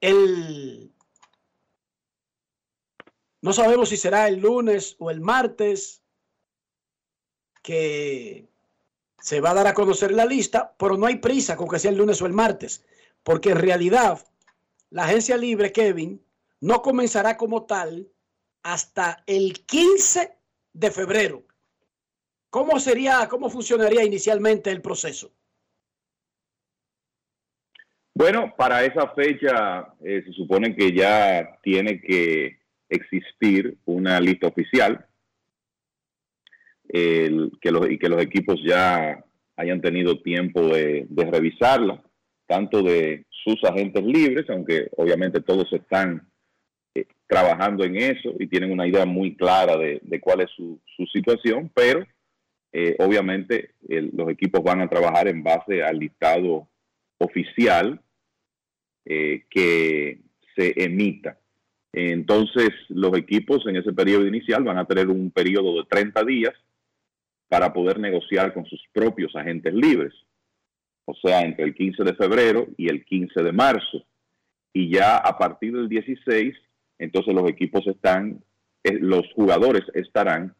El, 0.00 0.92
no 3.42 3.52
sabemos 3.52 3.88
si 3.88 3.96
será 3.96 4.28
el 4.28 4.40
lunes 4.40 4.94
o 5.00 5.10
el 5.10 5.20
martes 5.20 6.02
que 7.62 8.48
se 9.18 9.40
va 9.40 9.50
a 9.50 9.54
dar 9.54 9.66
a 9.66 9.74
conocer 9.74 10.12
la 10.12 10.26
lista, 10.26 10.74
pero 10.78 10.96
no 10.96 11.06
hay 11.06 11.16
prisa 11.16 11.56
con 11.56 11.68
que 11.68 11.78
sea 11.78 11.90
el 11.90 11.98
lunes 11.98 12.20
o 12.22 12.26
el 12.26 12.32
martes, 12.32 12.84
porque 13.22 13.50
en 13.50 13.58
realidad 13.58 14.20
la 14.90 15.04
agencia 15.04 15.36
libre, 15.36 15.72
Kevin, 15.72 16.22
no 16.60 16.82
comenzará 16.82 17.36
como 17.36 17.64
tal 17.66 18.08
hasta 18.62 19.22
el 19.26 19.64
15 19.64 20.36
de 20.72 20.90
febrero. 20.90 21.44
¿Cómo 22.50 22.78
sería, 22.80 23.26
cómo 23.28 23.50
funcionaría 23.50 24.04
inicialmente 24.04 24.70
el 24.70 24.80
proceso? 24.80 25.32
Bueno, 28.14 28.54
para 28.56 28.84
esa 28.84 29.08
fecha 29.10 29.92
eh, 30.02 30.22
se 30.24 30.32
supone 30.32 30.74
que 30.74 30.90
ya 30.92 31.58
tiene 31.62 32.00
que 32.00 32.58
existir 32.88 33.76
una 33.84 34.18
lista 34.20 34.46
oficial 34.46 35.06
el- 36.88 37.52
que 37.60 37.70
los, 37.70 37.90
y 37.90 37.98
que 37.98 38.08
los 38.08 38.22
equipos 38.22 38.56
ya 38.64 39.24
hayan 39.56 39.80
tenido 39.80 40.20
tiempo 40.22 40.60
de, 40.68 41.06
revisarla, 41.30 42.02
tanto 42.46 42.82
de 42.82 43.24
sus 43.30 43.62
agentes 43.64 44.04
libres, 44.04 44.48
aunque 44.50 44.88
obviamente 44.96 45.40
todos 45.40 45.72
están 45.72 46.28
eh, 46.94 47.06
trabajando 47.26 47.84
en 47.84 47.96
eso 47.96 48.34
y 48.38 48.46
tienen 48.46 48.70
una 48.70 48.86
idea 48.86 49.06
muy 49.06 49.34
clara 49.36 49.76
de, 49.76 50.00
de 50.02 50.20
cuál 50.20 50.40
es 50.42 50.50
su, 50.56 50.80
su 50.96 51.06
situación, 51.06 51.70
pero 51.74 52.06
eh, 52.72 52.94
obviamente 52.98 53.70
el- 53.88 54.10
los 54.14 54.28
equipos 54.30 54.62
van 54.62 54.80
a 54.80 54.88
trabajar 54.88 55.28
en 55.28 55.42
base 55.42 55.82
al 55.82 55.98
listado 55.98 56.68
oficial 57.18 58.00
eh, 59.06 59.44
que 59.50 60.20
se 60.54 60.84
emita. 60.84 61.38
Entonces, 61.92 62.70
los 62.88 63.16
equipos 63.16 63.66
en 63.66 63.76
ese 63.76 63.92
periodo 63.92 64.26
inicial 64.26 64.64
van 64.64 64.78
a 64.78 64.84
tener 64.84 65.08
un 65.08 65.30
periodo 65.30 65.76
de 65.78 65.84
30 65.88 66.24
días 66.24 66.52
para 67.48 67.72
poder 67.72 67.98
negociar 67.98 68.52
con 68.52 68.64
sus 68.66 68.82
propios 68.92 69.34
agentes 69.36 69.72
libres, 69.74 70.12
o 71.04 71.14
sea, 71.14 71.42
entre 71.42 71.64
el 71.64 71.74
15 71.74 72.02
de 72.04 72.14
febrero 72.14 72.66
y 72.76 72.88
el 72.88 73.04
15 73.04 73.42
de 73.42 73.52
marzo. 73.52 74.04
Y 74.72 74.90
ya 74.90 75.16
a 75.16 75.38
partir 75.38 75.72
del 75.74 75.88
16, 75.88 76.54
entonces 76.98 77.34
los 77.34 77.48
equipos 77.48 77.86
están, 77.86 78.42
eh, 78.82 78.98
los 79.00 79.24
jugadores 79.34 79.82
estarán 79.94 80.54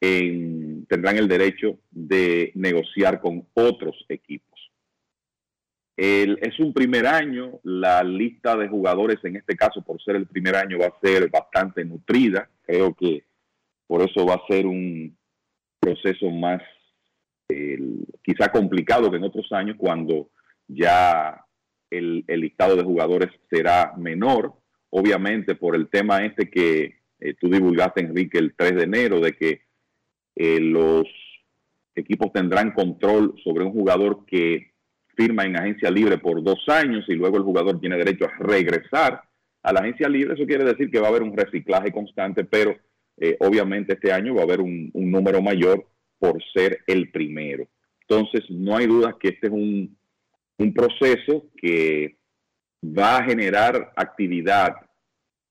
en, 0.00 0.86
tendrán 0.86 1.16
el 1.16 1.26
derecho 1.28 1.78
de 1.90 2.52
negociar 2.54 3.20
con 3.20 3.46
otros 3.54 4.04
equipos. 4.08 4.46
El- 5.96 6.38
es 6.42 6.60
un 6.60 6.72
primer 6.72 7.06
año, 7.06 7.58
la 7.64 8.04
lista 8.04 8.56
de 8.56 8.68
jugadores 8.68 9.18
en 9.24 9.34
este 9.36 9.56
caso, 9.56 9.82
por 9.82 10.00
ser 10.00 10.14
el 10.14 10.26
primer 10.26 10.54
año, 10.54 10.78
va 10.78 10.86
a 10.86 11.00
ser 11.02 11.28
bastante 11.28 11.84
nutrida. 11.84 12.48
Creo 12.62 12.94
que 12.94 13.24
por 13.88 14.02
eso 14.02 14.24
va 14.24 14.34
a 14.34 14.46
ser 14.48 14.66
un 14.66 15.16
proceso 15.80 16.30
más 16.30 16.62
quizá 18.22 18.50
complicado 18.52 19.10
que 19.10 19.16
en 19.16 19.24
otros 19.24 19.50
años 19.52 19.76
cuando 19.78 20.28
ya 20.66 21.44
el, 21.90 22.24
listado 22.26 22.76
de 22.76 22.82
jugadores 22.82 23.30
será 23.50 23.94
menor, 23.96 24.52
obviamente 24.90 25.54
por 25.54 25.74
el 25.74 25.88
tema 25.88 26.24
este 26.24 26.50
que 26.50 26.98
eh, 27.20 27.34
tú 27.40 27.48
divulgaste, 27.48 28.02
Enrique, 28.02 28.38
el 28.38 28.54
3 28.54 28.76
de 28.76 28.82
enero, 28.82 29.20
de 29.20 29.32
que 29.32 29.62
eh, 30.36 30.60
los 30.60 31.06
equipos 31.94 32.32
tendrán 32.32 32.72
control 32.72 33.34
sobre 33.42 33.64
un 33.64 33.72
jugador 33.72 34.24
que 34.26 34.72
firma 35.16 35.44
en 35.44 35.56
agencia 35.56 35.90
libre 35.90 36.18
por 36.18 36.44
dos 36.44 36.62
años 36.68 37.04
y 37.08 37.14
luego 37.14 37.38
el 37.38 37.42
jugador 37.42 37.80
tiene 37.80 37.96
derecho 37.96 38.26
a 38.26 38.36
regresar 38.38 39.22
a 39.62 39.72
la 39.72 39.80
agencia 39.80 40.08
libre. 40.08 40.34
Eso 40.34 40.46
quiere 40.46 40.64
decir 40.64 40.90
que 40.90 41.00
va 41.00 41.06
a 41.06 41.10
haber 41.10 41.24
un 41.24 41.36
reciclaje 41.36 41.90
constante, 41.90 42.44
pero 42.44 42.76
eh, 43.20 43.36
obviamente 43.40 43.94
este 43.94 44.12
año 44.12 44.34
va 44.34 44.42
a 44.42 44.44
haber 44.44 44.60
un, 44.60 44.90
número 44.94 45.42
mayor 45.42 45.86
por 46.18 46.42
ser 46.52 46.80
el 46.86 47.10
primero. 47.10 47.66
Entonces, 48.02 48.44
no 48.48 48.76
hay 48.76 48.86
duda 48.86 49.16
que 49.18 49.28
este 49.28 49.48
es 49.48 49.52
un, 49.52 49.96
proceso 50.74 51.46
que 51.56 52.16
va 52.82 53.18
a 53.18 53.24
generar 53.24 53.92
actividad 53.96 54.74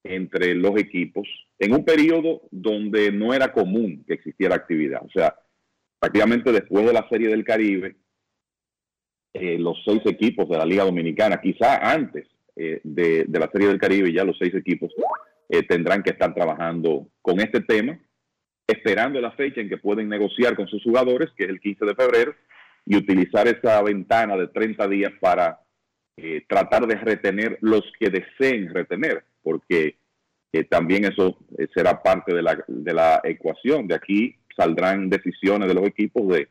entre 0.03 0.53
los 0.53 0.77
equipos 0.77 1.27
en 1.60 1.73
un 1.73 1.84
periodo 1.84 2.41
donde 2.52 3.11
no 3.11 3.34
era 3.34 3.52
común 3.52 4.03
que 4.06 4.14
existiera 4.14 4.56
actividad. 4.56 5.02
O 5.03 5.10
sea, 5.10 5.35
prácticamente 5.99 6.52
después 6.52 6.85
de 6.85 6.94
la 6.94 7.07
Serie 7.10 7.30
del 7.30 7.45
Caribe, 7.45 7.95
eh, 9.34 9.57
los 9.57 9.81
seis 9.85 10.02
equipos 10.06 10.49
de 10.49 10.57
la 10.57 10.65
Liga 10.65 10.84
Dominicana, 10.84 11.39
quizá 11.41 11.77
antes 11.91 12.27
eh, 12.56 12.81
de, 12.84 13.26
la 13.30 13.49
Serie 13.52 13.68
del 13.68 13.80
Caribe, 13.80 14.11
ya 14.11 14.23
los 14.23 14.38
seis 14.38 14.53
equipos 14.56 14.91
eh, 15.49 15.64
tendrán 15.64 16.03
que 16.03 16.11
estar 16.11 16.34
trabajando 16.34 17.07
con 17.22 17.40
este 17.40 17.61
tema, 17.61 17.99
esperando 18.68 19.22
la 19.22 19.32
fecha 19.32 19.61
en 19.61 19.69
que 19.69 19.78
pueden 19.78 20.10
negociar 20.10 20.56
con 20.56 20.68
sus 20.68 20.84
jugadores, 20.84 21.30
que 21.36 21.45
es 21.45 21.49
el 21.49 21.60
15 21.60 21.86
de 21.86 21.95
febrero, 21.95 22.36
y 22.86 22.95
utilizar 22.98 23.48
esa 23.48 23.82
ventana 23.82 24.36
de 24.38 24.48
30 24.48 24.88
días 24.88 25.11
para 25.19 25.60
tratar 26.48 26.88
de 26.88 26.95
retener 26.95 27.60
los 27.61 27.84
que 27.99 28.10
deseen 28.10 28.74
retener, 28.74 29.24
porque 29.44 29.98
también 30.69 31.06
eso 31.06 31.38
será 31.76 32.02
parte 32.02 32.34
de 32.34 32.41
la, 32.41 32.64
de 32.68 32.94
la 32.94 33.22
ecuación. 33.24 33.88
De 33.88 33.94
aquí 33.94 34.36
saldrán 34.56 35.10
decisiones 35.10 35.68
de 35.68 35.76
los 35.76 35.86
equipos 35.86 36.28
de 36.30 36.48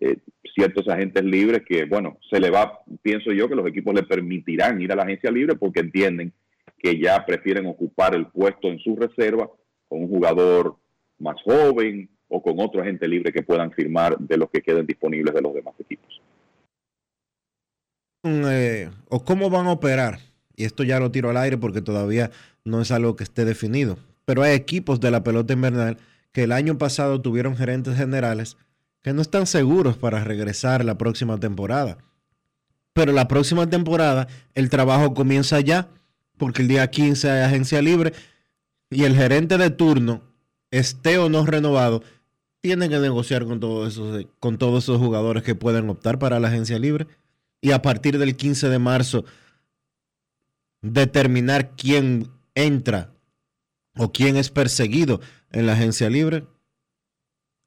eh, 0.00 0.16
ciertos 0.54 0.88
agentes 0.88 1.22
libres 1.22 1.62
que, 1.66 1.84
bueno, 1.84 2.18
se 2.30 2.40
le 2.40 2.50
va, 2.50 2.80
pienso 3.02 3.32
yo 3.32 3.48
que 3.48 3.54
los 3.54 3.66
equipos 3.66 3.94
le 3.94 4.02
permitirán 4.02 4.80
ir 4.80 4.92
a 4.92 4.96
la 4.96 5.02
agencia 5.02 5.30
libre 5.30 5.56
porque 5.56 5.80
entienden 5.80 6.32
que 6.82 6.98
ya 6.98 7.24
prefieren 7.24 7.66
ocupar 7.66 8.14
el 8.14 8.26
puesto 8.26 8.68
en 8.68 8.78
su 8.80 8.96
reserva 8.96 9.50
con 9.88 10.02
un 10.02 10.08
jugador 10.08 10.76
más 11.18 11.36
joven 11.42 12.10
o 12.28 12.42
con 12.42 12.58
otro 12.58 12.82
agente 12.82 13.06
libre 13.06 13.32
que 13.32 13.42
puedan 13.42 13.70
firmar 13.72 14.18
de 14.18 14.36
los 14.36 14.50
que 14.50 14.62
queden 14.62 14.86
disponibles 14.86 15.34
de 15.34 15.42
los 15.42 15.54
demás 15.54 15.74
equipos. 15.78 16.20
Mm, 18.24 18.44
eh, 18.46 18.90
¿O 19.08 19.24
cómo 19.24 19.50
van 19.50 19.66
a 19.66 19.72
operar? 19.72 20.18
Y 20.56 20.64
esto 20.64 20.82
ya 20.82 20.98
lo 20.98 21.10
tiro 21.10 21.30
al 21.30 21.36
aire 21.36 21.58
porque 21.58 21.82
todavía 21.82 22.30
no 22.64 22.80
es 22.80 22.90
algo 22.90 23.16
que 23.16 23.24
esté 23.24 23.44
definido. 23.44 23.98
Pero 24.24 24.42
hay 24.42 24.54
equipos 24.54 25.00
de 25.00 25.10
la 25.10 25.22
pelota 25.22 25.52
invernal 25.52 25.98
que 26.32 26.44
el 26.44 26.52
año 26.52 26.78
pasado 26.78 27.20
tuvieron 27.20 27.56
gerentes 27.56 27.96
generales 27.96 28.56
que 29.02 29.12
no 29.12 29.22
están 29.22 29.46
seguros 29.46 29.96
para 29.96 30.22
regresar 30.24 30.84
la 30.84 30.96
próxima 30.96 31.38
temporada. 31.38 31.98
Pero 32.92 33.12
la 33.12 33.26
próxima 33.28 33.68
temporada 33.68 34.28
el 34.54 34.70
trabajo 34.70 35.14
comienza 35.14 35.60
ya, 35.60 35.88
porque 36.42 36.62
el 36.62 36.66
día 36.66 36.90
15 36.90 37.30
hay 37.30 37.42
agencia 37.42 37.80
libre 37.80 38.12
y 38.90 39.04
el 39.04 39.14
gerente 39.14 39.58
de 39.58 39.70
turno, 39.70 40.22
esté 40.72 41.16
o 41.18 41.28
no 41.28 41.46
renovado, 41.46 42.02
tiene 42.60 42.88
que 42.88 42.98
negociar 42.98 43.44
con 43.44 43.60
todos 43.60 43.92
esos, 43.92 44.26
con 44.40 44.58
todos 44.58 44.82
esos 44.82 44.98
jugadores 44.98 45.44
que 45.44 45.54
pueden 45.54 45.88
optar 45.88 46.18
para 46.18 46.40
la 46.40 46.48
agencia 46.48 46.80
libre. 46.80 47.06
Y 47.60 47.70
a 47.70 47.80
partir 47.80 48.18
del 48.18 48.34
15 48.34 48.70
de 48.70 48.78
marzo, 48.80 49.24
determinar 50.80 51.76
quién 51.76 52.28
entra 52.56 53.12
o 53.96 54.10
quién 54.10 54.36
es 54.36 54.50
perseguido 54.50 55.20
en 55.52 55.66
la 55.66 55.74
agencia 55.74 56.10
libre. 56.10 56.44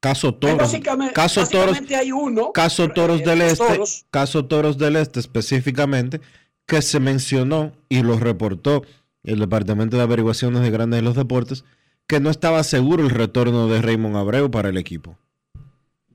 Caso 0.00 0.34
Toros. 0.34 0.70
caso 1.14 1.46
Toros. 1.46 1.78
Hay 1.98 2.12
uno, 2.12 2.52
caso 2.52 2.90
Toros 2.90 3.24
del 3.24 3.40
Este. 3.40 3.80
Caso 4.10 4.44
Toros 4.44 4.76
del 4.76 4.96
Este 4.96 5.18
específicamente, 5.18 6.20
que 6.66 6.82
se 6.82 7.00
mencionó 7.00 7.72
y 7.88 8.02
lo 8.02 8.18
reportó 8.18 8.82
el 9.22 9.38
Departamento 9.38 9.96
de 9.96 10.02
Averiguaciones 10.02 10.62
de 10.62 10.70
Grandes 10.70 10.98
de 10.98 11.02
los 11.02 11.16
Deportes, 11.16 11.64
que 12.06 12.20
no 12.20 12.30
estaba 12.30 12.62
seguro 12.64 13.02
el 13.02 13.10
retorno 13.10 13.68
de 13.68 13.82
Raymond 13.82 14.16
Abreu 14.16 14.50
para 14.50 14.68
el 14.68 14.76
equipo. 14.76 15.18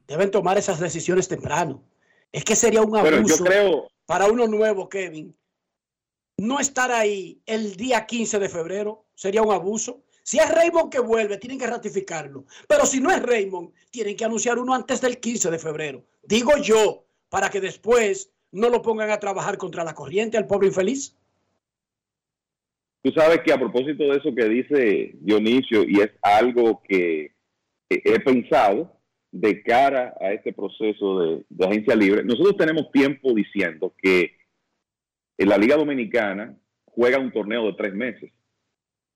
Deben 0.08 0.32
tomar 0.32 0.58
esas 0.58 0.80
decisiones 0.80 1.28
temprano. 1.28 1.84
Es 2.32 2.44
que 2.44 2.56
sería 2.56 2.82
un 2.82 2.96
abuso 2.96 3.46
para 4.06 4.28
uno 4.28 4.48
nuevo, 4.48 4.88
Kevin. 4.90 5.36
No 6.38 6.60
estar 6.60 6.92
ahí 6.92 7.42
el 7.46 7.76
día 7.76 8.06
15 8.06 8.40
de 8.40 8.50
febrero 8.50 9.06
sería 9.16 9.42
un 9.42 9.54
abuso. 9.54 10.04
Si 10.24 10.38
es 10.38 10.50
Raymond 10.50 10.90
que 10.90 11.00
vuelve, 11.00 11.38
tienen 11.38 11.60
que 11.60 11.68
ratificarlo. 11.68 12.46
Pero 12.68 12.86
si 12.86 13.00
no 13.00 13.12
es 13.12 13.22
Raymond, 13.22 13.72
tienen 13.90 14.16
que 14.16 14.26
anunciar 14.26 14.58
uno 14.60 14.74
antes 14.74 15.02
del 15.02 15.20
15 15.20 15.52
de 15.52 15.60
febrero. 15.60 16.06
Digo 16.24 16.58
yo, 16.58 17.06
para 17.30 17.50
que 17.50 17.62
después 17.62 18.32
no 18.52 18.70
lo 18.70 18.82
pongan 18.82 19.10
a 19.12 19.20
trabajar 19.20 19.58
contra 19.58 19.84
la 19.84 19.94
corriente 19.94 20.38
al 20.38 20.48
pobre 20.48 20.68
infeliz. 20.68 21.18
Tú 23.04 23.12
sabes 23.12 23.42
que 23.44 23.52
a 23.52 23.60
propósito 23.60 24.04
de 24.04 24.18
eso 24.18 24.36
que 24.36 24.46
dice 24.46 25.12
Dionisio, 25.22 25.84
y 25.84 26.02
es 26.02 26.12
algo 26.22 26.82
que 26.88 27.34
he 27.90 28.20
pensado 28.20 28.96
de 29.32 29.64
cara 29.64 30.14
a 30.20 30.34
este 30.34 30.54
proceso 30.54 31.20
de, 31.20 31.46
de 31.50 31.66
agencia 31.66 31.96
libre, 31.96 32.24
nosotros 32.24 32.58
tenemos 32.58 32.92
tiempo 32.92 33.34
diciendo 33.34 33.94
que 33.98 34.36
en 35.38 35.50
la 35.50 35.58
Liga 35.58 35.78
Dominicana 35.78 36.56
juega 36.86 37.18
un 37.18 37.32
torneo 37.32 37.66
de 37.66 37.74
tres 37.74 37.94
meses 37.94 38.32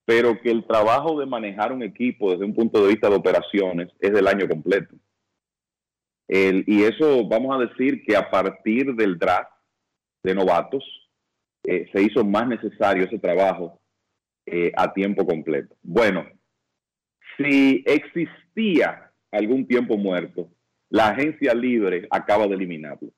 pero 0.05 0.39
que 0.39 0.51
el 0.51 0.65
trabajo 0.65 1.19
de 1.19 1.25
manejar 1.25 1.73
un 1.73 1.83
equipo 1.83 2.31
desde 2.31 2.45
un 2.45 2.53
punto 2.53 2.81
de 2.81 2.89
vista 2.89 3.09
de 3.09 3.15
operaciones 3.15 3.89
es 3.99 4.13
del 4.13 4.27
año 4.27 4.47
completo. 4.47 4.95
Y 6.27 6.83
eso 6.83 7.27
vamos 7.27 7.55
a 7.55 7.65
decir 7.67 8.03
que 8.03 8.15
a 8.15 8.29
partir 8.29 8.95
del 8.95 9.17
draft 9.17 9.51
de 10.23 10.33
novatos 10.33 10.83
eh, 11.63 11.87
se 11.93 12.01
hizo 12.01 12.23
más 12.23 12.47
necesario 12.47 13.05
ese 13.05 13.19
trabajo 13.19 13.79
eh, 14.45 14.71
a 14.75 14.93
tiempo 14.93 15.25
completo. 15.25 15.75
Bueno, 15.81 16.25
si 17.37 17.83
existía 17.85 19.11
algún 19.31 19.67
tiempo 19.67 19.97
muerto, 19.97 20.49
la 20.89 21.07
agencia 21.09 21.53
libre 21.53 22.07
acaba 22.11 22.47
de 22.47 22.55
eliminarlo. 22.55 23.09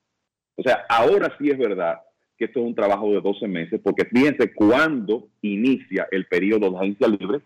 O 0.56 0.62
sea, 0.62 0.84
ahora 0.88 1.34
sí 1.38 1.50
es 1.50 1.58
verdad 1.58 2.00
que 2.36 2.46
esto 2.46 2.60
es 2.60 2.66
un 2.66 2.74
trabajo 2.74 3.12
de 3.12 3.20
12 3.20 3.46
meses, 3.48 3.80
porque 3.82 4.04
fíjense 4.04 4.54
cuándo 4.54 5.28
inicia 5.42 6.08
el 6.10 6.26
periodo 6.26 6.70
de 6.70 6.78
agencia 6.78 7.08
libre 7.08 7.40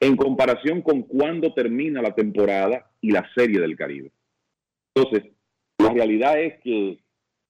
en 0.00 0.16
comparación 0.16 0.82
con 0.82 1.02
cuándo 1.02 1.54
termina 1.54 2.02
la 2.02 2.14
temporada 2.14 2.90
y 3.00 3.10
la 3.10 3.26
serie 3.34 3.60
del 3.60 3.76
Caribe. 3.76 4.10
Entonces, 4.94 5.32
la 5.78 5.90
realidad 5.90 6.40
es 6.40 6.60
que 6.60 6.98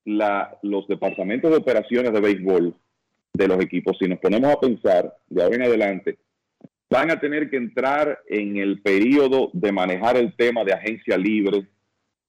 los 0.04 0.86
departamentos 0.88 1.50
de 1.50 1.56
operaciones 1.56 2.12
de 2.12 2.20
béisbol 2.20 2.74
de 3.32 3.48
los 3.48 3.60
equipos, 3.62 3.96
si 3.98 4.08
nos 4.08 4.18
ponemos 4.18 4.50
a 4.50 4.60
pensar 4.60 5.16
de 5.28 5.42
ahora 5.42 5.56
en 5.56 5.62
adelante, 5.62 6.18
van 6.90 7.10
a 7.10 7.18
tener 7.18 7.50
que 7.50 7.56
entrar 7.56 8.20
en 8.28 8.56
el 8.56 8.80
periodo 8.80 9.50
de 9.52 9.72
manejar 9.72 10.16
el 10.16 10.34
tema 10.36 10.64
de 10.64 10.72
agencia 10.72 11.16
libre, 11.16 11.66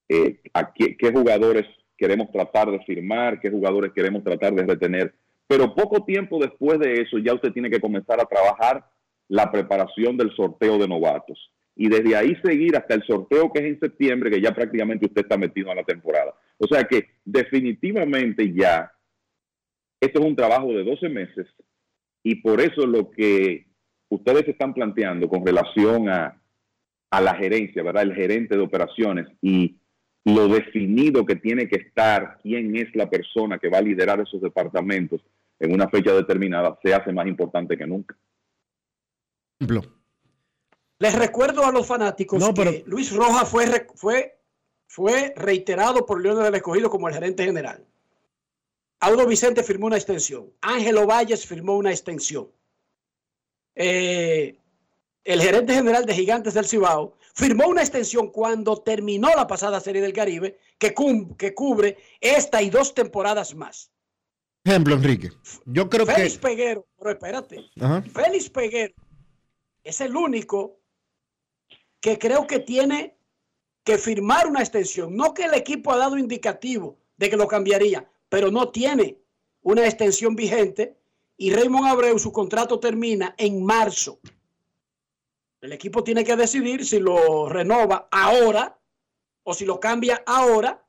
eh, 0.10 0.40
a 0.54 0.74
qué 0.74 1.12
jugadores 1.14 1.66
queremos 1.98 2.32
tratar 2.32 2.72
de 2.72 2.80
firmar, 2.80 3.40
qué 3.40 3.50
jugadores 3.50 3.92
queremos 3.94 4.24
tratar 4.24 4.54
de 4.54 4.66
retener. 4.66 5.14
Pero 5.48 5.76
poco 5.76 6.04
tiempo 6.04 6.40
después 6.40 6.80
de 6.80 7.02
eso 7.02 7.18
ya 7.20 7.34
usted 7.34 7.52
tiene 7.52 7.70
que 7.70 7.80
comenzar 7.80 8.20
a 8.20 8.26
trabajar 8.26 8.86
la 9.28 9.52
preparación 9.52 10.18
del 10.18 10.36
sorteo 10.36 10.78
de 10.78 10.88
novatos. 10.88 11.52
Y 11.76 11.90
desde 11.90 12.16
ahí 12.16 12.36
seguir 12.44 12.76
hasta 12.78 12.96
el 12.96 13.04
sorteo 13.04 13.52
que 13.52 13.60
es 13.60 13.66
en 13.66 13.80
septiembre, 13.80 14.32
que 14.32 14.42
ya 14.42 14.54
prácticamente 14.54 15.08
usted 15.08 15.22
está 15.22 15.38
metido 15.38 15.72
en 15.72 15.78
la 15.78 15.84
temporada. 15.84 16.34
O 16.58 16.68
sea 16.68 16.84
que 16.86 17.10
definitivamente 17.26 18.54
ya 18.54 18.92
esto 20.00 20.20
es 20.20 20.26
un 20.26 20.36
trabajo 20.36 20.72
de 20.72 20.84
12 20.84 21.10
meses 21.10 21.48
y 22.24 22.36
por 22.36 22.62
eso 22.62 22.86
lo 22.86 23.12
que 23.12 23.68
ustedes 24.10 24.48
están 24.48 24.74
planteando 24.74 25.28
con 25.28 25.46
relación 25.46 26.10
a, 26.10 26.42
a 27.10 27.22
la 27.22 27.36
gerencia, 27.36 27.84
¿verdad? 27.84 28.04
El 28.04 28.16
gerente 28.16 28.56
de 28.56 28.64
operaciones 28.64 29.28
y 29.42 29.76
lo 30.26 30.48
definido 30.48 31.26
que 31.26 31.36
tiene 31.36 31.68
que 31.68 31.78
estar 31.78 32.40
quién 32.42 32.76
es 32.76 32.94
la 32.96 33.10
persona 33.10 33.60
que 33.60 33.70
va 33.70 33.78
a 33.78 33.84
liderar 33.84 34.20
esos 34.20 34.42
departamentos 34.42 35.22
en 35.60 35.74
una 35.74 35.88
fecha 35.90 36.14
determinada 36.14 36.78
se 36.84 36.94
hace 36.94 37.14
más 37.14 37.28
importante 37.28 37.78
que 37.78 37.86
nunca. 37.86 38.16
Les 41.00 41.14
recuerdo 41.14 41.66
a 41.66 41.72
los 41.72 41.86
fanáticos 41.86 42.44
que 42.54 42.84
Luis 42.86 43.12
Rojas 43.14 43.50
fue, 43.50 43.88
fue, 43.96 44.40
fue 44.88 45.34
reiterado 45.36 46.06
por 46.06 46.22
León 46.22 46.42
del 46.42 46.56
Escogido 46.56 46.90
como 46.90 47.08
el 47.08 47.14
gerente 47.14 47.44
general. 47.44 47.86
Aldo 49.02 49.28
Vicente 49.28 49.62
firmó 49.62 49.88
una 49.88 49.98
extensión. 49.98 50.52
Ángelo 50.62 51.06
Valles 51.06 51.46
firmó 51.46 51.78
una 51.78 51.92
extensión. 51.92 52.50
Eh, 53.76 54.58
el 55.26 55.42
gerente 55.42 55.74
general 55.74 56.06
de 56.06 56.14
Gigantes 56.14 56.54
del 56.54 56.66
Cibao, 56.66 57.18
firmó 57.34 57.68
una 57.68 57.82
extensión 57.82 58.32
cuando 58.32 58.78
terminó 58.78 59.30
la 59.36 59.48
pasada 59.48 59.82
Serie 59.82 60.02
del 60.02 60.14
Caribe 60.14 60.58
que, 60.78 60.96
que 61.38 61.54
cubre 61.54 61.98
esta 62.22 62.62
y 62.62 62.70
dos 62.70 62.94
temporadas 62.94 63.54
más. 63.54 63.92
Ejemplo, 64.64 64.96
Enrique. 64.96 65.32
Yo 65.66 65.90
creo 65.90 66.06
Félix 66.06 66.36
que. 66.36 66.40
Peguero, 66.40 66.88
pero 66.98 67.12
espérate. 67.12 67.70
Félix 68.14 68.50
Peguero 68.50 68.94
es 69.84 70.02
el 70.02 70.16
único 70.16 70.80
que 72.06 72.20
creo 72.20 72.46
que 72.46 72.60
tiene 72.60 73.18
que 73.84 73.98
firmar 73.98 74.46
una 74.46 74.60
extensión. 74.60 75.16
No 75.16 75.34
que 75.34 75.46
el 75.46 75.56
equipo 75.56 75.92
ha 75.92 75.98
dado 75.98 76.20
indicativo 76.20 77.00
de 77.18 77.32
que 77.32 77.36
lo 77.36 77.48
cambiaría, 77.48 78.08
pero 78.30 78.52
no 78.52 78.70
tiene 78.70 79.18
una 79.64 79.86
extensión 79.86 80.36
vigente 80.36 81.00
y 81.36 81.52
Raymond 81.52 81.88
Abreu 81.88 82.20
su 82.20 82.32
contrato 82.32 82.80
termina 82.80 83.34
en 83.40 83.66
marzo. 83.66 84.20
El 85.62 85.74
equipo 85.74 86.04
tiene 86.04 86.24
que 86.24 86.36
decidir 86.36 86.86
si 86.86 87.00
lo 87.00 87.50
renova 87.50 88.08
ahora 88.12 88.80
o 89.42 89.56
si 89.56 89.66
lo 89.66 89.80
cambia 89.80 90.22
ahora 90.28 90.86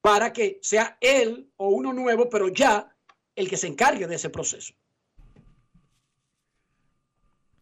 para 0.00 0.32
que 0.32 0.60
sea 0.62 0.96
él 1.00 1.50
o 1.56 1.70
uno 1.70 1.92
nuevo, 1.92 2.28
pero 2.28 2.46
ya 2.46 2.96
el 3.34 3.50
que 3.50 3.56
se 3.56 3.66
encargue 3.66 4.06
de 4.06 4.14
ese 4.14 4.30
proceso. 4.30 4.74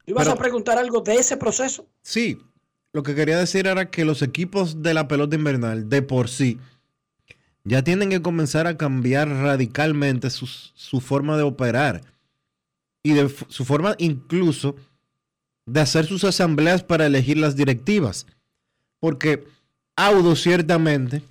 ¿Ibas 0.05 0.29
a 0.29 0.37
preguntar 0.37 0.77
algo 0.77 1.01
de 1.01 1.15
ese 1.15 1.39
proceso? 1.39 1.89
Sí, 2.03 2.37
lo 2.93 3.03
que 3.03 3.15
quería 3.15 3.39
decir 3.39 3.67
era 3.67 3.91
que 3.91 4.05
los 4.05 4.23
equipos 4.23 4.83
de 4.83 4.95
la 4.95 5.09
pelota 5.09 5.37
invernal, 5.37 5.89
de 5.89 6.03
por 6.03 6.29
sí, 6.29 6.59
ya 7.65 7.83
tienen 7.83 8.11
que 8.11 8.23
comenzar 8.23 8.67
a 8.67 8.77
cambiar 8.77 9.29
radicalmente 9.29 10.31
su, 10.31 11.01
forma 11.01 11.37
de 11.37 11.43
operar 11.43 12.03
y 13.03 13.13
de 13.13 13.29
su 13.49 13.65
forma 13.65 13.95
incluso 13.99 14.77
de 15.67 15.81
hacer 15.81 16.07
sus 16.07 16.25
asambleas 16.25 16.83
para 16.83 17.07
elegir 17.07 17.37
las 17.37 17.57
directivas. 17.57 18.27
Porque 18.99 19.47
Audo 19.95 20.35
ciertamente 20.35 21.23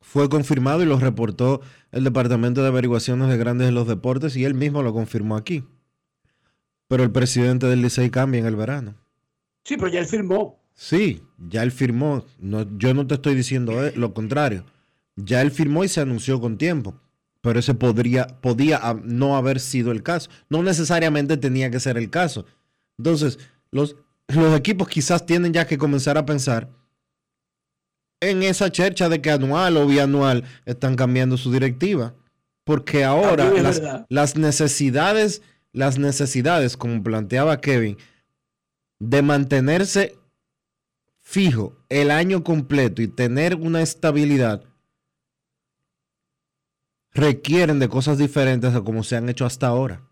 fue 0.00 0.28
confirmado 0.28 0.82
y 0.82 0.86
lo 0.86 0.98
reportó 0.98 1.62
el 1.92 2.04
Departamento 2.04 2.62
de 2.62 2.68
Averiguaciones 2.68 3.28
de 3.28 3.38
Grandes 3.38 3.68
de 3.68 3.72
los 3.72 3.86
Deportes 3.86 4.36
y 4.36 4.44
él 4.44 4.54
mismo 4.54 4.82
lo 4.82 4.92
confirmó 4.92 5.36
aquí. 5.36 5.64
Pero 6.88 7.04
el 7.04 7.10
presidente 7.10 7.66
del 7.66 7.80
Licey 7.80 8.10
cambia 8.10 8.40
en 8.40 8.46
el 8.46 8.56
verano. 8.56 9.01
Sí, 9.64 9.76
pero 9.76 9.88
ya 9.88 10.00
él 10.00 10.06
firmó. 10.06 10.60
Sí, 10.74 11.22
ya 11.38 11.62
él 11.62 11.72
firmó. 11.72 12.24
No, 12.38 12.66
yo 12.78 12.94
no 12.94 13.06
te 13.06 13.14
estoy 13.14 13.34
diciendo 13.34 13.84
eh, 13.84 13.92
lo 13.96 14.14
contrario. 14.14 14.64
Ya 15.16 15.42
él 15.42 15.50
firmó 15.50 15.84
y 15.84 15.88
se 15.88 16.00
anunció 16.00 16.40
con 16.40 16.58
tiempo. 16.58 17.00
Pero 17.40 17.58
ese 17.58 17.74
podría, 17.74 18.26
podía 18.26 18.80
no 19.04 19.36
haber 19.36 19.60
sido 19.60 19.92
el 19.92 20.02
caso. 20.02 20.30
No 20.48 20.62
necesariamente 20.62 21.36
tenía 21.36 21.70
que 21.70 21.80
ser 21.80 21.98
el 21.98 22.08
caso. 22.08 22.46
Entonces, 22.98 23.38
los, 23.70 23.96
los 24.28 24.56
equipos 24.56 24.88
quizás 24.88 25.26
tienen 25.26 25.52
ya 25.52 25.66
que 25.66 25.78
comenzar 25.78 26.16
a 26.16 26.24
pensar 26.24 26.70
en 28.20 28.44
esa 28.44 28.70
chercha 28.70 29.08
de 29.08 29.20
que 29.20 29.30
anual 29.32 29.76
o 29.76 29.86
bianual 29.86 30.44
están 30.64 30.94
cambiando 30.94 31.36
su 31.36 31.52
directiva. 31.52 32.14
Porque 32.64 33.02
ahora 33.02 33.50
las, 33.50 33.82
las, 34.08 34.36
necesidades, 34.36 35.42
las 35.72 35.98
necesidades, 35.98 36.76
como 36.76 37.02
planteaba 37.02 37.60
Kevin, 37.60 37.98
de 39.02 39.20
mantenerse 39.20 40.16
fijo 41.22 41.76
el 41.88 42.12
año 42.12 42.44
completo 42.44 43.02
y 43.02 43.08
tener 43.08 43.56
una 43.56 43.82
estabilidad 43.82 44.62
requieren 47.10 47.80
de 47.80 47.88
cosas 47.88 48.16
diferentes 48.16 48.72
a 48.76 48.82
como 48.82 49.02
se 49.02 49.16
han 49.16 49.28
hecho 49.28 49.44
hasta 49.44 49.66
ahora. 49.66 50.08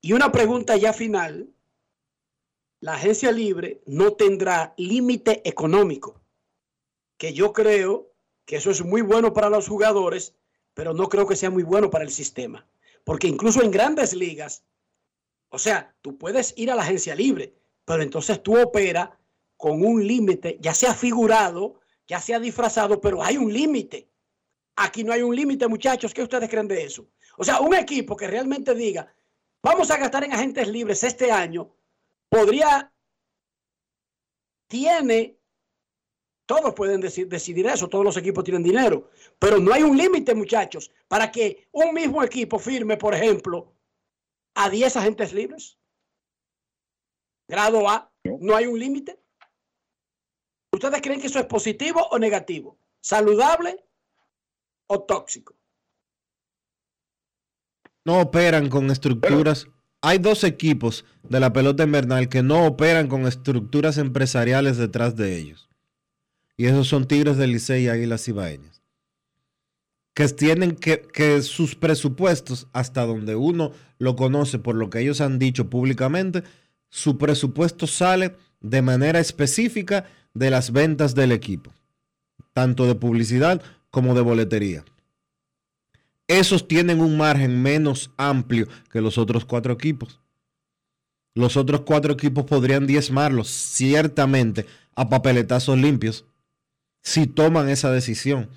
Y 0.00 0.12
una 0.12 0.30
pregunta 0.30 0.76
ya 0.76 0.92
final. 0.92 1.50
La 2.78 2.94
agencia 2.94 3.32
libre 3.32 3.82
no 3.84 4.12
tendrá 4.12 4.72
límite 4.76 5.42
económico, 5.44 6.20
que 7.16 7.32
yo 7.32 7.52
creo 7.52 8.12
que 8.44 8.56
eso 8.56 8.70
es 8.70 8.84
muy 8.84 9.00
bueno 9.00 9.32
para 9.32 9.50
los 9.50 9.66
jugadores, 9.66 10.36
pero 10.72 10.94
no 10.94 11.08
creo 11.08 11.26
que 11.26 11.34
sea 11.34 11.50
muy 11.50 11.64
bueno 11.64 11.90
para 11.90 12.04
el 12.04 12.12
sistema. 12.12 12.64
Porque 13.02 13.26
incluso 13.26 13.60
en 13.60 13.72
grandes 13.72 14.14
ligas, 14.14 14.62
o 15.50 15.58
sea, 15.58 15.94
tú 16.02 16.18
puedes 16.18 16.54
ir 16.56 16.70
a 16.70 16.74
la 16.74 16.82
agencia 16.82 17.14
libre, 17.14 17.54
pero 17.84 18.02
entonces 18.02 18.42
tú 18.42 18.60
operas 18.60 19.10
con 19.56 19.84
un 19.84 20.06
límite, 20.06 20.58
ya 20.60 20.74
sea 20.74 20.94
figurado, 20.94 21.80
ya 22.06 22.20
sea 22.20 22.38
disfrazado, 22.38 23.00
pero 23.00 23.22
hay 23.22 23.36
un 23.36 23.52
límite. 23.52 24.10
Aquí 24.76 25.02
no 25.02 25.12
hay 25.12 25.22
un 25.22 25.34
límite, 25.34 25.66
muchachos. 25.66 26.12
¿Qué 26.12 26.22
ustedes 26.22 26.50
creen 26.50 26.68
de 26.68 26.84
eso? 26.84 27.08
O 27.38 27.44
sea, 27.44 27.60
un 27.60 27.74
equipo 27.74 28.16
que 28.16 28.26
realmente 28.26 28.74
diga, 28.74 29.12
vamos 29.62 29.90
a 29.90 29.96
gastar 29.96 30.24
en 30.24 30.32
agentes 30.32 30.68
libres 30.68 31.02
este 31.04 31.30
año, 31.30 31.74
podría, 32.28 32.92
tiene, 34.68 35.38
todos 36.44 36.74
pueden 36.74 37.00
decidir 37.00 37.66
eso, 37.66 37.88
todos 37.88 38.04
los 38.04 38.16
equipos 38.16 38.44
tienen 38.44 38.62
dinero, 38.62 39.10
pero 39.38 39.58
no 39.58 39.72
hay 39.72 39.82
un 39.82 39.96
límite, 39.96 40.34
muchachos, 40.34 40.92
para 41.08 41.30
que 41.30 41.68
un 41.72 41.94
mismo 41.94 42.22
equipo 42.22 42.58
firme, 42.58 42.96
por 42.96 43.14
ejemplo, 43.14 43.75
a 44.56 44.68
10 44.68 44.96
agentes 44.96 45.32
libres. 45.32 45.78
Grado 47.48 47.88
A, 47.88 48.12
no 48.24 48.56
hay 48.56 48.66
un 48.66 48.78
límite. 48.78 49.22
¿Ustedes 50.72 51.00
creen 51.00 51.20
que 51.20 51.28
eso 51.28 51.38
es 51.38 51.46
positivo 51.46 52.06
o 52.10 52.18
negativo? 52.18 52.78
¿Saludable 53.00 53.86
o 54.86 55.02
tóxico. 55.02 55.54
No 58.04 58.20
operan 58.20 58.68
con 58.68 58.90
estructuras. 58.90 59.66
Hay 60.00 60.18
dos 60.18 60.44
equipos 60.44 61.04
de 61.24 61.40
la 61.40 61.52
pelota 61.52 61.82
invernal 61.82 62.28
que 62.28 62.42
no 62.42 62.66
operan 62.66 63.08
con 63.08 63.26
estructuras 63.26 63.98
empresariales 63.98 64.76
detrás 64.76 65.16
de 65.16 65.36
ellos. 65.36 65.68
Y 66.56 66.66
esos 66.66 66.86
son 66.88 67.06
Tigres 67.06 67.36
del 67.36 67.52
Licey 67.52 67.84
y 67.84 67.88
Águilas 67.88 68.28
Ibaeñas. 68.28 68.75
Que 70.16 70.26
tienen 70.28 70.76
que, 70.76 71.02
que 71.02 71.42
sus 71.42 71.74
presupuestos, 71.74 72.68
hasta 72.72 73.04
donde 73.04 73.36
uno 73.36 73.72
lo 73.98 74.16
conoce 74.16 74.58
por 74.58 74.74
lo 74.74 74.88
que 74.88 75.00
ellos 75.00 75.20
han 75.20 75.38
dicho 75.38 75.68
públicamente, 75.68 76.42
su 76.88 77.18
presupuesto 77.18 77.86
sale 77.86 78.34
de 78.60 78.80
manera 78.80 79.20
específica 79.20 80.06
de 80.32 80.48
las 80.48 80.72
ventas 80.72 81.14
del 81.14 81.32
equipo, 81.32 81.70
tanto 82.54 82.86
de 82.86 82.94
publicidad 82.94 83.60
como 83.90 84.14
de 84.14 84.22
boletería. 84.22 84.86
Esos 86.28 86.66
tienen 86.66 87.00
un 87.00 87.18
margen 87.18 87.62
menos 87.62 88.10
amplio 88.16 88.68
que 88.90 89.02
los 89.02 89.18
otros 89.18 89.44
cuatro 89.44 89.74
equipos. 89.74 90.20
Los 91.34 91.58
otros 91.58 91.82
cuatro 91.82 92.14
equipos 92.14 92.46
podrían 92.46 92.86
diezmarlos 92.86 93.48
ciertamente 93.48 94.64
a 94.94 95.10
papeletazos 95.10 95.76
limpios 95.76 96.24
si 97.02 97.26
toman 97.26 97.68
esa 97.68 97.90
decisión. 97.90 98.48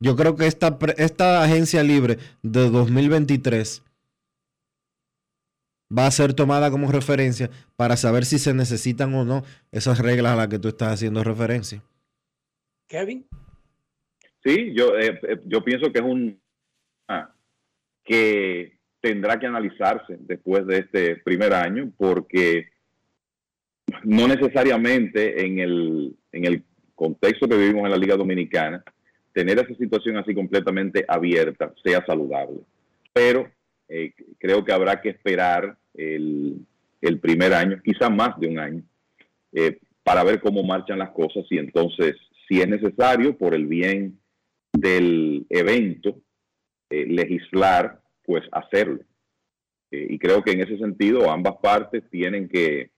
Yo 0.00 0.14
creo 0.14 0.36
que 0.36 0.46
esta, 0.46 0.78
esta 0.96 1.42
agencia 1.42 1.82
libre 1.82 2.18
de 2.42 2.70
2023 2.70 3.82
va 5.96 6.06
a 6.06 6.10
ser 6.10 6.34
tomada 6.34 6.70
como 6.70 6.92
referencia 6.92 7.50
para 7.76 7.96
saber 7.96 8.24
si 8.24 8.38
se 8.38 8.54
necesitan 8.54 9.14
o 9.14 9.24
no 9.24 9.42
esas 9.72 9.98
reglas 9.98 10.32
a 10.32 10.36
las 10.36 10.48
que 10.48 10.58
tú 10.58 10.68
estás 10.68 10.92
haciendo 10.92 11.24
referencia. 11.24 11.82
Kevin. 12.86 13.26
Sí, 14.44 14.72
yo, 14.74 14.96
eh, 14.96 15.18
eh, 15.22 15.40
yo 15.46 15.64
pienso 15.64 15.92
que 15.92 15.98
es 15.98 16.04
un 16.04 16.40
ah, 17.08 17.32
que 18.04 18.78
tendrá 19.00 19.38
que 19.38 19.46
analizarse 19.46 20.16
después 20.20 20.66
de 20.66 20.78
este 20.78 21.16
primer 21.16 21.52
año, 21.52 21.92
porque 21.96 22.68
no 24.04 24.28
necesariamente 24.28 25.44
en 25.44 25.58
el, 25.58 26.16
en 26.32 26.44
el 26.44 26.64
contexto 26.94 27.48
que 27.48 27.56
vivimos 27.56 27.84
en 27.84 27.90
la 27.90 27.96
Liga 27.96 28.16
Dominicana, 28.16 28.82
tener 29.32 29.58
esa 29.58 29.74
situación 29.74 30.16
así 30.16 30.34
completamente 30.34 31.04
abierta 31.06 31.72
sea 31.84 32.04
saludable. 32.06 32.60
Pero 33.12 33.50
eh, 33.88 34.12
creo 34.38 34.64
que 34.64 34.72
habrá 34.72 35.00
que 35.00 35.10
esperar 35.10 35.76
el, 35.94 36.66
el, 37.00 37.20
primer 37.20 37.54
año, 37.54 37.80
quizá 37.84 38.10
más 38.10 38.38
de 38.38 38.48
un 38.48 38.58
año, 38.58 38.82
para 40.02 40.24
ver 40.24 40.40
cómo 40.40 40.62
marchan 40.62 40.98
las 40.98 41.10
cosas 41.10 41.44
y 41.50 41.58
entonces, 41.58 42.16
si 42.46 42.60
es 42.60 42.68
necesario, 42.68 43.36
por 43.36 43.54
el 43.54 43.66
bien 43.66 44.18
del 44.72 45.46
evento, 45.50 46.20
eh, 46.90 47.06
legislar, 47.06 48.00
pues 48.24 48.42
hacerlo. 48.52 49.00
Eh, 49.90 50.06
y 50.10 50.18
creo 50.18 50.42
que 50.42 50.52
en 50.52 50.60
ese 50.60 50.78
sentido 50.78 51.30
ambas 51.30 51.56
partes 51.62 52.02
tienen 52.10 52.48
que 52.48 52.90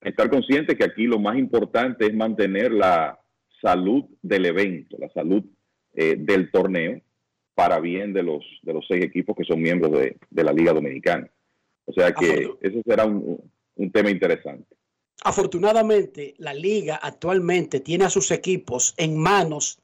estar 0.00 0.28
conscientes 0.30 0.76
que 0.76 0.84
aquí 0.84 1.06
lo 1.06 1.18
más 1.18 1.36
importante 1.38 2.06
es 2.06 2.14
mantener 2.14 2.72
la 2.72 3.18
salud 3.60 4.04
del 4.22 4.46
evento, 4.46 4.96
la 4.98 5.08
salud 5.10 5.44
eh, 5.94 6.16
del 6.18 6.50
torneo 6.50 7.00
para 7.54 7.80
bien 7.80 8.12
de 8.12 8.22
los, 8.22 8.44
de 8.62 8.72
los 8.72 8.86
seis 8.86 9.04
equipos 9.04 9.36
que 9.36 9.44
son 9.44 9.60
miembros 9.60 9.92
de, 9.92 10.16
de 10.30 10.44
la 10.44 10.52
Liga 10.52 10.72
Dominicana. 10.72 11.28
O 11.86 11.92
sea 11.92 12.12
que 12.12 12.50
ese 12.60 12.82
será 12.82 13.04
un, 13.06 13.40
un 13.76 13.90
tema 13.90 14.10
interesante. 14.10 14.76
Afortunadamente, 15.24 16.34
la 16.38 16.54
liga 16.54 16.96
actualmente 17.02 17.80
tiene 17.80 18.04
a 18.04 18.10
sus 18.10 18.30
equipos 18.30 18.94
en 18.96 19.16
manos 19.16 19.80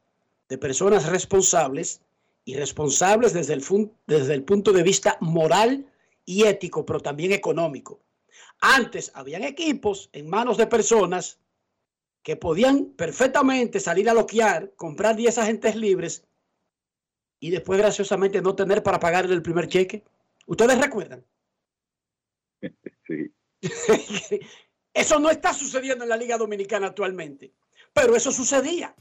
de 0.49 0.59
personas 0.59 1.11
responsables 1.11 2.03
y 2.45 2.55
responsables 2.55 3.33
desde 3.33 3.55
el, 3.55 3.63
desde 4.07 4.35
el 4.35 4.45
punto 4.45 4.73
de 4.73 4.83
vista 4.83 5.17
moral 5.21 5.87
y 6.25 6.45
ético, 6.45 6.85
pero 6.87 7.01
también 7.01 7.33
económico. 7.33 8.01
Antes 8.61 9.11
habían 9.15 9.43
equipos 9.43 10.11
en 10.13 10.29
manos 10.29 10.57
de 10.57 10.67
personas 10.67 11.39
que 12.25 12.37
podían 12.37 12.87
perfectamente 12.87 13.79
salir 13.79 14.09
a 14.09 14.15
loquear, 14.15 14.73
comprar 14.77 15.15
10 15.15 15.39
agentes 15.39 15.77
libres 15.77 16.25
y 17.39 17.51
después 17.51 17.79
graciosamente 17.79 18.41
no 18.41 18.57
tener 18.57 18.83
para 18.83 18.99
pagarle 18.99 19.35
el 19.35 19.43
primer 19.43 19.69
cheque. 19.69 20.03
¿Ustedes 20.47 20.81
recuerdan? 20.81 21.25
Sí. 23.07 23.31
eso 24.95 25.19
no 25.19 25.29
está 25.29 25.53
sucediendo 25.53 26.05
en 26.05 26.09
la 26.09 26.17
Liga 26.17 26.39
Dominicana 26.39 26.87
actualmente, 26.87 27.53
pero 27.93 28.17
eso 28.17 28.33
sucedía. 28.33 28.95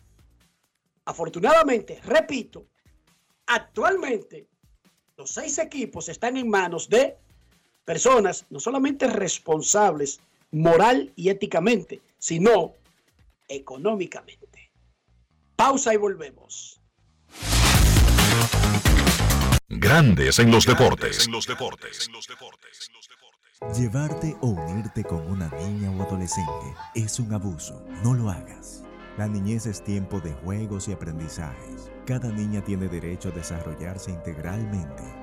Afortunadamente, 1.06 2.02
repito, 2.04 2.66
actualmente 3.46 4.46
los 5.16 5.32
seis 5.32 5.58
equipos 5.58 6.10
están 6.10 6.36
en 6.36 6.50
manos 6.50 6.90
de 6.90 7.16
personas 7.86 8.46
no 8.50 8.60
solamente 8.60 9.08
responsables 9.08 10.20
moral 10.52 11.14
y 11.16 11.30
éticamente, 11.30 12.02
sino 12.20 12.74
económicamente. 13.48 14.72
Pausa 15.56 15.94
y 15.94 15.98
volvemos. 15.98 16.82
Grandes 19.70 20.40
en 20.40 20.52
los 20.52 20.66
deportes. 20.66 21.28
Llevarte 23.78 24.36
o 24.42 24.48
unirte 24.48 25.04
con 25.04 25.26
una 25.32 25.50
niña 25.50 25.92
o 25.92 26.04
adolescente 26.04 26.76
es 26.96 27.20
un 27.20 27.34
abuso. 27.34 27.86
No 28.04 28.14
lo 28.14 28.30
hagas. 28.30 28.84
La 29.18 29.28
niñez 29.28 29.66
es 29.66 29.84
tiempo 29.84 30.20
de 30.20 30.34
juegos 30.34 30.88
y 30.88 30.94
aprendizajes. 30.94 31.92
Cada 32.06 32.30
niña 32.30 32.64
tiene 32.64 32.88
derecho 32.88 33.30
a 33.30 33.32
desarrollarse 33.32 34.12
integralmente 34.12 35.23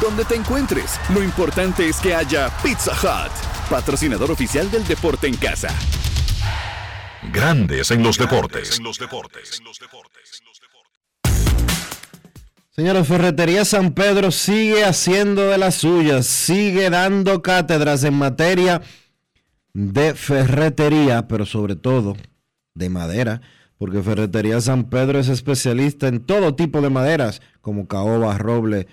Donde 0.00 0.24
te 0.24 0.34
encuentres, 0.34 1.00
lo 1.14 1.22
importante 1.22 1.88
es 1.88 1.98
que 1.98 2.14
haya 2.14 2.50
Pizza 2.62 2.92
Hut 2.92 3.54
patrocinador 3.68 4.30
oficial 4.30 4.70
del 4.70 4.86
deporte 4.86 5.26
en 5.26 5.36
casa. 5.36 5.68
Grandes 7.32 7.90
en 7.90 8.02
los 8.02 8.18
deportes. 8.18 8.80
Señores, 12.70 13.06
Ferretería 13.06 13.64
San 13.64 13.92
Pedro 13.92 14.30
sigue 14.30 14.84
haciendo 14.84 15.42
de 15.42 15.58
las 15.58 15.76
suyas, 15.76 16.26
sigue 16.26 16.90
dando 16.90 17.40
cátedras 17.40 18.02
en 18.04 18.14
materia 18.14 18.82
de 19.72 20.14
ferretería, 20.14 21.28
pero 21.28 21.46
sobre 21.46 21.76
todo 21.76 22.16
de 22.74 22.90
madera, 22.90 23.40
porque 23.78 24.02
Ferretería 24.02 24.60
San 24.60 24.84
Pedro 24.84 25.20
es 25.20 25.28
especialista 25.28 26.08
en 26.08 26.20
todo 26.20 26.56
tipo 26.56 26.80
de 26.80 26.90
maderas, 26.90 27.42
como 27.60 27.86
caoba, 27.86 28.36
roble, 28.38 28.88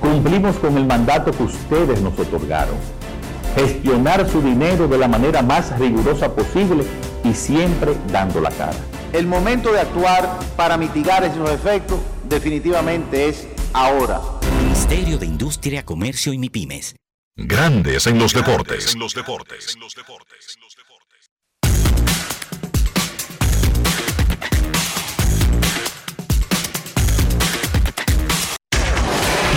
Cumplimos 0.00 0.56
con 0.56 0.76
el 0.76 0.86
mandato 0.86 1.30
que 1.32 1.42
ustedes 1.44 2.00
nos 2.00 2.18
otorgaron. 2.18 2.76
Gestionar 3.56 4.28
su 4.28 4.42
dinero 4.42 4.88
de 4.88 4.98
la 4.98 5.08
manera 5.08 5.42
más 5.42 5.78
rigurosa 5.78 6.34
posible 6.34 6.84
y 7.22 7.32
siempre 7.32 7.94
dando 8.10 8.40
la 8.40 8.50
cara. 8.50 8.76
El 9.12 9.26
momento 9.26 9.72
de 9.72 9.80
actuar 9.80 10.38
para 10.56 10.76
mitigar 10.76 11.22
esos 11.24 11.48
efectos 11.50 12.00
definitivamente 12.28 13.28
es 13.28 13.46
ahora. 13.72 14.20
Ministerio 14.62 15.18
de 15.18 15.26
Industria, 15.26 15.84
Comercio 15.84 16.32
y 16.32 16.38
MIPIMES. 16.38 16.96
Grandes 17.36 18.06
en 18.06 18.18
los 18.18 18.32
deportes. 18.32 18.94
En 18.94 19.00
los 19.00 19.14
deportes. 19.14 19.76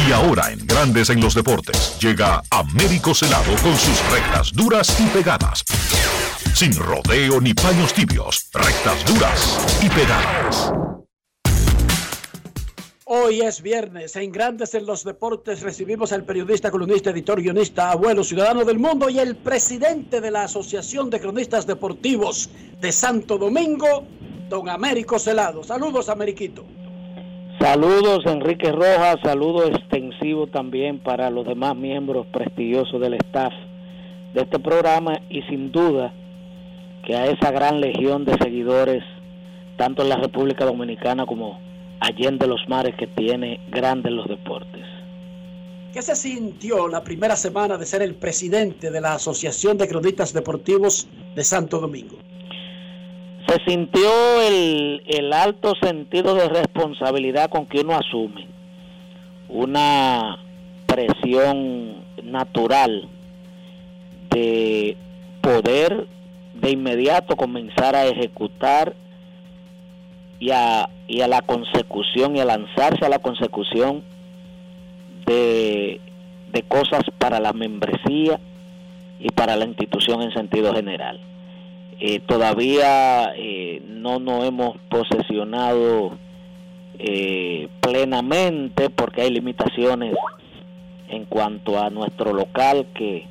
Y 0.07 0.11
ahora 0.13 0.53
en 0.53 0.65
Grandes 0.65 1.09
en 1.09 1.19
los 1.19 1.35
Deportes 1.35 1.97
llega 1.99 2.41
Américo 2.49 3.13
Celado 3.13 3.51
con 3.61 3.75
sus 3.75 4.09
rectas 4.09 4.53
duras 4.53 4.97
y 5.01 5.05
pegadas. 5.07 5.65
Sin 6.55 6.73
rodeo 6.77 7.41
ni 7.41 7.53
paños 7.53 7.93
tibios, 7.93 8.49
rectas 8.53 9.05
duras 9.05 9.81
y 9.83 9.89
pegadas. 9.89 10.71
Hoy 13.03 13.41
es 13.41 13.61
viernes, 13.61 14.15
en 14.15 14.31
Grandes 14.31 14.75
en 14.75 14.85
los 14.85 15.03
Deportes 15.03 15.59
recibimos 15.61 16.13
al 16.13 16.23
periodista, 16.23 16.71
columnista, 16.71 17.09
editor, 17.09 17.41
guionista, 17.41 17.91
abuelo, 17.91 18.23
ciudadano 18.23 18.63
del 18.63 18.79
mundo 18.79 19.09
y 19.09 19.19
el 19.19 19.35
presidente 19.35 20.21
de 20.21 20.31
la 20.31 20.43
Asociación 20.43 21.09
de 21.09 21.19
Cronistas 21.19 21.67
Deportivos 21.67 22.49
de 22.79 22.93
Santo 22.93 23.37
Domingo, 23.37 24.05
don 24.47 24.69
Américo 24.69 25.19
Celado. 25.19 25.65
Saludos, 25.65 26.07
Ameriquito. 26.07 26.63
Saludos 27.59 28.23
Enrique 28.25 28.71
Rojas, 28.71 29.17
saludo 29.23 29.65
extensivo 29.65 30.45
también 30.45 30.99
para 30.99 31.31
los 31.31 31.45
demás 31.45 31.75
miembros 31.75 32.27
prestigiosos 32.27 33.01
del 33.01 33.15
staff 33.15 33.51
de 34.35 34.41
este 34.41 34.59
programa 34.59 35.19
y 35.29 35.41
sin 35.43 35.71
duda 35.71 36.13
que 37.03 37.15
a 37.15 37.25
esa 37.25 37.49
gran 37.49 37.81
legión 37.81 38.25
de 38.25 38.37
seguidores, 38.37 39.03
tanto 39.75 40.03
en 40.03 40.09
la 40.09 40.17
República 40.17 40.65
Dominicana 40.65 41.25
como 41.25 41.59
allende 41.99 42.45
los 42.45 42.61
mares 42.67 42.93
que 42.95 43.07
tiene 43.07 43.59
grandes 43.71 44.11
los 44.11 44.27
deportes. 44.27 44.85
¿Qué 45.93 46.03
se 46.03 46.15
sintió 46.15 46.87
la 46.87 47.03
primera 47.03 47.35
semana 47.35 47.77
de 47.77 47.87
ser 47.87 48.03
el 48.03 48.13
presidente 48.13 48.91
de 48.91 49.01
la 49.01 49.13
Asociación 49.13 49.79
de 49.79 49.87
Cronistas 49.87 50.31
Deportivos 50.31 51.07
de 51.35 51.43
Santo 51.43 51.79
Domingo? 51.79 52.17
Se 53.47 53.63
sintió 53.65 54.41
el, 54.41 55.33
alto 55.33 55.73
sentido 55.81 56.35
de 56.35 56.49
responsabilidad 56.49 57.49
con 57.49 57.65
que 57.65 57.81
uno 57.81 57.95
asume 57.95 58.47
una 59.47 60.39
presión 60.85 62.03
natural 62.23 63.07
de 64.29 64.97
poder 65.41 66.07
de 66.53 66.71
inmediato 66.71 67.35
comenzar 67.35 67.95
a 67.95 68.07
ejecutar 68.07 68.95
y 70.39 70.51
a, 70.51 70.89
y 71.07 71.21
a 71.21 71.27
la 71.27 71.41
consecución 71.41 72.35
y 72.35 72.39
a 72.39 72.45
lanzarse 72.45 73.05
a 73.05 73.09
la 73.09 73.19
consecución 73.19 74.03
de 75.25 75.99
cosas 76.67 77.03
para 77.17 77.39
la 77.39 77.53
membresía 77.53 78.39
y 79.19 79.29
para 79.29 79.55
la 79.55 79.65
institución 79.65 80.21
en 80.21 80.31
sentido 80.31 80.73
general. 80.73 81.19
Eh, 81.99 82.19
todavía 82.19 83.33
eh, 83.35 83.81
no 83.87 84.19
nos 84.19 84.45
hemos 84.45 84.77
posesionado 84.87 86.15
eh, 86.99 87.69
plenamente 87.81 88.91
porque 88.91 89.21
hay 89.23 89.31
limitaciones 89.31 90.15
en 91.09 91.25
cuanto 91.25 91.79
a 91.79 91.89
nuestro 91.89 92.33
local 92.33 92.85
que 92.93 93.25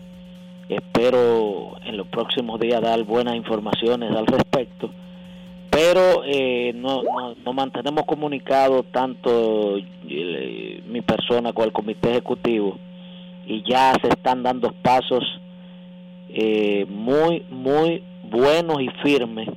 espero 0.68 1.76
en 1.84 1.96
los 1.96 2.08
próximos 2.08 2.58
días 2.58 2.82
dar 2.82 3.00
buenas 3.04 3.36
informaciones 3.36 4.10
al 4.10 4.26
respecto. 4.26 4.90
Pero 5.70 6.22
nos 6.74 7.04
no, 7.44 7.52
mantenemos 7.52 8.04
comunicados 8.04 8.86
tanto 8.90 9.76
mi 10.02 11.02
persona 11.02 11.52
con 11.52 11.66
el 11.66 11.72
comité 11.72 12.10
ejecutivo 12.12 12.78
y 13.46 13.62
ya 13.62 13.92
se 14.00 14.08
están 14.08 14.42
dando 14.42 14.72
pasos 14.72 15.22
muy 16.88 17.44
muy 17.50 18.02
buenos 18.30 18.80
y 18.80 18.88
firmes 19.02 19.48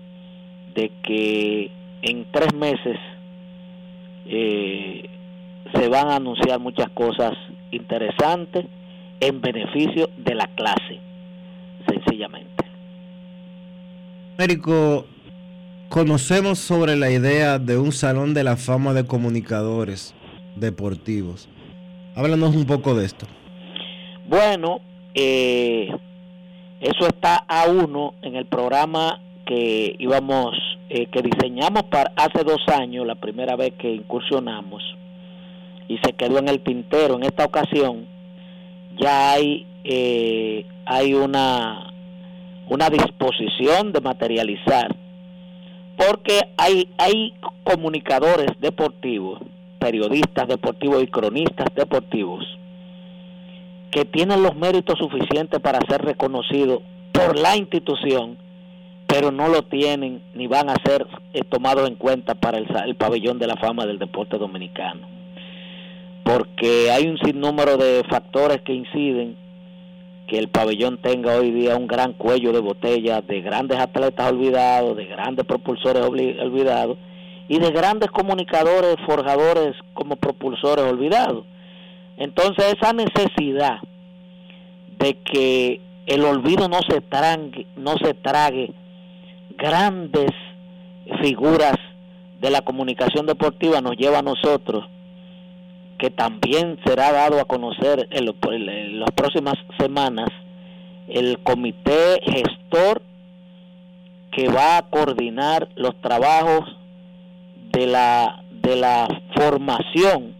de 0.76 0.92
que 1.04 1.72
en 2.02 2.26
tres 2.32 2.54
meses 2.54 2.98
eh, 4.26 5.10
se 5.74 5.90
van 5.90 6.10
a 6.10 6.16
anunciar 6.16 6.60
muchas 6.60 6.90
cosas 6.90 7.34
interesantes 7.72 8.66
en 9.20 9.42
beneficio 9.42 10.10
de 10.18 10.36
la 10.36 10.48
clase, 10.56 11.00
sencillamente. 11.88 12.64
Américo, 14.38 15.06
conocemos 15.90 16.60
sobre 16.60 16.96
la 16.96 17.12
idea 17.12 17.60
de 17.60 17.78
un 17.78 17.92
salón 17.92 18.34
de 18.34 18.44
la 18.44 18.56
fama 18.56 18.94
de 18.94 19.06
comunicadores 19.06 20.14
deportivos. 20.56 21.50
Háblanos 22.16 22.56
un 22.56 22.66
poco 22.66 22.96
de 22.96 23.06
esto. 23.06 23.26
Bueno, 24.28 24.80
eh, 25.14 25.90
eso 26.80 27.08
está 27.08 27.44
a 27.48 27.66
uno 27.70 28.14
en 28.22 28.36
el 28.36 28.46
programa 28.46 29.20
que 29.46 29.96
íbamos, 30.00 30.56
eh, 30.90 31.08
que 31.08 31.22
diseñamos 31.22 31.84
para 31.84 32.12
hace 32.16 32.44
dos 32.44 32.62
años, 32.68 33.06
la 33.06 33.16
primera 33.16 33.56
vez 33.56 33.74
que 33.78 33.92
incursionamos, 33.92 34.84
y 35.88 35.98
se 35.98 36.14
quedó 36.14 36.38
en 36.38 36.48
el 36.48 36.62
tintero. 36.62 37.16
En 37.16 37.24
esta 37.24 37.46
ocasión 37.46 38.06
ya 38.98 39.32
hay, 39.32 39.66
eh, 39.84 40.66
hay 40.86 41.14
una, 41.16 41.92
una 42.70 42.90
disposición 42.90 43.92
de 43.92 44.02
materializar, 44.02 44.96
porque 45.98 46.40
hay, 46.58 46.88
hay 46.98 47.34
comunicadores 47.64 48.52
deportivos, 48.62 49.42
periodistas 49.80 50.48
deportivos 50.48 51.04
y 51.04 51.08
cronistas 51.08 51.68
deportivos, 51.76 52.46
que 53.92 54.06
tienen 54.06 54.44
los 54.44 54.56
méritos 54.56 54.98
suficientes 55.00 55.60
para 55.60 55.80
ser 55.88 56.04
reconocidos 56.04 56.82
por 57.12 57.38
la 57.38 57.58
institución, 57.58 58.38
pero 59.08 59.32
no 59.32 59.48
lo 59.48 59.64
tienen 59.64 60.22
ni 60.36 60.48
van 60.48 60.70
a 60.70 60.76
ser 60.86 61.08
eh, 61.34 61.42
tomados 61.44 61.88
en 61.88 61.96
cuenta 61.96 62.36
para 62.36 62.58
el, 62.58 62.68
el 62.86 62.96
pabellón 62.96 63.40
de 63.40 63.48
la 63.48 63.56
fama 63.58 63.86
del 63.86 64.00
deporte 64.00 64.38
dominicano. 64.38 65.08
Porque 66.24 66.92
hay 66.92 67.08
un 67.08 67.18
sinnúmero 67.18 67.78
de 67.78 68.04
factores 68.10 68.62
que 68.62 68.74
inciden 68.74 69.36
que 70.30 70.38
el 70.38 70.50
pabellón 70.50 71.00
tenga 71.02 71.36
hoy 71.36 71.52
día 71.52 71.76
un 71.76 71.88
gran 71.88 72.14
cuello 72.14 72.54
de 72.54 72.60
botella 72.60 73.22
de 73.22 73.42
grandes 73.42 73.80
atletas 73.80 74.32
olvidados, 74.32 74.96
de 74.96 75.06
grandes 75.06 75.46
propulsores 75.46 76.04
olvidados 76.04 76.98
y 77.48 77.58
de 77.58 77.72
grandes 77.72 78.12
comunicadores, 78.12 78.96
forjadores 79.08 79.76
como 79.94 80.16
propulsores 80.18 80.86
olvidados. 80.86 81.46
Entonces 82.20 82.76
esa 82.78 82.92
necesidad 82.94 83.80
de 85.00 85.14
que 85.20 85.82
el 86.06 86.26
olvido 86.26 86.68
no 86.68 86.80
se 86.88 87.00
trague, 87.00 87.66
no 87.78 87.96
se 87.98 88.14
trague 88.14 88.74
grandes 89.58 90.30
figuras 91.22 91.76
de 92.42 92.50
la 92.50 92.62
comunicación 92.62 93.26
deportiva 93.26 93.82
nos 93.82 93.96
lleva 93.96 94.20
a 94.20 94.22
nosotros 94.22 94.86
que 95.98 96.10
también 96.10 96.80
será 96.86 97.12
dado 97.12 97.40
a 97.40 97.46
conocer 97.46 98.08
en, 98.12 99.00
las 99.00 99.12
próximas 99.12 99.56
semanas 99.78 100.30
el 101.08 101.40
comité 101.40 102.22
gestor 102.24 103.02
que 104.32 104.48
va 104.48 104.78
a 104.78 104.90
coordinar 104.90 105.70
los 105.76 106.00
trabajos 106.02 106.66
de 107.72 107.88
la 107.88 108.44
de 108.62 108.76
la 108.76 109.08
formación 109.36 110.39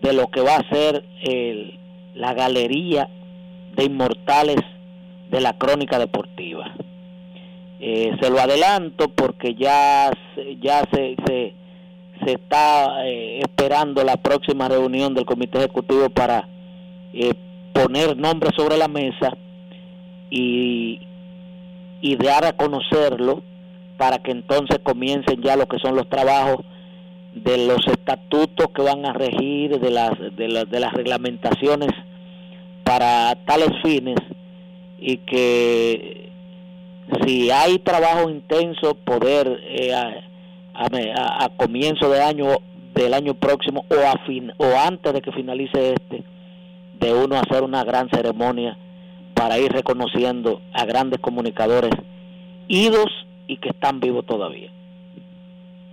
de 0.00 0.12
lo 0.12 0.28
que 0.28 0.40
va 0.40 0.56
a 0.56 0.68
ser 0.68 1.04
el, 1.22 1.78
la 2.14 2.34
galería 2.34 3.08
de 3.76 3.84
inmortales 3.84 4.60
de 5.30 5.40
la 5.40 5.56
crónica 5.56 5.98
deportiva. 5.98 6.74
Eh, 7.80 8.10
se 8.20 8.30
lo 8.30 8.40
adelanto 8.40 9.08
porque 9.08 9.54
ya, 9.54 10.10
ya 10.60 10.82
se, 10.92 11.14
se, 11.26 11.54
está 12.26 13.06
eh, 13.06 13.38
esperando 13.40 14.02
la 14.02 14.16
próxima 14.16 14.68
reunión 14.68 15.14
del 15.14 15.24
comité 15.24 15.58
ejecutivo 15.58 16.10
para 16.10 16.48
eh, 17.12 17.34
poner 17.72 18.16
nombres 18.16 18.52
sobre 18.56 18.76
la 18.76 18.88
mesa 18.88 19.36
y, 20.28 21.00
y 22.00 22.16
dar 22.16 22.44
a 22.44 22.52
conocerlo 22.52 23.42
para 23.96 24.18
que 24.18 24.32
entonces 24.32 24.78
comiencen 24.82 25.40
ya 25.42 25.56
lo 25.56 25.66
que 25.66 25.78
son 25.78 25.94
los 25.94 26.08
trabajos 26.08 26.64
de 27.44 27.66
los 27.66 27.86
estatutos 27.86 28.68
que 28.74 28.82
van 28.82 29.06
a 29.06 29.12
regir, 29.12 29.78
de 29.78 29.90
las, 29.90 30.10
de, 30.36 30.48
las, 30.48 30.68
de 30.70 30.80
las 30.80 30.92
reglamentaciones 30.92 31.90
para 32.84 33.34
tales 33.44 33.70
fines 33.82 34.16
y 34.98 35.18
que 35.18 36.30
si 37.24 37.50
hay 37.50 37.78
trabajo 37.78 38.28
intenso 38.28 38.94
poder 38.94 39.60
eh, 39.68 39.94
a, 39.94 40.24
a, 40.74 41.48
comienzo 41.56 42.08
de 42.10 42.22
año 42.22 42.46
del 42.94 43.14
año 43.14 43.34
próximo 43.34 43.84
o 43.90 43.94
a 43.94 44.24
fin, 44.26 44.52
o 44.56 44.66
antes 44.76 45.12
de 45.12 45.20
que 45.20 45.32
finalice 45.32 45.94
este 45.94 46.24
de 46.98 47.14
uno 47.14 47.36
hacer 47.36 47.62
una 47.62 47.84
gran 47.84 48.08
ceremonia 48.10 48.76
para 49.34 49.58
ir 49.58 49.70
reconociendo 49.70 50.60
a 50.72 50.84
grandes 50.84 51.20
comunicadores 51.20 51.92
idos 52.66 53.06
y 53.46 53.58
que 53.58 53.68
están 53.68 54.00
vivos 54.00 54.26
todavía. 54.26 54.72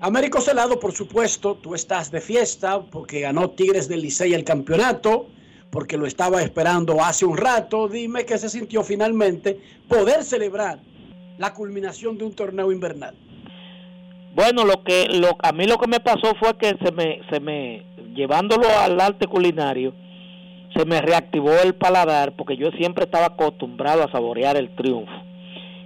Américo 0.02 0.42
Celado, 0.42 0.80
por 0.80 0.92
supuesto, 0.92 1.56
tú 1.56 1.74
estás 1.74 2.12
de 2.12 2.20
fiesta 2.20 2.82
porque 2.82 3.22
ganó 3.22 3.52
Tigres 3.52 3.88
del 3.88 4.02
Licey 4.02 4.34
el 4.34 4.44
campeonato, 4.44 5.28
porque 5.72 5.98
lo 5.98 6.06
estaba 6.06 6.42
esperando 6.42 7.02
hace 7.02 7.26
un 7.26 7.38
rato. 7.38 7.88
Dime 7.88 8.26
qué 8.26 8.38
se 8.38 8.50
sintió 8.50 8.84
finalmente 8.84 9.60
poder 9.88 10.24
celebrar 10.24 10.80
la 11.38 11.54
culminación 11.54 12.18
de 12.18 12.26
un 12.26 12.34
torneo 12.34 12.72
invernal. 12.72 13.16
Bueno, 14.36 14.66
lo 14.66 14.84
que 14.84 15.08
lo, 15.10 15.38
a 15.42 15.54
mí 15.54 15.66
lo 15.66 15.78
que 15.78 15.88
me 15.88 16.02
pasó 16.02 16.36
fue 16.40 16.58
que 16.58 16.76
se 16.84 16.92
me, 16.92 17.22
se 17.30 17.40
me, 17.40 17.86
llevándolo 18.14 18.68
al 18.68 19.00
arte 19.00 19.28
culinario, 19.28 19.94
se 20.76 20.84
me 20.86 21.02
reactivó 21.02 21.54
el 21.64 21.74
paladar 21.74 22.36
porque 22.36 22.58
yo 22.58 22.70
siempre 22.72 23.06
estaba 23.06 23.28
acostumbrado 23.28 24.04
a 24.04 24.12
saborear 24.12 24.58
el 24.58 24.76
triunfo 24.76 25.14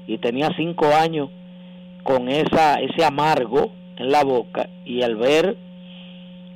y 0.07 0.18
tenía 0.18 0.49
cinco 0.57 0.88
años 0.88 1.30
con 2.03 2.27
esa, 2.27 2.81
ese 2.81 3.06
amargo 3.06 3.72
en 4.00 4.12
la 4.12 4.24
boca 4.24 4.70
y 4.86 5.04
al 5.04 5.16
ver 5.16 5.58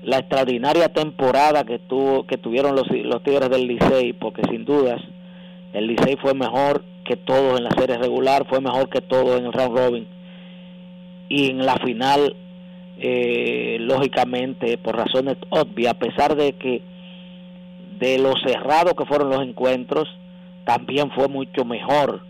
la 0.01 0.17
extraordinaria 0.17 0.89
temporada 0.89 1.63
que 1.63 1.77
tuvo 1.77 2.25
que 2.25 2.37
tuvieron 2.37 2.75
los, 2.75 2.89
los 2.89 3.21
Tigres 3.23 3.49
del 3.49 3.67
Licey, 3.67 4.13
porque 4.13 4.41
sin 4.49 4.65
dudas 4.65 5.01
el 5.73 5.87
Licey 5.87 6.15
fue 6.17 6.33
mejor 6.33 6.83
que 7.05 7.17
todos 7.17 7.57
en 7.57 7.65
la 7.65 7.71
serie 7.71 7.97
regular, 7.97 8.45
fue 8.49 8.61
mejor 8.61 8.89
que 8.89 9.01
todos 9.01 9.39
en 9.39 9.45
el 9.45 9.53
round 9.53 9.77
robin 9.77 10.07
y 11.29 11.51
en 11.51 11.65
la 11.65 11.75
final 11.75 12.35
eh, 12.97 13.77
lógicamente 13.79 14.77
por 14.77 14.95
razones 14.95 15.35
obvias, 15.49 15.93
a 15.93 15.99
pesar 15.99 16.35
de 16.35 16.53
que 16.53 16.81
de 17.99 18.19
lo 18.19 18.33
cerrado 18.45 18.95
que 18.95 19.05
fueron 19.05 19.29
los 19.29 19.41
encuentros, 19.41 20.07
también 20.65 21.11
fue 21.11 21.27
mucho 21.27 21.65
mejor 21.65 22.21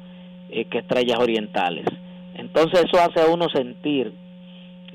eh, 0.49 0.65
que 0.65 0.79
Estrellas 0.79 1.19
Orientales. 1.19 1.85
Entonces 2.35 2.85
eso 2.85 3.01
hace 3.01 3.21
a 3.21 3.31
uno 3.31 3.47
sentir 3.49 4.13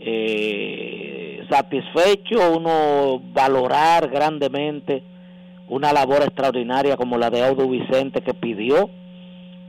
eh, 0.00 1.44
satisfecho, 1.50 2.56
uno 2.56 3.20
valorar 3.32 4.08
grandemente 4.08 5.02
una 5.68 5.92
labor 5.92 6.22
extraordinaria 6.22 6.96
como 6.96 7.18
la 7.18 7.30
de 7.30 7.44
Audo 7.44 7.68
Vicente 7.68 8.22
que 8.22 8.34
pidió, 8.34 8.90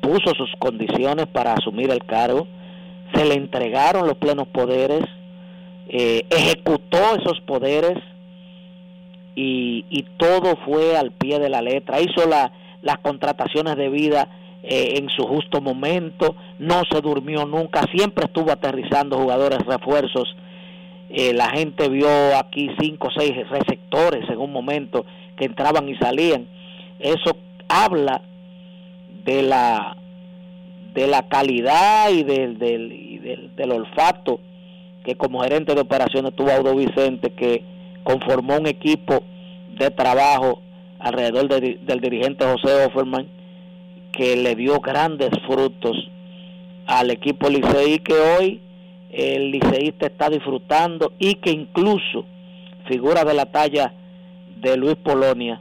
puso 0.02 0.34
sus 0.36 0.52
condiciones 0.60 1.28
para 1.28 1.54
asumir 1.54 1.92
el 1.92 2.06
cargo, 2.06 2.48
se 3.14 3.26
le 3.26 3.36
entregaron 3.36 4.08
los 4.08 4.18
plenos 4.18 4.48
poderes, 4.48 5.02
eh, 5.90 6.26
ejecutó 6.30 6.98
esos 7.20 7.42
poderes 7.42 7.98
y, 9.36 9.86
y, 9.90 10.04
todo 10.18 10.56
fue 10.66 10.96
al 10.98 11.12
pie 11.12 11.40
de 11.40 11.50
la 11.50 11.62
letra, 11.62 12.02
hizo 12.02 12.28
la, 12.28 12.52
las 12.82 13.00
contrataciones 13.00 13.76
de 13.76 13.90
vida 13.90 14.30
eh, 14.62 14.98
en 14.98 15.10
su 15.10 15.26
justo 15.26 15.62
momento, 15.62 16.36
no 16.58 16.82
se 16.92 17.00
durmió 17.02 17.46
nunca, 17.46 17.86
siempre 17.94 18.26
estuvo 18.26 18.52
aterrizando 18.52 19.18
jugadores 19.18 19.60
refuerzos. 19.60 20.36
Eh, 21.10 21.34
la 21.34 21.50
gente 21.50 21.88
vio 21.90 22.10
aquí 22.38 22.70
cinco 22.80 23.08
o 23.08 23.12
seis 23.12 23.32
receptores 23.50 24.30
en 24.30 24.38
un 24.38 24.52
momento 24.52 25.06
que 25.38 25.46
entraban 25.46 25.88
y 25.88 25.96
salían. 25.96 26.48
Eso 27.00 27.38
habla 27.70 28.22
de 29.24 29.44
la 29.44 29.96
de 30.94 31.08
la 31.08 31.28
calidad 31.30 32.10
y 32.10 32.24
del, 32.24 32.58
del, 32.58 33.52
del, 33.56 33.72
olfato 33.72 34.40
que 35.04 35.16
como 35.16 35.42
gerente 35.42 35.76
de 35.76 35.82
operaciones 35.82 36.34
tuvo 36.36 36.50
Audo 36.50 36.76
Vicente 36.76 37.30
que 37.30 37.64
conformó 38.04 38.58
un 38.58 38.66
equipo 38.66 39.24
de 39.78 39.92
trabajo 39.92 40.62
alrededor 40.98 41.48
del 41.48 42.00
dirigente 42.02 42.44
José 42.44 42.86
Offerman 42.86 43.28
que 44.12 44.36
le 44.36 44.56
dio 44.56 44.80
grandes 44.80 45.30
frutos 45.46 45.98
al 46.88 47.12
equipo 47.12 47.50
Licey 47.50 48.00
que 48.00 48.14
hoy 48.14 48.62
el 49.12 49.52
liceísta 49.52 50.08
está 50.08 50.30
disfrutando 50.30 51.14
y 51.20 51.36
que 51.36 51.52
incluso 51.52 52.26
figuras 52.88 53.26
de 53.26 53.34
la 53.34 53.46
talla 53.46 53.94
de 54.62 54.78
Luis 54.78 54.96
Polonia 54.96 55.60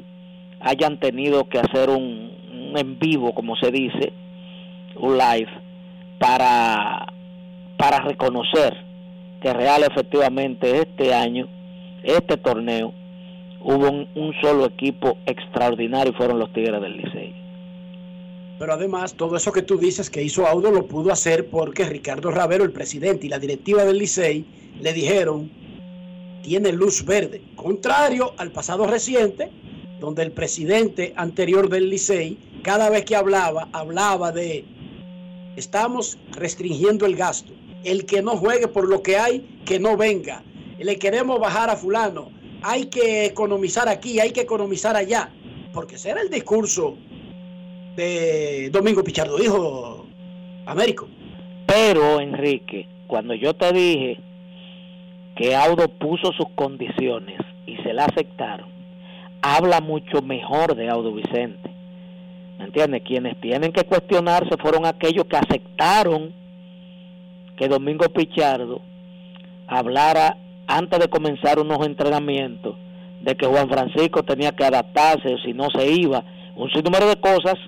hayan 0.60 0.98
tenido 0.98 1.48
que 1.48 1.58
hacer 1.58 1.90
un, 1.90 2.72
en 2.76 2.98
vivo, 2.98 3.34
como 3.34 3.56
se 3.56 3.70
dice, 3.70 4.12
un 4.96 5.16
live, 5.16 5.50
para, 6.18 7.06
para 7.76 8.00
reconocer 8.00 8.76
que 9.40 9.52
real 9.52 9.82
efectivamente 9.84 10.78
este 10.78 11.14
año, 11.14 11.46
este 12.02 12.36
torneo, 12.36 12.92
hubo 13.60 13.88
un, 13.88 14.08
un 14.14 14.34
solo 14.40 14.66
equipo 14.66 15.16
extraordinario 15.26 16.12
y 16.12 16.16
fueron 16.16 16.38
los 16.38 16.52
Tigres 16.52 16.80
del 16.80 16.96
Licey. 16.96 17.47
Pero 18.58 18.72
además, 18.72 19.14
todo 19.14 19.36
eso 19.36 19.52
que 19.52 19.62
tú 19.62 19.78
dices 19.78 20.10
que 20.10 20.22
hizo 20.22 20.46
Audo 20.46 20.70
lo 20.72 20.86
pudo 20.86 21.12
hacer 21.12 21.48
porque 21.48 21.84
Ricardo 21.84 22.30
Ravero, 22.30 22.64
el 22.64 22.72
presidente 22.72 23.26
y 23.26 23.28
la 23.28 23.38
directiva 23.38 23.84
del 23.84 23.98
Licey, 23.98 24.44
le 24.80 24.92
dijeron, 24.92 25.50
tiene 26.42 26.72
luz 26.72 27.04
verde. 27.04 27.40
Contrario 27.54 28.34
al 28.36 28.50
pasado 28.50 28.86
reciente, 28.86 29.50
donde 30.00 30.22
el 30.22 30.32
presidente 30.32 31.12
anterior 31.16 31.68
del 31.68 31.88
Licey, 31.88 32.36
cada 32.62 32.90
vez 32.90 33.04
que 33.04 33.14
hablaba, 33.14 33.68
hablaba 33.72 34.32
de, 34.32 34.64
estamos 35.56 36.18
restringiendo 36.32 37.06
el 37.06 37.14
gasto. 37.14 37.52
El 37.84 38.06
que 38.06 38.22
no 38.22 38.36
juegue 38.36 38.66
por 38.66 38.88
lo 38.88 39.02
que 39.02 39.18
hay, 39.18 39.62
que 39.64 39.78
no 39.78 39.96
venga. 39.96 40.42
Le 40.78 40.98
queremos 40.98 41.38
bajar 41.38 41.70
a 41.70 41.76
fulano. 41.76 42.30
Hay 42.62 42.86
que 42.86 43.24
economizar 43.26 43.88
aquí, 43.88 44.18
hay 44.18 44.32
que 44.32 44.40
economizar 44.40 44.96
allá. 44.96 45.32
Porque 45.72 45.94
ese 45.94 46.10
era 46.10 46.22
el 46.22 46.30
discurso 46.30 46.96
de 47.98 48.70
Domingo 48.70 49.02
Pichardo, 49.02 49.42
hijo 49.42 50.06
Américo. 50.66 51.08
Pero, 51.66 52.20
Enrique, 52.20 52.86
cuando 53.08 53.34
yo 53.34 53.54
te 53.54 53.72
dije 53.72 54.20
que 55.34 55.56
Audo 55.56 55.88
puso 55.88 56.32
sus 56.32 56.48
condiciones 56.54 57.40
y 57.66 57.76
se 57.78 57.92
la 57.92 58.04
aceptaron, 58.04 58.68
habla 59.42 59.80
mucho 59.80 60.22
mejor 60.22 60.76
de 60.76 60.88
Audo 60.88 61.12
Vicente. 61.12 61.70
¿Me 62.58 62.66
entiendes? 62.66 63.02
Quienes 63.04 63.40
tienen 63.40 63.72
que 63.72 63.84
cuestionarse 63.84 64.56
fueron 64.60 64.86
aquellos 64.86 65.24
que 65.24 65.36
aceptaron 65.36 66.32
que 67.56 67.66
Domingo 67.66 68.08
Pichardo 68.10 68.80
hablara 69.66 70.36
antes 70.68 71.00
de 71.00 71.08
comenzar 71.08 71.58
unos 71.58 71.84
entrenamientos 71.84 72.76
de 73.22 73.36
que 73.36 73.46
Juan 73.46 73.68
Francisco 73.68 74.22
tenía 74.22 74.52
que 74.52 74.64
adaptarse 74.64 75.36
si 75.44 75.52
no 75.52 75.68
se 75.70 75.90
iba, 75.90 76.22
un 76.54 76.70
sinnúmero 76.70 77.08
de 77.08 77.16
cosas 77.16 77.58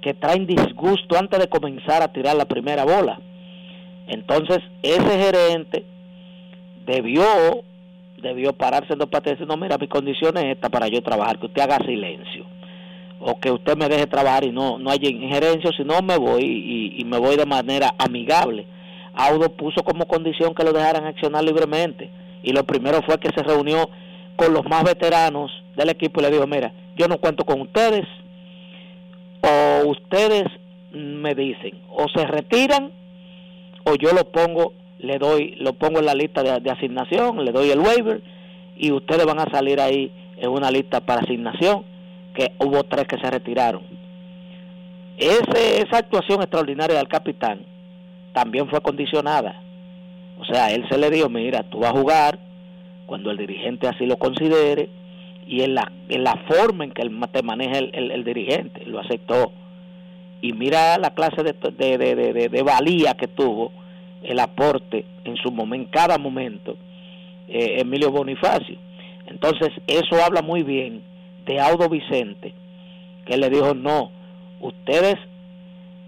que 0.00 0.14
traen 0.14 0.46
disgusto 0.46 1.18
antes 1.18 1.38
de 1.38 1.48
comenzar 1.48 2.02
a 2.02 2.12
tirar 2.12 2.36
la 2.36 2.46
primera 2.46 2.84
bola. 2.84 3.20
Entonces, 4.06 4.58
ese 4.82 5.18
gerente 5.18 5.84
debió 6.86 7.24
debió 8.20 8.52
pararse 8.52 8.92
en 8.92 8.98
dos 8.98 9.08
patas 9.08 9.28
y 9.28 9.34
decir, 9.34 9.46
no, 9.46 9.56
mira, 9.56 9.78
mi 9.78 9.88
condición 9.88 10.36
es 10.36 10.44
esta 10.44 10.68
para 10.68 10.88
yo 10.88 11.02
trabajar, 11.02 11.38
que 11.38 11.46
usted 11.46 11.62
haga 11.62 11.78
silencio. 11.78 12.44
O 13.18 13.38
que 13.38 13.50
usted 13.50 13.76
me 13.76 13.88
deje 13.88 14.06
trabajar 14.06 14.44
y 14.44 14.52
no, 14.52 14.78
no 14.78 14.90
haya 14.90 15.08
injerencia, 15.08 15.70
si 15.76 15.84
no 15.84 16.00
me 16.02 16.16
voy 16.16 16.42
y, 16.42 17.00
y 17.00 17.04
me 17.04 17.18
voy 17.18 17.36
de 17.36 17.46
manera 17.46 17.94
amigable. 17.98 18.66
Audo 19.14 19.50
puso 19.56 19.82
como 19.82 20.06
condición 20.06 20.54
que 20.54 20.64
lo 20.64 20.72
dejaran 20.72 21.06
accionar 21.06 21.44
libremente. 21.44 22.10
Y 22.42 22.52
lo 22.52 22.64
primero 22.64 23.02
fue 23.02 23.18
que 23.18 23.30
se 23.30 23.42
reunió 23.42 23.88
con 24.36 24.54
los 24.54 24.64
más 24.64 24.84
veteranos 24.84 25.50
del 25.76 25.90
equipo 25.90 26.20
y 26.20 26.24
le 26.24 26.30
dijo, 26.30 26.46
mira, 26.46 26.72
yo 26.96 27.08
no 27.08 27.18
cuento 27.18 27.44
con 27.44 27.60
ustedes, 27.60 28.06
o 29.42 29.88
ustedes 29.88 30.44
me 30.92 31.34
dicen, 31.34 31.80
o 31.90 32.06
se 32.08 32.26
retiran, 32.26 32.90
o 33.84 33.94
yo 33.94 34.12
lo 34.12 34.24
pongo, 34.30 34.72
le 34.98 35.18
doy, 35.18 35.54
lo 35.56 35.72
pongo 35.74 36.00
en 36.00 36.06
la 36.06 36.14
lista 36.14 36.42
de, 36.42 36.70
asignación, 36.70 37.44
le 37.44 37.52
doy 37.52 37.70
el 37.70 37.80
waiver, 37.80 38.20
y 38.76 38.92
ustedes 38.92 39.24
van 39.24 39.40
a 39.40 39.50
salir 39.50 39.80
ahí 39.80 40.10
en 40.36 40.50
una 40.50 40.70
lista 40.70 41.00
para 41.00 41.22
asignación, 41.22 41.84
que 42.34 42.52
hubo 42.58 42.84
tres 42.84 43.06
que 43.06 43.18
se 43.18 43.30
retiraron. 43.30 43.82
Ese, 45.16 45.82
esa 45.82 45.98
actuación 45.98 46.40
extraordinaria 46.40 46.96
del 46.96 47.08
capitán 47.08 47.60
también 48.32 48.68
fue 48.68 48.80
condicionada. 48.80 49.60
O 50.38 50.44
sea, 50.44 50.70
él 50.70 50.86
se 50.88 50.96
le 50.96 51.10
dijo, 51.10 51.28
mira, 51.28 51.64
tú 51.64 51.80
vas 51.80 51.90
a 51.90 51.98
jugar 51.98 52.38
cuando 53.06 53.30
el 53.30 53.36
dirigente 53.36 53.88
así 53.88 54.06
lo 54.06 54.16
considere, 54.16 54.88
y 55.50 55.62
en 55.62 55.74
la, 55.74 55.90
en 56.08 56.22
la 56.22 56.36
forma 56.46 56.84
en 56.84 56.92
que 56.92 57.02
él 57.02 57.10
te 57.32 57.42
maneja 57.42 57.78
el, 57.78 58.12
el, 58.12 58.22
dirigente, 58.22 58.86
lo 58.86 59.00
aceptó. 59.00 59.50
Y 60.40 60.52
mira 60.52 60.96
la 60.96 61.10
clase 61.10 61.42
de, 61.42 61.52
de, 61.52 62.14
de, 62.14 62.48
de, 62.48 62.62
valía 62.62 63.14
que 63.14 63.26
tuvo 63.26 63.72
el 64.22 64.38
aporte 64.38 65.04
en 65.24 65.36
su 65.38 65.50
momento, 65.50 65.86
en 65.86 65.90
cada 65.90 66.18
momento, 66.18 66.76
eh, 67.48 67.80
Emilio 67.80 68.12
Bonifacio. 68.12 68.78
Entonces, 69.26 69.70
eso 69.88 70.24
habla 70.24 70.40
muy 70.40 70.62
bien 70.62 71.02
de 71.46 71.58
Audo 71.58 71.88
Vicente, 71.88 72.54
que 73.26 73.36
le 73.36 73.50
dijo, 73.50 73.74
no, 73.74 74.12
ustedes 74.60 75.16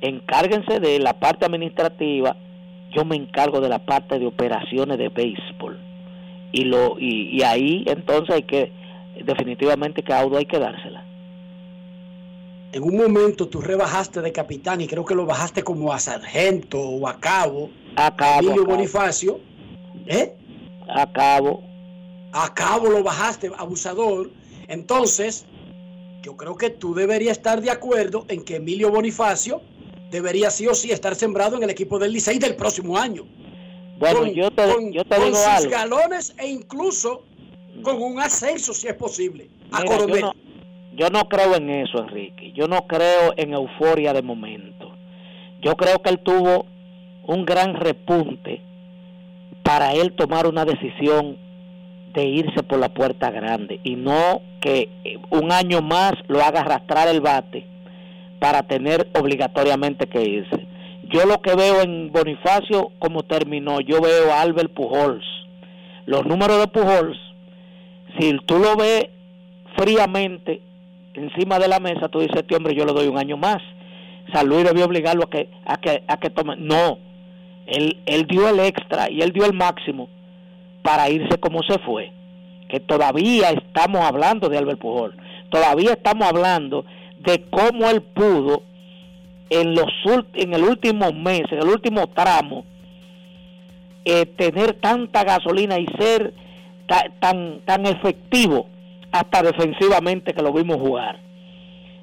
encárguense 0.03 0.79
de 0.79 1.01
la 1.01 1.15
parte 1.15 1.47
administrativa, 1.47 2.37
yo 2.93 3.05
me 3.05 3.17
encargo 3.17 3.61
de 3.61 3.69
la 3.69 3.81
parte 3.81 4.21
de 4.21 4.27
operaciones 4.27 4.99
de 4.99 5.09
béisbol. 5.09 5.81
Y, 6.53 6.65
lo, 6.65 6.97
y, 7.01 7.37
y 7.37 7.43
ahí 7.43 7.83
entonces 7.89 8.37
hay 8.37 8.43
que 8.45 8.82
definitivamente 9.25 10.03
que 10.03 10.13
a 10.13 10.21
Audo 10.21 10.39
hay 10.39 10.47
que 10.47 10.59
dársela. 10.59 11.05
En 12.73 12.83
un 12.83 12.97
momento 12.97 13.49
tú 13.49 13.61
rebajaste 13.61 14.23
de 14.23 14.33
capitán 14.33 14.81
y 14.81 14.87
creo 14.87 15.05
que 15.05 15.15
lo 15.15 15.27
bajaste 15.27 15.63
como 15.63 15.93
a 15.93 15.99
sargento 15.99 16.81
o 16.81 17.07
a 17.07 17.21
cabo. 17.21 17.71
A 17.97 18.17
cabo. 18.17 18.41
Emilio 18.41 18.65
Bonifacio. 18.65 19.41
¿Eh? 20.07 20.35
A 20.89 21.13
cabo. 21.13 21.63
A 22.33 22.53
cabo 22.55 22.89
lo 22.89 23.03
bajaste, 23.03 23.51
abusador. 23.59 24.31
Entonces, 24.69 25.45
yo 26.23 26.37
creo 26.37 26.57
que 26.57 26.71
tú 26.71 26.95
deberías 26.95 27.37
estar 27.37 27.61
de 27.61 27.71
acuerdo 27.71 28.25
en 28.29 28.43
que 28.43 28.57
Emilio 28.57 28.91
Bonifacio 28.91 29.61
debería 30.11 30.51
sí 30.51 30.67
o 30.67 30.75
sí 30.75 30.93
estar 30.93 31.15
sembrado 31.15 31.57
en 31.57 31.65
el 31.65 31.71
equipo 31.71 31.99
del 31.99 32.13
Licey 32.13 32.39
del 32.39 32.57
próximo 32.57 32.97
año. 32.97 33.27
Bueno, 33.99 34.27
yo 34.27 34.51
te, 34.51 34.93
yo 34.93 35.05
te 35.05 35.17
con 35.17 35.35
sus 35.35 35.69
galones 35.69 36.35
e 36.39 36.49
incluso 36.49 37.25
con 37.83 38.01
un 38.03 38.21
ascenso 38.21 38.73
si 38.73 38.89
es 38.89 38.95
posible 38.95 39.49
a 39.73 39.83
Yo 40.95 41.09
no, 41.11 41.29
creo 41.29 41.57
en 41.57 41.71
eso, 41.71 41.99
Enrique. 41.99 42.53
Yo 42.53 42.69
no 42.69 42.87
creo 42.87 43.35
en 43.37 43.55
euforia 43.55 44.13
de 44.13 44.23
momento. 44.23 44.93
Yo 45.61 45.77
creo 45.77 46.01
que 46.03 46.11
él 46.11 46.19
tuvo 46.21 46.67
un 47.27 47.45
gran 47.45 47.75
repunte 47.75 48.61
para 49.63 49.93
él 49.93 50.13
tomar 50.15 50.47
una 50.47 50.65
decisión 50.65 51.39
de 52.15 52.25
irse 52.27 52.63
por 52.63 52.79
la 52.79 52.93
puerta 52.93 53.31
grande 53.31 53.81
y 53.85 53.97
no 53.97 54.43
que 54.61 54.89
un 55.31 55.51
año 55.51 55.81
más 55.81 56.13
lo 56.29 56.43
haga 56.43 56.61
arrastrar 56.61 57.09
el 57.09 57.21
bate 57.21 57.67
para 58.39 58.63
tener 58.65 59.09
obligatoriamente 59.19 60.09
que 60.09 60.23
irse. 60.23 60.67
Yo 61.05 61.25
lo 61.27 61.41
que 61.41 61.55
veo 61.55 61.81
en 61.83 62.11
Bonifacio 62.13 62.91
como 62.99 63.23
terminó, 63.23 63.81
yo 63.81 64.01
veo 64.01 64.33
a 64.33 64.43
Albert 64.43 64.73
Pujols. 64.73 65.25
Los 66.07 66.27
números 66.27 66.59
de 66.59 66.67
Pujols 66.67 67.19
si 68.19 68.37
tú 68.47 68.59
lo 68.59 68.77
ves 68.77 69.07
fríamente 69.77 70.61
encima 71.15 71.59
de 71.59 71.69
la 71.69 71.81
mesa, 71.81 72.09
tú 72.09 72.21
dices, 72.21 72.37
este 72.37 72.57
hombre 72.57 72.75
yo 72.75 72.85
le 72.85 72.93
doy 72.93 73.09
un 73.09 73.19
año 73.19 73.37
más. 73.37 73.63
San 74.33 74.49
Luis 74.49 74.65
debió 74.65 74.87
obligarlo 74.87 75.25
a 75.25 75.31
que, 75.31 75.49
a 75.65 75.77
que, 75.79 76.03
a 76.07 76.17
que 76.19 76.31
tome. 76.31 76.57
No, 76.57 76.99
él, 77.67 77.99
él 78.07 78.27
dio 78.27 78.49
el 78.49 78.61
extra 78.61 79.11
y 79.11 79.21
él 79.21 79.33
dio 79.33 79.45
el 79.45 79.53
máximo 79.53 80.09
para 80.83 81.11
irse 81.11 81.39
como 81.39 81.63
se 81.63 81.79
fue. 81.81 82.13
Que 82.69 82.81
todavía 82.81 83.51
estamos 83.51 84.01
hablando 84.03 84.49
de 84.49 84.59
Albert 84.59 84.79
Pujol. 84.79 85.15
Todavía 85.51 85.93
estamos 85.93 86.27
hablando 86.27 86.85
de 87.19 87.45
cómo 87.51 87.91
él 87.91 88.03
pudo 88.03 88.63
en 89.51 89.75
los 89.75 89.87
en 90.35 90.55
el 90.55 90.63
último 90.63 91.13
mes, 91.13 91.43
en 91.51 91.59
el 91.59 91.69
último 91.69 92.07
tramo, 92.09 92.65
eh, 94.05 94.25
tener 94.25 94.75
tanta 94.75 95.25
gasolina 95.25 95.79
y 95.79 95.87
ser 95.99 96.33
tan, 96.87 97.61
tan 97.65 97.87
efectivo 97.87 98.67
hasta 99.11 99.43
defensivamente 99.43 100.33
que 100.33 100.43
lo 100.43 100.53
vimos 100.53 100.79
jugar. 100.79 101.21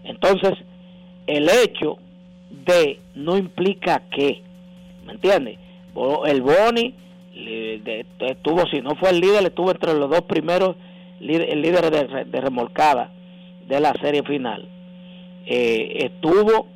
Entonces, 0.03 0.53
el 1.27 1.49
hecho 1.49 1.97
de 2.65 2.99
no 3.15 3.37
implica 3.37 4.03
que, 4.11 4.41
¿me 5.05 5.13
entiendes? 5.13 5.57
El 6.25 6.41
Boni 6.41 6.93
estuvo, 8.19 8.65
si 8.67 8.81
no 8.81 8.95
fue 8.95 9.09
el 9.09 9.19
líder, 9.19 9.43
estuvo 9.45 9.71
entre 9.71 9.93
los 9.93 10.09
dos 10.09 10.21
primeros 10.21 10.75
el 11.19 11.61
líder 11.61 11.91
de, 11.91 12.41
remolcada 12.41 13.11
de 13.67 13.79
la 13.79 13.93
serie 14.01 14.23
final. 14.23 14.67
Eh, 15.45 16.05
estuvo 16.05 16.67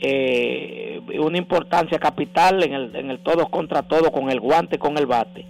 eh, 0.00 1.00
una 1.18 1.38
importancia 1.38 1.98
capital 1.98 2.62
en 2.62 2.74
el, 2.74 2.96
en 2.96 3.10
el 3.10 3.18
todos 3.18 3.48
contra 3.48 3.82
todo, 3.82 4.12
con 4.12 4.30
el 4.30 4.40
guante, 4.40 4.78
con 4.78 4.96
el 4.96 5.06
bate 5.06 5.44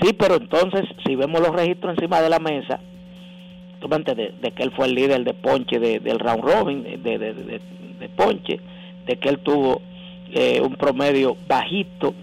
Sí, 0.00 0.12
pero 0.14 0.36
entonces, 0.36 0.82
si 1.06 1.16
vemos 1.16 1.40
los 1.40 1.54
registros 1.54 1.94
encima 1.94 2.20
de 2.20 2.30
la 2.30 2.38
mesa, 2.38 2.80
de, 3.88 4.34
de 4.40 4.50
que 4.52 4.62
él 4.62 4.72
fue 4.74 4.86
el 4.86 4.94
líder 4.94 5.24
de 5.24 5.34
ponche 5.34 5.78
del 5.78 6.18
round 6.18 6.42
robin, 6.42 6.82
de, 6.82 7.18
de, 7.18 8.08
ponche, 8.16 8.60
de 9.06 9.16
que 9.16 9.28
él 9.28 9.38
tuvo 9.40 9.82
eh, 10.32 10.60
un 10.60 10.76
promedio 10.76 11.36
bajito, 11.48 12.14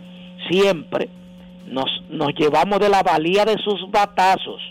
siempre 0.50 1.10
nos, 1.68 1.86
nos 2.10 2.30
llevamos 2.36 2.80
de 2.80 2.90
la 2.90 3.04
valía 3.04 3.46
de 3.46 3.58
sus 3.58 3.90
batazos, 3.92 4.62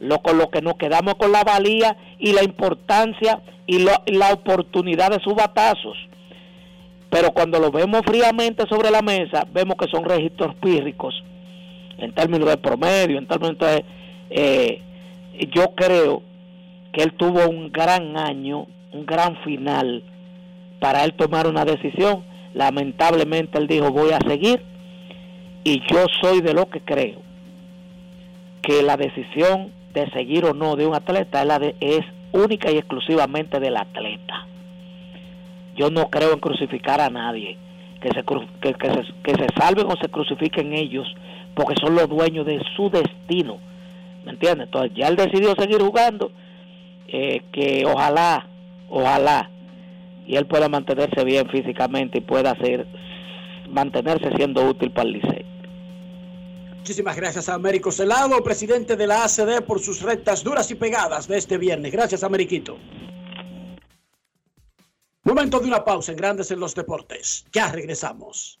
lo, 0.00 0.18
con 0.18 0.36
lo 0.38 0.50
que 0.50 0.60
nos 0.60 0.74
quedamos 0.74 1.14
con 1.14 1.32
la 1.32 1.44
valía 1.44 1.96
y 2.18 2.32
la 2.32 2.42
importancia 2.42 3.40
y, 3.66 3.76
y 4.06 4.14
la 4.14 4.32
oportunidad 4.32 5.10
de 5.10 5.22
sus 5.22 5.34
batazos. 5.34 5.96
Pero 7.10 7.30
cuando 7.30 7.60
lo 7.60 7.70
vemos 7.70 8.02
fríamente 8.04 8.66
sobre 8.68 8.90
la 8.90 9.00
mesa, 9.00 9.46
vemos 9.52 9.76
que 9.76 9.88
son 9.88 10.04
registros 10.04 10.54
pírricos 10.56 11.14
en 11.98 12.12
términos 12.12 12.48
de 12.48 12.56
promedio, 12.56 13.18
en 13.18 13.26
términos 13.26 13.58
de... 13.58 13.84
Eh, 14.30 14.82
yo 15.52 15.74
creo 15.74 16.22
que 16.92 17.02
él 17.02 17.12
tuvo 17.14 17.48
un 17.48 17.72
gran 17.72 18.16
año, 18.16 18.66
un 18.92 19.04
gran 19.04 19.36
final 19.42 20.02
para 20.78 21.04
él 21.04 21.14
tomar 21.14 21.46
una 21.46 21.64
decisión. 21.64 22.22
Lamentablemente 22.54 23.58
él 23.58 23.66
dijo 23.66 23.90
voy 23.90 24.12
a 24.12 24.18
seguir 24.20 24.62
y 25.64 25.80
yo 25.90 26.04
soy 26.20 26.40
de 26.40 26.54
lo 26.54 26.68
que 26.68 26.80
creo 26.80 27.20
que 28.62 28.82
la 28.82 28.96
decisión 28.96 29.72
de 29.92 30.10
seguir 30.10 30.44
o 30.44 30.54
no 30.54 30.76
de 30.76 30.86
un 30.86 30.94
atleta 30.94 31.42
es, 31.80 32.00
única 32.32 32.70
y 32.70 32.78
exclusivamente 32.78 33.60
del 33.60 33.76
atleta. 33.76 34.46
Yo 35.76 35.88
no 35.90 36.10
creo 36.10 36.32
en 36.32 36.40
crucificar 36.40 37.00
a 37.00 37.10
nadie, 37.10 37.56
que 38.00 38.08
se, 38.08 38.24
que, 38.24 38.88
se, 38.88 39.12
que 39.22 39.34
se 39.34 39.46
salven 39.56 39.86
o 39.86 39.96
se 39.96 40.08
crucifiquen 40.08 40.72
ellos, 40.72 41.06
porque 41.54 41.74
son 41.80 41.94
los 41.94 42.08
dueños 42.08 42.46
de 42.46 42.60
su 42.76 42.90
destino. 42.90 43.58
¿Me 44.24 44.32
entiendes? 44.32 44.66
Entonces 44.66 44.92
ya 44.96 45.08
él 45.08 45.16
decidió 45.16 45.54
seguir 45.54 45.80
jugando, 45.80 46.30
eh, 47.08 47.42
que 47.52 47.84
ojalá, 47.86 48.48
ojalá, 48.88 49.50
y 50.26 50.36
él 50.36 50.46
pueda 50.46 50.68
mantenerse 50.68 51.24
bien 51.24 51.48
físicamente 51.48 52.18
y 52.18 52.20
pueda 52.22 52.54
ser, 52.56 52.86
mantenerse 53.68 54.30
siendo 54.36 54.68
útil 54.68 54.90
para 54.90 55.08
el 55.08 55.14
liceo. 55.14 55.44
Muchísimas 56.78 57.16
gracias 57.16 57.48
a 57.48 57.54
Américo 57.54 57.90
Celado, 57.90 58.42
presidente 58.42 58.96
de 58.96 59.06
la 59.06 59.24
ACD, 59.24 59.62
por 59.66 59.80
sus 59.80 60.02
rectas 60.02 60.44
duras 60.44 60.70
y 60.70 60.74
pegadas 60.74 61.26
de 61.28 61.38
este 61.38 61.56
viernes. 61.56 61.92
Gracias, 61.92 62.22
Ameriquito. 62.22 62.76
Momento 65.22 65.58
de 65.60 65.68
una 65.68 65.82
pausa 65.82 66.12
en 66.12 66.18
Grandes 66.18 66.50
en 66.50 66.60
los 66.60 66.74
Deportes. 66.74 67.46
Ya 67.52 67.72
regresamos. 67.72 68.60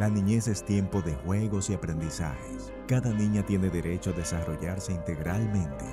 La 0.00 0.08
niñez 0.08 0.48
es 0.48 0.64
tiempo 0.64 1.02
de 1.02 1.14
juegos 1.14 1.70
y 1.70 1.74
aprendizajes. 1.74 2.72
Cada 2.88 3.12
niña 3.12 3.46
tiene 3.46 3.70
derecho 3.70 4.10
a 4.10 4.12
desarrollarse 4.12 4.92
integralmente. 4.92 5.84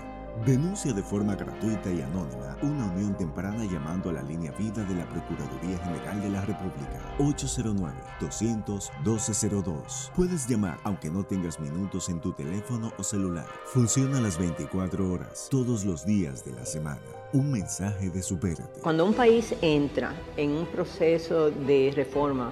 Denuncia 0.43 0.91
de 0.91 1.03
forma 1.03 1.35
gratuita 1.35 1.91
y 1.91 2.01
anónima 2.01 2.57
una 2.63 2.91
unión 2.93 3.15
temprana 3.15 3.63
llamando 3.65 4.09
a 4.09 4.13
la 4.13 4.23
línea 4.23 4.51
vida 4.53 4.83
de 4.85 4.95
la 4.95 5.07
Procuraduría 5.07 5.77
General 5.77 6.19
de 6.19 6.31
la 6.31 6.41
República 6.41 6.99
809-200-1202. 7.19 10.09
Puedes 10.15 10.47
llamar 10.47 10.79
aunque 10.83 11.11
no 11.11 11.23
tengas 11.23 11.59
minutos 11.59 12.09
en 12.09 12.19
tu 12.21 12.33
teléfono 12.33 12.91
o 12.97 13.03
celular. 13.03 13.45
Funciona 13.65 14.19
las 14.19 14.39
24 14.39 15.13
horas, 15.13 15.47
todos 15.51 15.85
los 15.85 16.07
días 16.07 16.43
de 16.43 16.53
la 16.53 16.65
semana. 16.65 17.01
Un 17.33 17.51
mensaje 17.51 18.09
de 18.09 18.23
supérate. 18.23 18.79
Cuando 18.81 19.05
un 19.05 19.13
país 19.13 19.53
entra 19.61 20.15
en 20.37 20.53
un 20.53 20.65
proceso 20.65 21.51
de 21.51 21.93
reforma 21.95 22.51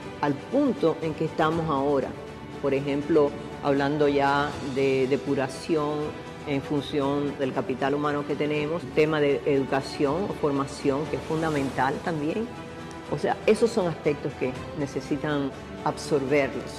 al 0.21 0.33
punto 0.33 0.97
en 1.01 1.13
que 1.13 1.25
estamos 1.25 1.69
ahora. 1.69 2.09
Por 2.61 2.73
ejemplo, 2.73 3.31
hablando 3.63 4.07
ya 4.07 4.49
de 4.75 5.07
depuración 5.07 5.99
en 6.47 6.61
función 6.61 7.37
del 7.37 7.53
capital 7.53 7.93
humano 7.93 8.25
que 8.25 8.35
tenemos, 8.35 8.81
tema 8.95 9.19
de 9.19 9.41
educación 9.45 10.25
o 10.29 10.33
formación 10.33 11.05
que 11.07 11.17
es 11.17 11.21
fundamental 11.23 11.95
también. 12.03 12.47
O 13.11 13.17
sea, 13.17 13.35
esos 13.45 13.69
son 13.69 13.87
aspectos 13.87 14.31
que 14.39 14.53
necesitan 14.79 15.51
absorberlos 15.83 16.71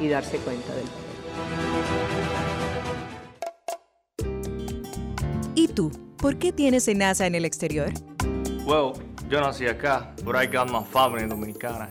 y 0.00 0.08
darse 0.08 0.38
cuenta 0.38 0.72
del 0.74 0.84
¿Y 5.54 5.68
tú? 5.68 5.90
¿Por 6.16 6.36
qué 6.38 6.52
tienes 6.52 6.88
NASA 6.94 7.26
en 7.26 7.34
el 7.34 7.44
exterior? 7.44 7.92
Well, 8.64 8.92
yo 9.28 9.40
nací 9.40 9.66
acá, 9.66 10.14
pero 10.24 10.38
got 10.50 10.70
my 10.70 10.84
family 10.90 11.26
dominicana. 11.26 11.90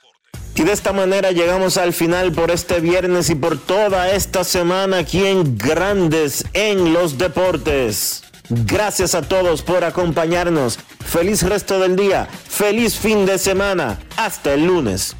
Y 0.55 0.63
de 0.63 0.73
esta 0.73 0.91
manera 0.91 1.31
llegamos 1.31 1.77
al 1.77 1.93
final 1.93 2.31
por 2.33 2.51
este 2.51 2.81
viernes 2.81 3.29
y 3.29 3.35
por 3.35 3.57
toda 3.57 4.11
esta 4.11 4.43
semana 4.43 4.99
aquí 4.99 5.25
en 5.25 5.57
Grandes 5.57 6.45
en 6.53 6.93
los 6.93 7.17
Deportes. 7.17 8.23
Gracias 8.49 9.15
a 9.15 9.21
todos 9.21 9.61
por 9.61 9.83
acompañarnos. 9.85 10.77
Feliz 11.05 11.41
resto 11.43 11.79
del 11.79 11.95
día. 11.95 12.27
Feliz 12.49 12.95
fin 12.99 13.25
de 13.25 13.37
semana. 13.37 13.97
Hasta 14.17 14.53
el 14.53 14.65
lunes. 14.65 15.15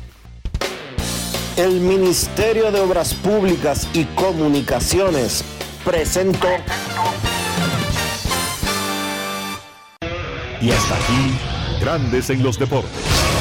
El 1.55 1.79
Ministerio 1.79 2.71
de 2.71 2.81
Obras 2.81 3.13
Públicas 3.13 3.87
y 3.93 4.03
Comunicaciones 4.05 5.43
presentó. 5.85 6.49
Y 10.61 10.71
hasta 10.71 10.95
aquí, 10.95 11.79
Grandes 11.79 12.29
en 12.29 12.43
los 12.43 12.59
Deportes 12.59 13.40